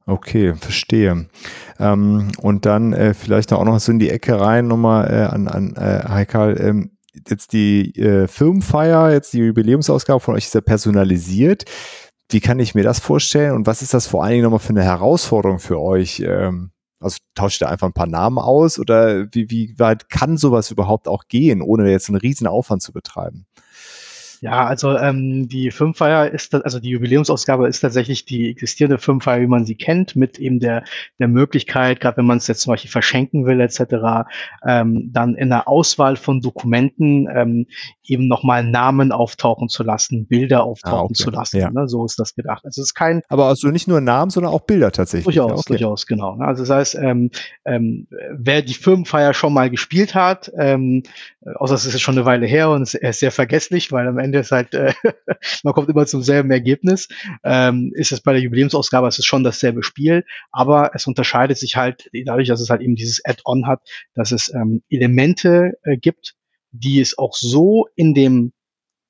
Okay, 0.08 0.54
verstehe. 0.54 1.26
Ähm, 1.78 2.28
und 2.40 2.64
dann 2.64 2.94
äh, 2.94 3.12
vielleicht 3.12 3.52
auch 3.52 3.62
noch 3.64 3.78
so 3.78 3.92
in 3.92 3.98
die 3.98 4.08
Ecke 4.08 4.40
rein 4.40 4.66
nochmal 4.66 5.12
äh, 5.12 5.24
an, 5.24 5.48
an 5.48 5.76
äh, 5.76 6.08
Heikal. 6.08 6.58
Ähm, 6.58 6.92
jetzt 7.28 7.52
die 7.52 7.94
äh, 7.94 8.26
Firmenfeier, 8.26 9.12
jetzt 9.12 9.34
die 9.34 9.38
Jubiläumsausgabe 9.40 10.20
von 10.20 10.34
euch 10.34 10.46
ist 10.46 10.54
ja 10.54 10.62
personalisiert. 10.62 11.66
Wie 12.30 12.40
kann 12.40 12.58
ich 12.58 12.74
mir 12.74 12.84
das 12.84 13.00
vorstellen 13.00 13.54
und 13.54 13.66
was 13.66 13.82
ist 13.82 13.92
das 13.92 14.06
vor 14.06 14.24
allen 14.24 14.32
Dingen 14.32 14.44
nochmal 14.44 14.60
für 14.60 14.70
eine 14.70 14.82
Herausforderung 14.82 15.58
für 15.58 15.78
euch? 15.78 16.20
Ähm, 16.20 16.70
also 17.00 17.18
tauscht 17.34 17.60
ihr 17.60 17.68
einfach 17.68 17.86
ein 17.86 17.92
paar 17.92 18.06
Namen 18.06 18.38
aus 18.38 18.78
oder 18.78 19.26
wie, 19.32 19.50
wie 19.50 19.78
weit 19.78 20.08
kann 20.08 20.38
sowas 20.38 20.70
überhaupt 20.70 21.06
auch 21.06 21.24
gehen, 21.28 21.60
ohne 21.60 21.90
jetzt 21.90 22.08
einen 22.08 22.16
riesen 22.16 22.46
Aufwand 22.46 22.80
zu 22.80 22.92
betreiben? 22.92 23.44
Ja, 24.40 24.66
also 24.66 24.96
ähm, 24.96 25.48
die 25.48 25.70
Firmenfeier 25.70 26.30
ist, 26.30 26.54
also 26.54 26.78
die 26.80 26.90
Jubiläumsausgabe 26.90 27.68
ist 27.68 27.80
tatsächlich 27.80 28.24
die 28.24 28.50
existierende 28.50 28.98
Firmenfeier, 28.98 29.40
wie 29.40 29.46
man 29.46 29.64
sie 29.64 29.74
kennt, 29.74 30.16
mit 30.16 30.38
eben 30.38 30.60
der, 30.60 30.84
der 31.18 31.28
Möglichkeit, 31.28 32.00
gerade 32.00 32.18
wenn 32.18 32.26
man 32.26 32.38
es 32.38 32.46
jetzt 32.46 32.60
zum 32.60 32.72
Beispiel 32.72 32.90
verschenken 32.90 33.46
will 33.46 33.60
etc., 33.60 34.28
ähm, 34.66 35.10
dann 35.12 35.34
in 35.34 35.48
der 35.48 35.68
Auswahl 35.68 36.16
von 36.16 36.40
Dokumenten 36.40 37.28
ähm, 37.34 37.66
eben 38.04 38.28
nochmal 38.28 38.64
Namen 38.64 39.12
auftauchen 39.12 39.68
zu 39.68 39.82
lassen, 39.82 40.26
Bilder 40.26 40.64
auftauchen 40.64 40.98
ah, 40.98 41.04
okay. 41.04 41.14
zu 41.14 41.30
lassen. 41.30 41.58
Ja. 41.58 41.70
Ne? 41.70 41.88
So 41.88 42.04
ist 42.04 42.18
das 42.18 42.34
gedacht. 42.34 42.64
Also 42.64 42.80
es 42.80 42.88
ist 42.88 42.94
kein. 42.94 43.22
Aber 43.28 43.46
also 43.46 43.68
nicht 43.68 43.88
nur 43.88 44.00
Namen, 44.00 44.30
sondern 44.30 44.52
auch 44.52 44.60
Bilder 44.60 44.92
tatsächlich. 44.92 45.34
Durchaus, 45.34 45.50
ja, 45.50 45.56
okay. 45.56 45.64
durchaus, 45.68 46.06
genau. 46.06 46.36
Ne? 46.36 46.44
Also 46.44 46.62
das 46.62 46.70
heißt, 46.70 46.94
ähm, 46.96 47.30
ähm, 47.64 48.06
wer 48.32 48.62
die 48.62 48.74
Firmenfeier 48.74 49.34
schon 49.34 49.52
mal 49.52 49.70
gespielt 49.70 50.14
hat, 50.14 50.50
ähm, 50.56 51.02
außer 51.56 51.74
es 51.74 51.86
ist 51.86 52.00
schon 52.00 52.16
eine 52.16 52.24
Weile 52.26 52.46
her 52.46 52.70
und 52.70 52.94
er 52.94 53.10
ist 53.10 53.20
sehr 53.20 53.32
vergesslich, 53.32 53.92
weil 53.92 54.06
am 54.06 54.18
Ende 54.18 54.27
ist 54.34 54.52
halt, 54.52 54.74
äh, 54.74 54.92
man 55.62 55.74
kommt 55.74 55.88
immer 55.88 56.06
zum 56.06 56.22
selben 56.22 56.50
Ergebnis, 56.50 57.08
ähm, 57.44 57.92
ist 57.94 58.12
es 58.12 58.20
bei 58.20 58.32
der 58.32 58.42
Jubiläumsausgabe, 58.42 59.06
es 59.06 59.18
ist 59.18 59.26
schon 59.26 59.44
dasselbe 59.44 59.82
Spiel, 59.82 60.24
aber 60.50 60.90
es 60.94 61.06
unterscheidet 61.06 61.58
sich 61.58 61.76
halt 61.76 62.08
dadurch, 62.24 62.48
dass 62.48 62.60
es 62.60 62.70
halt 62.70 62.82
eben 62.82 62.96
dieses 62.96 63.24
Add-on 63.24 63.66
hat, 63.66 63.80
dass 64.14 64.32
es 64.32 64.52
ähm, 64.52 64.82
Elemente 64.88 65.72
äh, 65.82 65.96
gibt, 65.96 66.34
die 66.70 67.00
es 67.00 67.16
auch 67.16 67.34
so 67.34 67.86
in 67.94 68.14
dem 68.14 68.52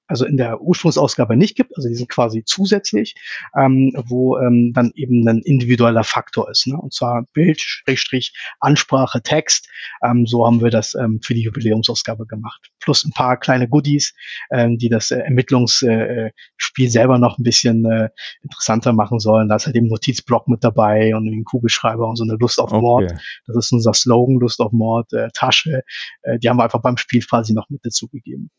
also 0.08 0.24
in 0.24 0.36
der 0.36 0.60
Ursprungsausgabe 0.60 1.36
nicht 1.36 1.56
gibt, 1.56 1.76
also 1.76 1.88
die 1.88 1.94
sind 1.94 2.08
quasi 2.08 2.42
zusätzlich, 2.44 3.14
ähm, 3.56 3.92
wo 4.06 4.38
ähm, 4.38 4.72
dann 4.74 4.90
eben 4.94 5.26
ein 5.28 5.42
individueller 5.42 6.02
Faktor 6.04 6.50
ist, 6.50 6.66
ne? 6.66 6.76
und 6.76 6.92
zwar 6.92 7.26
Bild, 7.34 7.60
Schrägstrich, 7.60 8.34
Ansprache, 8.58 9.22
Text. 9.22 9.68
Ähm, 10.02 10.26
so 10.26 10.46
haben 10.46 10.62
wir 10.62 10.70
das 10.70 10.94
ähm, 10.94 11.20
für 11.22 11.34
die 11.34 11.42
Jubiläumsausgabe 11.42 12.26
gemacht. 12.26 12.70
Plus 12.80 13.04
ein 13.04 13.12
paar 13.12 13.38
kleine 13.38 13.68
Goodies, 13.68 14.14
ähm, 14.50 14.78
die 14.78 14.88
das 14.88 15.10
äh, 15.10 15.18
Ermittlungsspiel 15.18 16.86
äh, 16.86 16.88
selber 16.88 17.18
noch 17.18 17.38
ein 17.38 17.42
bisschen 17.42 17.84
äh, 17.84 18.08
interessanter 18.42 18.92
machen 18.92 19.18
sollen. 19.18 19.48
Da 19.48 19.56
ist 19.56 19.66
halt 19.66 19.76
eben 19.76 19.88
Notizblock 19.88 20.48
mit 20.48 20.64
dabei 20.64 21.14
und 21.14 21.26
ein 21.26 21.44
Kugelschreiber 21.44 22.08
und 22.08 22.16
so 22.16 22.24
eine 22.24 22.36
Lust 22.40 22.58
auf 22.58 22.72
okay. 22.72 22.80
Mord. 22.80 23.12
Das 23.46 23.56
ist 23.56 23.72
unser 23.72 23.92
Slogan, 23.92 24.36
Lust 24.36 24.60
auf 24.60 24.72
Mord, 24.72 25.12
äh, 25.12 25.28
Tasche. 25.34 25.82
Äh, 26.22 26.38
die 26.38 26.48
haben 26.48 26.56
wir 26.56 26.64
einfach 26.64 26.80
beim 26.80 26.96
Spiel 26.96 27.22
quasi 27.22 27.52
noch 27.52 27.68
mit 27.68 27.84
dazugegeben. 27.84 28.50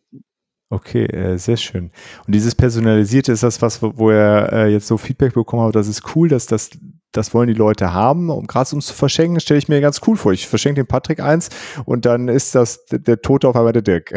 Okay, 0.72 1.05
äh, 1.05 1.38
sehr 1.38 1.57
schön. 1.57 1.91
Und 2.28 2.36
dieses 2.36 2.53
Personalisierte, 2.53 3.32
ist 3.32 3.41
das 3.41 3.59
was, 3.59 3.82
wo, 3.82 3.91
wo 3.95 4.11
er 4.11 4.53
äh, 4.53 4.67
jetzt 4.67 4.86
so 4.86 4.97
Feedback 4.97 5.34
bekommen 5.34 5.63
hat, 5.63 5.76
das 5.76 5.88
ist 5.88 6.15
cool, 6.15 6.30
dass 6.30 6.45
das, 6.45 6.70
das 7.11 7.34
wollen 7.34 7.47
die 7.47 7.55
Leute 7.55 7.91
haben. 7.91 8.30
Und 8.30 8.47
gerade 8.47 8.70
um 8.74 8.78
es 8.78 8.86
zu 8.86 8.93
verschenken, 8.93 9.39
stelle 9.39 9.57
ich 9.57 9.67
mir 9.67 9.82
ganz 9.82 9.99
cool 10.05 10.15
vor. 10.15 10.32
Ich 10.32 10.47
verschenke 10.47 10.84
dem 10.84 10.88
Patrick 10.88 11.22
eins 11.22 11.49
und 11.86 12.05
dann 12.05 12.28
ist 12.28 12.53
das 12.53 12.86
der, 12.86 12.99
der 12.99 13.20
Tote 13.20 13.47
auf 13.47 13.55
einmal 13.55 13.74
der 13.74 13.82
Dirk. 13.82 14.13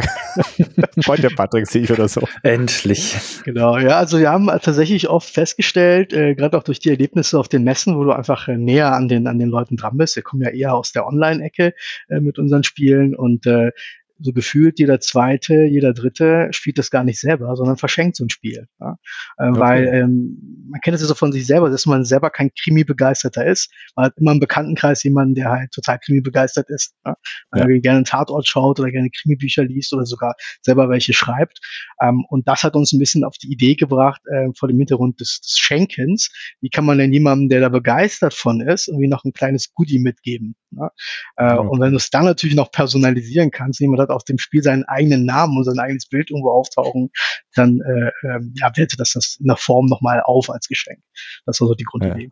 Freund 1.03 1.23
der 1.23 1.31
Patrick 1.31 1.65
sehe 1.65 1.81
ich 1.81 1.91
oder 1.91 2.07
so. 2.07 2.21
Endlich. 2.43 3.17
Genau, 3.45 3.79
ja, 3.79 3.97
also 3.97 4.19
wir 4.19 4.29
haben 4.29 4.45
tatsächlich 4.45 5.09
oft 5.09 5.27
festgestellt, 5.27 6.13
äh, 6.13 6.35
gerade 6.35 6.55
auch 6.55 6.63
durch 6.63 6.77
die 6.77 6.89
Erlebnisse 6.89 7.39
auf 7.39 7.47
den 7.47 7.63
Messen, 7.63 7.97
wo 7.97 8.03
du 8.03 8.11
einfach 8.11 8.47
äh, 8.47 8.57
näher 8.59 8.93
an 8.93 9.07
den, 9.07 9.25
an 9.25 9.39
den 9.39 9.49
Leuten 9.49 9.75
dran 9.75 9.97
bist. 9.97 10.15
Wir 10.17 10.23
kommen 10.23 10.43
ja 10.43 10.49
eher 10.49 10.75
aus 10.75 10.91
der 10.91 11.07
Online-Ecke 11.07 11.73
äh, 12.09 12.19
mit 12.19 12.37
unseren 12.37 12.63
Spielen 12.63 13.15
und 13.15 13.47
äh, 13.47 13.71
so 14.19 14.31
gefühlt 14.31 14.79
jeder 14.79 14.99
zweite, 14.99 15.65
jeder 15.65 15.93
dritte 15.93 16.47
spielt 16.51 16.77
das 16.77 16.89
gar 16.89 17.03
nicht 17.03 17.19
selber, 17.19 17.55
sondern 17.55 17.77
verschenkt 17.77 18.15
so 18.15 18.25
ein 18.25 18.29
Spiel. 18.29 18.67
Ja? 18.79 18.97
Äh, 19.37 19.49
okay. 19.49 19.59
Weil 19.59 19.87
ähm, 19.87 20.67
man 20.69 20.81
kennt 20.81 20.95
es 20.95 21.01
ja 21.01 21.07
so 21.07 21.15
von 21.15 21.31
sich 21.31 21.45
selber, 21.45 21.69
dass 21.69 21.85
man 21.85 22.05
selber 22.05 22.29
kein 22.29 22.51
Krimi-Begeisterter 22.53 23.45
ist. 23.45 23.71
Man 23.95 24.05
hat 24.05 24.13
immer 24.17 24.31
im 24.31 24.39
Bekanntenkreis 24.39 25.03
jemanden, 25.03 25.35
der 25.35 25.49
halt 25.49 25.71
total 25.71 25.99
Krimi-begeistert 25.99 26.69
ist. 26.69 26.93
Ja? 27.05 27.15
Ja. 27.55 27.65
Der 27.65 27.79
gerne 27.79 27.97
einen 27.97 28.05
Tatort 28.05 28.47
schaut 28.47 28.79
oder 28.79 28.91
gerne 28.91 29.09
Krimi-Bücher 29.09 29.63
liest 29.63 29.93
oder 29.93 30.05
sogar 30.05 30.35
selber 30.61 30.89
welche 30.89 31.13
schreibt. 31.13 31.59
Ähm, 32.01 32.23
und 32.29 32.47
das 32.47 32.63
hat 32.63 32.75
uns 32.75 32.93
ein 32.93 32.99
bisschen 32.99 33.23
auf 33.23 33.37
die 33.37 33.51
Idee 33.51 33.75
gebracht, 33.75 34.21
äh, 34.31 34.49
vor 34.57 34.69
dem 34.69 34.77
Hintergrund 34.77 35.19
des, 35.19 35.41
des 35.41 35.57
Schenkens. 35.57 36.29
Wie 36.61 36.69
kann 36.69 36.85
man 36.85 36.97
denn 36.97 37.11
jemandem, 37.11 37.49
der 37.49 37.61
da 37.61 37.69
begeistert 37.69 38.33
von 38.33 38.61
ist, 38.61 38.87
irgendwie 38.87 39.07
noch 39.07 39.23
ein 39.25 39.33
kleines 39.33 39.73
Goodie 39.73 39.99
mitgeben? 39.99 40.55
Ja? 40.71 40.91
Äh, 41.37 41.53
okay. 41.53 41.67
Und 41.67 41.79
wenn 41.81 41.91
du 41.91 41.97
es 41.97 42.09
dann 42.09 42.25
natürlich 42.25 42.55
noch 42.55 42.71
personalisieren 42.71 43.51
kannst, 43.51 43.79
jemand 43.79 44.02
hat 44.03 44.09
auf 44.09 44.23
dem 44.23 44.37
Spiel 44.37 44.63
seinen 44.63 44.83
eigenen 44.85 45.25
Namen 45.25 45.57
und 45.57 45.63
sein 45.63 45.79
eigenes 45.79 46.07
Bild 46.07 46.29
irgendwo 46.29 46.51
auftauchen, 46.51 47.09
dann 47.55 47.81
äh, 47.81 48.27
äh, 48.27 48.39
ja, 48.55 48.71
wertet 48.75 48.99
das 48.99 49.13
das 49.13 49.37
in 49.39 49.47
der 49.47 49.57
Form 49.57 49.85
nochmal 49.87 50.21
auf 50.23 50.49
als 50.49 50.67
Geschenk. 50.67 50.99
Das 51.45 51.59
war 51.61 51.67
so 51.67 51.75
die 51.75 51.83
Grundidee. 51.83 52.29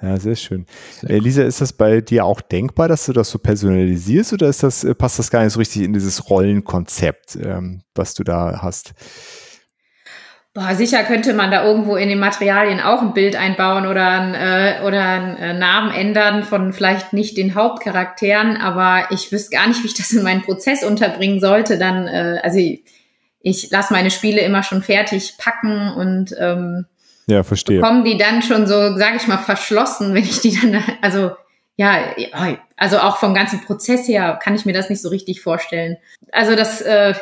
Ja. 0.00 0.10
ja 0.10 0.20
sehr 0.20 0.36
schön. 0.36 0.66
Sehr 1.00 1.10
äh, 1.10 1.18
Lisa, 1.18 1.42
ist 1.42 1.60
das 1.60 1.72
bei 1.72 2.00
dir 2.00 2.24
auch 2.24 2.40
denkbar, 2.40 2.88
dass 2.88 3.06
du 3.06 3.12
das 3.12 3.30
so 3.30 3.38
personalisierst 3.38 4.32
oder 4.32 4.48
ist 4.48 4.62
das, 4.62 4.84
äh, 4.84 4.94
passt 4.94 5.18
das 5.18 5.30
gar 5.30 5.44
nicht 5.44 5.52
so 5.52 5.58
richtig 5.58 5.82
in 5.82 5.92
dieses 5.92 6.28
Rollenkonzept, 6.28 7.36
ähm, 7.36 7.82
was 7.94 8.14
du 8.14 8.24
da 8.24 8.60
hast? 8.62 8.94
Boah, 10.54 10.74
sicher 10.74 11.02
könnte 11.04 11.32
man 11.32 11.50
da 11.50 11.64
irgendwo 11.64 11.96
in 11.96 12.10
den 12.10 12.18
Materialien 12.18 12.78
auch 12.78 13.00
ein 13.00 13.14
Bild 13.14 13.36
einbauen 13.36 13.86
oder 13.86 14.06
ein, 14.06 14.34
äh, 14.34 14.86
oder 14.86 15.02
einen 15.02 15.36
äh, 15.36 15.54
Namen 15.54 15.90
ändern 15.90 16.44
von 16.44 16.74
vielleicht 16.74 17.14
nicht 17.14 17.38
den 17.38 17.54
Hauptcharakteren, 17.54 18.58
aber 18.58 19.10
ich 19.10 19.32
wüsste 19.32 19.56
gar 19.56 19.66
nicht, 19.66 19.82
wie 19.82 19.86
ich 19.86 19.94
das 19.94 20.12
in 20.12 20.22
meinen 20.22 20.42
Prozess 20.42 20.84
unterbringen 20.84 21.40
sollte. 21.40 21.78
Dann, 21.78 22.06
äh, 22.06 22.38
also 22.42 22.58
ich, 22.58 22.84
ich 23.40 23.70
lasse 23.70 23.94
meine 23.94 24.10
Spiele 24.10 24.42
immer 24.42 24.62
schon 24.62 24.82
fertig 24.82 25.36
packen 25.38 25.94
und 25.94 26.36
ähm, 26.38 26.84
ja, 27.26 27.42
verstehe. 27.44 27.80
Kommen 27.80 28.04
die 28.04 28.18
dann 28.18 28.42
schon 28.42 28.66
so, 28.66 28.96
sage 28.98 29.16
ich 29.16 29.26
mal, 29.28 29.38
verschlossen, 29.38 30.12
wenn 30.12 30.24
ich 30.24 30.40
die 30.40 30.58
dann, 30.60 30.84
also 31.00 31.30
ja, 31.76 32.14
also 32.76 32.98
auch 32.98 33.16
vom 33.16 33.34
ganzen 33.34 33.60
Prozess 33.60 34.06
her 34.06 34.38
kann 34.42 34.54
ich 34.54 34.66
mir 34.66 34.72
das 34.72 34.90
nicht 34.90 35.00
so 35.00 35.08
richtig 35.08 35.40
vorstellen. 35.40 35.96
Also 36.30 36.54
das 36.54 36.82
äh, 36.82 37.14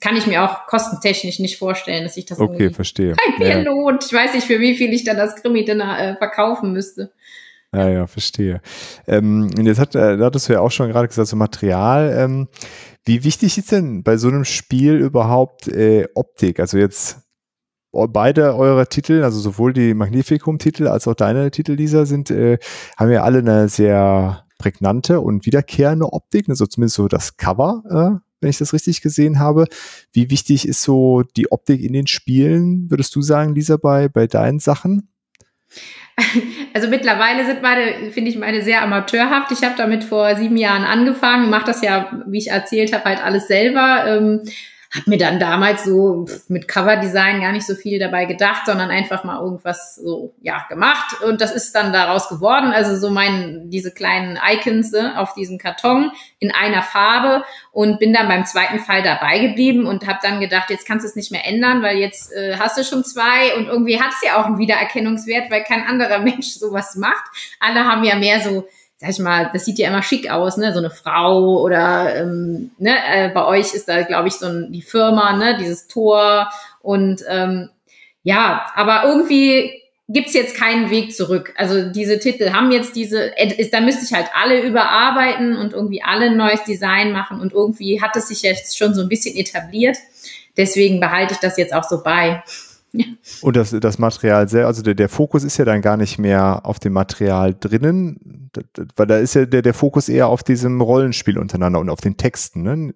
kann 0.00 0.16
ich 0.16 0.26
mir 0.26 0.42
auch 0.42 0.66
kostentechnisch 0.66 1.38
nicht 1.38 1.58
vorstellen, 1.58 2.04
dass 2.04 2.16
ich 2.16 2.26
das 2.26 2.40
okay, 2.40 2.70
verstehe. 2.70 3.14
mir 3.38 3.48
ja. 3.48 3.58
lohnt. 3.60 4.04
Ich 4.04 4.12
weiß 4.12 4.34
nicht, 4.34 4.46
für 4.46 4.60
wie 4.60 4.76
viel 4.76 4.92
ich 4.92 5.04
dann 5.04 5.16
das 5.16 5.36
Krimi 5.36 5.64
dann 5.64 5.80
äh, 5.80 6.16
verkaufen 6.16 6.72
müsste. 6.72 7.12
Ja, 7.74 7.88
ja, 7.88 8.06
verstehe. 8.06 8.60
Ähm, 9.06 9.50
und 9.56 9.66
jetzt 9.66 9.78
hat, 9.78 9.94
äh, 9.94 10.16
da 10.16 10.26
hattest 10.26 10.48
du 10.48 10.54
ja 10.54 10.60
auch 10.60 10.70
schon 10.70 10.90
gerade 10.90 11.08
gesagt, 11.08 11.28
so 11.28 11.36
Material. 11.36 12.14
Ähm, 12.16 12.48
wie 13.04 13.24
wichtig 13.24 13.56
ist 13.56 13.72
denn 13.72 14.02
bei 14.02 14.16
so 14.16 14.28
einem 14.28 14.44
Spiel 14.44 14.96
überhaupt 14.96 15.68
äh, 15.68 16.06
Optik? 16.14 16.60
Also 16.60 16.76
jetzt 16.76 17.18
beide 17.92 18.56
eure 18.56 18.88
Titel, 18.88 19.22
also 19.22 19.38
sowohl 19.38 19.72
die 19.72 19.94
Magnificum-Titel 19.94 20.88
als 20.88 21.06
auch 21.06 21.14
deine 21.14 21.50
Titel, 21.50 21.72
Lisa, 21.72 22.06
sind, 22.06 22.30
äh, 22.30 22.58
haben 22.96 23.10
ja 23.10 23.22
alle 23.22 23.38
eine 23.38 23.68
sehr 23.68 24.44
prägnante 24.58 25.20
und 25.20 25.44
wiederkehrende 25.44 26.12
Optik, 26.12 26.48
also 26.48 26.66
zumindest 26.66 26.96
so 26.96 27.08
das 27.08 27.36
Cover, 27.36 27.82
äh, 27.88 28.18
wenn 28.40 28.50
ich 28.50 28.58
das 28.58 28.72
richtig 28.72 29.02
gesehen 29.02 29.38
habe. 29.38 29.66
Wie 30.12 30.30
wichtig 30.30 30.66
ist 30.66 30.82
so 30.82 31.22
die 31.36 31.52
Optik 31.52 31.80
in 31.82 31.92
den 31.92 32.06
Spielen, 32.06 32.90
würdest 32.90 33.14
du 33.14 33.22
sagen, 33.22 33.54
Lisa, 33.54 33.76
bei, 33.76 34.08
bei 34.08 34.26
deinen 34.26 34.58
Sachen? 34.58 35.08
Also 36.74 36.88
mittlerweile 36.88 37.44
sind 37.44 37.60
meine, 37.60 38.10
finde 38.12 38.30
ich, 38.30 38.38
meine 38.38 38.62
sehr 38.62 38.80
amateurhaft. 38.82 39.52
Ich 39.52 39.62
habe 39.62 39.74
damit 39.76 40.04
vor 40.04 40.34
sieben 40.36 40.56
Jahren 40.56 40.84
angefangen, 40.84 41.50
mache 41.50 41.66
das 41.66 41.82
ja, 41.82 42.22
wie 42.26 42.38
ich 42.38 42.48
erzählt 42.48 42.94
habe, 42.94 43.04
halt 43.04 43.22
alles 43.22 43.46
selber. 43.46 44.04
Ähm, 44.06 44.40
habe 44.94 45.08
mir 45.08 45.18
dann 45.18 45.40
damals 45.40 45.84
so 45.84 46.26
mit 46.48 46.68
Coverdesign 46.68 47.40
gar 47.40 47.52
nicht 47.52 47.66
so 47.66 47.74
viel 47.74 47.98
dabei 47.98 48.26
gedacht, 48.26 48.66
sondern 48.66 48.90
einfach 48.90 49.24
mal 49.24 49.40
irgendwas 49.40 49.96
so 49.96 50.34
ja 50.42 50.66
gemacht 50.68 51.22
und 51.22 51.40
das 51.40 51.52
ist 51.52 51.74
dann 51.74 51.92
daraus 51.92 52.28
geworden. 52.28 52.72
Also 52.72 52.96
so 52.96 53.10
mein 53.10 53.70
diese 53.70 53.90
kleinen 53.90 54.38
Icons 54.50 54.92
ne, 54.92 55.18
auf 55.18 55.32
diesem 55.34 55.56
Karton 55.58 56.12
in 56.38 56.52
einer 56.52 56.82
Farbe 56.82 57.44
und 57.70 57.98
bin 57.98 58.12
dann 58.12 58.28
beim 58.28 58.44
zweiten 58.44 58.80
Fall 58.80 59.02
dabei 59.02 59.38
geblieben 59.38 59.86
und 59.86 60.06
habe 60.06 60.18
dann 60.22 60.40
gedacht, 60.40 60.68
jetzt 60.68 60.86
kannst 60.86 61.04
du 61.04 61.08
es 61.08 61.16
nicht 61.16 61.32
mehr 61.32 61.46
ändern, 61.46 61.82
weil 61.82 61.96
jetzt 61.96 62.32
äh, 62.32 62.56
hast 62.58 62.76
du 62.76 62.84
schon 62.84 63.02
zwei 63.04 63.56
und 63.56 63.68
irgendwie 63.68 63.98
hat 63.98 64.10
es 64.10 64.26
ja 64.26 64.40
auch 64.40 64.44
einen 64.44 64.58
Wiedererkennungswert, 64.58 65.50
weil 65.50 65.64
kein 65.64 65.86
anderer 65.86 66.18
Mensch 66.22 66.48
sowas 66.48 66.96
macht. 66.96 67.24
Alle 67.60 67.84
haben 67.84 68.04
ja 68.04 68.16
mehr 68.16 68.40
so 68.40 68.68
sag 69.02 69.10
ich 69.10 69.18
mal, 69.18 69.50
das 69.52 69.64
sieht 69.64 69.78
ja 69.78 69.88
immer 69.88 70.02
schick 70.02 70.30
aus, 70.30 70.56
ne? 70.56 70.72
So 70.72 70.78
eine 70.78 70.90
Frau 70.90 71.60
oder 71.60 72.14
ähm, 72.14 72.70
ne, 72.78 72.94
äh, 73.12 73.28
bei 73.30 73.44
euch 73.44 73.74
ist 73.74 73.88
da, 73.88 74.02
glaube 74.02 74.28
ich, 74.28 74.34
so 74.34 74.46
ein, 74.46 74.70
die 74.70 74.80
Firma, 74.80 75.32
ne, 75.32 75.56
dieses 75.58 75.88
Tor. 75.88 76.48
Und 76.80 77.22
ähm, 77.28 77.68
ja, 78.22 78.66
aber 78.76 79.02
irgendwie 79.04 79.72
gibt's 80.08 80.34
jetzt 80.34 80.56
keinen 80.56 80.90
Weg 80.90 81.14
zurück. 81.16 81.52
Also 81.56 81.90
diese 81.90 82.20
Titel 82.20 82.52
haben 82.52 82.70
jetzt 82.70 82.94
diese, 82.94 83.36
äh, 83.36 83.68
da 83.70 83.80
müsste 83.80 84.04
ich 84.04 84.12
halt 84.12 84.28
alle 84.40 84.62
überarbeiten 84.62 85.56
und 85.56 85.72
irgendwie 85.72 86.02
alle 86.04 86.26
ein 86.26 86.36
neues 86.36 86.62
Design 86.62 87.10
machen 87.10 87.40
und 87.40 87.52
irgendwie 87.52 88.00
hat 88.00 88.14
es 88.14 88.28
sich 88.28 88.42
jetzt 88.42 88.78
schon 88.78 88.94
so 88.94 89.00
ein 89.00 89.08
bisschen 89.08 89.36
etabliert. 89.36 89.96
Deswegen 90.56 91.00
behalte 91.00 91.34
ich 91.34 91.40
das 91.40 91.56
jetzt 91.56 91.74
auch 91.74 91.84
so 91.84 92.04
bei. 92.04 92.44
Und 93.40 93.56
das, 93.56 93.70
das 93.70 93.98
Material 93.98 94.48
sehr, 94.48 94.66
also 94.66 94.82
der, 94.82 94.94
der 94.94 95.08
Fokus 95.08 95.44
ist 95.44 95.56
ja 95.56 95.64
dann 95.64 95.80
gar 95.80 95.96
nicht 95.96 96.18
mehr 96.18 96.60
auf 96.64 96.78
dem 96.78 96.92
Material 96.92 97.54
drinnen, 97.58 98.50
weil 98.96 99.06
da 99.06 99.16
ist 99.16 99.34
ja 99.34 99.46
der, 99.46 99.62
der 99.62 99.74
Fokus 99.74 100.08
eher 100.08 100.28
auf 100.28 100.42
diesem 100.42 100.80
Rollenspiel 100.80 101.38
untereinander 101.38 101.80
und 101.80 101.88
auf 101.88 102.00
den 102.00 102.16
Texten. 102.16 102.62
Ne? 102.62 102.94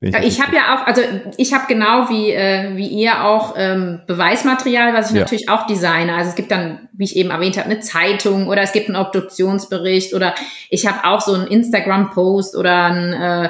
Ich, 0.00 0.16
ich 0.16 0.42
habe 0.42 0.54
ja 0.54 0.74
auch, 0.74 0.86
also 0.86 1.02
ich 1.36 1.52
habe 1.52 1.64
genau 1.68 2.08
wie, 2.08 2.30
äh, 2.32 2.76
wie 2.76 2.88
ihr 2.88 3.24
auch 3.24 3.54
ähm, 3.56 4.00
Beweismaterial, 4.06 4.94
was 4.94 5.10
ich 5.10 5.16
ja. 5.16 5.22
natürlich 5.22 5.48
auch 5.48 5.66
designe. 5.66 6.14
Also 6.14 6.30
es 6.30 6.36
gibt 6.36 6.50
dann, 6.50 6.88
wie 6.92 7.04
ich 7.04 7.16
eben 7.16 7.30
erwähnt 7.30 7.56
habe, 7.56 7.70
eine 7.70 7.80
Zeitung 7.80 8.48
oder 8.48 8.62
es 8.62 8.72
gibt 8.72 8.88
einen 8.88 8.96
Obduktionsbericht 8.96 10.14
oder 10.14 10.34
ich 10.70 10.86
habe 10.86 11.04
auch 11.04 11.20
so 11.20 11.34
einen 11.34 11.46
Instagram-Post 11.46 12.56
oder 12.56 12.84
ein 12.84 13.12
äh, 13.12 13.48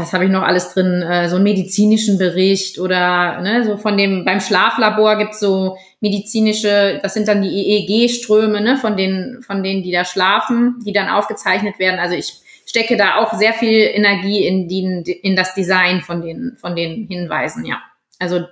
was 0.00 0.12
habe 0.12 0.24
ich 0.24 0.30
noch 0.30 0.42
alles 0.42 0.72
drin, 0.72 1.02
äh, 1.02 1.28
so 1.28 1.36
einen 1.36 1.44
medizinischen 1.44 2.18
Bericht 2.18 2.78
oder 2.78 3.40
ne, 3.40 3.64
so 3.64 3.76
von 3.76 3.96
dem, 3.96 4.24
beim 4.24 4.40
Schlaflabor 4.40 5.16
gibt's 5.16 5.40
so 5.40 5.76
medizinische, 6.00 6.98
das 7.02 7.14
sind 7.14 7.28
dann 7.28 7.42
die 7.42 7.48
EEG-Ströme, 7.48 8.60
ne, 8.60 8.76
von 8.76 8.96
denen, 8.96 9.42
von 9.42 9.62
denen, 9.62 9.82
die 9.82 9.92
da 9.92 10.04
schlafen, 10.04 10.76
die 10.84 10.92
dann 10.92 11.08
aufgezeichnet 11.08 11.78
werden. 11.78 12.00
Also 12.00 12.16
ich 12.16 12.34
stecke 12.66 12.96
da 12.96 13.16
auch 13.16 13.34
sehr 13.34 13.52
viel 13.52 13.90
Energie 13.92 14.46
in, 14.46 14.68
die, 14.68 15.12
in 15.12 15.36
das 15.36 15.54
Design 15.54 16.00
von 16.00 16.22
den, 16.22 16.56
von 16.60 16.74
den 16.74 17.06
Hinweisen, 17.06 17.64
ja. 17.64 17.78
Also 18.18 18.44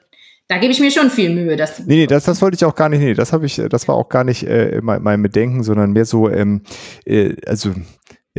da 0.49 0.57
gebe 0.57 0.73
ich 0.73 0.81
mir 0.81 0.91
schon 0.91 1.11
viel 1.11 1.31
Mühe. 1.31 1.57
Dass 1.57 1.79
nee, 1.81 1.97
nee, 1.97 2.07
das, 2.07 2.25
das 2.25 2.41
wollte 2.41 2.57
ich 2.57 2.65
auch 2.65 2.75
gar 2.75 2.89
nicht, 2.89 3.01
nee, 3.01 3.15
das 3.15 3.33
habe 3.33 3.47
ich, 3.47 3.61
das 3.69 3.87
war 3.87 3.95
auch 3.95 4.09
gar 4.09 4.25
nicht 4.25 4.45
äh, 4.45 4.81
mein, 4.83 5.03
mein 5.03 5.23
Bedenken, 5.23 5.63
sondern 5.63 5.93
mehr 5.93 6.07
so, 6.07 6.31
ähm, 6.31 6.63
äh, 7.05 7.37
also 7.47 7.75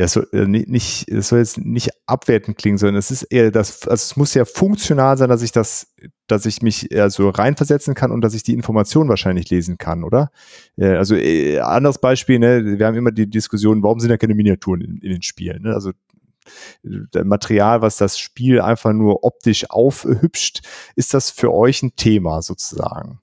ja, 0.00 0.08
so, 0.08 0.22
äh, 0.32 0.46
nicht, 0.46 1.10
es 1.10 1.28
soll 1.28 1.40
jetzt 1.40 1.58
nicht 1.58 1.90
abwertend 2.06 2.56
klingen, 2.56 2.78
sondern 2.78 2.96
es 2.96 3.10
ist 3.10 3.24
eher 3.24 3.50
das, 3.50 3.86
also 3.86 3.92
es 3.92 4.16
muss 4.16 4.32
ja 4.32 4.46
funktional 4.46 5.18
sein, 5.18 5.28
dass 5.28 5.42
ich 5.42 5.52
das, 5.52 5.92
dass 6.26 6.46
ich 6.46 6.62
mich 6.62 6.90
eher 6.90 7.10
so 7.10 7.28
reinversetzen 7.28 7.94
kann 7.94 8.10
und 8.10 8.22
dass 8.22 8.32
ich 8.32 8.42
die 8.42 8.54
Information 8.54 9.10
wahrscheinlich 9.10 9.50
lesen 9.50 9.76
kann, 9.76 10.02
oder? 10.02 10.30
Äh, 10.78 10.94
also 10.94 11.16
äh, 11.16 11.58
anderes 11.58 11.98
Beispiel, 11.98 12.38
ne, 12.38 12.78
wir 12.78 12.86
haben 12.86 12.96
immer 12.96 13.12
die 13.12 13.28
Diskussion, 13.28 13.82
warum 13.82 14.00
sind 14.00 14.08
da 14.08 14.16
keine 14.16 14.34
Miniaturen 14.34 14.80
in, 14.80 14.96
in 15.02 15.10
den 15.10 15.22
Spielen? 15.22 15.64
Ne? 15.64 15.74
Also 15.74 15.92
der 16.82 17.26
Material, 17.26 17.82
was 17.82 17.98
das 17.98 18.18
Spiel 18.18 18.62
einfach 18.62 18.94
nur 18.94 19.22
optisch 19.22 19.68
aufhübscht, 19.68 20.66
ist 20.96 21.12
das 21.12 21.28
für 21.28 21.52
euch 21.52 21.82
ein 21.82 21.94
Thema 21.94 22.40
sozusagen? 22.40 23.20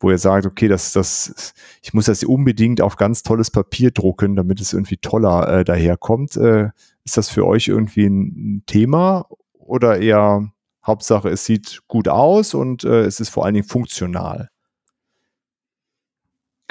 Wo 0.00 0.10
ihr 0.10 0.18
sagt, 0.18 0.46
okay, 0.46 0.68
das, 0.68 0.92
das, 0.92 1.54
ich 1.82 1.92
muss 1.92 2.06
das 2.06 2.22
unbedingt 2.24 2.80
auf 2.80 2.96
ganz 2.96 3.22
tolles 3.22 3.50
Papier 3.50 3.90
drucken, 3.90 4.36
damit 4.36 4.60
es 4.60 4.72
irgendwie 4.72 4.96
toller 4.96 5.48
äh, 5.48 5.64
daherkommt. 5.64 6.36
Äh, 6.36 6.70
ist 7.04 7.16
das 7.16 7.30
für 7.30 7.46
euch 7.46 7.68
irgendwie 7.68 8.06
ein, 8.06 8.62
Thema 8.66 9.26
oder 9.54 9.98
eher 9.98 10.48
Hauptsache, 10.86 11.28
es 11.28 11.44
sieht 11.44 11.80
gut 11.88 12.08
aus 12.08 12.54
und 12.54 12.84
äh, 12.84 13.02
es 13.02 13.20
ist 13.20 13.30
vor 13.30 13.44
allen 13.44 13.54
Dingen 13.54 13.66
funktional? 13.66 14.48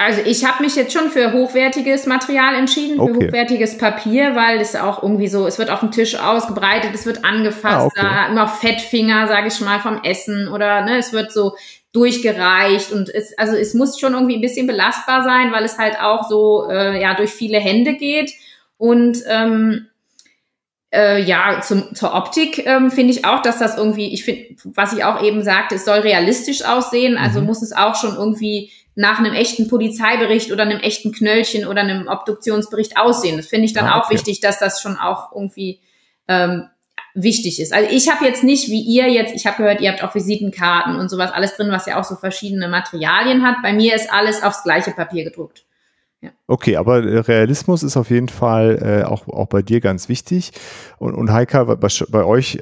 Also 0.00 0.22
ich 0.24 0.44
habe 0.44 0.62
mich 0.62 0.76
jetzt 0.76 0.92
schon 0.92 1.10
für 1.10 1.32
hochwertiges 1.32 2.06
Material 2.06 2.54
entschieden, 2.54 2.96
für 2.96 3.02
okay. 3.02 3.26
hochwertiges 3.26 3.78
Papier, 3.78 4.36
weil 4.36 4.60
es 4.60 4.76
auch 4.76 5.02
irgendwie 5.02 5.26
so, 5.26 5.44
es 5.44 5.58
wird 5.58 5.70
auf 5.70 5.80
dem 5.80 5.90
Tisch 5.90 6.16
ausgebreitet, 6.16 6.92
es 6.94 7.04
wird 7.04 7.24
angefasst, 7.24 7.82
ah, 7.82 7.86
okay. 7.86 8.00
da 8.00 8.28
immer 8.28 8.46
Fettfinger, 8.46 9.26
sage 9.26 9.48
ich 9.48 9.60
mal, 9.60 9.80
vom 9.80 10.00
Essen 10.04 10.46
oder 10.46 10.84
ne, 10.84 10.98
es 10.98 11.12
wird 11.12 11.32
so 11.32 11.56
durchgereicht 11.92 12.92
und 12.92 13.08
es, 13.08 13.36
also 13.38 13.56
es 13.56 13.74
muss 13.74 13.98
schon 13.98 14.12
irgendwie 14.12 14.36
ein 14.36 14.42
bisschen 14.42 14.66
belastbar 14.66 15.24
sein, 15.24 15.52
weil 15.52 15.64
es 15.64 15.78
halt 15.78 15.98
auch 16.00 16.28
so 16.28 16.68
äh, 16.70 17.00
ja 17.00 17.14
durch 17.14 17.30
viele 17.30 17.58
Hände 17.58 17.94
geht 17.94 18.32
und 18.76 19.18
ähm, 19.26 19.86
äh, 20.92 21.22
ja 21.22 21.60
zum, 21.62 21.94
zur 21.94 22.14
Optik 22.14 22.66
ähm, 22.66 22.90
finde 22.90 23.12
ich 23.12 23.24
auch, 23.24 23.40
dass 23.40 23.58
das 23.58 23.76
irgendwie, 23.76 24.12
ich 24.12 24.24
finde, 24.24 24.56
was 24.64 24.92
ich 24.92 25.04
auch 25.04 25.22
eben 25.22 25.42
sagte, 25.42 25.76
es 25.76 25.84
soll 25.84 26.00
realistisch 26.00 26.64
aussehen, 26.64 27.16
also 27.16 27.40
mhm. 27.40 27.46
muss 27.46 27.62
es 27.62 27.72
auch 27.72 27.94
schon 27.94 28.16
irgendwie 28.16 28.70
nach 28.94 29.20
einem 29.20 29.32
echten 29.32 29.68
Polizeibericht 29.68 30.50
oder 30.50 30.64
einem 30.64 30.80
echten 30.80 31.12
Knöllchen 31.12 31.66
oder 31.66 31.82
einem 31.82 32.08
Obduktionsbericht 32.08 32.98
aussehen. 32.98 33.36
Das 33.36 33.46
finde 33.46 33.66
ich 33.66 33.72
dann 33.72 33.86
ah, 33.86 33.98
okay. 33.98 34.06
auch 34.06 34.10
wichtig, 34.10 34.40
dass 34.40 34.58
das 34.58 34.82
schon 34.82 34.96
auch 34.96 35.30
irgendwie 35.32 35.80
ähm, 36.26 36.64
wichtig 37.22 37.60
ist. 37.60 37.72
Also 37.72 37.88
ich 37.90 38.10
habe 38.10 38.24
jetzt 38.24 38.44
nicht 38.44 38.68
wie 38.68 38.80
ihr 38.80 39.08
jetzt, 39.10 39.34
ich 39.34 39.46
habe 39.46 39.58
gehört, 39.58 39.80
ihr 39.80 39.90
habt 39.90 40.02
auch 40.02 40.14
Visitenkarten 40.14 40.96
und 40.96 41.08
sowas 41.08 41.32
alles 41.32 41.56
drin, 41.56 41.70
was 41.70 41.86
ja 41.86 41.98
auch 41.98 42.04
so 42.04 42.16
verschiedene 42.16 42.68
Materialien 42.68 43.42
hat. 43.42 43.56
Bei 43.62 43.72
mir 43.72 43.94
ist 43.94 44.12
alles 44.12 44.42
aufs 44.42 44.62
gleiche 44.62 44.92
Papier 44.92 45.24
gedruckt. 45.24 45.64
Okay, 46.48 46.76
aber 46.76 47.28
Realismus 47.28 47.82
ist 47.82 47.96
auf 47.96 48.10
jeden 48.10 48.28
Fall 48.28 49.02
äh, 49.02 49.04
auch, 49.04 49.28
auch 49.28 49.46
bei 49.46 49.62
dir 49.62 49.80
ganz 49.80 50.08
wichtig. 50.08 50.50
Und, 50.98 51.14
und 51.14 51.32
Heika, 51.32 51.64
bei, 51.64 51.88
bei 52.08 52.24
euch 52.24 52.58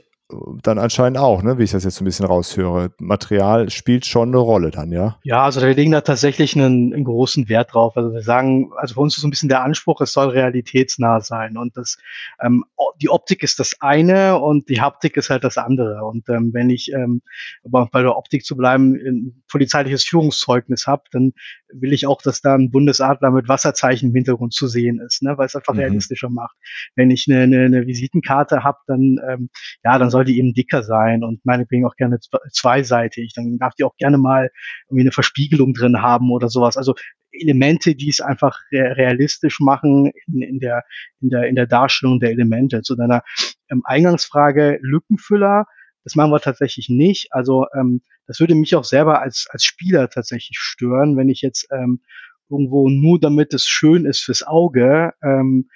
dann 0.62 0.79
anscheinend 0.79 1.18
auch, 1.18 1.43
ne, 1.43 1.59
wie 1.59 1.62
ich 1.62 1.70
das 1.70 1.85
jetzt 1.85 1.97
so 1.97 2.03
ein 2.03 2.07
bisschen 2.07 2.27
raushöre. 2.27 2.91
Material 2.99 3.70
spielt 3.70 4.07
schon 4.07 4.31
eine 4.31 4.39
Rolle 4.39 4.70
dann, 4.70 4.91
ja? 4.91 5.18
Ja, 5.22 5.45
also 5.45 5.61
wir 5.61 5.72
legen 5.74 5.93
da 5.93 6.01
tatsächlich 6.01 6.57
einen, 6.57 6.93
einen 6.93 7.05
großen 7.05 7.49
Wert 7.49 7.74
drauf. 7.74 7.97
Also 7.97 8.12
wir 8.12 8.22
sagen, 8.22 8.70
also 8.77 8.95
für 8.95 9.01
uns 9.01 9.14
ist 9.14 9.20
so 9.20 9.29
ein 9.29 9.31
bisschen 9.31 9.49
der 9.49 9.62
Anspruch, 9.62 10.01
es 10.01 10.12
soll 10.12 10.31
realitätsnah 10.31 11.20
sein. 11.20 11.57
Und 11.57 11.77
das, 11.77 11.99
ähm, 12.41 12.64
die 13.01 13.09
Optik 13.09 13.45
ist 13.45 13.61
das 13.61 13.81
eine 13.81 14.39
und 14.39 14.68
die 14.68 14.81
Haptik 14.81 15.16
ist 15.16 15.31
halt 15.31 15.45
das 15.45 15.59
andere. 15.59 16.05
Und 16.05 16.29
ähm, 16.29 16.53
wenn 16.53 16.70
ich, 16.70 16.93
ähm, 16.93 17.22
bei 17.62 18.03
der 18.03 18.16
Optik 18.16 18.45
zu 18.45 18.57
bleiben, 18.57 19.45
polizeiliches 19.49 20.05
Führungszeugnis 20.05 20.86
habe, 20.86 21.03
dann 21.12 21.32
will 21.72 21.92
ich 21.92 22.07
auch, 22.07 22.22
dass 22.22 22.40
da 22.40 22.55
ein 22.55 22.70
Bundesadler 22.70 23.30
mit 23.30 23.49
Wasserzeichen 23.49 24.11
im 24.11 24.14
Hintergrund 24.14 24.55
zu 24.55 24.66
sehen 24.66 25.01
ist, 25.01 25.22
ne, 25.22 25.36
weil 25.38 25.47
es 25.47 25.57
einfach 25.57 25.74
mhm. 25.74 25.80
realistischer 25.80 26.30
macht. 26.30 26.57
Wenn 26.94 27.11
ich 27.11 27.26
eine, 27.28 27.42
eine, 27.42 27.64
eine 27.64 27.86
Visitenkarte 27.86 28.64
habe, 28.64 28.78
dann 28.86 29.18
ähm, 29.28 29.51
ja, 29.84 29.99
dann 29.99 30.11
soll 30.11 30.24
die 30.24 30.38
eben 30.38 30.55
dicker 30.55 30.82
sein 30.82 31.24
und 31.24 31.44
meinetwegen 31.44 31.86
auch 31.86 31.97
gerne 31.97 32.18
zweiseitig. 32.53 33.32
Dann 33.34 33.59
darf 33.59 33.74
die 33.74 33.84
auch 33.84 33.97
gerne 33.97 34.18
mal 34.18 34.51
irgendwie 34.88 35.03
eine 35.03 35.12
Verspiegelung 35.12 35.74
drin 35.74 36.03
haben 36.03 36.30
oder 36.30 36.49
sowas. 36.49 36.76
Also 36.76 36.94
Elemente, 37.32 37.94
die 37.94 38.09
es 38.09 38.20
einfach 38.20 38.59
realistisch 38.72 39.61
machen 39.61 40.12
in, 40.26 40.42
in, 40.42 40.59
der, 40.59 40.84
in, 41.20 41.28
der, 41.28 41.44
in 41.44 41.55
der 41.55 41.66
Darstellung 41.66 42.20
der 42.20 42.30
Elemente. 42.30 42.82
Zu 42.82 42.97
deiner 42.97 43.22
ähm, 43.70 43.82
Eingangsfrage 43.84 44.78
Lückenfüller, 44.80 45.66
das 46.07 46.14
machen 46.14 46.30
wir 46.30 46.38
tatsächlich 46.38 46.88
nicht. 46.88 47.32
Also 47.32 47.66
ähm, 47.74 48.00
das 48.28 48.38
würde 48.38 48.54
mich 48.54 48.76
auch 48.76 48.84
selber 48.84 49.20
als, 49.22 49.48
als 49.50 49.64
Spieler 49.64 50.09
tatsächlich 50.09 50.57
stören, 50.57 51.16
wenn 51.16 51.28
ich 51.28 51.40
jetzt 51.40 51.66
ähm, 51.72 52.00
irgendwo 52.48 52.88
nur 52.88 53.18
damit 53.18 53.52
es 53.52 53.66
schön 53.66 54.04
ist 54.04 54.20
fürs 54.20 54.44
Auge, 54.44 55.14
ähm, 55.20 55.68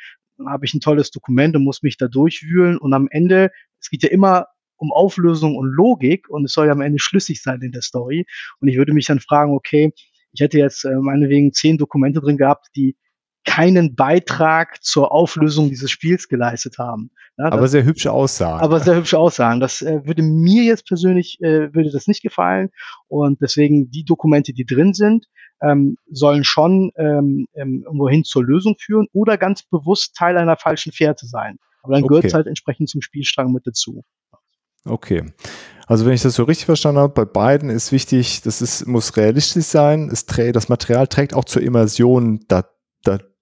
habe 0.46 0.64
ich 0.66 0.72
ein 0.72 0.80
tolles 0.80 1.10
Dokument 1.10 1.56
und 1.56 1.64
muss 1.64 1.82
mich 1.82 1.96
da 1.96 2.06
durchwühlen 2.06 2.78
und 2.78 2.94
am 2.94 3.08
Ende, 3.10 3.50
es 3.80 3.90
geht 3.90 4.04
ja 4.04 4.08
immer 4.08 4.46
um 4.76 4.92
Auflösung 4.92 5.56
und 5.56 5.66
Logik 5.66 6.30
und 6.30 6.44
es 6.44 6.52
soll 6.52 6.66
ja 6.66 6.72
am 6.72 6.80
Ende 6.80 7.00
schlüssig 7.00 7.42
sein 7.42 7.60
in 7.60 7.72
der 7.72 7.82
Story 7.82 8.24
und 8.60 8.68
ich 8.68 8.76
würde 8.76 8.92
mich 8.92 9.06
dann 9.06 9.18
fragen, 9.18 9.52
okay, 9.52 9.92
ich 10.30 10.40
hätte 10.40 10.58
jetzt 10.58 10.84
äh, 10.84 10.94
meinetwegen 10.94 11.52
zehn 11.52 11.76
Dokumente 11.76 12.20
drin 12.20 12.36
gehabt, 12.36 12.68
die 12.76 12.96
keinen 13.44 13.96
Beitrag 13.96 14.80
zur 14.80 15.10
Auflösung 15.10 15.70
dieses 15.70 15.90
Spiels 15.90 16.28
geleistet 16.28 16.78
haben. 16.78 17.10
Ja, 17.40 17.52
aber 17.52 17.68
sehr 17.68 17.84
hübsche 17.84 18.12
Aussagen. 18.12 18.62
Aber 18.62 18.80
sehr 18.80 18.96
hübsche 18.96 19.18
Aussagen. 19.18 19.60
Das 19.60 19.80
äh, 19.80 20.04
würde 20.04 20.22
mir 20.22 20.62
jetzt 20.64 20.86
persönlich 20.86 21.40
äh, 21.40 21.72
würde 21.72 21.90
das 21.90 22.06
nicht 22.06 22.22
gefallen 22.22 22.68
und 23.08 23.40
deswegen 23.40 23.90
die 23.90 24.04
Dokumente, 24.04 24.52
die 24.52 24.66
drin 24.66 24.92
sind, 24.92 25.24
ähm, 25.62 25.96
sollen 26.10 26.44
schon 26.44 26.92
ähm, 26.96 27.46
ähm, 27.54 27.82
irgendwohin 27.86 28.24
zur 28.24 28.44
Lösung 28.44 28.76
führen 28.78 29.06
oder 29.14 29.38
ganz 29.38 29.62
bewusst 29.62 30.14
Teil 30.16 30.36
einer 30.36 30.56
falschen 30.58 30.92
Fährte 30.92 31.26
sein. 31.26 31.56
Aber 31.82 31.94
dann 31.94 32.02
okay. 32.02 32.08
gehört 32.08 32.24
es 32.26 32.34
halt 32.34 32.46
entsprechend 32.46 32.90
zum 32.90 33.00
Spielstrang 33.00 33.52
mit 33.52 33.66
dazu. 33.66 34.04
Okay. 34.84 35.24
Also 35.86 36.04
wenn 36.04 36.12
ich 36.12 36.22
das 36.22 36.34
so 36.34 36.44
richtig 36.44 36.66
verstanden 36.66 37.00
habe, 37.00 37.14
bei 37.14 37.24
beiden 37.24 37.70
ist 37.70 37.90
wichtig, 37.90 38.42
das 38.42 38.60
ist, 38.60 38.86
muss 38.86 39.16
realistisch 39.16 39.64
sein. 39.64 40.10
Es 40.12 40.26
das 40.26 40.68
Material 40.68 41.06
trägt 41.06 41.32
auch 41.32 41.46
zur 41.46 41.62
Immersion 41.62 42.44
da, 42.48 42.64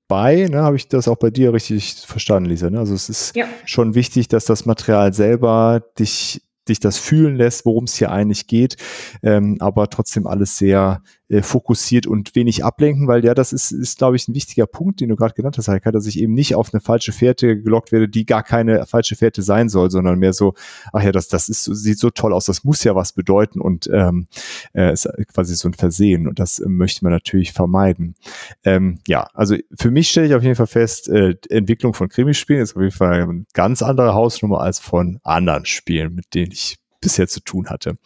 dabei. 0.09 0.49
Ne? 0.51 0.63
Habe 0.63 0.77
ich 0.77 0.89
das 0.89 1.07
auch 1.09 1.17
bei 1.17 1.31
dir 1.31 1.53
richtig 1.53 2.05
verstanden, 2.07 2.49
Lisa? 2.49 2.71
Ne? 2.71 2.79
Also 2.79 2.95
es 2.95 3.09
ist 3.09 3.37
ja. 3.37 3.47
schon 3.65 3.95
wichtig, 3.95 4.29
dass 4.29 4.45
das 4.45 4.67
Material 4.67 5.13
selber 5.13 5.83
dich 5.99 6.43
dich 6.69 6.81
das 6.81 6.99
fühlen 6.99 7.37
lässt, 7.37 7.65
worum 7.65 7.85
es 7.85 7.97
hier 7.97 8.11
eigentlich 8.11 8.47
geht, 8.47 8.77
ähm, 9.23 9.57
aber 9.61 9.89
trotzdem 9.91 10.27
alles 10.27 10.59
sehr 10.59 11.03
äh, 11.31 11.43
fokussiert 11.43 12.07
und 12.07 12.35
wenig 12.35 12.65
ablenken, 12.65 13.07
weil 13.07 13.23
ja, 13.23 13.35
das 13.35 13.53
ist, 13.53 13.71
ist 13.71 13.99
glaube 13.99 14.17
ich, 14.17 14.29
ein 14.29 14.35
wichtiger 14.35 14.67
Punkt, 14.67 15.01
den 15.01 15.11
du 15.11 15.17
gerade 15.17 15.35
genannt 15.35 15.59
hast, 15.59 15.69
Heike, 15.69 15.93
dass 15.93 16.07
ich 16.07 16.19
eben 16.19 16.33
nicht 16.33 16.55
auf 16.55 16.73
eine 16.73 16.81
falsche 16.81 17.13
Fährte 17.13 17.61
gelockt 17.61 17.93
werde, 17.93 18.09
die 18.09 18.25
gar 18.25 18.43
keine 18.43 18.87
falsche 18.87 19.15
Fährte 19.15 19.43
sein 19.43 19.69
soll, 19.69 19.91
sondern 19.91 20.19
mehr 20.19 20.33
so, 20.33 20.55
ach 20.91 21.03
ja, 21.03 21.13
das, 21.13 21.29
das 21.29 21.51
ist, 21.51 21.65
sieht 21.65 21.99
so 21.99 22.09
toll 22.09 22.33
aus, 22.33 22.47
das 22.47 22.65
muss 22.65 22.83
ja 22.83 22.95
was 22.95 23.13
bedeuten 23.13 23.61
und 23.61 23.91
ähm, 23.93 24.27
äh, 24.73 24.91
ist 24.91 25.07
quasi 25.35 25.55
so 25.55 25.69
ein 25.69 25.75
Versehen 25.75 26.27
und 26.29 26.39
das 26.39 26.63
möchte 26.67 27.05
man 27.05 27.13
natürlich 27.13 27.53
vermeiden. 27.53 28.15
Ähm, 28.65 29.01
ja, 29.07 29.29
also 29.35 29.55
für 29.75 29.91
mich 29.91 30.09
stelle 30.09 30.29
ich 30.29 30.35
auf 30.35 30.43
jeden 30.43 30.57
Fall 30.57 30.67
fest, 30.67 31.09
äh, 31.09 31.35
Entwicklung 31.51 31.93
von 31.93 32.09
Krimispielen 32.09 32.63
ist 32.63 32.75
auf 32.75 32.81
jeden 32.81 32.95
Fall 32.95 33.23
eine 33.23 33.45
ganz 33.53 33.83
andere 33.83 34.15
Hausnummer 34.15 34.61
als 34.61 34.79
von 34.79 35.21
anderen 35.25 35.67
Spielen, 35.67 36.15
mit 36.15 36.35
denen 36.35 36.53
ich 36.53 36.58
bisher 37.01 37.29
zu 37.29 37.41
tun 37.41 37.69
hatte. 37.71 37.97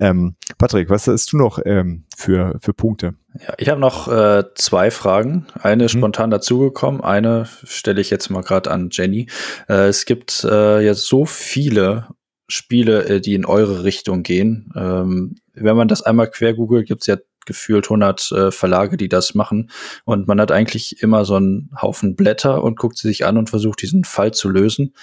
Ähm, 0.00 0.36
Patrick, 0.58 0.90
was 0.90 1.06
hast 1.06 1.32
du 1.32 1.36
noch 1.36 1.58
ähm, 1.64 2.04
für, 2.16 2.58
für 2.60 2.74
Punkte? 2.74 3.14
Ja, 3.40 3.54
ich 3.58 3.68
habe 3.68 3.80
noch 3.80 4.08
äh, 4.08 4.44
zwei 4.54 4.90
Fragen. 4.90 5.46
Eine 5.60 5.84
ist 5.84 5.92
hm. 5.92 6.00
spontan 6.00 6.30
dazugekommen, 6.30 7.00
eine 7.00 7.46
stelle 7.64 8.00
ich 8.00 8.10
jetzt 8.10 8.30
mal 8.30 8.42
gerade 8.42 8.70
an 8.70 8.88
Jenny. 8.90 9.28
Äh, 9.68 9.88
es 9.88 10.04
gibt 10.04 10.44
äh, 10.44 10.84
ja 10.84 10.94
so 10.94 11.24
viele 11.24 12.08
Spiele, 12.48 13.04
äh, 13.04 13.20
die 13.20 13.34
in 13.34 13.46
eure 13.46 13.84
Richtung 13.84 14.22
gehen. 14.22 14.72
Ähm, 14.76 15.36
wenn 15.54 15.76
man 15.76 15.88
das 15.88 16.02
einmal 16.02 16.30
quer 16.30 16.54
googelt, 16.54 16.86
gibt 16.86 17.02
es 17.02 17.06
ja 17.06 17.16
gefühlt 17.46 17.86
100 17.86 18.32
äh, 18.32 18.50
Verlage, 18.50 18.96
die 18.96 19.08
das 19.08 19.34
machen. 19.34 19.70
Und 20.04 20.28
man 20.28 20.40
hat 20.40 20.52
eigentlich 20.52 21.02
immer 21.02 21.24
so 21.24 21.36
einen 21.36 21.70
Haufen 21.80 22.14
Blätter 22.14 22.62
und 22.62 22.78
guckt 22.78 22.98
sie 22.98 23.08
sich 23.08 23.24
an 23.24 23.36
und 23.36 23.50
versucht, 23.50 23.82
diesen 23.82 24.04
Fall 24.04 24.32
zu 24.32 24.48
lösen. 24.48 24.94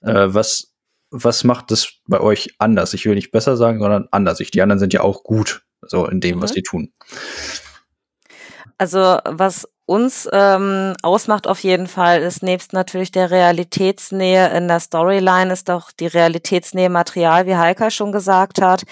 Äh, 0.00 0.28
was 0.28 0.72
was 1.10 1.44
macht 1.44 1.70
das 1.70 1.92
bei 2.06 2.20
euch 2.20 2.54
anders? 2.58 2.94
Ich 2.94 3.04
will 3.06 3.14
nicht 3.14 3.30
besser 3.30 3.56
sagen, 3.56 3.80
sondern 3.80 4.08
anders. 4.10 4.40
Ich, 4.40 4.50
die 4.50 4.62
anderen 4.62 4.78
sind 4.78 4.92
ja 4.92 5.00
auch 5.00 5.22
gut, 5.22 5.62
so 5.82 6.06
in 6.06 6.20
dem, 6.20 6.36
mhm. 6.36 6.42
was 6.42 6.52
sie 6.52 6.62
tun. 6.62 6.92
Also 8.78 9.18
was 9.24 9.68
uns 9.86 10.28
ähm, 10.32 10.94
ausmacht 11.02 11.46
auf 11.46 11.60
jeden 11.64 11.86
Fall, 11.86 12.20
ist 12.20 12.42
nebst 12.42 12.74
natürlich 12.74 13.10
der 13.10 13.30
Realitätsnähe 13.30 14.50
in 14.56 14.68
der 14.68 14.80
Storyline, 14.80 15.52
ist 15.52 15.70
auch 15.70 15.90
die 15.92 16.06
Realitätsnähe 16.06 16.90
Material, 16.90 17.46
wie 17.46 17.56
Heika 17.56 17.90
schon 17.90 18.12
gesagt 18.12 18.60
hat. 18.60 18.82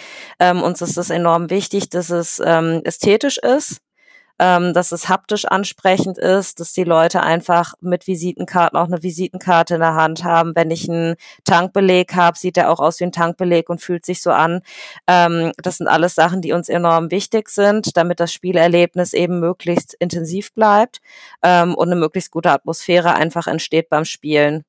Ähm, 0.40 0.62
uns 0.62 0.80
ist 0.80 0.96
es 0.96 1.10
enorm 1.10 1.50
wichtig, 1.50 1.90
dass 1.90 2.10
es 2.10 2.40
ähm, 2.44 2.80
ästhetisch 2.84 3.36
ist 3.36 3.80
ähm, 4.38 4.74
dass 4.74 4.92
es 4.92 5.08
haptisch 5.08 5.44
ansprechend 5.46 6.18
ist, 6.18 6.60
dass 6.60 6.72
die 6.72 6.84
Leute 6.84 7.22
einfach 7.22 7.74
mit 7.80 8.06
Visitenkarten 8.06 8.78
auch 8.78 8.86
eine 8.86 9.02
Visitenkarte 9.02 9.74
in 9.74 9.80
der 9.80 9.94
Hand 9.94 10.24
haben. 10.24 10.54
Wenn 10.54 10.70
ich 10.70 10.88
einen 10.88 11.16
Tankbeleg 11.44 12.14
habe, 12.14 12.38
sieht 12.38 12.56
er 12.56 12.70
auch 12.70 12.80
aus 12.80 13.00
wie 13.00 13.04
ein 13.04 13.12
Tankbeleg 13.12 13.70
und 13.70 13.80
fühlt 13.80 14.04
sich 14.04 14.22
so 14.22 14.30
an. 14.30 14.60
Ähm, 15.06 15.52
das 15.62 15.78
sind 15.78 15.88
alles 15.88 16.14
Sachen, 16.14 16.42
die 16.42 16.52
uns 16.52 16.68
enorm 16.68 17.10
wichtig 17.10 17.48
sind, 17.48 17.96
damit 17.96 18.20
das 18.20 18.32
Spielerlebnis 18.32 19.12
eben 19.12 19.40
möglichst 19.40 19.94
intensiv 19.94 20.52
bleibt 20.52 21.00
ähm, 21.42 21.74
und 21.74 21.88
eine 21.88 21.96
möglichst 21.96 22.30
gute 22.30 22.50
Atmosphäre 22.50 23.14
einfach 23.14 23.46
entsteht 23.46 23.88
beim 23.88 24.04
Spielen. 24.04 24.64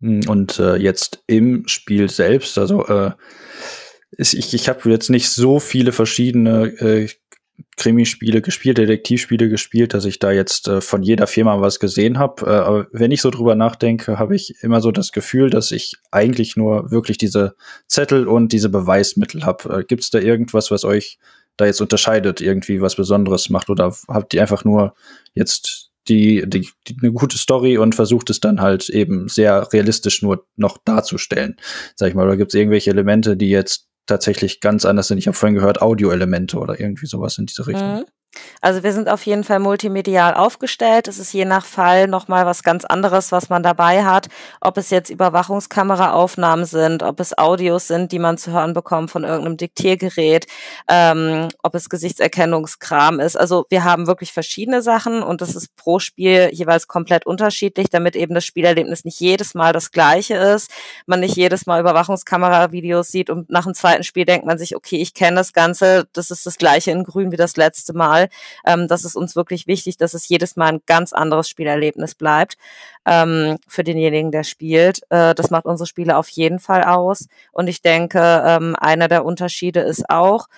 Hm, 0.00 0.28
und 0.28 0.58
äh, 0.58 0.76
jetzt 0.76 1.22
im 1.26 1.66
Spiel 1.66 2.10
selbst, 2.10 2.58
also 2.58 2.86
äh, 2.86 3.12
ich, 4.18 4.54
ich 4.54 4.68
habe 4.68 4.90
jetzt 4.90 5.10
nicht 5.10 5.30
so 5.30 5.58
viele 5.58 5.92
verschiedene 5.92 6.66
äh, 6.78 7.08
Krimispiele 7.76 8.40
gespielt, 8.40 8.78
Detektivspiele 8.78 9.48
gespielt, 9.48 9.94
dass 9.94 10.04
ich 10.04 10.18
da 10.18 10.30
jetzt 10.30 10.68
äh, 10.68 10.80
von 10.80 11.02
jeder 11.02 11.26
Firma 11.26 11.60
was 11.60 11.80
gesehen 11.80 12.18
habe. 12.18 12.46
Äh, 12.46 12.50
aber 12.50 12.86
wenn 12.92 13.10
ich 13.10 13.20
so 13.20 13.30
drüber 13.30 13.54
nachdenke, 13.54 14.18
habe 14.18 14.36
ich 14.36 14.62
immer 14.62 14.80
so 14.80 14.92
das 14.92 15.12
Gefühl, 15.12 15.50
dass 15.50 15.72
ich 15.72 15.96
eigentlich 16.10 16.56
nur 16.56 16.90
wirklich 16.90 17.18
diese 17.18 17.54
Zettel 17.88 18.28
und 18.28 18.52
diese 18.52 18.68
Beweismittel 18.68 19.44
habe. 19.44 19.80
Äh, 19.80 19.84
Gibt 19.84 20.02
es 20.02 20.10
da 20.10 20.18
irgendwas, 20.18 20.70
was 20.70 20.84
euch 20.84 21.18
da 21.56 21.66
jetzt 21.66 21.80
unterscheidet, 21.80 22.40
irgendwie 22.40 22.80
was 22.80 22.96
Besonderes 22.96 23.50
macht? 23.50 23.70
Oder 23.70 23.94
habt 24.08 24.34
ihr 24.34 24.40
einfach 24.40 24.64
nur 24.64 24.94
jetzt 25.34 25.90
die, 26.08 26.44
die, 26.46 26.68
die 26.86 26.96
eine 27.00 27.12
gute 27.12 27.38
Story 27.38 27.78
und 27.78 27.94
versucht 27.94 28.30
es 28.30 28.40
dann 28.40 28.60
halt 28.60 28.88
eben 28.90 29.28
sehr 29.28 29.72
realistisch 29.72 30.22
nur 30.22 30.46
noch 30.56 30.78
darzustellen, 30.84 31.56
sag 31.96 32.08
ich 32.08 32.14
mal. 32.14 32.26
Oder 32.26 32.36
gibt 32.36 32.52
es 32.52 32.58
irgendwelche 32.58 32.90
Elemente, 32.90 33.36
die 33.36 33.48
jetzt 33.48 33.88
tatsächlich 34.06 34.60
ganz 34.60 34.84
anders 34.84 35.08
sind. 35.08 35.18
Ich 35.18 35.26
habe 35.26 35.36
vorhin 35.36 35.54
gehört, 35.54 35.82
Audioelemente 35.82 36.58
oder 36.58 36.78
irgendwie 36.78 37.06
sowas 37.06 37.38
in 37.38 37.46
diese 37.46 37.66
Richtung. 37.66 37.98
Mhm. 38.00 38.04
Also 38.60 38.82
wir 38.82 38.92
sind 38.92 39.08
auf 39.08 39.26
jeden 39.26 39.44
Fall 39.44 39.58
multimedial 39.58 40.34
aufgestellt. 40.34 41.08
Es 41.08 41.18
ist 41.18 41.32
je 41.32 41.44
nach 41.44 41.64
Fall 41.64 42.08
nochmal 42.08 42.46
was 42.46 42.62
ganz 42.62 42.84
anderes, 42.84 43.32
was 43.32 43.48
man 43.48 43.62
dabei 43.62 44.04
hat. 44.04 44.28
Ob 44.60 44.78
es 44.78 44.90
jetzt 44.90 45.10
Überwachungskameraaufnahmen 45.10 46.64
sind, 46.64 47.02
ob 47.02 47.20
es 47.20 47.36
Audios 47.36 47.88
sind, 47.88 48.12
die 48.12 48.18
man 48.18 48.38
zu 48.38 48.52
hören 48.52 48.72
bekommt 48.72 49.10
von 49.10 49.24
irgendeinem 49.24 49.56
Diktiergerät, 49.56 50.46
ähm, 50.88 51.48
ob 51.62 51.74
es 51.74 51.88
Gesichtserkennungskram 51.88 53.20
ist. 53.20 53.36
Also 53.36 53.66
wir 53.68 53.84
haben 53.84 54.06
wirklich 54.06 54.32
verschiedene 54.32 54.82
Sachen 54.82 55.22
und 55.22 55.42
es 55.42 55.54
ist 55.54 55.76
pro 55.76 55.98
Spiel 55.98 56.50
jeweils 56.52 56.88
komplett 56.88 57.26
unterschiedlich, 57.26 57.88
damit 57.90 58.16
eben 58.16 58.34
das 58.34 58.44
Spielerlebnis 58.44 59.04
nicht 59.04 59.20
jedes 59.20 59.54
Mal 59.54 59.72
das 59.72 59.90
gleiche 59.90 60.34
ist. 60.34 60.70
Man 61.06 61.20
nicht 61.20 61.36
jedes 61.36 61.66
Mal 61.66 61.80
Überwachungskameravideos 61.80 63.08
sieht 63.08 63.30
und 63.30 63.50
nach 63.50 63.64
dem 63.64 63.74
zweiten 63.74 64.04
Spiel 64.04 64.24
denkt 64.24 64.46
man 64.46 64.58
sich, 64.58 64.76
okay, 64.76 64.96
ich 64.96 65.14
kenne 65.14 65.36
das 65.36 65.52
Ganze, 65.52 66.06
das 66.12 66.30
ist 66.30 66.46
das 66.46 66.56
gleiche 66.56 66.90
in 66.90 67.04
grün 67.04 67.32
wie 67.32 67.36
das 67.36 67.56
letzte 67.56 67.92
Mal. 67.92 68.23
Ähm, 68.66 68.88
das 68.88 69.04
ist 69.04 69.16
uns 69.16 69.36
wirklich 69.36 69.66
wichtig, 69.66 69.96
dass 69.96 70.14
es 70.14 70.28
jedes 70.28 70.56
Mal 70.56 70.74
ein 70.74 70.80
ganz 70.86 71.12
anderes 71.12 71.48
Spielerlebnis 71.48 72.14
bleibt 72.14 72.56
ähm, 73.06 73.58
für 73.68 73.84
denjenigen, 73.84 74.30
der 74.30 74.44
spielt. 74.44 75.00
Äh, 75.10 75.34
das 75.34 75.50
macht 75.50 75.66
unsere 75.66 75.86
Spiele 75.86 76.16
auf 76.16 76.28
jeden 76.28 76.58
Fall 76.58 76.84
aus. 76.84 77.28
Und 77.52 77.68
ich 77.68 77.82
denke, 77.82 78.42
ähm, 78.46 78.76
einer 78.78 79.08
der 79.08 79.24
Unterschiede 79.24 79.80
ist 79.80 80.08
auch, 80.10 80.48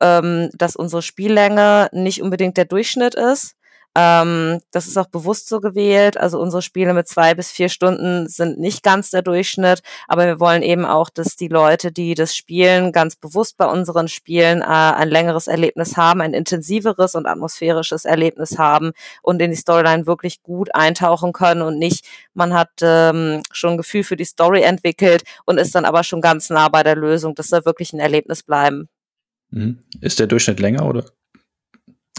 ähm, 0.00 0.50
dass 0.54 0.76
unsere 0.76 1.02
Spiellänge 1.02 1.88
nicht 1.92 2.22
unbedingt 2.22 2.56
der 2.56 2.64
Durchschnitt 2.64 3.14
ist. 3.14 3.54
Ähm, 3.96 4.60
das 4.70 4.86
ist 4.86 4.96
auch 4.96 5.08
bewusst 5.08 5.48
so 5.48 5.60
gewählt. 5.60 6.16
Also 6.16 6.38
unsere 6.38 6.62
Spiele 6.62 6.94
mit 6.94 7.08
zwei 7.08 7.34
bis 7.34 7.50
vier 7.50 7.68
Stunden 7.68 8.28
sind 8.28 8.58
nicht 8.58 8.84
ganz 8.84 9.10
der 9.10 9.22
Durchschnitt, 9.22 9.82
aber 10.06 10.26
wir 10.26 10.38
wollen 10.38 10.62
eben 10.62 10.84
auch, 10.84 11.10
dass 11.10 11.34
die 11.36 11.48
Leute, 11.48 11.90
die 11.90 12.14
das 12.14 12.36
spielen, 12.36 12.92
ganz 12.92 13.16
bewusst 13.16 13.56
bei 13.56 13.66
unseren 13.66 14.06
Spielen 14.06 14.62
äh, 14.62 14.64
ein 14.64 15.08
längeres 15.08 15.48
Erlebnis 15.48 15.96
haben, 15.96 16.20
ein 16.20 16.34
intensiveres 16.34 17.16
und 17.16 17.26
atmosphärisches 17.26 18.04
Erlebnis 18.04 18.58
haben 18.58 18.92
und 19.22 19.42
in 19.42 19.50
die 19.50 19.56
Storyline 19.56 20.06
wirklich 20.06 20.42
gut 20.42 20.72
eintauchen 20.74 21.32
können 21.32 21.62
und 21.62 21.78
nicht, 21.78 22.06
man 22.32 22.54
hat 22.54 22.70
ähm, 22.82 23.42
schon 23.50 23.72
ein 23.72 23.76
Gefühl 23.76 24.04
für 24.04 24.16
die 24.16 24.24
Story 24.24 24.62
entwickelt 24.62 25.24
und 25.46 25.58
ist 25.58 25.74
dann 25.74 25.84
aber 25.84 26.04
schon 26.04 26.20
ganz 26.20 26.48
nah 26.48 26.68
bei 26.68 26.84
der 26.84 26.96
Lösung. 26.96 27.34
Das 27.34 27.48
soll 27.48 27.64
wirklich 27.64 27.92
ein 27.92 28.00
Erlebnis 28.00 28.44
bleiben. 28.44 28.88
Mhm. 29.50 29.82
Ist 30.00 30.20
der 30.20 30.28
Durchschnitt 30.28 30.60
länger 30.60 30.86
oder 30.86 31.06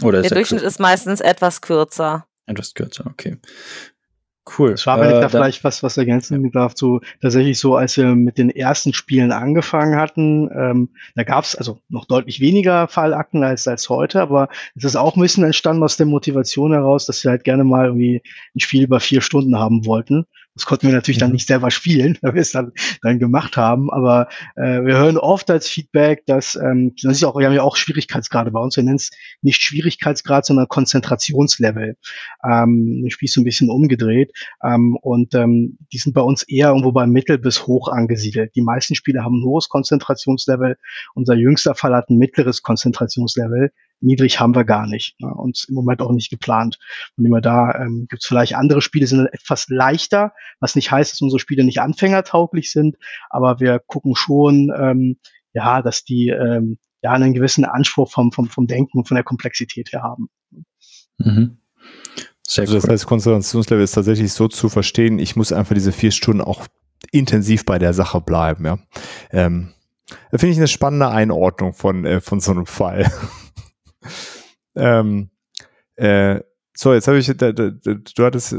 oder 0.04 0.22
der 0.22 0.30
Durchschnitt 0.30 0.60
kürzer? 0.60 0.68
ist 0.68 0.80
meistens 0.80 1.20
etwas 1.20 1.60
kürzer. 1.60 2.26
Etwas 2.46 2.74
kürzer, 2.74 3.06
okay. 3.06 3.38
Cool. 4.58 4.72
Das 4.72 4.86
war, 4.86 5.00
wenn 5.00 5.10
äh, 5.10 5.14
ich 5.14 5.20
da 5.20 5.28
vielleicht 5.28 5.62
was, 5.62 5.84
was 5.84 5.96
ergänzen 5.96 6.44
ja. 6.44 6.50
darf, 6.50 6.72
so 6.74 7.00
tatsächlich 7.20 7.60
so, 7.60 7.76
als 7.76 7.96
wir 7.96 8.06
mit 8.16 8.38
den 8.38 8.50
ersten 8.50 8.92
Spielen 8.92 9.30
angefangen 9.30 9.96
hatten, 9.96 10.50
ähm, 10.52 10.88
da 11.14 11.22
gab 11.22 11.44
es 11.44 11.54
also 11.54 11.78
noch 11.88 12.06
deutlich 12.06 12.40
weniger 12.40 12.88
Fallakten 12.88 13.44
als, 13.44 13.68
als 13.68 13.88
heute, 13.88 14.20
aber 14.20 14.48
es 14.74 14.82
ist 14.82 14.96
auch 14.96 15.14
ein 15.16 15.22
bisschen 15.22 15.44
entstanden 15.44 15.84
aus 15.84 15.96
der 15.96 16.06
Motivation 16.06 16.72
heraus, 16.72 17.06
dass 17.06 17.22
wir 17.22 17.30
halt 17.30 17.44
gerne 17.44 17.62
mal 17.62 17.86
irgendwie 17.86 18.20
ein 18.56 18.60
Spiel 18.60 18.82
über 18.82 18.98
vier 18.98 19.20
Stunden 19.20 19.56
haben 19.58 19.86
wollten. 19.86 20.26
Das 20.54 20.66
konnten 20.66 20.86
wir 20.86 20.94
natürlich 20.94 21.18
mhm. 21.18 21.22
dann 21.22 21.32
nicht 21.32 21.46
selber 21.46 21.70
spielen, 21.70 22.18
weil 22.22 22.34
wir 22.34 22.42
es 22.42 22.52
dann, 22.52 22.72
dann 23.02 23.18
gemacht 23.18 23.56
haben. 23.56 23.90
Aber 23.90 24.28
äh, 24.56 24.84
wir 24.84 24.98
hören 24.98 25.16
oft 25.16 25.50
als 25.50 25.68
Feedback, 25.68 26.26
dass 26.26 26.56
ähm, 26.56 26.94
das 27.02 27.16
ist 27.16 27.24
auch, 27.24 27.38
wir 27.38 27.46
haben 27.46 27.54
ja 27.54 27.62
auch 27.62 27.76
Schwierigkeitsgrade 27.76 28.50
bei 28.50 28.60
uns. 28.60 28.76
Wir 28.76 28.84
nennen 28.84 28.96
es 28.96 29.10
nicht 29.40 29.62
Schwierigkeitsgrad, 29.62 30.44
sondern 30.44 30.68
Konzentrationslevel. 30.68 31.96
Ähm, 32.44 33.04
ich 33.06 33.14
spiele 33.14 33.30
so 33.30 33.40
ein 33.40 33.44
bisschen 33.44 33.70
umgedreht. 33.70 34.32
Ähm, 34.62 34.96
und 35.00 35.34
ähm, 35.34 35.78
die 35.92 35.98
sind 35.98 36.12
bei 36.12 36.22
uns 36.22 36.42
eher 36.42 36.68
irgendwo 36.68 36.92
bei 36.92 37.06
mittel 37.06 37.38
bis 37.38 37.66
hoch 37.66 37.88
angesiedelt. 37.88 38.54
Die 38.54 38.62
meisten 38.62 38.94
Spiele 38.94 39.24
haben 39.24 39.40
ein 39.40 39.44
hohes 39.44 39.68
Konzentrationslevel. 39.68 40.76
Unser 41.14 41.34
jüngster 41.34 41.74
Fall 41.74 41.94
hat 41.94 42.10
ein 42.10 42.18
mittleres 42.18 42.62
Konzentrationslevel 42.62 43.72
niedrig 44.02 44.40
haben 44.40 44.54
wir 44.54 44.64
gar 44.64 44.86
nicht 44.86 45.20
ne, 45.20 45.32
und 45.32 45.64
im 45.68 45.74
Moment 45.74 46.02
auch 46.02 46.12
nicht 46.12 46.30
geplant. 46.30 46.78
Und 47.16 47.24
immer 47.24 47.40
da 47.40 47.74
ähm, 47.74 48.06
gibt 48.08 48.22
es 48.22 48.28
vielleicht 48.28 48.54
andere 48.54 48.82
Spiele, 48.82 49.06
sind 49.06 49.26
etwas 49.32 49.68
leichter, 49.68 50.32
was 50.60 50.74
nicht 50.74 50.90
heißt, 50.90 51.12
dass 51.12 51.20
unsere 51.20 51.40
Spiele 51.40 51.64
nicht 51.64 51.80
anfängertauglich 51.80 52.72
sind, 52.72 52.96
aber 53.30 53.60
wir 53.60 53.78
gucken 53.78 54.14
schon, 54.14 54.72
ähm, 54.76 55.16
ja, 55.52 55.82
dass 55.82 56.04
die 56.04 56.28
ähm, 56.28 56.78
ja 57.02 57.12
einen 57.12 57.34
gewissen 57.34 57.64
Anspruch 57.64 58.10
vom, 58.10 58.32
vom, 58.32 58.48
vom 58.48 58.66
Denken 58.66 58.98
und 58.98 59.08
von 59.08 59.14
der 59.14 59.24
Komplexität 59.24 59.92
her 59.92 60.02
haben. 60.02 60.28
Mhm. 61.18 61.58
Sehr 62.46 62.62
also 62.62 62.74
das 62.74 62.88
heißt, 62.88 63.06
Konzentrationslevel 63.06 63.84
ist 63.84 63.92
tatsächlich 63.92 64.32
so 64.32 64.48
zu 64.48 64.68
verstehen, 64.68 65.18
ich 65.18 65.36
muss 65.36 65.52
einfach 65.52 65.74
diese 65.74 65.92
vier 65.92 66.10
Stunden 66.10 66.42
auch 66.42 66.66
intensiv 67.10 67.64
bei 67.64 67.78
der 67.78 67.94
Sache 67.94 68.20
bleiben, 68.20 68.64
ja. 68.66 68.78
Ähm, 69.30 69.72
da 70.30 70.38
finde 70.38 70.52
ich 70.52 70.58
eine 70.58 70.68
spannende 70.68 71.08
Einordnung 71.08 71.72
von, 71.72 72.04
äh, 72.04 72.20
von 72.20 72.40
so 72.40 72.50
einem 72.50 72.66
Fall. 72.66 73.10
Ähm, 74.74 75.30
äh, 75.96 76.40
so, 76.74 76.94
jetzt 76.94 77.08
habe 77.08 77.18
ich, 77.18 77.26
da, 77.36 77.52
da, 77.52 77.70
du 77.70 78.24
hattest, 78.24 78.56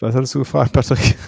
was 0.00 0.14
hattest 0.14 0.34
du 0.34 0.40
gefragt, 0.40 0.72
Patrick? 0.72 1.16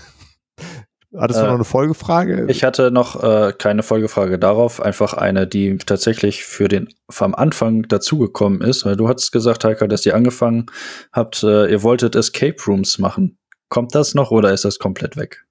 Hattest 1.16 1.38
du 1.38 1.44
Äh, 1.44 1.46
noch 1.46 1.54
eine 1.54 1.64
Folgefrage? 1.64 2.46
Ich 2.48 2.64
hatte 2.64 2.90
noch 2.90 3.22
äh, 3.22 3.52
keine 3.56 3.84
Folgefrage 3.84 4.36
darauf, 4.36 4.80
einfach 4.82 5.14
eine, 5.14 5.46
die 5.46 5.78
tatsächlich 5.78 6.44
für 6.44 6.66
den 6.66 6.88
vom 7.08 7.36
Anfang 7.36 7.82
dazugekommen 7.84 8.62
ist. 8.62 8.84
Weil 8.84 8.96
du 8.96 9.08
hattest 9.08 9.30
gesagt, 9.30 9.64
Heika, 9.64 9.86
dass 9.86 10.04
ihr 10.06 10.16
angefangen 10.16 10.66
habt, 11.12 11.44
äh, 11.44 11.66
ihr 11.70 11.84
wolltet 11.84 12.16
Escape 12.16 12.56
Rooms 12.66 12.98
machen. 12.98 13.38
Kommt 13.68 13.94
das 13.94 14.14
noch 14.14 14.32
oder 14.32 14.52
ist 14.52 14.64
das 14.64 14.80
komplett 14.80 15.16
weg? 15.16 15.43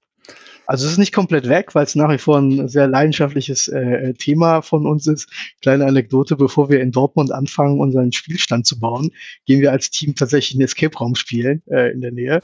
Also 0.65 0.85
es 0.85 0.93
ist 0.93 0.97
nicht 0.97 1.13
komplett 1.13 1.49
weg, 1.49 1.75
weil 1.75 1.83
es 1.83 1.95
nach 1.95 2.09
wie 2.09 2.17
vor 2.17 2.37
ein 2.37 2.67
sehr 2.67 2.87
leidenschaftliches 2.87 3.67
äh, 3.67 4.13
Thema 4.13 4.61
von 4.61 4.85
uns 4.85 5.07
ist. 5.07 5.29
Kleine 5.61 5.85
Anekdote, 5.85 6.35
bevor 6.35 6.69
wir 6.69 6.79
in 6.79 6.91
Dortmund 6.91 7.31
anfangen, 7.31 7.79
unseren 7.79 8.11
Spielstand 8.11 8.65
zu 8.65 8.79
bauen, 8.79 9.11
gehen 9.45 9.61
wir 9.61 9.71
als 9.71 9.89
Team 9.89 10.15
tatsächlich 10.15 10.55
einen 10.55 10.65
Escape-Raum 10.65 11.15
spielen 11.15 11.63
äh, 11.67 11.91
in 11.91 12.01
der 12.01 12.11
Nähe. 12.11 12.41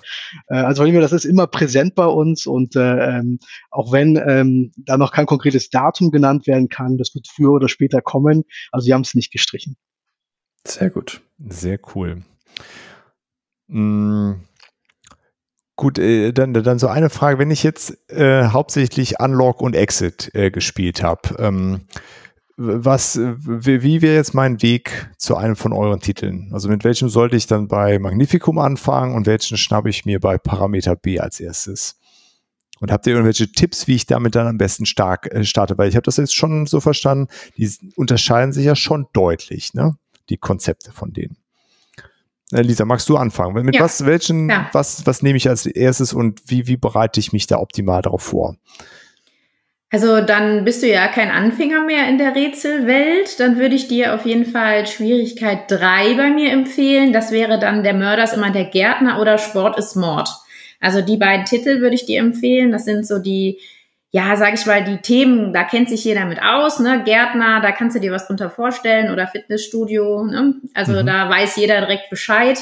Äh, 0.47 0.55
also 0.55 0.85
das 0.85 1.13
ist 1.13 1.25
immer 1.25 1.47
präsent 1.47 1.95
bei 1.95 2.05
uns 2.05 2.45
und 2.45 2.75
äh, 2.75 3.19
ähm, 3.19 3.39
auch 3.71 3.91
wenn 3.91 4.21
ähm, 4.25 4.71
da 4.77 4.97
noch 4.97 5.11
kein 5.11 5.25
konkretes 5.25 5.69
Datum 5.69 6.11
genannt 6.11 6.47
werden 6.47 6.69
kann, 6.69 6.97
das 6.97 7.15
wird 7.15 7.27
früher 7.27 7.51
oder 7.51 7.69
später 7.69 8.01
kommen. 8.01 8.43
Also 8.71 8.85
sie 8.85 8.93
haben 8.93 9.01
es 9.01 9.15
nicht 9.15 9.31
gestrichen. 9.31 9.77
Sehr 10.65 10.89
gut. 10.89 11.21
Sehr 11.47 11.79
cool. 11.95 12.23
Mm, 13.67 14.33
Gut, 15.79 15.97
äh, 15.97 16.33
dann, 16.33 16.53
dann 16.53 16.77
so 16.77 16.89
eine 16.89 17.09
Frage, 17.09 17.39
wenn 17.39 17.51
ich 17.51 17.63
jetzt 17.63 17.97
äh, 18.11 18.49
hauptsächlich 18.49 19.21
Unlock 19.21 19.61
und 19.61 19.77
Exit 19.77 20.29
äh, 20.33 20.51
gespielt 20.51 21.01
habe, 21.03 21.37
ähm, 21.39 21.85
was, 22.57 23.17
wie, 23.17 23.81
wie 23.81 24.01
wäre 24.01 24.15
jetzt 24.15 24.33
mein 24.33 24.61
Weg 24.61 25.09
zu 25.17 25.37
einem 25.37 25.55
von 25.55 25.71
euren 25.71 26.01
Titeln? 26.01 26.49
Also 26.51 26.67
mit 26.67 26.83
welchem 26.83 27.07
sollte 27.07 27.37
ich 27.37 27.47
dann 27.47 27.69
bei 27.69 27.97
Magnificum 27.97 28.57
anfangen 28.59 29.15
und 29.15 29.25
welchen 29.25 29.55
schnappe 29.55 29.87
ich 29.87 30.03
mir 30.03 30.19
bei 30.19 30.37
Parameter 30.37 30.97
B 30.97 31.17
als 31.21 31.39
erstes? 31.39 31.97
Und 32.81 32.91
habt 32.91 33.07
ihr 33.07 33.13
irgendwelche 33.13 33.49
Tipps, 33.49 33.87
wie 33.87 33.95
ich 33.95 34.05
damit 34.05 34.35
dann 34.35 34.47
am 34.47 34.57
besten 34.57 34.85
stark 34.85 35.33
äh, 35.33 35.45
starte? 35.45 35.77
Weil 35.77 35.87
ich 35.87 35.95
habe 35.95 36.03
das 36.03 36.17
jetzt 36.17 36.35
schon 36.35 36.65
so 36.65 36.81
verstanden, 36.81 37.31
die 37.55 37.71
unterscheiden 37.95 38.51
sich 38.51 38.65
ja 38.65 38.75
schon 38.75 39.07
deutlich, 39.13 39.73
ne? 39.73 39.95
Die 40.27 40.35
Konzepte 40.35 40.91
von 40.91 41.13
denen. 41.13 41.37
Äh, 42.51 42.61
Lisa, 42.61 42.85
magst 42.85 43.07
du 43.09 43.17
anfangen? 43.17 43.65
Mit 43.65 43.75
Ja. 43.75 43.81
was, 43.81 44.05
welchen, 44.05 44.49
Ja. 44.49 44.69
was, 44.73 45.05
was 45.05 45.21
nehme 45.21 45.37
ich 45.37 45.47
als 45.49 45.65
erstes 45.65 46.13
und 46.13 46.41
wie, 46.47 46.67
wie 46.67 46.77
bereite 46.77 47.19
ich 47.19 47.31
mich 47.33 47.47
da 47.47 47.57
optimal 47.59 48.01
darauf 48.01 48.23
vor? 48.23 48.55
Also 49.91 50.21
dann 50.21 50.65
bist 50.65 50.83
du 50.83 50.87
ja 50.87 51.07
kein 51.07 51.31
Anfänger 51.31 51.83
mehr 51.83 52.07
in 52.07 52.19
der 52.19 52.35
Rätselwelt. 52.35 53.39
Dann 53.39 53.57
würde 53.57 53.73
ich 53.75 53.87
dir 53.87 54.13
auf 54.13 54.23
jeden 54.25 54.45
Fall 54.45 54.85
Schwierigkeit 54.85 55.61
3 55.67 56.13
bei 56.13 56.29
mir 56.29 56.51
empfehlen. 56.51 57.11
Das 57.11 57.31
wäre 57.31 57.59
dann 57.59 57.83
der 57.83 57.95
Mörder 57.95 58.23
ist 58.23 58.33
immer 58.33 58.51
der 58.51 58.65
Gärtner 58.65 59.19
oder 59.19 59.39
Sport 59.39 59.79
ist 59.79 59.95
Mord. 59.95 60.29
Also 60.79 61.01
die 61.01 61.17
beiden 61.17 61.45
Titel 61.45 61.81
würde 61.81 61.95
ich 61.95 62.05
dir 62.05 62.19
empfehlen. 62.19 62.71
Das 62.71 62.85
sind 62.85 63.05
so 63.07 63.17
die, 63.17 63.59
ja, 64.11 64.35
sag 64.35 64.53
ich 64.55 64.65
mal, 64.65 64.83
die 64.83 64.97
Themen, 64.97 65.53
da 65.53 65.63
kennt 65.63 65.89
sich 65.89 66.03
jeder 66.03 66.25
mit 66.25 66.41
aus, 66.41 66.79
ne? 66.79 67.03
Gärtner, 67.03 67.61
da 67.61 67.71
kannst 67.71 67.95
du 67.95 67.99
dir 67.99 68.11
was 68.11 68.27
drunter 68.27 68.49
vorstellen 68.49 69.11
oder 69.11 69.27
Fitnessstudio, 69.27 70.23
ne? 70.23 70.55
Also 70.73 70.93
Mhm. 70.93 71.05
da 71.05 71.29
weiß 71.29 71.55
jeder 71.57 71.79
direkt 71.81 72.09
Bescheid. 72.09 72.59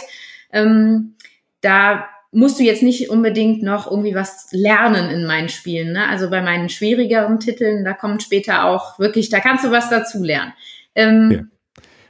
Ähm, 0.51 1.15
da 1.61 2.07
musst 2.31 2.59
du 2.59 2.63
jetzt 2.63 2.83
nicht 2.83 3.09
unbedingt 3.09 3.63
noch 3.63 3.89
irgendwie 3.89 4.13
was 4.13 4.47
lernen 4.51 5.09
in 5.09 5.25
meinen 5.25 5.49
Spielen. 5.49 5.93
Ne? 5.93 6.07
Also 6.07 6.29
bei 6.29 6.41
meinen 6.41 6.69
schwierigeren 6.69 7.39
Titeln, 7.39 7.85
da 7.85 7.93
kommt 7.93 8.21
später 8.21 8.65
auch 8.65 8.99
wirklich, 8.99 9.29
da 9.29 9.39
kannst 9.39 9.63
du 9.63 9.71
was 9.71 9.89
dazu 9.89 10.21
lernen. 10.23 10.53
Ähm, 10.95 11.31
Ja. 11.31 11.39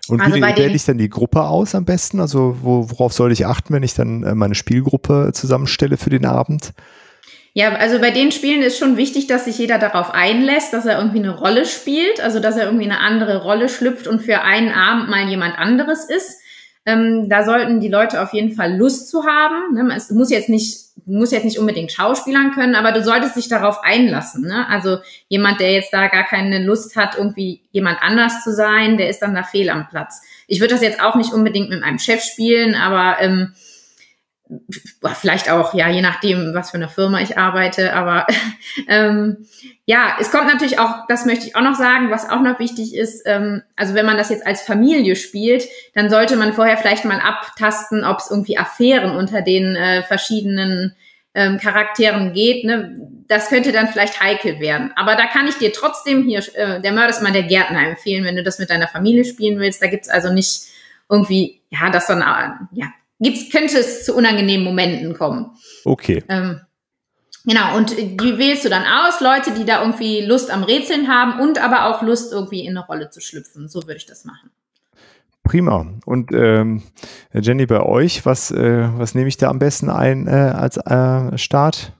Und 0.09 0.22
Also 0.22 0.38
wie 0.38 0.41
wähle 0.41 0.73
ich 0.73 0.85
dann 0.85 0.97
die 0.97 1.09
Gruppe 1.09 1.43
aus 1.43 1.76
am 1.76 1.84
besten? 1.84 2.22
Also 2.22 2.57
wo, 2.61 2.89
worauf 2.89 3.14
soll 3.14 3.31
ich 3.31 3.45
achten, 3.45 3.73
wenn 3.73 3.84
ich 3.84 3.93
dann 3.93 4.23
äh, 4.23 4.35
meine 4.35 4.55
Spielgruppe 4.55 5.31
zusammenstelle 5.34 5.97
für 5.97 6.09
den 6.09 6.26
Abend? 6.26 6.73
Ja, 7.53 7.74
also 7.74 7.99
bei 7.99 8.11
den 8.11 8.32
Spielen 8.32 8.61
ist 8.61 8.78
schon 8.78 8.98
wichtig, 8.98 9.28
dass 9.28 9.45
sich 9.45 9.57
jeder 9.57 9.80
darauf 9.80 10.14
einlässt, 10.14 10.74
dass 10.74 10.86
er 10.86 10.98
irgendwie 10.98 11.19
eine 11.19 11.36
Rolle 11.36 11.65
spielt, 11.65 12.22
also 12.22 12.40
dass 12.40 12.56
er 12.56 12.65
irgendwie 12.65 12.86
eine 12.86 12.99
andere 12.99 13.41
Rolle 13.41 13.68
schlüpft 13.68 14.07
und 14.07 14.22
für 14.22 14.41
einen 14.41 14.72
Abend 14.72 15.10
mal 15.10 15.28
jemand 15.28 15.57
anderes 15.57 16.10
ist. 16.10 16.40
Ähm, 16.88 17.28
da 17.28 17.44
sollten 17.44 17.82
die 17.82 17.90
Leute 17.90 18.22
auf 18.22 18.32
jeden 18.32 18.53
Fall 18.53 18.78
Lust 18.78 19.10
zu 19.10 19.26
haben. 19.26 19.74
Ne? 19.74 19.94
Es 19.94 20.10
muss 20.10 20.30
jetzt 20.30 20.48
nicht, 20.48 20.78
muss 21.06 21.32
jetzt 21.32 21.44
nicht 21.44 21.60
unbedingt 21.60 21.91
Schauspielern 21.91 22.52
können, 22.52 22.76
aber 22.76 22.94
du 22.94 23.03
solltest 23.03 23.36
dich 23.36 23.49
darauf 23.49 23.84
einlassen. 23.84 24.45
Ne? 24.45 24.65
Also 24.69 24.99
jemand, 25.28 25.60
der 25.60 25.74
jetzt 25.74 25.91
da 25.91 26.07
gar 26.07 26.24
keine 26.24 26.64
Lust 26.64 26.95
hat, 26.95 27.18
irgendwie 27.18 27.61
jemand 27.72 28.02
anders 28.02 28.41
zu 28.41 28.53
sein, 28.53 28.98
der 28.98 29.10
ist 29.10 29.19
dann 29.19 29.36
da 29.36 29.44
fehl 29.44 29.69
am 29.69 29.90
Platz. 29.90 30.22
Ich 30.48 30.61
würde 30.61 30.76
das 30.76 30.82
jetzt 30.82 31.02
auch 31.02 31.15
nicht 31.15 31.34
unbedingt 31.34 31.69
mit 31.69 31.82
meinem 31.82 31.99
Chef 31.99 32.24
spielen, 32.24 32.74
aber 32.74 33.19
ähm, 33.19 33.53
vielleicht 35.14 35.49
auch, 35.49 35.74
ja, 35.74 35.90
je 35.90 36.02
nachdem, 36.02 36.53
was 36.53 36.72
für 36.72 36.78
eine 36.78 36.90
Firma 36.90 37.22
ich 37.22 37.38
arbeite, 37.38 37.94
aber 37.94 38.26
ähm, 38.88 39.45
ja, 39.86 40.15
es 40.19 40.32
kommt 40.32 40.48
natürlich 40.48 40.80
auch, 40.80 41.07
das 41.07 41.26
möchte 41.26 41.48
ich 41.48 41.56
auch 41.56 41.61
noch 41.61 41.76
sagen, 41.76 42.11
was 42.11 42.30
auch 42.30 42.41
noch 42.41 42.60
wichtig 42.60 42.95
ist, 42.95 43.24
ähm, 43.26 43.61
also 43.76 43.94
wenn 43.94 44.06
man 44.06 44.18
das 44.18 44.30
jetzt 44.30 44.45
als 44.45 44.61
Familie 44.61 45.15
spielt, 45.15 45.65
dann 45.94 46.10
sollte 46.10 46.36
man 46.36 46.53
vorher 46.53 46.78
vielleicht 46.78 47.06
mal 47.06 47.19
abtasten, 47.19 48.03
ob 48.03 48.19
es 48.19 48.32
irgendwie 48.32 48.57
Affären 48.57 49.15
unter 49.15 49.41
den 49.41 49.76
äh, 49.76 50.03
verschiedenen 50.03 50.95
ähm, 51.38 51.60
Charakteren 51.60 52.34
geht. 52.34 52.64
Ne? 52.64 52.99
Das 53.28 53.49
könnte 53.49 53.72
dann 53.72 53.88
vielleicht 53.88 54.19
heikel 54.19 54.60
werden. 54.60 54.91
Aber 54.95 55.15
da 55.15 55.28
kann 55.28 55.48
ich 55.48 55.56
dir 55.56 55.72
trotzdem 55.72 56.24
hier, 56.24 56.40
äh, 56.56 56.82
der 56.82 56.91
Mörder 56.91 57.10
ist 57.10 57.22
mal 57.22 57.32
der 57.32 57.44
Gärtner 57.44 57.88
empfehlen, 57.88 58.26
wenn 58.26 58.36
du 58.36 58.44
das 58.44 58.57
mit 58.57 58.72
deiner 58.72 58.88
Familie 58.88 59.24
spielen 59.24 59.60
willst. 59.60 59.82
Da 59.82 59.88
gibt's 59.88 60.10
also 60.10 60.34
nicht 60.34 60.64
irgendwie, 61.10 61.61
ja, 61.69 61.90
das 61.91 62.07
dann, 62.07 62.22
ja, 62.72 62.88
gibt's, 63.19 63.49
könnte 63.52 63.77
es 63.77 64.06
zu 64.06 64.15
unangenehmen 64.15 64.65
Momenten 64.65 65.14
kommen. 65.14 65.52
Okay. 65.85 66.23
Ähm, 66.30 66.61
genau, 67.45 67.77
und 67.77 67.98
die 67.98 68.38
wählst 68.38 68.65
du 68.65 68.69
dann 68.69 68.84
aus, 68.84 69.19
Leute, 69.22 69.52
die 69.52 69.65
da 69.65 69.81
irgendwie 69.81 70.22
Lust 70.22 70.52
am 70.52 70.64
Rätseln 70.64 71.07
haben 71.07 71.39
und 71.39 71.61
aber 71.61 71.85
auch 71.85 72.02
Lust, 72.02 72.31
irgendwie 72.31 72.65
in 72.65 72.77
eine 72.77 72.85
Rolle 72.85 73.10
zu 73.10 73.22
schlüpfen. 73.22 73.68
So 73.69 73.84
würde 73.84 73.98
ich 73.98 74.06
das 74.06 74.26
machen. 74.26 74.52
Prima. 75.44 75.88
Und 76.06 76.31
ähm, 76.34 76.84
Jenny, 77.34 77.65
bei 77.65 77.81
euch, 77.81 78.26
was, 78.26 78.52
äh, 78.52 78.89
was 78.98 79.15
nehme 79.15 79.30
ich 79.30 79.38
da 79.38 79.49
am 79.49 79.60
besten 79.60 79.89
ein 79.89 80.27
äh, 80.27 80.31
als 80.31 80.77
äh, 80.77 81.38
Start? 81.38 81.94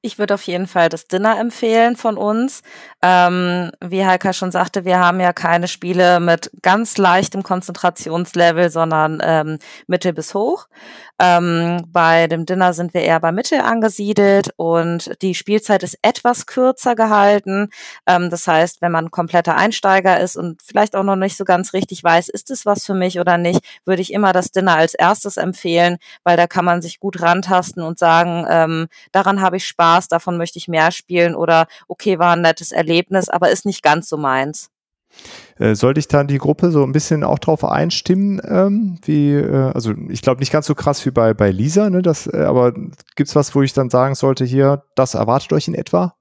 Ich 0.00 0.18
würde 0.18 0.34
auf 0.34 0.42
jeden 0.42 0.66
Fall 0.66 0.88
das 0.88 1.06
Dinner 1.06 1.38
empfehlen 1.40 1.96
von 1.96 2.16
uns. 2.16 2.62
Ähm, 3.02 3.70
wie 3.84 4.04
Heika 4.04 4.32
schon 4.32 4.50
sagte, 4.52 4.84
wir 4.84 4.98
haben 4.98 5.20
ja 5.20 5.32
keine 5.32 5.68
Spiele 5.68 6.20
mit 6.20 6.50
ganz 6.62 6.98
leichtem 6.98 7.42
Konzentrationslevel, 7.42 8.70
sondern 8.70 9.20
ähm, 9.22 9.58
mittel 9.86 10.12
bis 10.12 10.34
hoch. 10.34 10.66
Ähm, 11.20 11.84
bei 11.88 12.28
dem 12.28 12.46
Dinner 12.46 12.72
sind 12.72 12.94
wir 12.94 13.02
eher 13.02 13.18
bei 13.18 13.32
Mittel 13.32 13.60
angesiedelt 13.60 14.50
und 14.56 15.20
die 15.20 15.34
Spielzeit 15.34 15.82
ist 15.82 15.98
etwas 16.02 16.46
kürzer 16.46 16.94
gehalten. 16.94 17.70
Ähm, 18.06 18.30
das 18.30 18.46
heißt, 18.46 18.80
wenn 18.82 18.92
man 18.92 19.10
kompletter 19.10 19.56
Einsteiger 19.56 20.20
ist 20.20 20.36
und 20.36 20.62
vielleicht 20.62 20.94
auch 20.94 21.02
noch 21.02 21.16
nicht 21.16 21.36
so 21.36 21.44
ganz 21.44 21.72
richtig 21.72 22.04
weiß, 22.04 22.28
ist 22.28 22.52
es 22.52 22.66
was 22.66 22.84
für 22.84 22.94
mich 22.94 23.18
oder 23.18 23.36
nicht, 23.36 23.60
würde 23.84 24.00
ich 24.02 24.12
immer 24.12 24.32
das 24.32 24.52
Dinner 24.52 24.76
als 24.76 24.94
erstes 24.94 25.38
empfehlen, 25.38 25.98
weil 26.22 26.36
da 26.36 26.46
kann 26.46 26.64
man 26.64 26.82
sich 26.82 27.00
gut 27.00 27.20
rantasten 27.20 27.82
und 27.82 27.98
sagen, 27.98 28.46
ähm, 28.48 28.86
daran 29.10 29.40
habe 29.40 29.56
ich 29.56 29.66
Spaß, 29.66 29.87
davon 30.08 30.36
möchte 30.36 30.58
ich 30.58 30.68
mehr 30.68 30.90
spielen 30.90 31.34
oder 31.34 31.66
okay, 31.88 32.18
war 32.18 32.34
ein 32.34 32.42
nettes 32.42 32.72
Erlebnis, 32.72 33.28
aber 33.28 33.50
ist 33.50 33.66
nicht 33.66 33.82
ganz 33.82 34.08
so 34.08 34.16
meins. 34.16 34.70
Äh, 35.58 35.74
sollte 35.74 36.00
ich 36.00 36.08
dann 36.08 36.28
die 36.28 36.38
Gruppe 36.38 36.70
so 36.70 36.84
ein 36.84 36.92
bisschen 36.92 37.24
auch 37.24 37.38
drauf 37.38 37.64
einstimmen, 37.64 38.40
ähm, 38.44 38.98
wie, 39.04 39.32
äh, 39.32 39.72
also 39.72 39.92
ich 40.08 40.22
glaube 40.22 40.40
nicht 40.40 40.52
ganz 40.52 40.66
so 40.66 40.74
krass 40.74 41.04
wie 41.04 41.10
bei, 41.10 41.34
bei 41.34 41.50
Lisa, 41.50 41.90
ne, 41.90 42.02
das, 42.02 42.26
äh, 42.26 42.44
aber 42.44 42.72
gibt's 43.16 43.34
was, 43.34 43.54
wo 43.54 43.62
ich 43.62 43.72
dann 43.72 43.90
sagen 43.90 44.14
sollte, 44.14 44.44
hier, 44.44 44.84
das 44.94 45.14
erwartet 45.14 45.52
euch 45.52 45.66
in 45.66 45.74
etwa? 45.74 46.14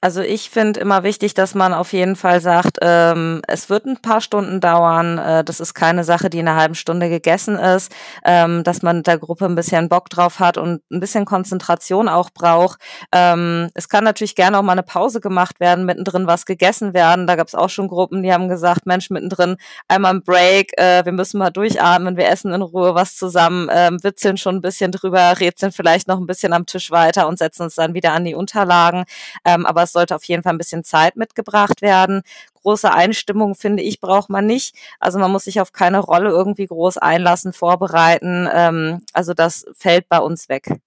Also 0.00 0.20
ich 0.20 0.48
finde 0.48 0.78
immer 0.78 1.02
wichtig, 1.02 1.34
dass 1.34 1.56
man 1.56 1.74
auf 1.74 1.92
jeden 1.92 2.14
Fall 2.14 2.40
sagt, 2.40 2.78
ähm, 2.82 3.42
es 3.48 3.68
wird 3.68 3.84
ein 3.84 3.96
paar 3.96 4.20
Stunden 4.20 4.60
dauern. 4.60 5.18
Äh, 5.18 5.42
das 5.42 5.58
ist 5.58 5.74
keine 5.74 6.04
Sache, 6.04 6.30
die 6.30 6.38
in 6.38 6.46
einer 6.46 6.56
halben 6.60 6.76
Stunde 6.76 7.08
gegessen 7.08 7.56
ist. 7.56 7.92
Ähm, 8.24 8.62
dass 8.62 8.82
man 8.82 9.02
der 9.02 9.18
Gruppe 9.18 9.46
ein 9.46 9.56
bisschen 9.56 9.88
Bock 9.88 10.08
drauf 10.08 10.38
hat 10.38 10.56
und 10.56 10.82
ein 10.92 11.00
bisschen 11.00 11.24
Konzentration 11.24 12.08
auch 12.08 12.30
braucht. 12.30 12.78
Ähm, 13.10 13.70
es 13.74 13.88
kann 13.88 14.04
natürlich 14.04 14.36
gerne 14.36 14.58
auch 14.58 14.62
mal 14.62 14.72
eine 14.72 14.84
Pause 14.84 15.20
gemacht 15.20 15.58
werden, 15.58 15.84
mittendrin 15.84 16.28
was 16.28 16.46
gegessen 16.46 16.94
werden. 16.94 17.26
Da 17.26 17.34
gab 17.34 17.48
es 17.48 17.56
auch 17.56 17.70
schon 17.70 17.88
Gruppen, 17.88 18.22
die 18.22 18.32
haben 18.32 18.48
gesagt, 18.48 18.86
Mensch, 18.86 19.10
mittendrin 19.10 19.56
einmal 19.88 20.14
ein 20.14 20.22
Break, 20.22 20.78
äh, 20.78 21.04
wir 21.04 21.12
müssen 21.12 21.38
mal 21.38 21.50
durchatmen, 21.50 22.16
wir 22.16 22.28
essen 22.28 22.52
in 22.52 22.62
Ruhe 22.62 22.94
was 22.94 23.16
zusammen, 23.16 23.68
ähm, 23.72 23.98
witzeln 24.04 24.36
schon 24.36 24.56
ein 24.56 24.60
bisschen 24.60 24.92
drüber, 24.92 25.40
rätseln 25.40 25.72
vielleicht 25.72 26.06
noch 26.06 26.18
ein 26.20 26.26
bisschen 26.26 26.52
am 26.52 26.66
Tisch 26.66 26.92
weiter 26.92 27.26
und 27.26 27.38
setzen 27.38 27.64
uns 27.64 27.74
dann 27.74 27.94
wieder 27.94 28.12
an 28.12 28.24
die 28.24 28.36
Unterlagen. 28.36 29.04
Ähm, 29.44 29.66
aber 29.66 29.87
es 29.88 29.92
sollte 29.92 30.14
auf 30.14 30.24
jeden 30.24 30.42
Fall 30.42 30.52
ein 30.52 30.58
bisschen 30.58 30.84
Zeit 30.84 31.16
mitgebracht 31.16 31.82
werden. 31.82 32.22
Große 32.62 32.92
Einstimmung, 32.92 33.54
finde 33.54 33.82
ich, 33.82 34.00
braucht 34.00 34.30
man 34.30 34.46
nicht. 34.46 34.74
Also 35.00 35.18
man 35.18 35.30
muss 35.30 35.44
sich 35.44 35.60
auf 35.60 35.72
keine 35.72 35.98
Rolle 35.98 36.30
irgendwie 36.30 36.66
groß 36.66 36.98
einlassen, 36.98 37.52
vorbereiten. 37.52 38.48
Ähm, 38.52 39.00
also 39.12 39.34
das 39.34 39.66
fällt 39.76 40.08
bei 40.08 40.18
uns 40.18 40.48
weg. 40.48 40.78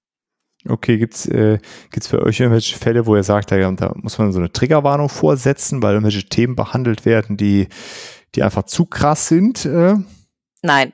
Okay, 0.70 0.98
gibt's 1.00 1.26
äh, 1.26 1.58
gibt's 1.90 2.08
für 2.08 2.22
euch 2.22 2.40
irgendwelche 2.40 2.78
Fälle, 2.78 3.08
wo 3.08 3.16
ihr 3.16 3.24
sagt, 3.24 3.50
ja, 3.50 3.72
da 3.72 3.94
muss 3.96 4.20
man 4.20 4.32
so 4.32 4.38
eine 4.38 4.52
Triggerwarnung 4.52 5.10
vorsetzen, 5.10 5.82
weil 5.82 5.96
irgendwelche 5.96 6.30
Themen 6.30 6.56
behandelt 6.56 7.04
werden, 7.04 7.36
die, 7.36 7.68
die 8.36 8.44
einfach 8.44 8.64
zu 8.64 8.86
krass 8.86 9.28
sind? 9.28 9.66
Äh? 9.66 9.96
Nein. 10.64 10.94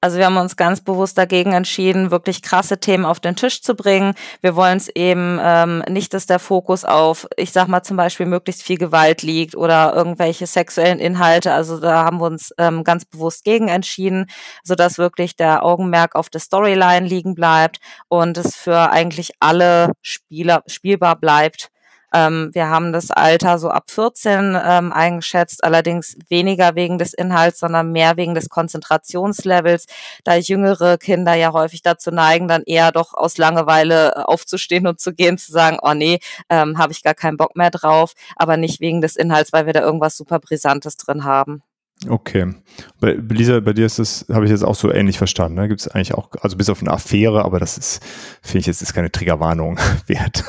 Also 0.00 0.16
wir 0.18 0.26
haben 0.26 0.36
uns 0.36 0.56
ganz 0.56 0.80
bewusst 0.80 1.18
dagegen 1.18 1.52
entschieden, 1.52 2.12
wirklich 2.12 2.40
krasse 2.40 2.78
Themen 2.78 3.04
auf 3.04 3.18
den 3.18 3.34
Tisch 3.34 3.62
zu 3.62 3.74
bringen. 3.74 4.14
Wir 4.42 4.54
wollen 4.54 4.76
es 4.76 4.88
eben 4.88 5.40
ähm, 5.42 5.82
nicht, 5.88 6.14
dass 6.14 6.26
der 6.26 6.38
Fokus 6.38 6.84
auf, 6.84 7.26
ich 7.36 7.50
sag 7.50 7.66
mal 7.66 7.82
zum 7.82 7.96
Beispiel, 7.96 8.26
möglichst 8.26 8.62
viel 8.62 8.78
Gewalt 8.78 9.22
liegt 9.22 9.56
oder 9.56 9.92
irgendwelche 9.92 10.46
sexuellen 10.46 11.00
Inhalte. 11.00 11.52
Also 11.52 11.80
da 11.80 12.04
haben 12.04 12.18
wir 12.20 12.26
uns 12.26 12.52
ähm, 12.58 12.84
ganz 12.84 13.06
bewusst 13.06 13.42
gegen 13.42 13.66
entschieden, 13.66 14.26
sodass 14.62 14.98
wirklich 14.98 15.34
der 15.34 15.64
Augenmerk 15.64 16.14
auf 16.14 16.30
der 16.30 16.40
Storyline 16.40 17.06
liegen 17.08 17.34
bleibt 17.34 17.78
und 18.06 18.38
es 18.38 18.54
für 18.54 18.90
eigentlich 18.90 19.32
alle 19.40 19.94
Spieler 20.00 20.62
spielbar 20.68 21.16
bleibt. 21.16 21.70
Ähm, 22.12 22.50
wir 22.52 22.68
haben 22.68 22.92
das 22.92 23.10
Alter 23.10 23.58
so 23.58 23.68
ab 23.70 23.90
14 23.90 24.56
ähm, 24.62 24.92
eingeschätzt, 24.92 25.64
allerdings 25.64 26.16
weniger 26.28 26.74
wegen 26.74 26.98
des 26.98 27.14
Inhalts, 27.14 27.60
sondern 27.60 27.92
mehr 27.92 28.16
wegen 28.16 28.34
des 28.34 28.48
Konzentrationslevels, 28.48 29.86
da 30.24 30.36
jüngere 30.36 30.98
Kinder 30.98 31.34
ja 31.34 31.52
häufig 31.52 31.82
dazu 31.82 32.10
neigen, 32.10 32.48
dann 32.48 32.62
eher 32.64 32.92
doch 32.92 33.14
aus 33.14 33.38
Langeweile 33.38 34.12
äh, 34.12 34.20
aufzustehen 34.20 34.86
und 34.86 35.00
zu 35.00 35.12
gehen, 35.12 35.38
zu 35.38 35.52
sagen, 35.52 35.78
oh 35.82 35.94
nee, 35.94 36.20
ähm, 36.48 36.78
habe 36.78 36.92
ich 36.92 37.02
gar 37.02 37.14
keinen 37.14 37.36
Bock 37.36 37.56
mehr 37.56 37.70
drauf, 37.70 38.12
aber 38.36 38.56
nicht 38.56 38.80
wegen 38.80 39.00
des 39.00 39.16
Inhalts, 39.16 39.52
weil 39.52 39.66
wir 39.66 39.72
da 39.72 39.80
irgendwas 39.80 40.16
super 40.16 40.38
Brisantes 40.38 40.96
drin 40.96 41.24
haben. 41.24 41.62
Okay. 42.06 42.54
Bei 43.00 43.12
Lisa, 43.14 43.58
bei 43.60 43.72
dir 43.72 43.86
ist 43.86 43.98
das, 43.98 44.24
habe 44.32 44.44
ich 44.44 44.50
jetzt 44.50 44.64
auch 44.64 44.76
so 44.76 44.92
ähnlich 44.92 45.18
verstanden. 45.18 45.56
Ne? 45.56 45.68
gibt 45.68 45.80
es 45.80 45.88
eigentlich 45.88 46.14
auch, 46.14 46.30
also 46.40 46.56
bis 46.56 46.70
auf 46.70 46.80
eine 46.80 46.92
Affäre, 46.92 47.44
aber 47.44 47.58
das 47.58 47.76
ist, 47.76 48.04
finde 48.40 48.60
ich 48.60 48.66
jetzt 48.66 48.82
ist 48.82 48.94
keine 48.94 49.10
Triggerwarnung 49.10 49.78
wert. 50.06 50.44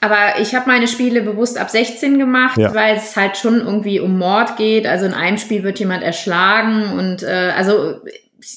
Aber 0.00 0.40
ich 0.40 0.54
habe 0.54 0.68
meine 0.68 0.86
Spiele 0.86 1.22
bewusst 1.22 1.58
ab 1.58 1.70
16 1.70 2.18
gemacht, 2.18 2.56
ja. 2.56 2.74
weil 2.74 2.96
es 2.96 3.16
halt 3.16 3.36
schon 3.36 3.60
irgendwie 3.60 4.00
um 4.00 4.18
Mord 4.18 4.56
geht. 4.56 4.86
Also 4.86 5.06
in 5.06 5.14
einem 5.14 5.38
Spiel 5.38 5.62
wird 5.64 5.78
jemand 5.78 6.02
erschlagen 6.02 6.92
und 6.92 7.22
äh, 7.22 7.52
also 7.56 8.00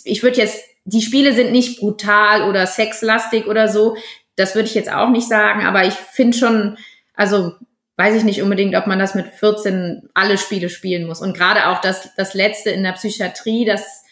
ich 0.03 0.21
würde 0.23 0.37
jetzt, 0.37 0.63
die 0.85 1.01
Spiele 1.01 1.33
sind 1.33 1.51
nicht 1.51 1.79
brutal 1.79 2.47
oder 2.49 2.67
sexlastig 2.67 3.47
oder 3.47 3.67
so. 3.67 3.97
Das 4.35 4.55
würde 4.55 4.67
ich 4.67 4.75
jetzt 4.75 4.91
auch 4.91 5.09
nicht 5.09 5.27
sagen, 5.27 5.65
aber 5.65 5.85
ich 5.85 5.93
finde 5.93 6.37
schon, 6.37 6.77
also 7.15 7.53
weiß 7.97 8.15
ich 8.15 8.23
nicht 8.23 8.41
unbedingt, 8.41 8.75
ob 8.75 8.87
man 8.87 8.99
das 8.99 9.15
mit 9.15 9.27
14 9.27 10.09
alle 10.13 10.37
Spiele 10.37 10.69
spielen 10.69 11.05
muss. 11.05 11.21
Und 11.21 11.35
gerade 11.35 11.67
auch 11.67 11.81
das, 11.81 12.13
das 12.15 12.33
letzte 12.33 12.71
in 12.71 12.83
der 12.83 12.93
Psychiatrie, 12.93 13.65
das, 13.65 14.03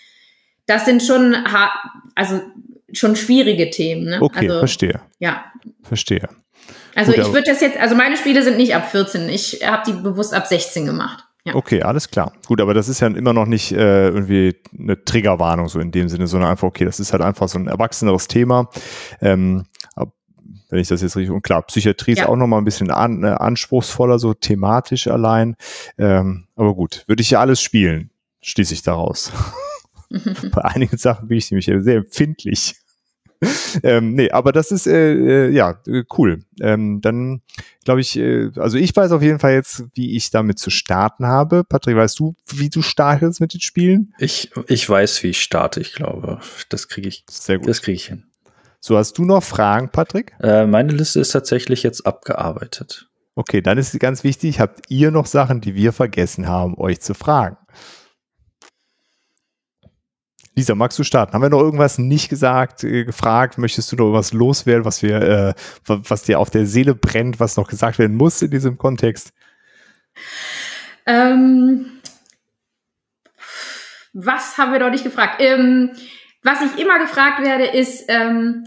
das 0.68 0.86
sind 0.86 1.02
schon, 1.02 1.36
also 2.16 2.42
schon 2.94 3.16
schwierige 3.16 3.70
Themen. 3.70 4.06
Ne? 4.06 4.20
Okay, 4.22 4.48
also, 4.48 4.60
verstehe. 4.60 5.02
Ja. 5.20 5.46
Verstehe. 5.82 6.28
Also 7.00 7.14
Gut, 7.14 7.22
ich 7.22 7.28
würde 7.32 7.44
das 7.46 7.62
jetzt, 7.62 7.78
also 7.78 7.96
meine 7.96 8.18
Spiele 8.18 8.44
sind 8.44 8.58
nicht 8.58 8.76
ab 8.76 8.92
14, 8.92 9.30
ich 9.30 9.62
habe 9.66 9.84
die 9.88 9.94
bewusst 9.94 10.34
ab 10.34 10.48
16 10.48 10.86
gemacht. 10.86 11.24
Ja. 11.46 11.56
Okay, 11.56 11.82
alles 11.82 12.12
klar. 12.12 12.34
Gut, 12.46 12.60
aber 12.60 12.74
das 12.74 12.90
ist 12.90 13.00
ja 13.00 13.08
immer 13.08 13.32
noch 13.32 13.46
nicht 13.46 13.72
äh, 13.72 14.10
irgendwie 14.10 14.58
eine 14.78 15.02
Triggerwarnung 15.02 15.70
so 15.70 15.80
in 15.80 15.92
dem 15.92 16.10
Sinne, 16.10 16.28
sondern 16.28 16.50
einfach, 16.52 16.68
okay, 16.68 16.84
das 16.84 17.00
ist 17.00 17.14
halt 17.14 17.22
einfach 17.22 17.48
so 17.48 17.58
ein 17.58 17.68
erwachseneres 17.68 18.28
Thema. 18.28 18.70
Ähm, 19.22 19.64
wenn 20.70 20.80
ich 20.80 20.90
das 20.90 21.02
jetzt 21.02 21.16
richtig, 21.16 21.34
und 21.34 21.42
klar, 21.42 21.62
Psychiatrie 21.64 22.16
ja. 22.16 22.24
ist 22.24 22.30
auch 22.30 22.36
nochmal 22.36 22.60
ein 22.60 22.66
bisschen 22.66 22.92
an, 22.92 23.24
äh, 23.24 23.28
anspruchsvoller, 23.28 24.20
so 24.20 24.34
thematisch 24.34 25.08
allein. 25.08 25.56
Ähm, 25.98 26.48
aber 26.58 26.76
gut, 26.76 27.06
würde 27.08 27.22
ich 27.22 27.32
ja 27.32 27.40
alles 27.40 27.62
spielen, 27.62 28.12
schließe 28.42 28.74
ich 28.74 28.82
daraus. 28.82 29.32
Bei 30.52 30.66
einigen 30.66 30.98
Sachen 30.98 31.30
bin 31.30 31.38
ich 31.38 31.50
nämlich 31.50 31.66
sehr 31.66 31.96
empfindlich. 31.96 32.76
ähm, 33.84 34.14
nee, 34.14 34.32
aber 34.32 34.52
das 34.52 34.72
ist 34.72 34.88
äh, 34.88 35.48
äh, 35.48 35.50
ja 35.50 35.80
cool. 36.18 36.44
Ähm, 36.62 37.00
dann 37.02 37.42
glaube 37.86 38.02
ich, 38.02 38.18
äh, 38.18 38.52
also 38.58 38.78
ich 38.78 38.96
weiß 38.96 39.12
auf 39.12 39.22
jeden 39.22 39.40
Fall 39.40 39.54
jetzt, 39.54 39.86
wie 39.94 40.16
ich 40.16 40.30
damit 40.30 40.60
zu 40.60 40.70
starten 40.70 41.26
habe. 41.26 41.64
Patrick, 41.64 41.96
weißt 41.96 42.20
du, 42.20 42.36
wie 42.48 42.70
du 42.70 42.82
startest 42.82 43.40
mit 43.40 43.54
den 43.54 43.62
Spielen? 43.62 44.14
Ich, 44.20 44.52
ich 44.68 44.90
weiß, 44.90 45.24
wie 45.24 45.30
ich 45.30 45.42
starte, 45.42 45.80
ich 45.80 45.94
glaube. 45.94 46.40
Das 46.70 46.88
kriege 46.90 47.08
ich. 47.08 47.24
Sehr 47.30 47.60
gut. 47.60 47.70
Das 47.70 47.82
kriege 47.82 47.96
ich 47.96 48.08
hin. 48.08 48.26
So, 48.82 48.98
hast 48.98 49.18
du 49.18 49.26
noch 49.26 49.44
Fragen, 49.44 49.90
Patrick? 49.90 50.34
Äh, 50.42 50.66
meine 50.66 50.94
Liste 50.94 51.20
ist 51.20 51.32
tatsächlich 51.32 51.84
jetzt 51.84 52.06
abgearbeitet. 52.06 53.10
Okay, 53.36 53.62
dann 53.62 53.78
ist 53.78 53.94
es 53.94 54.00
ganz 54.00 54.24
wichtig, 54.24 54.60
habt 54.60 54.90
ihr 54.90 55.12
noch 55.12 55.26
Sachen, 55.26 55.62
die 55.62 55.76
wir 55.76 55.94
vergessen 55.94 56.48
haben, 56.48 56.78
euch 56.78 57.00
zu 57.00 57.14
fragen? 57.14 57.58
Lisa, 60.56 60.76
magst 60.76 61.00
du 61.00 61.04
starten? 61.04 61.34
Haben 61.34 61.42
wir 61.42 61.50
noch 61.50 61.62
irgendwas 61.62 61.98
nicht 61.98 62.30
gesagt, 62.30 62.84
äh, 62.84 63.06
gefragt? 63.06 63.58
Möchtest 63.58 63.92
du 63.92 63.96
noch 63.96 64.06
irgendwas 64.06 64.34
loswerden, 64.34 64.86
was 64.86 65.02
wir, 65.02 65.22
äh, 65.22 65.54
was 65.86 66.24
dir 66.24 66.40
auf 66.40 66.50
der 66.50 66.66
Seele 66.66 66.96
brennt, 66.96 67.40
was 67.40 67.56
noch 67.58 67.68
gesagt 67.68 68.00
werden 68.00 68.18
muss 68.18 68.42
in 68.42 68.52
diesem 68.52 68.78
Kontext? 68.78 69.32
Ähm, 71.06 72.00
was 74.14 74.58
haben 74.58 74.74
wir 74.74 74.80
noch 74.80 74.90
nicht 74.90 75.04
gefragt? 75.04 75.36
Ähm, 75.40 75.92
was 76.44 76.62
ich 76.62 76.82
immer 76.82 77.00
gefragt 77.00 77.42
werde, 77.44 77.66
ist, 77.66 78.06
ähm, 78.08 78.66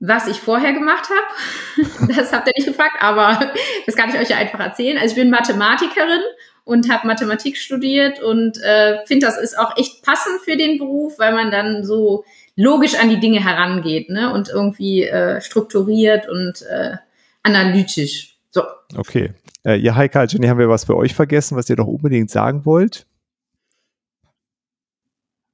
was 0.00 0.26
ich 0.28 0.40
vorher 0.40 0.72
gemacht 0.72 1.08
habe. 1.08 2.12
das 2.14 2.32
habt 2.32 2.48
ihr 2.48 2.52
nicht 2.56 2.66
gefragt, 2.66 2.96
aber 3.00 3.52
das 3.86 3.96
kann 3.96 4.10
ich 4.10 4.16
euch 4.16 4.30
ja 4.30 4.36
einfach 4.36 4.60
erzählen. 4.60 4.98
Also 4.98 5.14
ich 5.14 5.20
bin 5.20 5.30
Mathematikerin 5.30 6.20
und 6.64 6.90
habe 6.90 7.06
Mathematik 7.06 7.56
studiert 7.56 8.22
und 8.22 8.60
äh, 8.62 9.04
finde, 9.06 9.26
das 9.26 9.38
ist 9.38 9.58
auch 9.58 9.76
echt 9.76 10.02
passend 10.04 10.40
für 10.42 10.56
den 10.56 10.78
Beruf, 10.78 11.18
weil 11.18 11.34
man 11.34 11.50
dann 11.50 11.84
so 11.84 12.24
logisch 12.56 12.94
an 12.98 13.10
die 13.10 13.20
Dinge 13.20 13.42
herangeht 13.44 14.10
ne? 14.10 14.32
und 14.32 14.48
irgendwie 14.48 15.04
äh, 15.04 15.40
strukturiert 15.40 16.28
und 16.28 16.62
äh, 16.62 16.96
analytisch. 17.42 18.38
So. 18.50 18.62
Okay. 18.96 19.32
Äh, 19.64 19.76
ja, 19.76 19.94
Heika, 19.96 20.24
Jenny, 20.24 20.46
haben 20.46 20.58
wir 20.58 20.68
was 20.68 20.86
bei 20.86 20.94
euch 20.94 21.14
vergessen, 21.14 21.56
was 21.56 21.68
ihr 21.68 21.76
noch 21.76 21.86
unbedingt 21.86 22.30
sagen 22.30 22.64
wollt? 22.64 23.06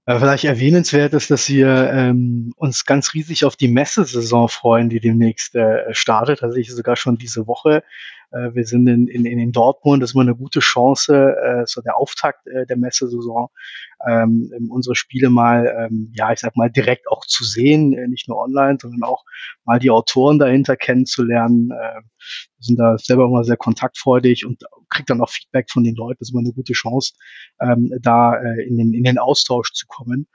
Äh, 0.06 0.18
vielleicht 0.18 0.44
erwähnenswert 0.44 1.12
ist, 1.12 1.30
dass 1.30 1.48
wir 1.48 1.90
ähm, 1.92 2.52
uns 2.56 2.84
ganz 2.84 3.14
riesig 3.14 3.44
auf 3.44 3.56
die 3.56 3.68
Messesaison 3.68 4.48
freuen, 4.48 4.88
die 4.88 5.00
demnächst 5.00 5.54
äh, 5.54 5.92
startet. 5.92 6.42
Also 6.42 6.56
ich 6.56 6.72
sogar 6.72 6.96
schon 6.96 7.16
diese 7.16 7.46
Woche 7.46 7.82
äh, 8.32 8.54
wir 8.54 8.64
sind 8.64 8.86
in, 8.86 9.06
in, 9.08 9.24
in 9.26 9.52
Dortmund, 9.52 10.02
das 10.02 10.10
ist 10.10 10.14
immer 10.14 10.22
eine 10.22 10.36
gute 10.36 10.60
Chance, 10.60 11.36
äh, 11.36 11.64
so 11.66 11.80
der 11.80 11.96
Auftakt 11.96 12.46
äh, 12.46 12.66
der 12.66 12.76
Messesaison, 12.76 13.48
ähm, 14.08 14.50
unsere 14.70 14.94
Spiele 14.94 15.30
mal, 15.30 15.66
ähm, 15.78 16.12
ja, 16.14 16.32
ich 16.32 16.40
sag 16.40 16.56
mal, 16.56 16.70
direkt 16.70 17.08
auch 17.08 17.24
zu 17.26 17.44
sehen, 17.44 17.92
äh, 17.92 18.08
nicht 18.08 18.28
nur 18.28 18.38
online, 18.38 18.78
sondern 18.80 19.02
auch 19.02 19.24
mal 19.64 19.78
die 19.78 19.90
Autoren 19.90 20.38
dahinter 20.38 20.76
kennenzulernen. 20.76 21.70
Äh, 21.70 22.00
sind 22.58 22.78
da 22.78 22.98
selber 22.98 23.24
immer 23.24 23.44
sehr 23.44 23.56
kontaktfreudig 23.56 24.46
und 24.46 24.62
kriegt 24.88 25.10
dann 25.10 25.20
auch 25.20 25.30
Feedback 25.30 25.70
von 25.70 25.84
den 25.84 25.94
Leuten. 25.94 26.18
Das 26.20 26.28
ist 26.28 26.32
immer 26.32 26.40
eine 26.40 26.52
gute 26.52 26.74
Chance, 26.74 27.14
ähm, 27.60 27.92
da 28.00 28.34
äh, 28.34 28.66
in, 28.66 28.76
den, 28.76 28.94
in 28.94 29.04
den 29.04 29.18
Austausch 29.18 29.72
zu 29.72 29.86
kommen. 29.86 30.26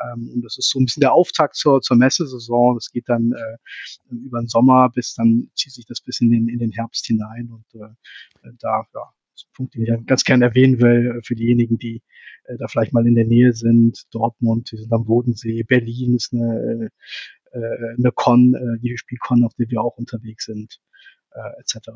Ähm, 0.00 0.30
und 0.34 0.42
das 0.42 0.58
ist 0.58 0.70
so 0.70 0.80
ein 0.80 0.86
bisschen 0.86 1.00
der 1.00 1.12
Auftakt 1.12 1.56
zur, 1.56 1.80
zur 1.80 1.96
Messesaison. 1.96 2.74
Das 2.74 2.90
geht 2.90 3.08
dann 3.08 3.32
äh, 3.32 4.14
über 4.14 4.40
den 4.40 4.48
Sommer 4.48 4.90
bis 4.94 5.14
dann 5.14 5.50
zieht 5.54 5.72
sich 5.72 5.86
das 5.86 6.00
bis 6.00 6.20
in 6.20 6.30
den, 6.30 6.48
in 6.48 6.58
den 6.58 6.70
Herbst 6.70 7.06
hinein. 7.06 7.50
Und 7.50 7.80
äh, 7.80 8.50
da, 8.58 8.84
ja, 8.94 9.12
das 9.32 9.46
Punkt, 9.54 9.74
den 9.74 9.82
ich 9.82 10.06
ganz 10.06 10.24
gerne 10.24 10.46
erwähnen 10.46 10.80
will, 10.80 11.16
äh, 11.18 11.22
für 11.22 11.34
diejenigen, 11.34 11.78
die 11.78 12.02
äh, 12.44 12.56
da 12.58 12.68
vielleicht 12.68 12.92
mal 12.92 13.06
in 13.06 13.14
der 13.14 13.26
Nähe 13.26 13.52
sind. 13.52 14.04
Dortmund, 14.12 14.70
die 14.72 14.76
sind 14.76 14.92
am 14.92 15.04
Bodensee, 15.04 15.62
Berlin 15.62 16.16
ist 16.16 16.32
eine, 16.32 16.90
äh, 17.52 17.60
eine 17.98 18.12
Con, 18.12 18.54
äh, 18.54 18.80
die 18.80 18.96
Spielcon, 18.96 19.44
auf 19.44 19.54
der 19.54 19.68
wir 19.70 19.82
auch 19.82 19.96
unterwegs 19.96 20.46
sind, 20.46 20.80
äh, 21.32 21.60
etc. 21.60 21.90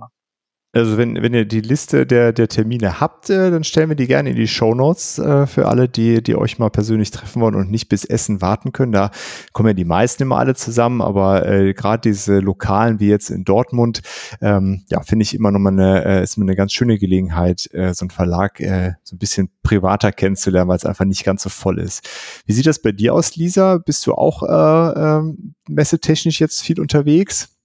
Also 0.79 0.97
wenn, 0.97 1.21
wenn 1.23 1.35
ihr 1.35 1.45
die 1.45 1.61
Liste 1.61 2.07
der, 2.07 2.33
der 2.33 2.49
Termine 2.49 3.01
habt, 3.01 3.31
äh, 3.31 3.51
dann 3.51 3.65
stellen 3.65 3.89
wir 3.89 3.97
die 3.97 4.07
gerne 4.07 4.31
in 4.31 4.37
die 4.37 4.47
Show 4.47 4.75
Notes 4.75 5.19
äh, 5.19 5.47
für 5.47 5.67
alle, 5.67 5.89
die, 5.89 6.23
die 6.23 6.37
euch 6.37 6.59
mal 6.59 6.71
persönlich 6.71 7.11
treffen 7.11 7.43
wollen 7.43 7.55
und 7.55 7.71
nicht 7.71 7.89
bis 7.89 8.05
Essen 8.05 8.41
warten 8.41 8.73
können. 8.73 8.93
Da 8.93 9.11
kommen 9.53 9.69
ja 9.69 9.75
die 9.75 9.85
meisten 9.85 10.23
immer 10.23 10.39
alle 10.39 10.55
zusammen, 10.55 11.03
aber 11.03 11.47
äh, 11.47 11.75
gerade 11.75 12.09
diese 12.09 12.39
Lokalen 12.39 13.01
wie 13.01 13.09
jetzt 13.09 13.31
in 13.31 13.45
Dortmund, 13.45 14.03
ähm, 14.41 14.85
ja, 14.89 15.03
finde 15.03 15.25
ich 15.25 15.35
immer 15.35 15.51
nochmal 15.51 15.73
eine, 15.73 16.05
äh, 16.05 16.23
ist 16.23 16.37
immer 16.37 16.47
eine 16.47 16.57
ganz 16.57 16.73
schöne 16.73 16.99
Gelegenheit, 16.99 17.69
äh, 17.73 17.93
so 17.93 18.05
einen 18.05 18.11
Verlag 18.11 18.61
äh, 18.61 18.93
so 19.03 19.17
ein 19.17 19.19
bisschen 19.19 19.51
privater 19.63 20.13
kennenzulernen, 20.13 20.69
weil 20.69 20.77
es 20.77 20.85
einfach 20.85 21.05
nicht 21.05 21.25
ganz 21.25 21.43
so 21.43 21.51
voll 21.51 21.79
ist. 21.79 22.09
Wie 22.47 22.53
sieht 22.53 22.67
das 22.67 22.81
bei 22.81 22.93
dir 22.93 23.15
aus, 23.15 23.37
Lisa? 23.37 23.79
Bist 23.79 24.07
du 24.07 24.15
auch 24.15 24.43
äh, 24.43 25.19
äh, 25.19 25.35
messetechnisch 25.69 26.41
jetzt 26.41 26.63
viel 26.63 26.81
unterwegs? 26.81 27.57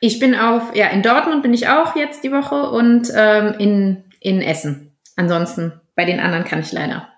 Ich 0.00 0.18
bin 0.18 0.34
auf, 0.34 0.74
ja, 0.74 0.88
in 0.88 1.02
Dortmund 1.02 1.42
bin 1.42 1.54
ich 1.54 1.68
auch 1.68 1.96
jetzt 1.96 2.24
die 2.24 2.32
Woche 2.32 2.70
und 2.70 3.10
ähm, 3.14 3.54
in, 3.58 4.04
in 4.20 4.42
Essen. 4.42 4.96
Ansonsten, 5.16 5.80
bei 5.94 6.04
den 6.04 6.20
anderen 6.20 6.44
kann 6.44 6.60
ich 6.60 6.72
leider 6.72 7.08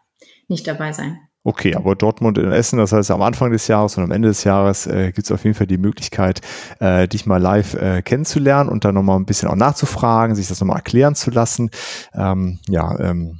nicht 0.48 0.66
dabei 0.66 0.92
sein. 0.92 1.18
Okay, 1.44 1.74
aber 1.74 1.94
Dortmund 1.94 2.36
in 2.36 2.52
Essen, 2.52 2.78
das 2.78 2.92
heißt 2.92 3.10
am 3.10 3.22
Anfang 3.22 3.50
des 3.52 3.68
Jahres 3.68 3.96
und 3.96 4.04
am 4.04 4.10
Ende 4.10 4.28
des 4.28 4.44
Jahres 4.44 4.86
äh, 4.86 5.12
gibt 5.12 5.26
es 5.26 5.32
auf 5.32 5.44
jeden 5.44 5.54
Fall 5.54 5.66
die 5.66 5.78
Möglichkeit, 5.78 6.40
äh, 6.80 7.08
dich 7.08 7.26
mal 7.26 7.40
live 7.40 7.74
äh, 7.74 8.02
kennenzulernen 8.02 8.68
und 8.68 8.84
dann 8.84 8.94
nochmal 8.94 9.18
ein 9.18 9.24
bisschen 9.24 9.48
auch 9.48 9.56
nachzufragen, 9.56 10.36
sich 10.36 10.48
das 10.48 10.60
nochmal 10.60 10.76
erklären 10.76 11.14
zu 11.14 11.30
lassen. 11.30 11.70
Ähm, 12.12 12.58
ja, 12.68 12.98
ähm, 13.00 13.38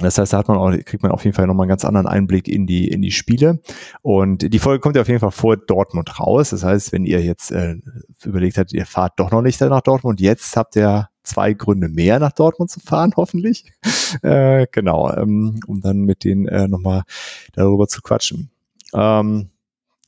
das 0.00 0.18
heißt, 0.18 0.32
da 0.32 0.38
hat 0.38 0.48
man 0.48 0.56
auch, 0.56 0.72
kriegt 0.84 1.02
man 1.02 1.12
auf 1.12 1.24
jeden 1.24 1.36
Fall 1.36 1.46
nochmal 1.46 1.64
einen 1.64 1.70
ganz 1.70 1.84
anderen 1.84 2.08
Einblick 2.08 2.48
in 2.48 2.66
die, 2.66 2.88
in 2.88 3.00
die 3.00 3.12
Spiele. 3.12 3.60
Und 4.02 4.52
die 4.52 4.58
Folge 4.58 4.80
kommt 4.80 4.96
ja 4.96 5.02
auf 5.02 5.08
jeden 5.08 5.20
Fall 5.20 5.30
vor 5.30 5.56
Dortmund 5.56 6.18
raus. 6.18 6.50
Das 6.50 6.64
heißt, 6.64 6.92
wenn 6.92 7.04
ihr 7.04 7.22
jetzt 7.22 7.52
äh, 7.52 7.76
überlegt 8.24 8.58
habt, 8.58 8.72
ihr 8.72 8.86
fahrt 8.86 9.20
doch 9.20 9.30
noch 9.30 9.42
nicht 9.42 9.60
nach 9.60 9.82
Dortmund, 9.82 10.20
jetzt 10.20 10.56
habt 10.56 10.74
ihr 10.74 11.08
zwei 11.22 11.54
Gründe 11.54 11.88
mehr 11.88 12.18
nach 12.18 12.32
Dortmund 12.32 12.70
zu 12.70 12.80
fahren, 12.80 13.12
hoffentlich. 13.16 13.64
Äh, 14.22 14.66
genau, 14.72 15.12
ähm, 15.12 15.60
um 15.66 15.80
dann 15.80 15.98
mit 15.98 16.24
denen 16.24 16.48
äh, 16.48 16.66
nochmal 16.66 17.02
darüber 17.52 17.86
zu 17.86 18.02
quatschen. 18.02 18.50
Ähm, 18.92 19.50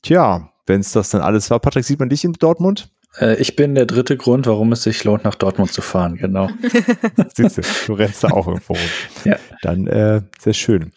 tja, 0.01 0.49
wenn 0.65 0.81
es 0.81 0.91
das 0.91 1.09
dann 1.09 1.21
alles 1.21 1.49
war, 1.49 1.59
Patrick, 1.59 1.85
sieht 1.85 1.99
man 1.99 2.09
dich 2.09 2.25
in 2.25 2.33
Dortmund? 2.33 2.91
Äh, 3.19 3.35
ich 3.35 3.55
bin 3.55 3.75
der 3.75 3.85
dritte 3.85 4.17
Grund, 4.17 4.47
warum 4.47 4.71
es 4.71 4.83
sich 4.83 5.03
lohnt, 5.03 5.23
nach 5.23 5.35
Dortmund 5.35 5.71
zu 5.71 5.81
fahren, 5.81 6.15
genau. 6.15 6.49
Siehst 7.35 7.57
du, 7.57 7.61
du 7.87 7.93
rennst 7.93 8.23
da 8.23 8.29
auch 8.29 8.47
irgendwo 8.47 8.73
rum. 8.73 8.81
Ja. 9.25 9.37
Dann 9.61 9.87
äh, 9.87 10.21
sehr 10.39 10.53
schön. 10.53 10.91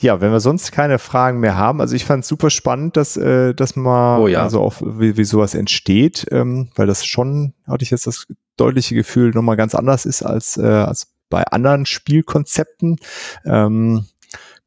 Ja, 0.00 0.20
wenn 0.20 0.30
wir 0.30 0.40
sonst 0.40 0.70
keine 0.70 0.98
Fragen 1.00 1.40
mehr 1.40 1.56
haben, 1.56 1.80
also 1.80 1.96
ich 1.96 2.04
fand 2.04 2.22
es 2.22 2.28
super 2.28 2.50
spannend, 2.50 2.96
dass, 2.96 3.16
äh, 3.16 3.52
dass 3.54 3.74
man 3.74 4.20
Oh 4.20 4.28
ja. 4.28 4.42
also 4.42 4.60
auch 4.60 4.80
wie, 4.80 5.16
wie 5.16 5.24
sowas 5.24 5.54
entsteht, 5.54 6.26
ähm, 6.30 6.70
weil 6.76 6.86
das 6.86 7.04
schon, 7.04 7.54
hatte 7.66 7.82
ich 7.82 7.90
jetzt 7.90 8.06
das 8.06 8.26
deutliche 8.56 8.94
Gefühl, 8.94 9.30
nochmal 9.30 9.56
ganz 9.56 9.74
anders 9.74 10.06
ist 10.06 10.22
als, 10.22 10.56
äh, 10.56 10.62
als 10.62 11.08
bei 11.30 11.44
anderen 11.44 11.84
Spielkonzepten. 11.84 12.96
Ähm, 13.44 14.06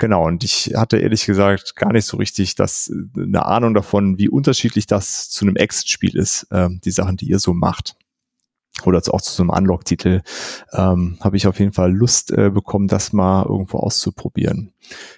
genau, 0.02 0.26
und 0.26 0.44
ich 0.44 0.74
hatte 0.76 0.98
ehrlich 0.98 1.26
gesagt 1.28 1.76
gar 1.76 1.94
nicht 1.94 2.06
so 2.06 2.18
richtig 2.18 2.56
das, 2.56 2.92
eine 3.16 3.46
Ahnung 3.46 3.76
davon, 3.76 4.18
wie 4.18 4.30
unterschiedlich 4.30 4.88
das 4.88 5.30
zu 5.30 5.46
einem 5.46 5.56
Exit-Spiel 5.56 6.18
ist, 6.18 6.48
ähm, 6.52 6.82
die 6.84 6.92
Sachen, 6.92 7.18
die 7.18 7.30
ihr 7.30 7.40
so 7.40 7.54
macht 7.54 7.96
oder 8.84 8.98
auch 8.98 9.22
zu 9.22 9.32
so 9.32 9.44
einem 9.44 9.52
Unlock-Titel, 9.52 10.22
ähm, 10.74 11.18
habe 11.22 11.38
ich 11.38 11.46
auf 11.46 11.60
jeden 11.60 11.72
Fall 11.72 11.94
Lust 11.94 12.32
äh, 12.32 12.50
bekommen, 12.50 12.88
das 12.88 13.14
mal 13.14 13.46
irgendwo 13.46 13.78
auszuprobieren. 13.78 14.74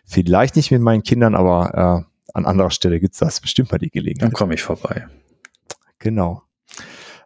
Vielleicht 0.06 0.58
nicht 0.58 0.70
mit 0.70 0.82
meinen 0.82 1.04
Kindern, 1.04 1.34
aber 1.34 2.06
äh, 2.06 2.30
an 2.34 2.46
anderer 2.46 2.72
Stelle 2.72 3.00
gibt's 3.00 3.20
das 3.20 3.40
bestimmt 3.40 3.72
mal 3.72 3.78
die 3.78 3.90
Dann 3.90 4.04
Gelegenheit. 4.04 4.34
komme 4.34 4.56
ich 4.56 4.64
vorbei. 4.64 5.08
Genau. 6.00 6.44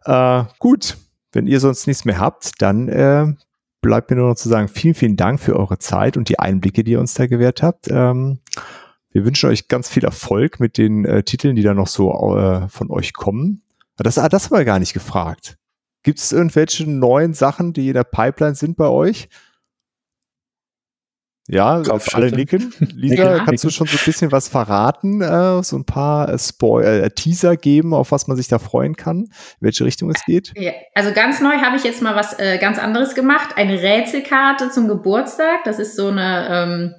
Äh, 0.04 0.44
gut, 0.60 0.96
wenn 1.32 1.48
ihr 1.48 1.58
sonst 1.58 1.88
nichts 1.88 2.04
mehr 2.04 2.20
habt, 2.20 2.62
dann 2.62 2.88
äh, 2.88 3.34
bleibt 3.80 4.10
mir 4.10 4.16
nur 4.16 4.28
noch 4.30 4.36
zu 4.36 4.48
sagen, 4.48 4.68
vielen, 4.68 4.94
vielen 4.94 5.16
Dank 5.16 5.40
für 5.40 5.56
eure 5.56 5.78
Zeit 5.78 6.16
und 6.16 6.28
die 6.28 6.38
Einblicke, 6.38 6.84
die 6.84 6.92
ihr 6.92 7.00
uns 7.00 7.14
da 7.14 7.26
gewährt 7.26 7.62
habt. 7.62 7.88
Ähm, 7.90 8.40
wir 9.10 9.24
wünschen 9.24 9.50
euch 9.50 9.68
ganz 9.68 9.88
viel 9.88 10.04
Erfolg 10.04 10.60
mit 10.60 10.78
den 10.78 11.04
äh, 11.04 11.22
Titeln, 11.22 11.56
die 11.56 11.62
da 11.62 11.74
noch 11.74 11.86
so 11.86 12.36
äh, 12.36 12.68
von 12.68 12.90
euch 12.90 13.12
kommen. 13.14 13.62
Ah, 13.96 14.02
Das, 14.02 14.18
ah, 14.18 14.28
das 14.28 14.46
haben 14.46 14.58
wir 14.58 14.64
gar 14.64 14.78
nicht 14.78 14.92
gefragt. 14.92 15.56
Gibt 16.02 16.18
es 16.18 16.32
irgendwelche 16.32 16.88
neuen 16.88 17.34
Sachen, 17.34 17.72
die 17.72 17.88
in 17.88 17.94
der 17.94 18.04
Pipeline 18.04 18.54
sind 18.54 18.76
bei 18.76 18.86
euch? 18.86 19.28
Ja, 21.50 21.80
auf 21.80 22.14
alle 22.14 22.30
nicken. 22.30 22.74
Lisa, 22.94 23.36
Ja. 23.36 23.44
kannst 23.44 23.64
du 23.64 23.70
schon 23.70 23.86
so 23.86 23.96
ein 23.96 24.04
bisschen 24.04 24.30
was 24.32 24.48
verraten, 24.48 25.22
äh, 25.22 25.62
so 25.62 25.76
ein 25.76 25.84
paar 25.84 26.28
äh, 26.28 26.38
Spoil 26.38 27.04
äh, 27.04 27.10
Teaser 27.10 27.56
geben, 27.56 27.94
auf 27.94 28.12
was 28.12 28.26
man 28.28 28.36
sich 28.36 28.48
da 28.48 28.58
freuen 28.58 28.96
kann, 28.96 29.20
in 29.20 29.30
welche 29.60 29.84
Richtung 29.84 30.10
es 30.10 30.22
geht? 30.26 30.52
Ja, 30.56 30.72
also 30.94 31.12
ganz 31.12 31.40
neu 31.40 31.56
habe 31.56 31.76
ich 31.76 31.84
jetzt 31.84 32.02
mal 32.02 32.14
was 32.14 32.38
äh, 32.38 32.58
ganz 32.58 32.78
anderes 32.78 33.14
gemacht. 33.14 33.56
Eine 33.56 33.80
Rätselkarte 33.82 34.70
zum 34.70 34.88
Geburtstag. 34.88 35.64
Das 35.64 35.78
ist 35.78 35.96
so 35.96 36.08
eine, 36.08 36.48
ähm, 36.50 36.94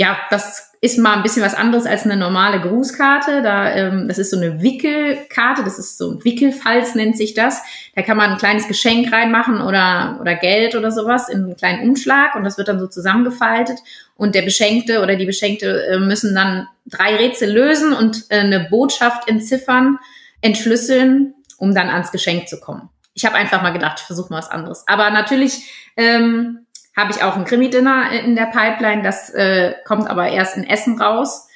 ja, 0.00 0.18
das 0.30 0.72
ist 0.80 0.96
mal 0.96 1.14
ein 1.14 1.22
bisschen 1.22 1.42
was 1.42 1.52
anderes 1.52 1.84
als 1.84 2.06
eine 2.06 2.16
normale 2.16 2.58
Grußkarte. 2.58 3.42
Da, 3.42 3.70
ähm, 3.74 4.08
das 4.08 4.16
ist 4.16 4.30
so 4.30 4.38
eine 4.38 4.62
Wickelkarte. 4.62 5.62
Das 5.62 5.78
ist 5.78 5.98
so 5.98 6.12
ein 6.12 6.24
Wickelfalz 6.24 6.94
nennt 6.94 7.18
sich 7.18 7.34
das. 7.34 7.60
Da 7.94 8.00
kann 8.00 8.16
man 8.16 8.30
ein 8.30 8.38
kleines 8.38 8.66
Geschenk 8.66 9.12
reinmachen 9.12 9.60
oder 9.60 10.16
oder 10.18 10.36
Geld 10.36 10.74
oder 10.74 10.90
sowas 10.90 11.28
in 11.28 11.44
einen 11.44 11.56
kleinen 11.56 11.86
Umschlag 11.86 12.34
und 12.34 12.44
das 12.44 12.56
wird 12.56 12.68
dann 12.68 12.80
so 12.80 12.86
zusammengefaltet. 12.86 13.78
Und 14.16 14.34
der 14.34 14.40
Beschenkte 14.40 15.02
oder 15.02 15.16
die 15.16 15.26
Beschenkte 15.26 15.86
äh, 15.88 15.98
müssen 15.98 16.34
dann 16.34 16.66
drei 16.86 17.16
Rätsel 17.16 17.52
lösen 17.52 17.92
und 17.92 18.24
äh, 18.30 18.38
eine 18.38 18.68
Botschaft 18.70 19.28
entziffern, 19.28 19.98
entschlüsseln, 20.40 21.34
um 21.58 21.74
dann 21.74 21.90
ans 21.90 22.10
Geschenk 22.10 22.48
zu 22.48 22.58
kommen. 22.58 22.88
Ich 23.12 23.26
habe 23.26 23.36
einfach 23.36 23.60
mal 23.60 23.74
gedacht, 23.74 23.98
ich 24.00 24.06
versuche 24.06 24.32
mal 24.32 24.38
was 24.38 24.50
anderes. 24.50 24.84
Aber 24.86 25.10
natürlich 25.10 25.92
ähm, 25.98 26.64
habe 26.96 27.12
ich 27.12 27.22
auch 27.22 27.36
ein 27.36 27.44
Krimi-Dinner 27.44 28.10
in 28.24 28.36
der 28.36 28.46
Pipeline. 28.46 29.02
Das 29.02 29.30
äh, 29.30 29.74
kommt 29.84 30.08
aber 30.08 30.28
erst 30.28 30.56
in 30.56 30.64
Essen 30.64 31.00
raus. 31.00 31.48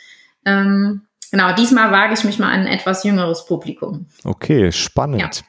Ähm, 0.47 1.03
genau, 1.31 1.53
diesmal 1.55 1.91
wage 1.91 2.15
ich 2.15 2.25
mich 2.25 2.39
mal 2.39 2.53
an 2.53 2.61
ein 2.61 2.67
etwas 2.67 3.05
jüngeres 3.05 3.47
Publikum. 3.47 4.07
Okay, 4.25 4.73
spannend. 4.73 5.45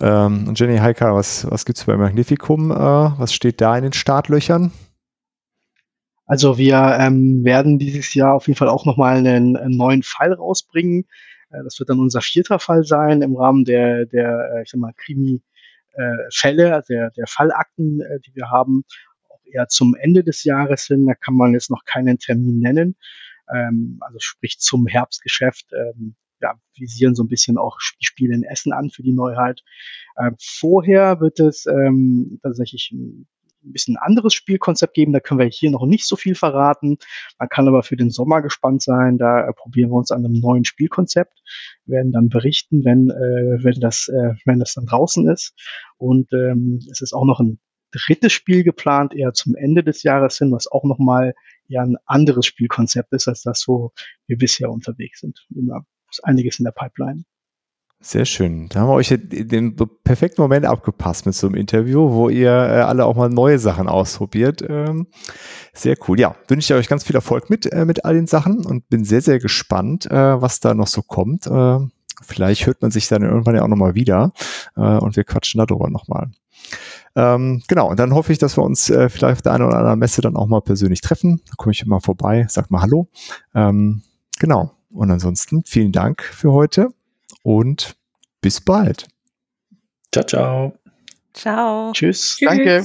Ähm, 0.00 0.48
und 0.48 0.58
Jenny 0.58 0.78
Heika, 0.78 1.14
was, 1.14 1.48
was 1.50 1.64
gibt's 1.64 1.84
bei 1.84 1.96
Magnificum? 1.96 2.70
Äh, 2.70 2.74
was 2.74 3.32
steht 3.32 3.60
da 3.60 3.76
in 3.76 3.84
den 3.84 3.92
Startlöchern? 3.92 4.72
Also 6.26 6.58
wir 6.58 6.96
ähm, 6.98 7.44
werden 7.44 7.78
dieses 7.78 8.14
Jahr 8.14 8.34
auf 8.34 8.46
jeden 8.46 8.56
Fall 8.56 8.68
auch 8.68 8.86
nochmal 8.86 9.16
einen, 9.16 9.56
einen 9.56 9.76
neuen 9.76 10.02
Fall 10.02 10.32
rausbringen. 10.32 11.04
Äh, 11.50 11.62
das 11.64 11.78
wird 11.78 11.90
dann 11.90 12.00
unser 12.00 12.22
vierter 12.22 12.58
Fall 12.58 12.84
sein 12.84 13.22
im 13.22 13.36
Rahmen 13.36 13.64
der, 13.64 14.06
der 14.06 14.50
äh, 14.56 14.62
ich 14.62 14.70
sag 14.70 14.80
mal, 14.80 14.94
Krimi-Fälle, 14.96 16.82
der, 16.88 17.10
der 17.10 17.26
Fallakten, 17.26 18.00
äh, 18.00 18.20
die 18.20 18.34
wir 18.34 18.50
haben. 18.50 18.84
Eher 19.54 19.68
zum 19.68 19.94
Ende 19.94 20.24
des 20.24 20.44
Jahres 20.44 20.84
hin. 20.84 21.06
Da 21.06 21.14
kann 21.14 21.34
man 21.34 21.52
jetzt 21.52 21.70
noch 21.70 21.84
keinen 21.84 22.18
Termin 22.18 22.58
nennen. 22.58 22.96
Ähm, 23.52 23.98
also 24.00 24.18
sprich 24.18 24.58
zum 24.58 24.86
Herbstgeschäft. 24.86 25.72
Ähm, 25.72 26.16
ja, 26.40 26.54
visieren 26.76 27.14
so 27.14 27.22
ein 27.22 27.28
bisschen 27.28 27.56
auch 27.56 27.78
die 28.00 28.04
Spiele 28.04 28.34
in 28.34 28.42
Essen 28.42 28.72
an 28.72 28.90
für 28.90 29.02
die 29.02 29.12
Neuheit. 29.12 29.62
Ähm, 30.18 30.36
vorher 30.38 31.20
wird 31.20 31.40
es 31.40 31.66
ähm, 31.66 32.38
tatsächlich 32.42 32.90
ein 32.92 33.26
bisschen 33.72 33.96
anderes 33.96 34.34
Spielkonzept 34.34 34.94
geben. 34.94 35.12
Da 35.12 35.20
können 35.20 35.40
wir 35.40 35.46
hier 35.46 35.70
noch 35.70 35.86
nicht 35.86 36.06
so 36.06 36.16
viel 36.16 36.34
verraten. 36.34 36.98
Man 37.38 37.48
kann 37.48 37.66
aber 37.66 37.82
für 37.82 37.96
den 37.96 38.10
Sommer 38.10 38.42
gespannt 38.42 38.82
sein. 38.82 39.16
Da 39.18 39.48
äh, 39.48 39.52
probieren 39.54 39.90
wir 39.90 39.96
uns 39.96 40.10
an 40.10 40.24
einem 40.24 40.38
neuen 40.38 40.64
Spielkonzept. 40.64 41.32
Wir 41.86 41.96
werden 41.96 42.12
dann 42.12 42.28
berichten, 42.28 42.84
wenn, 42.84 43.10
äh, 43.10 43.64
wenn, 43.64 43.80
das, 43.80 44.08
äh, 44.08 44.34
wenn 44.44 44.58
das 44.58 44.74
dann 44.74 44.86
draußen 44.86 45.28
ist. 45.28 45.54
Und 45.96 46.32
ähm, 46.32 46.80
es 46.90 47.00
ist 47.00 47.14
auch 47.14 47.24
noch 47.24 47.40
ein 47.40 47.58
drittes 47.94 48.32
Spiel 48.32 48.64
geplant, 48.64 49.14
eher 49.14 49.32
zum 49.32 49.54
Ende 49.54 49.82
des 49.84 50.02
Jahres 50.02 50.38
hin, 50.38 50.52
was 50.52 50.66
auch 50.66 50.84
nochmal 50.84 51.34
eher 51.68 51.82
ein 51.82 51.96
anderes 52.06 52.46
Spielkonzept 52.46 53.12
ist, 53.12 53.28
als 53.28 53.42
das, 53.42 53.66
wo 53.66 53.92
wir 54.26 54.38
bisher 54.38 54.70
unterwegs 54.70 55.20
sind. 55.20 55.46
Immer 55.54 55.86
ist 56.10 56.24
einiges 56.24 56.58
in 56.58 56.64
der 56.64 56.72
Pipeline. 56.72 57.24
Sehr 58.00 58.26
schön. 58.26 58.68
Da 58.68 58.80
haben 58.80 58.88
wir 58.88 58.94
euch 58.94 59.14
den 59.18 59.76
perfekten 60.04 60.42
Moment 60.42 60.66
abgepasst 60.66 61.24
mit 61.24 61.34
so 61.34 61.46
einem 61.46 61.56
Interview, 61.56 62.10
wo 62.10 62.28
ihr 62.28 62.50
äh, 62.50 62.82
alle 62.82 63.06
auch 63.06 63.16
mal 63.16 63.30
neue 63.30 63.58
Sachen 63.58 63.88
ausprobiert. 63.88 64.62
Ähm, 64.68 65.06
sehr 65.72 65.96
cool. 66.06 66.20
Ja, 66.20 66.36
wünsche 66.48 66.74
ich 66.74 66.78
euch 66.78 66.88
ganz 66.88 67.04
viel 67.04 67.16
Erfolg 67.16 67.48
mit, 67.48 67.64
äh, 67.72 67.86
mit 67.86 68.04
all 68.04 68.12
den 68.12 68.26
Sachen 68.26 68.66
und 68.66 68.90
bin 68.90 69.06
sehr, 69.06 69.22
sehr 69.22 69.38
gespannt, 69.38 70.04
äh, 70.10 70.40
was 70.42 70.60
da 70.60 70.74
noch 70.74 70.86
so 70.86 71.00
kommt. 71.00 71.46
Äh, 71.46 71.78
vielleicht 72.20 72.66
hört 72.66 72.82
man 72.82 72.90
sich 72.90 73.08
dann 73.08 73.22
irgendwann 73.22 73.54
ja 73.54 73.62
auch 73.62 73.68
nochmal 73.68 73.94
wieder 73.94 74.32
und 74.74 75.16
wir 75.16 75.24
quatschen 75.24 75.58
darüber 75.58 75.90
nochmal. 75.90 76.30
Ähm, 77.16 77.62
genau, 77.68 77.90
und 77.90 77.98
dann 77.98 78.12
hoffe 78.12 78.32
ich, 78.32 78.38
dass 78.38 78.56
wir 78.56 78.62
uns 78.62 78.90
äh, 78.90 79.08
vielleicht 79.08 79.34
auf 79.34 79.42
der 79.42 79.52
einen 79.52 79.64
oder 79.64 79.78
anderen 79.78 79.98
Messe 79.98 80.20
dann 80.20 80.36
auch 80.36 80.46
mal 80.46 80.60
persönlich 80.60 81.00
treffen. 81.00 81.40
Da 81.46 81.52
komme 81.56 81.72
ich 81.72 81.82
immer 81.82 82.00
vorbei, 82.00 82.46
sag 82.48 82.70
mal 82.70 82.82
Hallo. 82.82 83.08
Ähm, 83.54 84.02
genau. 84.38 84.72
Und 84.90 85.10
ansonsten 85.10 85.62
vielen 85.64 85.92
Dank 85.92 86.22
für 86.22 86.52
heute 86.52 86.88
und 87.42 87.96
bis 88.40 88.60
bald. 88.60 89.08
Ciao, 90.12 90.24
ciao. 90.24 90.74
Ciao. 91.32 91.92
Tschüss, 91.92 92.36
Tschüss. 92.36 92.48
danke. 92.48 92.84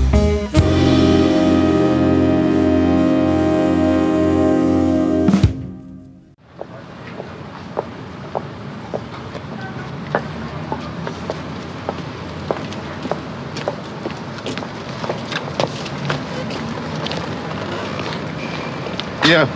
Hier, 19.31 19.47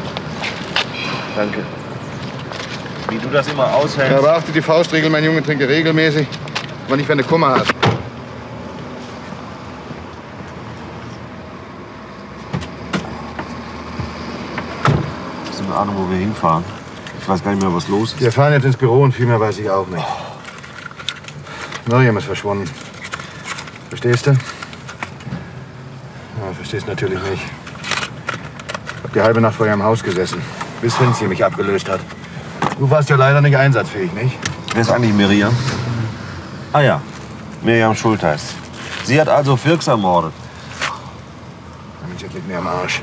Danke. 1.36 1.66
Wie 3.10 3.18
du 3.18 3.28
das 3.28 3.46
immer 3.50 3.66
ja, 3.66 3.74
aushältst. 3.74 4.22
beachte 4.22 4.54
die 4.54 4.62
Faustregel, 4.62 5.10
mein 5.10 5.26
Junge, 5.26 5.44
trinke 5.44 5.68
regelmäßig, 5.68 6.26
aber 6.88 6.96
nicht, 6.96 7.10
wenn 7.10 7.18
du 7.18 7.26
Kummer 7.26 7.58
hast. 7.60 7.74
Hast 15.50 15.60
du 15.60 15.66
eine 15.66 15.76
Ahnung, 15.76 15.96
wo 15.98 16.10
wir 16.10 16.20
hinfahren? 16.20 16.64
Ich 17.20 17.28
weiß 17.28 17.44
gar 17.44 17.52
nicht 17.52 17.62
mehr, 17.62 17.76
was 17.76 17.90
los 17.90 18.14
ist. 18.14 18.22
Wir 18.22 18.32
fahren 18.32 18.54
jetzt 18.54 18.64
ins 18.64 18.78
Büro 18.78 19.02
und 19.02 19.12
viel 19.12 19.26
mehr 19.26 19.42
weiß 19.42 19.60
ich 19.60 19.70
auch 19.70 19.88
nicht. 19.88 20.08
Miriam 21.88 22.16
ist 22.16 22.28
verschwunden. 22.28 22.70
Verstehst 23.90 24.28
du? 24.28 24.32
Ja, 24.32 24.38
verstehst 26.56 26.88
natürlich 26.88 27.22
nicht. 27.30 27.44
Die 29.16 29.22
halbe 29.22 29.40
Nacht 29.40 29.56
vor 29.56 29.66
ihrem 29.66 29.82
Haus 29.82 30.04
gesessen. 30.04 30.42
bis 30.82 31.00
Hünzchen 31.00 31.30
mich 31.30 31.44
abgelöst 31.44 31.90
hat. 31.90 32.02
Du 32.78 32.90
warst 32.90 33.10
ja 33.10 33.16
leider 33.16 33.40
nicht 33.40 33.56
einsatzfähig, 33.56 34.12
nicht? 34.14 34.38
Wer 34.74 34.82
ist 34.82 34.92
eigentlich 34.92 35.14
Miriam? 35.14 35.56
Ah 36.74 36.82
ja, 36.82 37.02
Miriam 37.64 37.96
Schultheiß. 37.96 38.54
Sie 39.06 39.20
hat 39.20 39.30
also 39.30 39.56
Firks 39.56 39.88
ermordet. 39.88 40.34
Der 42.02 42.10
Mensch, 42.10 42.22
jetzt 42.24 42.34
liegt 42.34 42.48
mir 42.48 42.58
am 42.58 42.68
Arsch. 42.68 43.02